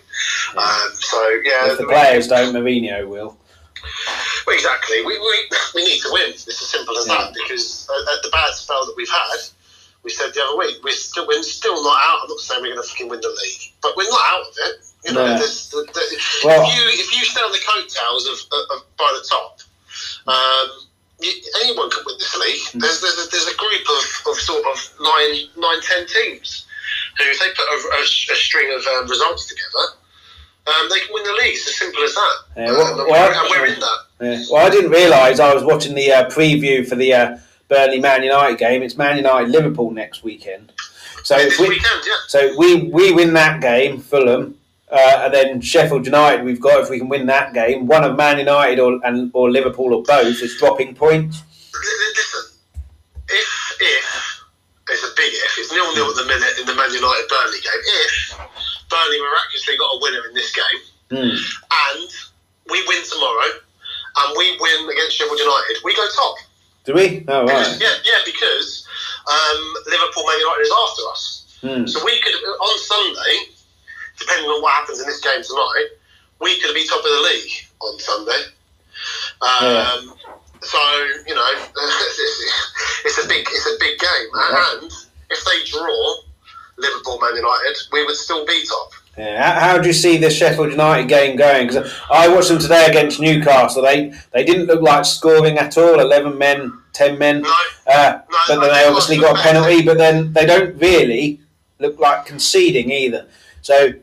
Yeah. 0.54 0.62
Um, 0.62 0.90
so 1.00 1.22
yeah, 1.44 1.72
if 1.72 1.78
the 1.78 1.86
players 1.86 2.28
don't, 2.28 2.54
Mourinho 2.54 3.08
will. 3.08 3.38
Well, 4.46 4.56
exactly. 4.56 5.06
We, 5.06 5.20
we, 5.20 5.36
we 5.76 5.84
need 5.84 6.02
to 6.02 6.10
win. 6.12 6.32
It's 6.32 6.48
as 6.48 6.58
simple 6.58 6.98
as 6.98 7.08
yeah. 7.08 7.18
that. 7.18 7.34
Because 7.34 7.88
at 7.90 8.24
the 8.24 8.30
bad 8.30 8.54
spell 8.54 8.86
that 8.86 8.96
we've 8.96 9.10
had, 9.10 9.40
we 10.04 10.12
said 10.12 10.34
the 10.34 10.42
other 10.42 10.58
week, 10.58 10.78
we're 10.84 10.94
still, 10.94 11.28
we're 11.28 11.44
still 11.44 11.84
not 11.84 12.00
out. 12.00 12.20
I'm 12.24 12.30
not 12.30 12.40
saying 12.40 12.62
we're 12.62 12.74
going 12.74 12.82
to 12.82 12.88
fucking 12.88 13.10
win 13.10 13.20
the 13.20 13.28
league, 13.28 13.74
but 13.82 13.98
we're 13.98 14.10
not 14.10 14.22
out 14.32 14.48
of 14.48 14.56
it. 14.58 14.76
You 15.06 15.14
know, 15.14 15.24
the, 15.24 15.48
the, 15.72 16.18
well, 16.44 16.60
if 16.60 16.68
you 16.68 16.84
if 17.00 17.16
you 17.16 17.24
stay 17.24 17.40
on 17.40 17.52
the 17.52 17.64
coattails 17.64 18.28
of, 18.28 18.40
of, 18.52 18.64
of 18.76 18.98
by 18.98 19.08
the 19.16 19.24
top, 19.24 19.62
um, 20.28 20.68
you, 21.22 21.32
anyone 21.64 21.90
can 21.90 22.04
win 22.04 22.18
this 22.20 22.36
league. 22.36 22.60
Mm. 22.76 22.82
There's 22.82 23.00
there's 23.00 23.16
a, 23.16 23.30
there's 23.30 23.48
a 23.48 23.56
group 23.56 23.86
of, 23.88 24.04
of 24.32 24.36
sort 24.36 24.66
of 24.68 24.78
nine 25.00 25.48
nine 25.56 25.80
ten 25.80 26.08
teams 26.08 26.66
who, 27.18 27.24
if 27.24 27.40
they 27.40 27.48
put 27.56 27.64
a, 27.72 27.78
a, 27.96 28.04
a 28.04 28.36
string 28.36 28.74
of 28.76 28.84
um, 28.88 29.08
results 29.08 29.48
together, 29.48 29.96
um, 30.68 30.90
they 30.90 31.00
can 31.00 31.14
win 31.14 31.24
the 31.24 31.34
league. 31.34 31.56
It's 31.56 31.68
as 31.68 31.78
simple 31.78 32.04
as 32.04 32.14
that. 32.14 32.36
Yeah, 32.58 32.72
well, 32.72 33.02
um, 33.02 33.08
well, 33.10 33.32
and 33.32 33.50
we're 33.50 33.66
in 33.68 33.80
that. 33.80 33.98
Yeah. 34.20 34.44
Well, 34.52 34.66
I 34.66 34.70
didn't 34.70 34.92
realise 34.92 35.40
I 35.40 35.54
was 35.54 35.64
watching 35.64 35.96
the 35.96 36.12
uh, 36.12 36.30
preview 36.30 36.88
for 36.88 36.96
the 36.96 37.14
uh, 37.14 37.38
Burnley 37.68 38.00
Man 38.00 38.24
United 38.24 38.58
game. 38.58 38.84
It's 38.84 38.98
Man 38.98 39.18
United 39.18 39.50
Liverpool 39.50 39.92
next 39.92 40.24
weekend. 40.24 40.74
So 41.24 41.38
yeah, 41.38 41.50
we, 41.60 41.70
weekend, 41.70 42.02
yeah. 42.06 42.14
So 42.28 42.58
we 42.58 42.84
we 42.84 43.12
win 43.12 43.34
that 43.34 43.62
game, 43.62 44.00
Fulham, 44.00 44.58
uh, 44.92 45.22
and 45.26 45.34
then 45.34 45.62
Sheffield 45.62 46.06
United. 46.06 46.44
We've 46.44 46.62
got 46.62 46.82
if 46.82 46.90
we 46.90 47.00
can 47.00 47.10
win 47.10 47.26
that 47.28 47.54
game, 47.54 47.88
one 47.88 48.04
of 48.04 48.16
Man 48.16 48.40
United 48.40 48.80
or 48.80 49.00
and 49.04 49.32
or 49.34 49.52
Liverpool 49.52 49.94
or 49.94 50.04
both 50.04 50.42
is 50.42 50.58
dropping 50.58 50.96
points. 50.96 51.44
Listen, 51.74 52.58
if 53.30 53.78
if 53.80 54.44
it's 54.90 55.04
a 55.04 55.16
big 55.16 55.34
if, 55.34 55.58
it's 55.58 55.72
nil 55.72 55.94
nil 55.96 56.10
at 56.10 56.16
the 56.16 56.26
minute 56.26 56.60
in 56.60 56.66
the 56.66 56.76
Man 56.76 56.92
United 56.92 57.28
Burnley 57.28 57.60
game. 57.60 57.84
If 57.86 58.38
Burnley 58.90 59.20
miraculously 59.20 59.78
got 59.78 59.92
a 59.96 60.00
winner 60.02 60.24
in 60.28 60.34
this 60.34 60.54
game, 60.56 60.82
mm. 61.12 61.32
and 61.32 62.10
we 62.70 62.84
win 62.88 63.04
tomorrow, 63.04 63.60
and 64.18 64.38
we 64.38 64.58
win 64.60 64.90
against 64.90 65.18
Sheffield 65.18 65.40
United, 65.40 65.78
we 65.84 65.96
go 65.96 66.08
top. 66.16 66.38
Do 66.86 66.94
we? 66.94 67.26
Oh, 67.28 67.44
right. 67.44 67.48
Because, 67.48 67.82
yeah, 67.82 67.96
yeah, 68.06 68.20
because 68.24 68.88
um, 69.28 69.76
Liverpool, 69.88 70.24
Man 70.24 70.40
United 70.40 70.62
is 70.62 70.72
after 70.72 71.04
us. 71.12 71.60
Mm. 71.62 71.90
So 71.90 72.04
we 72.06 72.20
could, 72.22 72.34
on 72.34 72.80
Sunday, 72.80 73.52
depending 74.18 74.48
on 74.48 74.62
what 74.62 74.74
happens 74.74 75.00
in 75.00 75.08
this 75.08 75.20
game 75.20 75.44
tonight, 75.44 75.88
we 76.40 76.60
could 76.62 76.74
be 76.74 76.88
top 76.88 77.00
of 77.00 77.12
the 77.12 77.30
league 77.34 77.52
on 77.82 78.00
Sunday. 78.00 78.42
Um, 79.42 79.60
yeah. 79.62 80.02
So 80.62 80.80
you 81.28 81.36
know, 81.36 81.52
it's, 83.06 83.24
a 83.24 83.28
big, 83.28 83.46
it's 83.50 83.68
a 83.68 83.78
big 83.80 84.00
game, 84.00 84.30
and 84.34 84.92
if 85.30 85.44
they 85.46 85.70
draw, 85.70 86.22
Liverpool, 86.78 87.20
Man 87.20 87.36
United, 87.36 87.78
we 87.92 88.06
would 88.06 88.16
still 88.16 88.46
be 88.46 88.64
top. 88.68 88.92
Yeah. 89.18 89.42
How, 89.42 89.60
how 89.60 89.78
do 89.80 89.88
you 89.88 89.94
see 89.94 90.18
the 90.18 90.30
Sheffield 90.30 90.72
United 90.72 91.08
game 91.08 91.36
going? 91.36 91.68
Because 91.68 91.92
I 92.12 92.28
watched 92.28 92.50
them 92.50 92.60
today 92.60 92.86
against 92.86 93.20
Newcastle. 93.20 93.82
They 93.82 94.14
they 94.32 94.44
didn't 94.44 94.68
look 94.68 94.82
like 94.82 95.06
scoring 95.06 95.58
at 95.58 95.76
all. 95.76 96.00
Eleven 96.00 96.38
men, 96.38 96.72
ten 96.94 97.18
men. 97.18 97.42
No, 97.42 97.56
uh, 97.88 98.22
no, 98.30 98.38
but 98.48 98.60
then 98.62 98.72
they 98.72 98.86
obviously 98.86 99.18
got 99.18 99.40
a 99.40 99.42
penalty. 99.42 99.84
But 99.84 99.98
then 99.98 100.34
they 100.34 100.46
don't 100.46 100.78
really 100.80 101.42
look 101.80 102.00
like 102.00 102.28
conceding 102.28 102.92
either. 102.92 103.26
So 103.64 103.94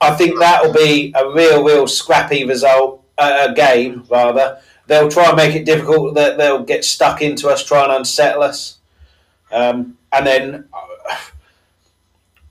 I 0.00 0.14
think 0.16 0.40
that 0.40 0.64
will 0.64 0.72
be 0.72 1.14
a 1.16 1.30
real, 1.30 1.62
real 1.64 1.86
scrappy 1.86 2.44
result, 2.44 3.04
uh, 3.16 3.46
a 3.48 3.54
game 3.54 4.04
rather. 4.10 4.58
They'll 4.88 5.08
try 5.08 5.28
and 5.28 5.36
make 5.36 5.54
it 5.54 5.64
difficult. 5.64 6.16
That 6.16 6.36
they'll 6.36 6.64
get 6.64 6.84
stuck 6.84 7.22
into 7.22 7.48
us, 7.48 7.64
try 7.64 7.84
and 7.84 7.92
unsettle 7.92 8.42
us, 8.42 8.78
um, 9.52 9.96
and 10.12 10.26
then. 10.26 10.68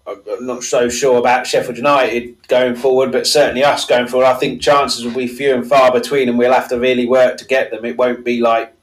Uh, 0.06 0.16
I'm 0.32 0.45
not 0.45 0.64
so 0.64 0.89
sure 0.89 1.18
about 1.18 1.47
Sheffield 1.47 1.78
United 1.78 2.47
going 2.47 2.76
forward, 2.76 3.12
but 3.12 3.26
certainly 3.26 3.64
us 3.64 3.86
going 3.86 4.08
forward, 4.08 4.26
I 4.26 4.34
think 4.34 4.62
chances 4.62 5.06
will 5.06 5.14
be 5.14 5.28
few 5.28 5.54
and 5.54 5.66
far 5.66 5.91
between, 5.91 6.28
and 6.30 6.38
we'll 6.38 6.54
have 6.54 6.68
to 6.70 6.80
really 6.80 7.06
work 7.06 7.38
to 7.38 7.45
get 7.45 7.72
them. 7.72 7.86
It 7.86 7.97
won't 7.97 8.26
be 8.26 8.41
like 8.41 8.74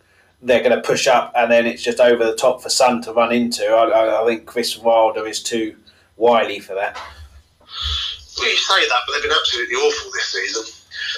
they're 0.43 0.63
going 0.63 0.75
to 0.75 0.81
push 0.81 1.07
up 1.07 1.33
and 1.37 1.53
then 1.53 1.67
it's 1.67 1.83
just 1.83 2.01
over 2.01 2.25
the 2.25 2.35
top 2.35 2.63
for 2.63 2.71
Son 2.71 3.03
to 3.03 3.13
run 3.13 3.33
into. 3.33 3.67
I, 3.67 4.23
I 4.23 4.27
think 4.27 4.47
Chris 4.47 4.79
Wilder 4.79 5.27
is 5.27 5.43
too 5.43 5.77
wily 6.17 6.61
for 6.61 6.75
that. 6.75 6.95
Well, 8.39 8.49
you 8.49 8.57
say 8.57 8.89
that, 8.89 9.01
but 9.07 9.13
they've 9.13 9.23
been 9.23 9.39
absolutely 9.39 9.75
awful 9.75 10.11
this 10.13 10.33
season. 10.33 10.77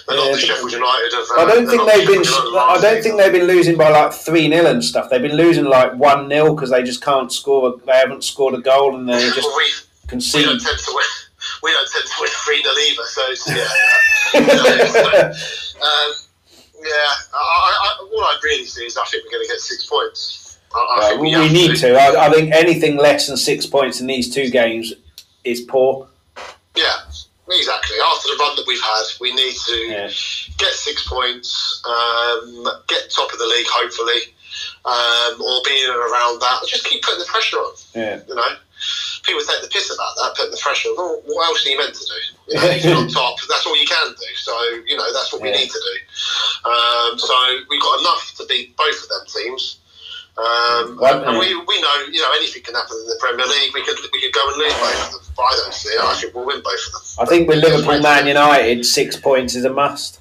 They're 0.09 0.17
yeah, 0.17 0.25
not 0.25 0.35
the 0.35 0.41
Sheffield 0.41 0.73
United 0.73 1.15
of. 1.15 1.27
I 1.39 1.55
don't 1.55 1.67
think 1.69 1.89
they've 1.89 2.07
been. 2.07 2.23
I 2.27 2.79
don't 2.81 3.03
think 3.03 3.17
they've 3.17 3.33
been 3.33 3.47
losing 3.47 3.77
by 3.77 3.91
like 3.91 4.13
three 4.13 4.49
0 4.49 4.67
and 4.67 4.83
stuff. 4.83 5.11
They've 5.11 5.23
been 5.23 5.37
losing 5.37 5.65
like 5.65 5.95
one 5.95 6.29
0 6.29 6.55
because 6.55 6.71
they 6.71 6.83
just 6.83 7.05
can't 7.05 7.31
score. 7.31 7.77
They 7.87 7.93
haven't 7.93 8.25
scored 8.25 8.55
a 8.55 8.61
goal 8.61 8.97
and 8.97 9.09
they 9.09 9.19
just. 9.31 9.43
Well, 9.43 9.61
concede. 10.13 10.43
We 10.43 10.47
don't 10.47 10.61
tend 10.61 10.79
to 10.79 10.93
win. 10.95 11.05
We 11.63 11.71
don't 11.73 11.91
tend 11.91 12.05
to 12.05 12.17
win 12.21 12.31
three 12.45 12.63
0 12.63 12.75
either. 12.89 13.07
So 13.09 13.23
yeah, 13.53 13.69
so, 14.93 15.01
um, 15.87 16.11
yeah. 16.85 17.13
I, 17.35 17.73
I, 17.83 18.09
all 18.13 18.25
I 18.25 18.39
really 18.45 18.67
see 18.67 18.85
is 18.85 18.97
I 18.97 19.05
think 19.07 19.25
we're 19.25 19.33
going 19.33 19.47
to 19.47 19.53
get 19.53 19.61
six 19.61 19.87
points. 19.87 20.59
I, 20.75 21.17
we, 21.21 21.37
we 21.37 21.53
need 21.53 21.77
to. 21.77 21.89
to. 21.89 21.95
I, 21.95 22.27
I, 22.27 22.31
think 22.31 22.53
anything 22.55 22.97
less 22.97 23.27
than 23.27 23.37
six 23.37 23.67
points 23.67 24.01
in 24.01 24.07
these 24.07 24.33
two 24.33 24.49
games 24.49 24.95
is 25.45 25.61
poor. 25.61 26.09
Yeah, 26.75 26.97
exactly. 27.51 27.97
After 28.03 28.29
the 28.29 28.37
run 28.41 28.57
that 28.57 28.65
we've 28.67 28.81
had, 28.81 29.05
we 29.21 29.35
need 29.35 29.55
to 29.55 29.77
yeah. 29.77 30.07
get 30.57 30.73
six 30.73 31.07
points, 31.07 31.83
um, 31.85 32.69
get 32.89 33.11
top 33.11 33.31
of 33.31 33.39
the 33.39 33.45
league, 33.45 33.67
hopefully, 33.69 34.33
um, 34.87 35.43
or 35.43 35.61
be 35.67 35.85
in 35.85 35.91
and 35.91 35.99
around 35.99 36.41
that. 36.41 36.63
Just 36.67 36.87
keep 36.87 37.03
putting 37.03 37.21
the 37.21 37.27
pressure 37.27 37.59
on. 37.59 37.75
Yeah. 37.95 38.21
You 38.27 38.35
know 38.35 38.57
people 39.23 39.43
take 39.43 39.63
the 39.63 39.69
piss 39.69 39.93
about 39.93 40.15
that, 40.19 40.35
putting 40.37 40.51
the 40.51 40.61
pressure 40.63 40.89
on. 40.91 41.23
What 41.25 41.47
else 41.49 41.67
are 41.67 41.71
you 41.71 41.79
meant 41.79 41.95
to 41.95 42.05
do? 42.05 42.21
You 42.49 42.55
know, 42.59 42.71
you're 42.75 42.97
on 43.03 43.09
top, 43.09 43.39
that's 43.49 43.67
all 43.67 43.77
you 43.79 43.87
can 43.87 44.09
do. 44.11 44.31
So 44.37 44.55
you 44.87 44.97
know 44.97 45.07
that's 45.13 45.33
what 45.33 45.43
yeah. 45.43 45.51
we 45.51 45.59
need 45.59 45.71
to 45.71 45.81
do. 45.81 45.95
Um, 46.69 47.19
so 47.19 47.35
we've 47.71 47.83
got 47.83 48.01
enough 48.01 48.35
to 48.39 48.47
beat 48.47 48.77
both 48.77 48.99
of 49.03 49.09
them 49.09 49.25
teams. 49.27 49.79
Um, 50.33 50.99
and 51.03 51.39
we, 51.39 51.53
we 51.55 51.77
know 51.83 51.97
you 52.11 52.21
know 52.21 52.33
anything 52.33 52.63
can 52.63 52.75
happen 52.75 52.97
in 52.97 53.07
the 53.07 53.19
Premier 53.21 53.47
League. 53.47 53.75
We 53.75 53.85
could 53.85 53.99
we 54.13 54.21
could 54.21 54.33
go 54.33 54.43
and 54.49 54.57
lose 54.59 54.75
both 54.75 55.07
of 55.07 55.13
them. 55.13 55.35
But 55.37 55.43
I 55.43 55.55
don't 55.63 55.75
see 55.75 55.89
it. 55.91 56.01
I 56.01 56.15
think 56.15 56.35
we'll 56.35 56.47
win 56.47 56.63
both 56.63 56.87
of 56.87 56.93
them. 56.93 57.03
I 57.21 57.27
think 57.27 57.49
with 57.49 57.59
Liverpool, 57.63 58.01
Man 58.01 58.27
United, 58.27 58.85
six 58.87 59.17
points 59.17 59.55
is 59.55 59.65
a 59.65 59.73
must. 59.73 60.21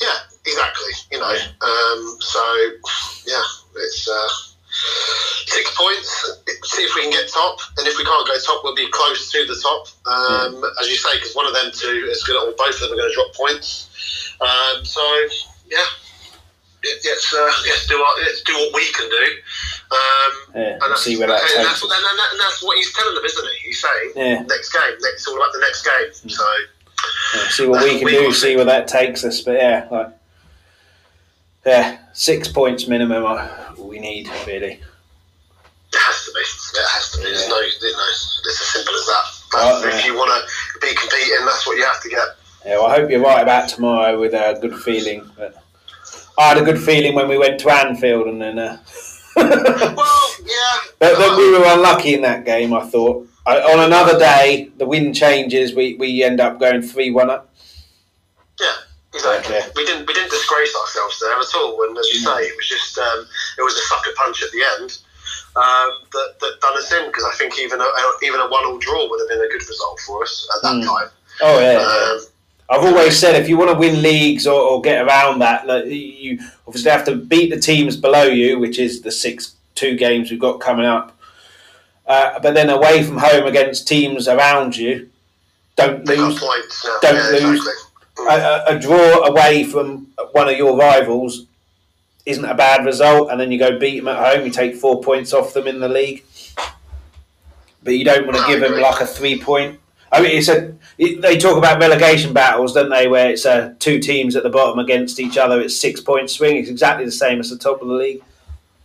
Yeah, 0.00 0.18
exactly. 0.44 0.92
You 1.12 1.18
know, 1.18 1.36
um, 1.62 2.16
so 2.20 2.42
yeah, 3.26 3.42
it's. 3.76 4.08
Uh, 4.08 4.49
six 5.46 5.76
points. 5.76 6.08
See 6.64 6.82
if 6.84 6.94
we 6.94 7.02
can 7.02 7.10
get 7.10 7.28
top, 7.28 7.58
and 7.78 7.86
if 7.86 7.98
we 7.98 8.04
can't 8.04 8.26
go 8.26 8.34
top, 8.44 8.62
we'll 8.64 8.74
be 8.74 8.88
close 8.90 9.30
to 9.32 9.46
the 9.46 9.58
top. 9.58 9.86
Um, 10.06 10.62
mm. 10.62 10.80
As 10.80 10.88
you 10.88 10.96
say, 10.96 11.16
because 11.16 11.34
one 11.34 11.46
of 11.46 11.54
them 11.54 11.70
two 11.74 12.08
is 12.08 12.22
going 12.24 12.38
to, 12.38 12.52
or 12.52 12.54
both 12.56 12.74
of 12.74 12.88
them 12.88 12.92
are 12.92 12.96
going 12.96 13.10
to 13.10 13.14
drop 13.14 13.34
points. 13.34 13.90
Um, 14.40 14.84
so 14.84 15.02
yeah, 15.68 15.84
let's 16.84 17.34
uh, 17.34 17.52
let's 17.66 17.86
do 17.86 17.98
what 17.98 18.22
let's 18.22 18.42
do 18.42 18.54
what 18.54 18.74
we 18.74 18.86
can 18.92 19.08
do. 19.08 19.26
Um, 19.90 20.32
yeah, 20.54 20.78
and 20.80 20.96
see 20.96 21.18
where 21.18 21.28
that 21.28 21.42
and 21.42 21.66
that's, 21.66 21.82
and, 21.82 21.92
and 21.92 22.40
that's, 22.40 22.62
what 22.62 22.76
he's 22.76 22.92
telling 22.94 23.14
them, 23.14 23.24
isn't 23.24 23.44
he? 23.44 23.66
He's 23.66 23.82
saying 23.82 24.12
yeah. 24.14 24.42
next 24.42 24.72
game, 24.72 24.92
next, 25.00 25.14
it's 25.14 25.28
all 25.28 25.36
about 25.36 25.52
the 25.52 25.58
next 25.58 25.84
game. 25.84 26.10
Mm. 26.10 26.30
So 26.30 26.44
yeah, 27.34 27.48
see 27.48 27.66
what 27.66 27.82
we 27.82 27.98
can 27.98 28.04
we 28.04 28.12
do, 28.12 28.32
see 28.32 28.56
where 28.56 28.64
that 28.66 28.88
takes 28.88 29.24
us. 29.24 29.40
But 29.40 29.56
yeah, 29.56 29.88
like 29.90 30.19
yeah, 31.64 31.98
six 32.12 32.48
points 32.48 32.88
minimum 32.88 33.24
uh, 33.26 33.48
we 33.78 33.98
need 33.98 34.28
really. 34.46 34.80
It 35.92 35.98
has 35.98 36.24
to 36.24 36.32
be. 36.32 36.40
It 36.40 36.88
has 36.92 37.10
to 37.12 37.18
be. 37.18 37.24
There's 37.24 37.48
no, 37.48 37.58
you 37.58 37.92
know, 37.92 38.06
it's 38.10 38.60
as 38.60 38.68
simple 38.68 38.94
as 38.94 39.06
that. 39.06 39.40
Well, 39.52 39.84
if 39.84 40.06
you 40.06 40.14
want 40.14 40.30
to 40.30 40.80
be 40.80 40.94
competing, 40.94 41.44
that's 41.44 41.66
what 41.66 41.76
you 41.76 41.84
have 41.84 42.00
to 42.02 42.08
get. 42.08 42.26
Yeah, 42.64 42.78
well, 42.78 42.86
I 42.86 42.96
hope 42.96 43.10
you're 43.10 43.20
right 43.20 43.42
about 43.42 43.68
tomorrow 43.68 44.18
with 44.20 44.34
a 44.34 44.58
good 44.60 44.76
feeling. 44.76 45.28
But 45.36 45.56
I 46.38 46.48
had 46.48 46.58
a 46.58 46.64
good 46.64 46.78
feeling 46.78 47.14
when 47.14 47.28
we 47.28 47.38
went 47.38 47.58
to 47.60 47.70
Anfield, 47.70 48.28
and 48.28 48.40
then. 48.40 48.58
Uh, 48.58 48.78
well, 49.36 50.30
yeah. 50.44 50.76
But 50.98 51.18
then 51.18 51.36
we 51.36 51.50
were 51.50 51.64
unlucky 51.66 52.14
in 52.14 52.22
that 52.22 52.44
game. 52.44 52.72
I 52.72 52.84
thought. 52.86 53.28
on 53.46 53.80
another 53.80 54.18
day, 54.18 54.70
the 54.76 54.86
wind 54.86 55.14
changes. 55.16 55.74
We 55.74 55.94
we 55.94 56.22
end 56.22 56.40
up 56.40 56.60
going 56.60 56.82
three 56.82 57.10
one 57.10 57.30
up. 57.30 57.52
Yeah. 58.60 58.66
Exactly. 59.20 59.54
Yeah. 59.54 59.68
We 59.76 59.84
didn't 59.84 60.06
we 60.06 60.14
didn't 60.14 60.30
disgrace 60.30 60.74
ourselves 60.74 61.20
there 61.20 61.36
at 61.36 61.54
all. 61.56 61.84
And 61.84 61.96
as 61.96 62.08
you 62.08 62.20
say, 62.20 62.48
it 62.48 62.56
was 62.56 62.68
just 62.68 62.98
um, 62.98 63.26
it 63.58 63.62
was 63.62 63.74
a 63.74 63.84
sucker 63.84 64.10
punch 64.16 64.42
at 64.42 64.50
the 64.52 64.64
end 64.80 64.98
um, 65.56 65.90
that, 66.12 66.36
that 66.40 66.60
done 66.60 66.76
us 66.76 66.92
in 66.92 67.06
because 67.06 67.24
I 67.24 67.34
think 67.36 67.58
even 67.58 67.80
a, 67.80 67.86
even 68.22 68.40
a 68.40 68.48
one 68.48 68.64
all 68.64 68.78
draw 68.78 69.08
would 69.08 69.20
have 69.20 69.28
been 69.28 69.44
a 69.44 69.50
good 69.50 69.66
result 69.68 70.00
for 70.00 70.22
us 70.22 70.48
at 70.56 70.62
that 70.62 70.76
mm. 70.76 70.86
time. 70.86 71.08
Oh 71.42 71.60
yeah. 71.60 71.78
Um, 71.78 72.26
I've 72.70 72.84
always 72.84 73.18
said 73.18 73.34
if 73.34 73.48
you 73.48 73.56
want 73.56 73.72
to 73.72 73.78
win 73.78 74.00
leagues 74.00 74.46
or, 74.46 74.60
or 74.60 74.80
get 74.80 75.04
around 75.04 75.40
that, 75.40 75.66
that, 75.66 75.88
you 75.88 76.38
obviously 76.68 76.90
have 76.92 77.04
to 77.06 77.16
beat 77.16 77.50
the 77.50 77.58
teams 77.58 77.96
below 77.96 78.24
you, 78.24 78.60
which 78.60 78.78
is 78.78 79.02
the 79.02 79.10
six 79.10 79.56
two 79.74 79.96
games 79.96 80.30
we've 80.30 80.40
got 80.40 80.60
coming 80.60 80.86
up. 80.86 81.16
Uh, 82.06 82.38
but 82.40 82.54
then 82.54 82.70
away 82.70 83.02
from 83.02 83.18
home 83.18 83.46
against 83.46 83.88
teams 83.88 84.28
around 84.28 84.76
you, 84.76 85.10
don't 85.76 86.04
lose. 86.06 86.38
Points, 86.38 86.84
yeah. 86.84 86.98
Don't 87.02 87.14
yeah, 87.16 87.46
lose. 87.46 87.58
Exactly. 87.58 87.89
A, 88.38 88.78
draw 88.78 89.24
away 89.26 89.64
from 89.64 90.08
one 90.32 90.48
of 90.48 90.56
your 90.56 90.76
rivals 90.76 91.46
isn't 92.26 92.44
a 92.44 92.54
bad 92.54 92.84
result, 92.84 93.30
and 93.30 93.40
then 93.40 93.50
you 93.50 93.58
go 93.58 93.78
beat 93.78 93.98
them 93.98 94.08
at 94.08 94.34
home. 94.34 94.44
You 94.44 94.52
take 94.52 94.76
four 94.76 95.02
points 95.02 95.32
off 95.32 95.52
them 95.52 95.66
in 95.66 95.80
the 95.80 95.88
league, 95.88 96.24
but 97.82 97.92
you 97.92 98.04
don't 98.04 98.26
want 98.26 98.38
to 98.38 98.46
give 98.46 98.60
them 98.60 98.80
like 98.80 99.00
a 99.00 99.06
three 99.06 99.40
point. 99.40 99.80
I 100.12 100.20
mean, 100.20 100.36
it's 100.36 100.48
a. 100.48 100.74
It, 100.98 101.22
they 101.22 101.38
talk 101.38 101.56
about 101.56 101.80
relegation 101.80 102.32
battles, 102.32 102.74
don't 102.74 102.90
they? 102.90 103.08
Where 103.08 103.30
it's 103.30 103.46
uh, 103.46 103.74
two 103.78 104.00
teams 104.00 104.36
at 104.36 104.42
the 104.42 104.50
bottom 104.50 104.78
against 104.78 105.20
each 105.20 105.38
other. 105.38 105.60
It's 105.60 105.78
six 105.78 106.00
point 106.00 106.30
swing. 106.30 106.56
It's 106.56 106.68
exactly 106.68 107.04
the 107.04 107.12
same 107.12 107.40
as 107.40 107.50
the 107.50 107.58
top 107.58 107.80
of 107.80 107.88
the 107.88 107.94
league. 107.94 108.22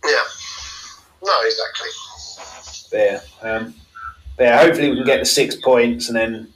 Yeah. 0.04 0.22
No, 1.24 1.32
exactly. 1.44 1.88
There, 2.90 3.20
um, 3.42 3.74
there. 4.36 4.56
Hopefully, 4.56 4.90
we 4.90 4.96
can 4.96 5.04
get 5.04 5.20
the 5.20 5.26
six 5.26 5.56
points, 5.56 6.08
and 6.08 6.16
then. 6.16 6.52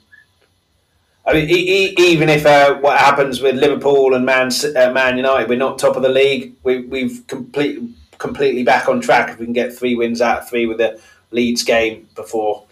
I 1.25 1.33
mean, 1.33 1.49
e- 1.49 1.53
e- 1.53 1.95
even 1.97 2.29
if 2.29 2.45
uh, 2.45 2.75
what 2.75 2.97
happens 2.97 3.41
with 3.41 3.55
Liverpool 3.55 4.15
and 4.15 4.25
Man 4.25 4.49
uh, 4.75 4.91
Man 4.91 5.17
United, 5.17 5.49
we're 5.49 5.57
not 5.57 5.77
top 5.77 5.95
of 5.95 6.01
the 6.01 6.09
league. 6.09 6.53
We, 6.63 6.81
we've 6.85 7.25
completely 7.27 7.93
completely 8.17 8.63
back 8.63 8.87
on 8.89 9.01
track 9.01 9.29
if 9.29 9.39
we 9.39 9.45
can 9.45 9.53
get 9.53 9.73
three 9.73 9.95
wins 9.95 10.21
out 10.21 10.39
of 10.39 10.49
three 10.49 10.65
with 10.65 10.77
the 10.77 10.99
Leeds 11.31 11.63
game 11.63 12.07
before. 12.15 12.65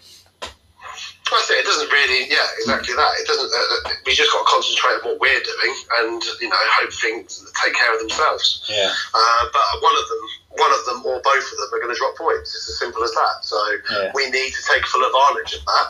It. 1.32 1.50
It 1.50 1.64
doesn't 1.64 1.90
really, 1.92 2.26
yeah, 2.28 2.42
exactly 2.58 2.94
that. 2.94 3.12
It 3.22 3.26
doesn't. 3.28 3.50
Uh, 3.54 3.88
uh, 3.88 3.94
we 4.04 4.14
just 4.14 4.32
got 4.32 4.42
to 4.42 4.50
concentrate 4.50 4.98
on 4.98 5.14
what 5.14 5.20
we're 5.20 5.42
doing, 5.46 5.74
and 6.02 6.20
you 6.40 6.48
know, 6.48 6.56
hope 6.74 6.92
things 6.92 7.38
take 7.64 7.74
care 7.74 7.94
of 7.94 8.00
themselves. 8.00 8.66
Yeah, 8.68 8.90
Uh, 9.14 9.44
but 9.52 9.62
one 9.80 9.94
of 9.94 10.06
them, 10.10 10.22
one 10.58 10.72
of 10.74 10.82
them, 10.86 11.06
or 11.06 11.22
both 11.22 11.46
of 11.52 11.56
them 11.58 11.70
are 11.72 11.78
going 11.78 11.94
to 11.94 11.98
drop 11.98 12.16
points. 12.16 12.50
It's 12.54 12.68
as 12.68 12.78
simple 12.80 13.04
as 13.04 13.12
that. 13.12 13.34
So 13.42 13.56
Yeah. 13.94 14.10
we 14.12 14.26
need 14.30 14.50
to 14.52 14.62
take 14.74 14.84
full 14.86 15.06
advantage 15.06 15.54
of 15.54 15.64
that. 15.66 15.86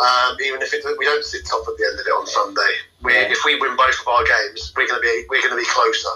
Um, 0.00 0.36
even 0.40 0.62
if 0.62 0.72
it, 0.72 0.82
we 0.98 1.04
don't 1.04 1.22
sit 1.24 1.44
top 1.44 1.60
at 1.68 1.76
the 1.76 1.84
end 1.84 2.00
of 2.00 2.06
it 2.06 2.10
on 2.10 2.26
Sunday, 2.26 2.72
we, 3.02 3.12
Yeah. 3.12 3.28
if 3.30 3.38
we 3.44 3.60
win 3.60 3.76
both 3.76 4.00
of 4.00 4.08
our 4.08 4.24
games, 4.24 4.72
we're 4.76 4.86
going 4.88 5.00
to 5.00 5.04
be 5.04 5.26
we're 5.28 5.42
going 5.42 5.52
to 5.52 5.60
be 5.60 5.68
closer 5.68 6.08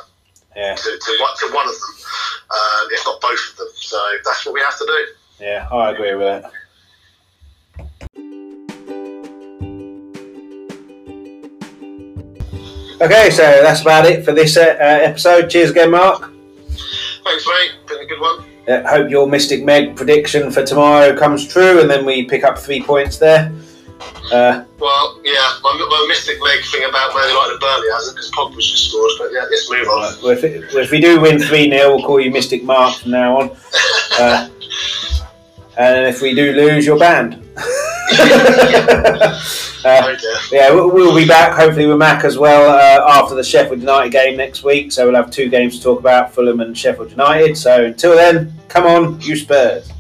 yeah, 0.57 0.74
to, 0.74 0.82
to, 0.99 1.11
one- 1.20 1.37
to 1.41 1.47
one 1.55 1.68
of 1.68 1.74
them, 1.74 1.95
um, 2.51 2.85
if 2.93 3.05
not 3.05 3.20
both 3.20 3.41
of 3.51 3.57
them. 3.59 3.68
So 3.76 4.01
that's 4.24 4.47
what 4.47 4.55
we 4.55 4.61
have 4.61 4.78
to 4.78 4.87
do. 4.87 5.45
yeah. 5.45 5.68
I 5.70 5.91
agree 5.91 6.14
with 6.14 6.43
that. 6.43 6.53
Okay, 13.01 13.28
so 13.30 13.43
that's 13.62 13.82
about 13.82 14.07
it 14.07 14.24
for 14.24 14.32
this 14.32 14.57
uh, 14.57 14.61
uh, 14.61 14.85
episode. 15.03 15.49
Cheers 15.51 15.70
again, 15.72 15.91
Mark. 15.91 16.30
Thanks, 17.24 17.47
mate. 17.47 17.72
Been 17.89 18.01
a 18.01 18.07
good 18.07 18.20
one. 18.20 18.45
Uh, 18.68 18.89
hope 18.89 19.11
your 19.11 19.26
Mystic 19.28 19.62
Meg 19.64 19.95
prediction 19.97 20.51
for 20.51 20.64
tomorrow 20.64 21.14
comes 21.16 21.47
true, 21.47 21.80
and 21.80 21.91
then 21.91 22.07
we 22.07 22.24
pick 22.24 22.45
up 22.45 22.57
three 22.57 22.82
points 22.82 23.18
there. 23.18 23.53
Uh, 24.32 24.64
Well, 24.78 25.20
yeah, 25.24 25.59
my, 25.62 25.72
my 25.72 26.07
Mystic 26.09 26.38
Meg 26.42 26.64
thing 26.64 26.84
about 26.88 27.14
Man 27.14 27.28
United 27.28 27.52
and 27.52 27.61
Burnley 27.61 27.88
hasn't 27.92 28.16
because 28.16 28.30
Pogba's 28.32 28.70
just 28.70 28.88
scored. 28.90 29.11
But 29.18 29.32
yeah, 29.32 29.44
let's 29.50 29.70
move 29.70 29.88
on. 29.88 30.22
well, 30.22 30.32
if, 30.32 30.44
it, 30.44 30.72
well, 30.72 30.82
if 30.82 30.90
we 30.90 31.00
do 31.00 31.20
win 31.20 31.38
3 31.38 31.70
0, 31.70 31.96
we'll 31.96 32.07
call 32.07 32.20
you 32.20 32.30
Mystic 32.30 32.64
Mark 32.64 32.98
from 32.98 33.11
now 33.12 33.40
on. 33.40 33.57
Uh, 34.16 34.48
and 35.76 36.07
if 36.07 36.22
we 36.22 36.34
do 36.34 36.52
lose, 36.52 36.86
you're 36.86 36.98
banned. 36.98 37.34
uh, 39.84 40.16
yeah, 40.52 40.70
we'll, 40.70 40.90
we'll 40.90 41.16
be 41.16 41.26
back 41.26 41.52
hopefully 41.52 41.86
with 41.86 41.98
Mac 41.98 42.24
as 42.24 42.38
well 42.38 42.70
uh, 42.70 43.12
after 43.20 43.34
the 43.34 43.42
Sheffield 43.42 43.80
United 43.80 44.12
game 44.12 44.36
next 44.36 44.62
week. 44.62 44.92
So 44.92 45.07
we'll 45.07 45.16
have 45.16 45.30
two 45.30 45.48
games 45.48 45.78
to 45.78 45.82
talk 45.82 45.98
about 45.98 46.32
Fulham 46.32 46.61
and 46.61 46.76
Sheffield 46.78 47.11
United. 47.11 47.57
So 47.59 47.86
until 47.86 48.14
then, 48.14 48.52
come 48.68 48.86
on, 48.86 49.20
you 49.20 49.34
Spurs. 49.36 49.90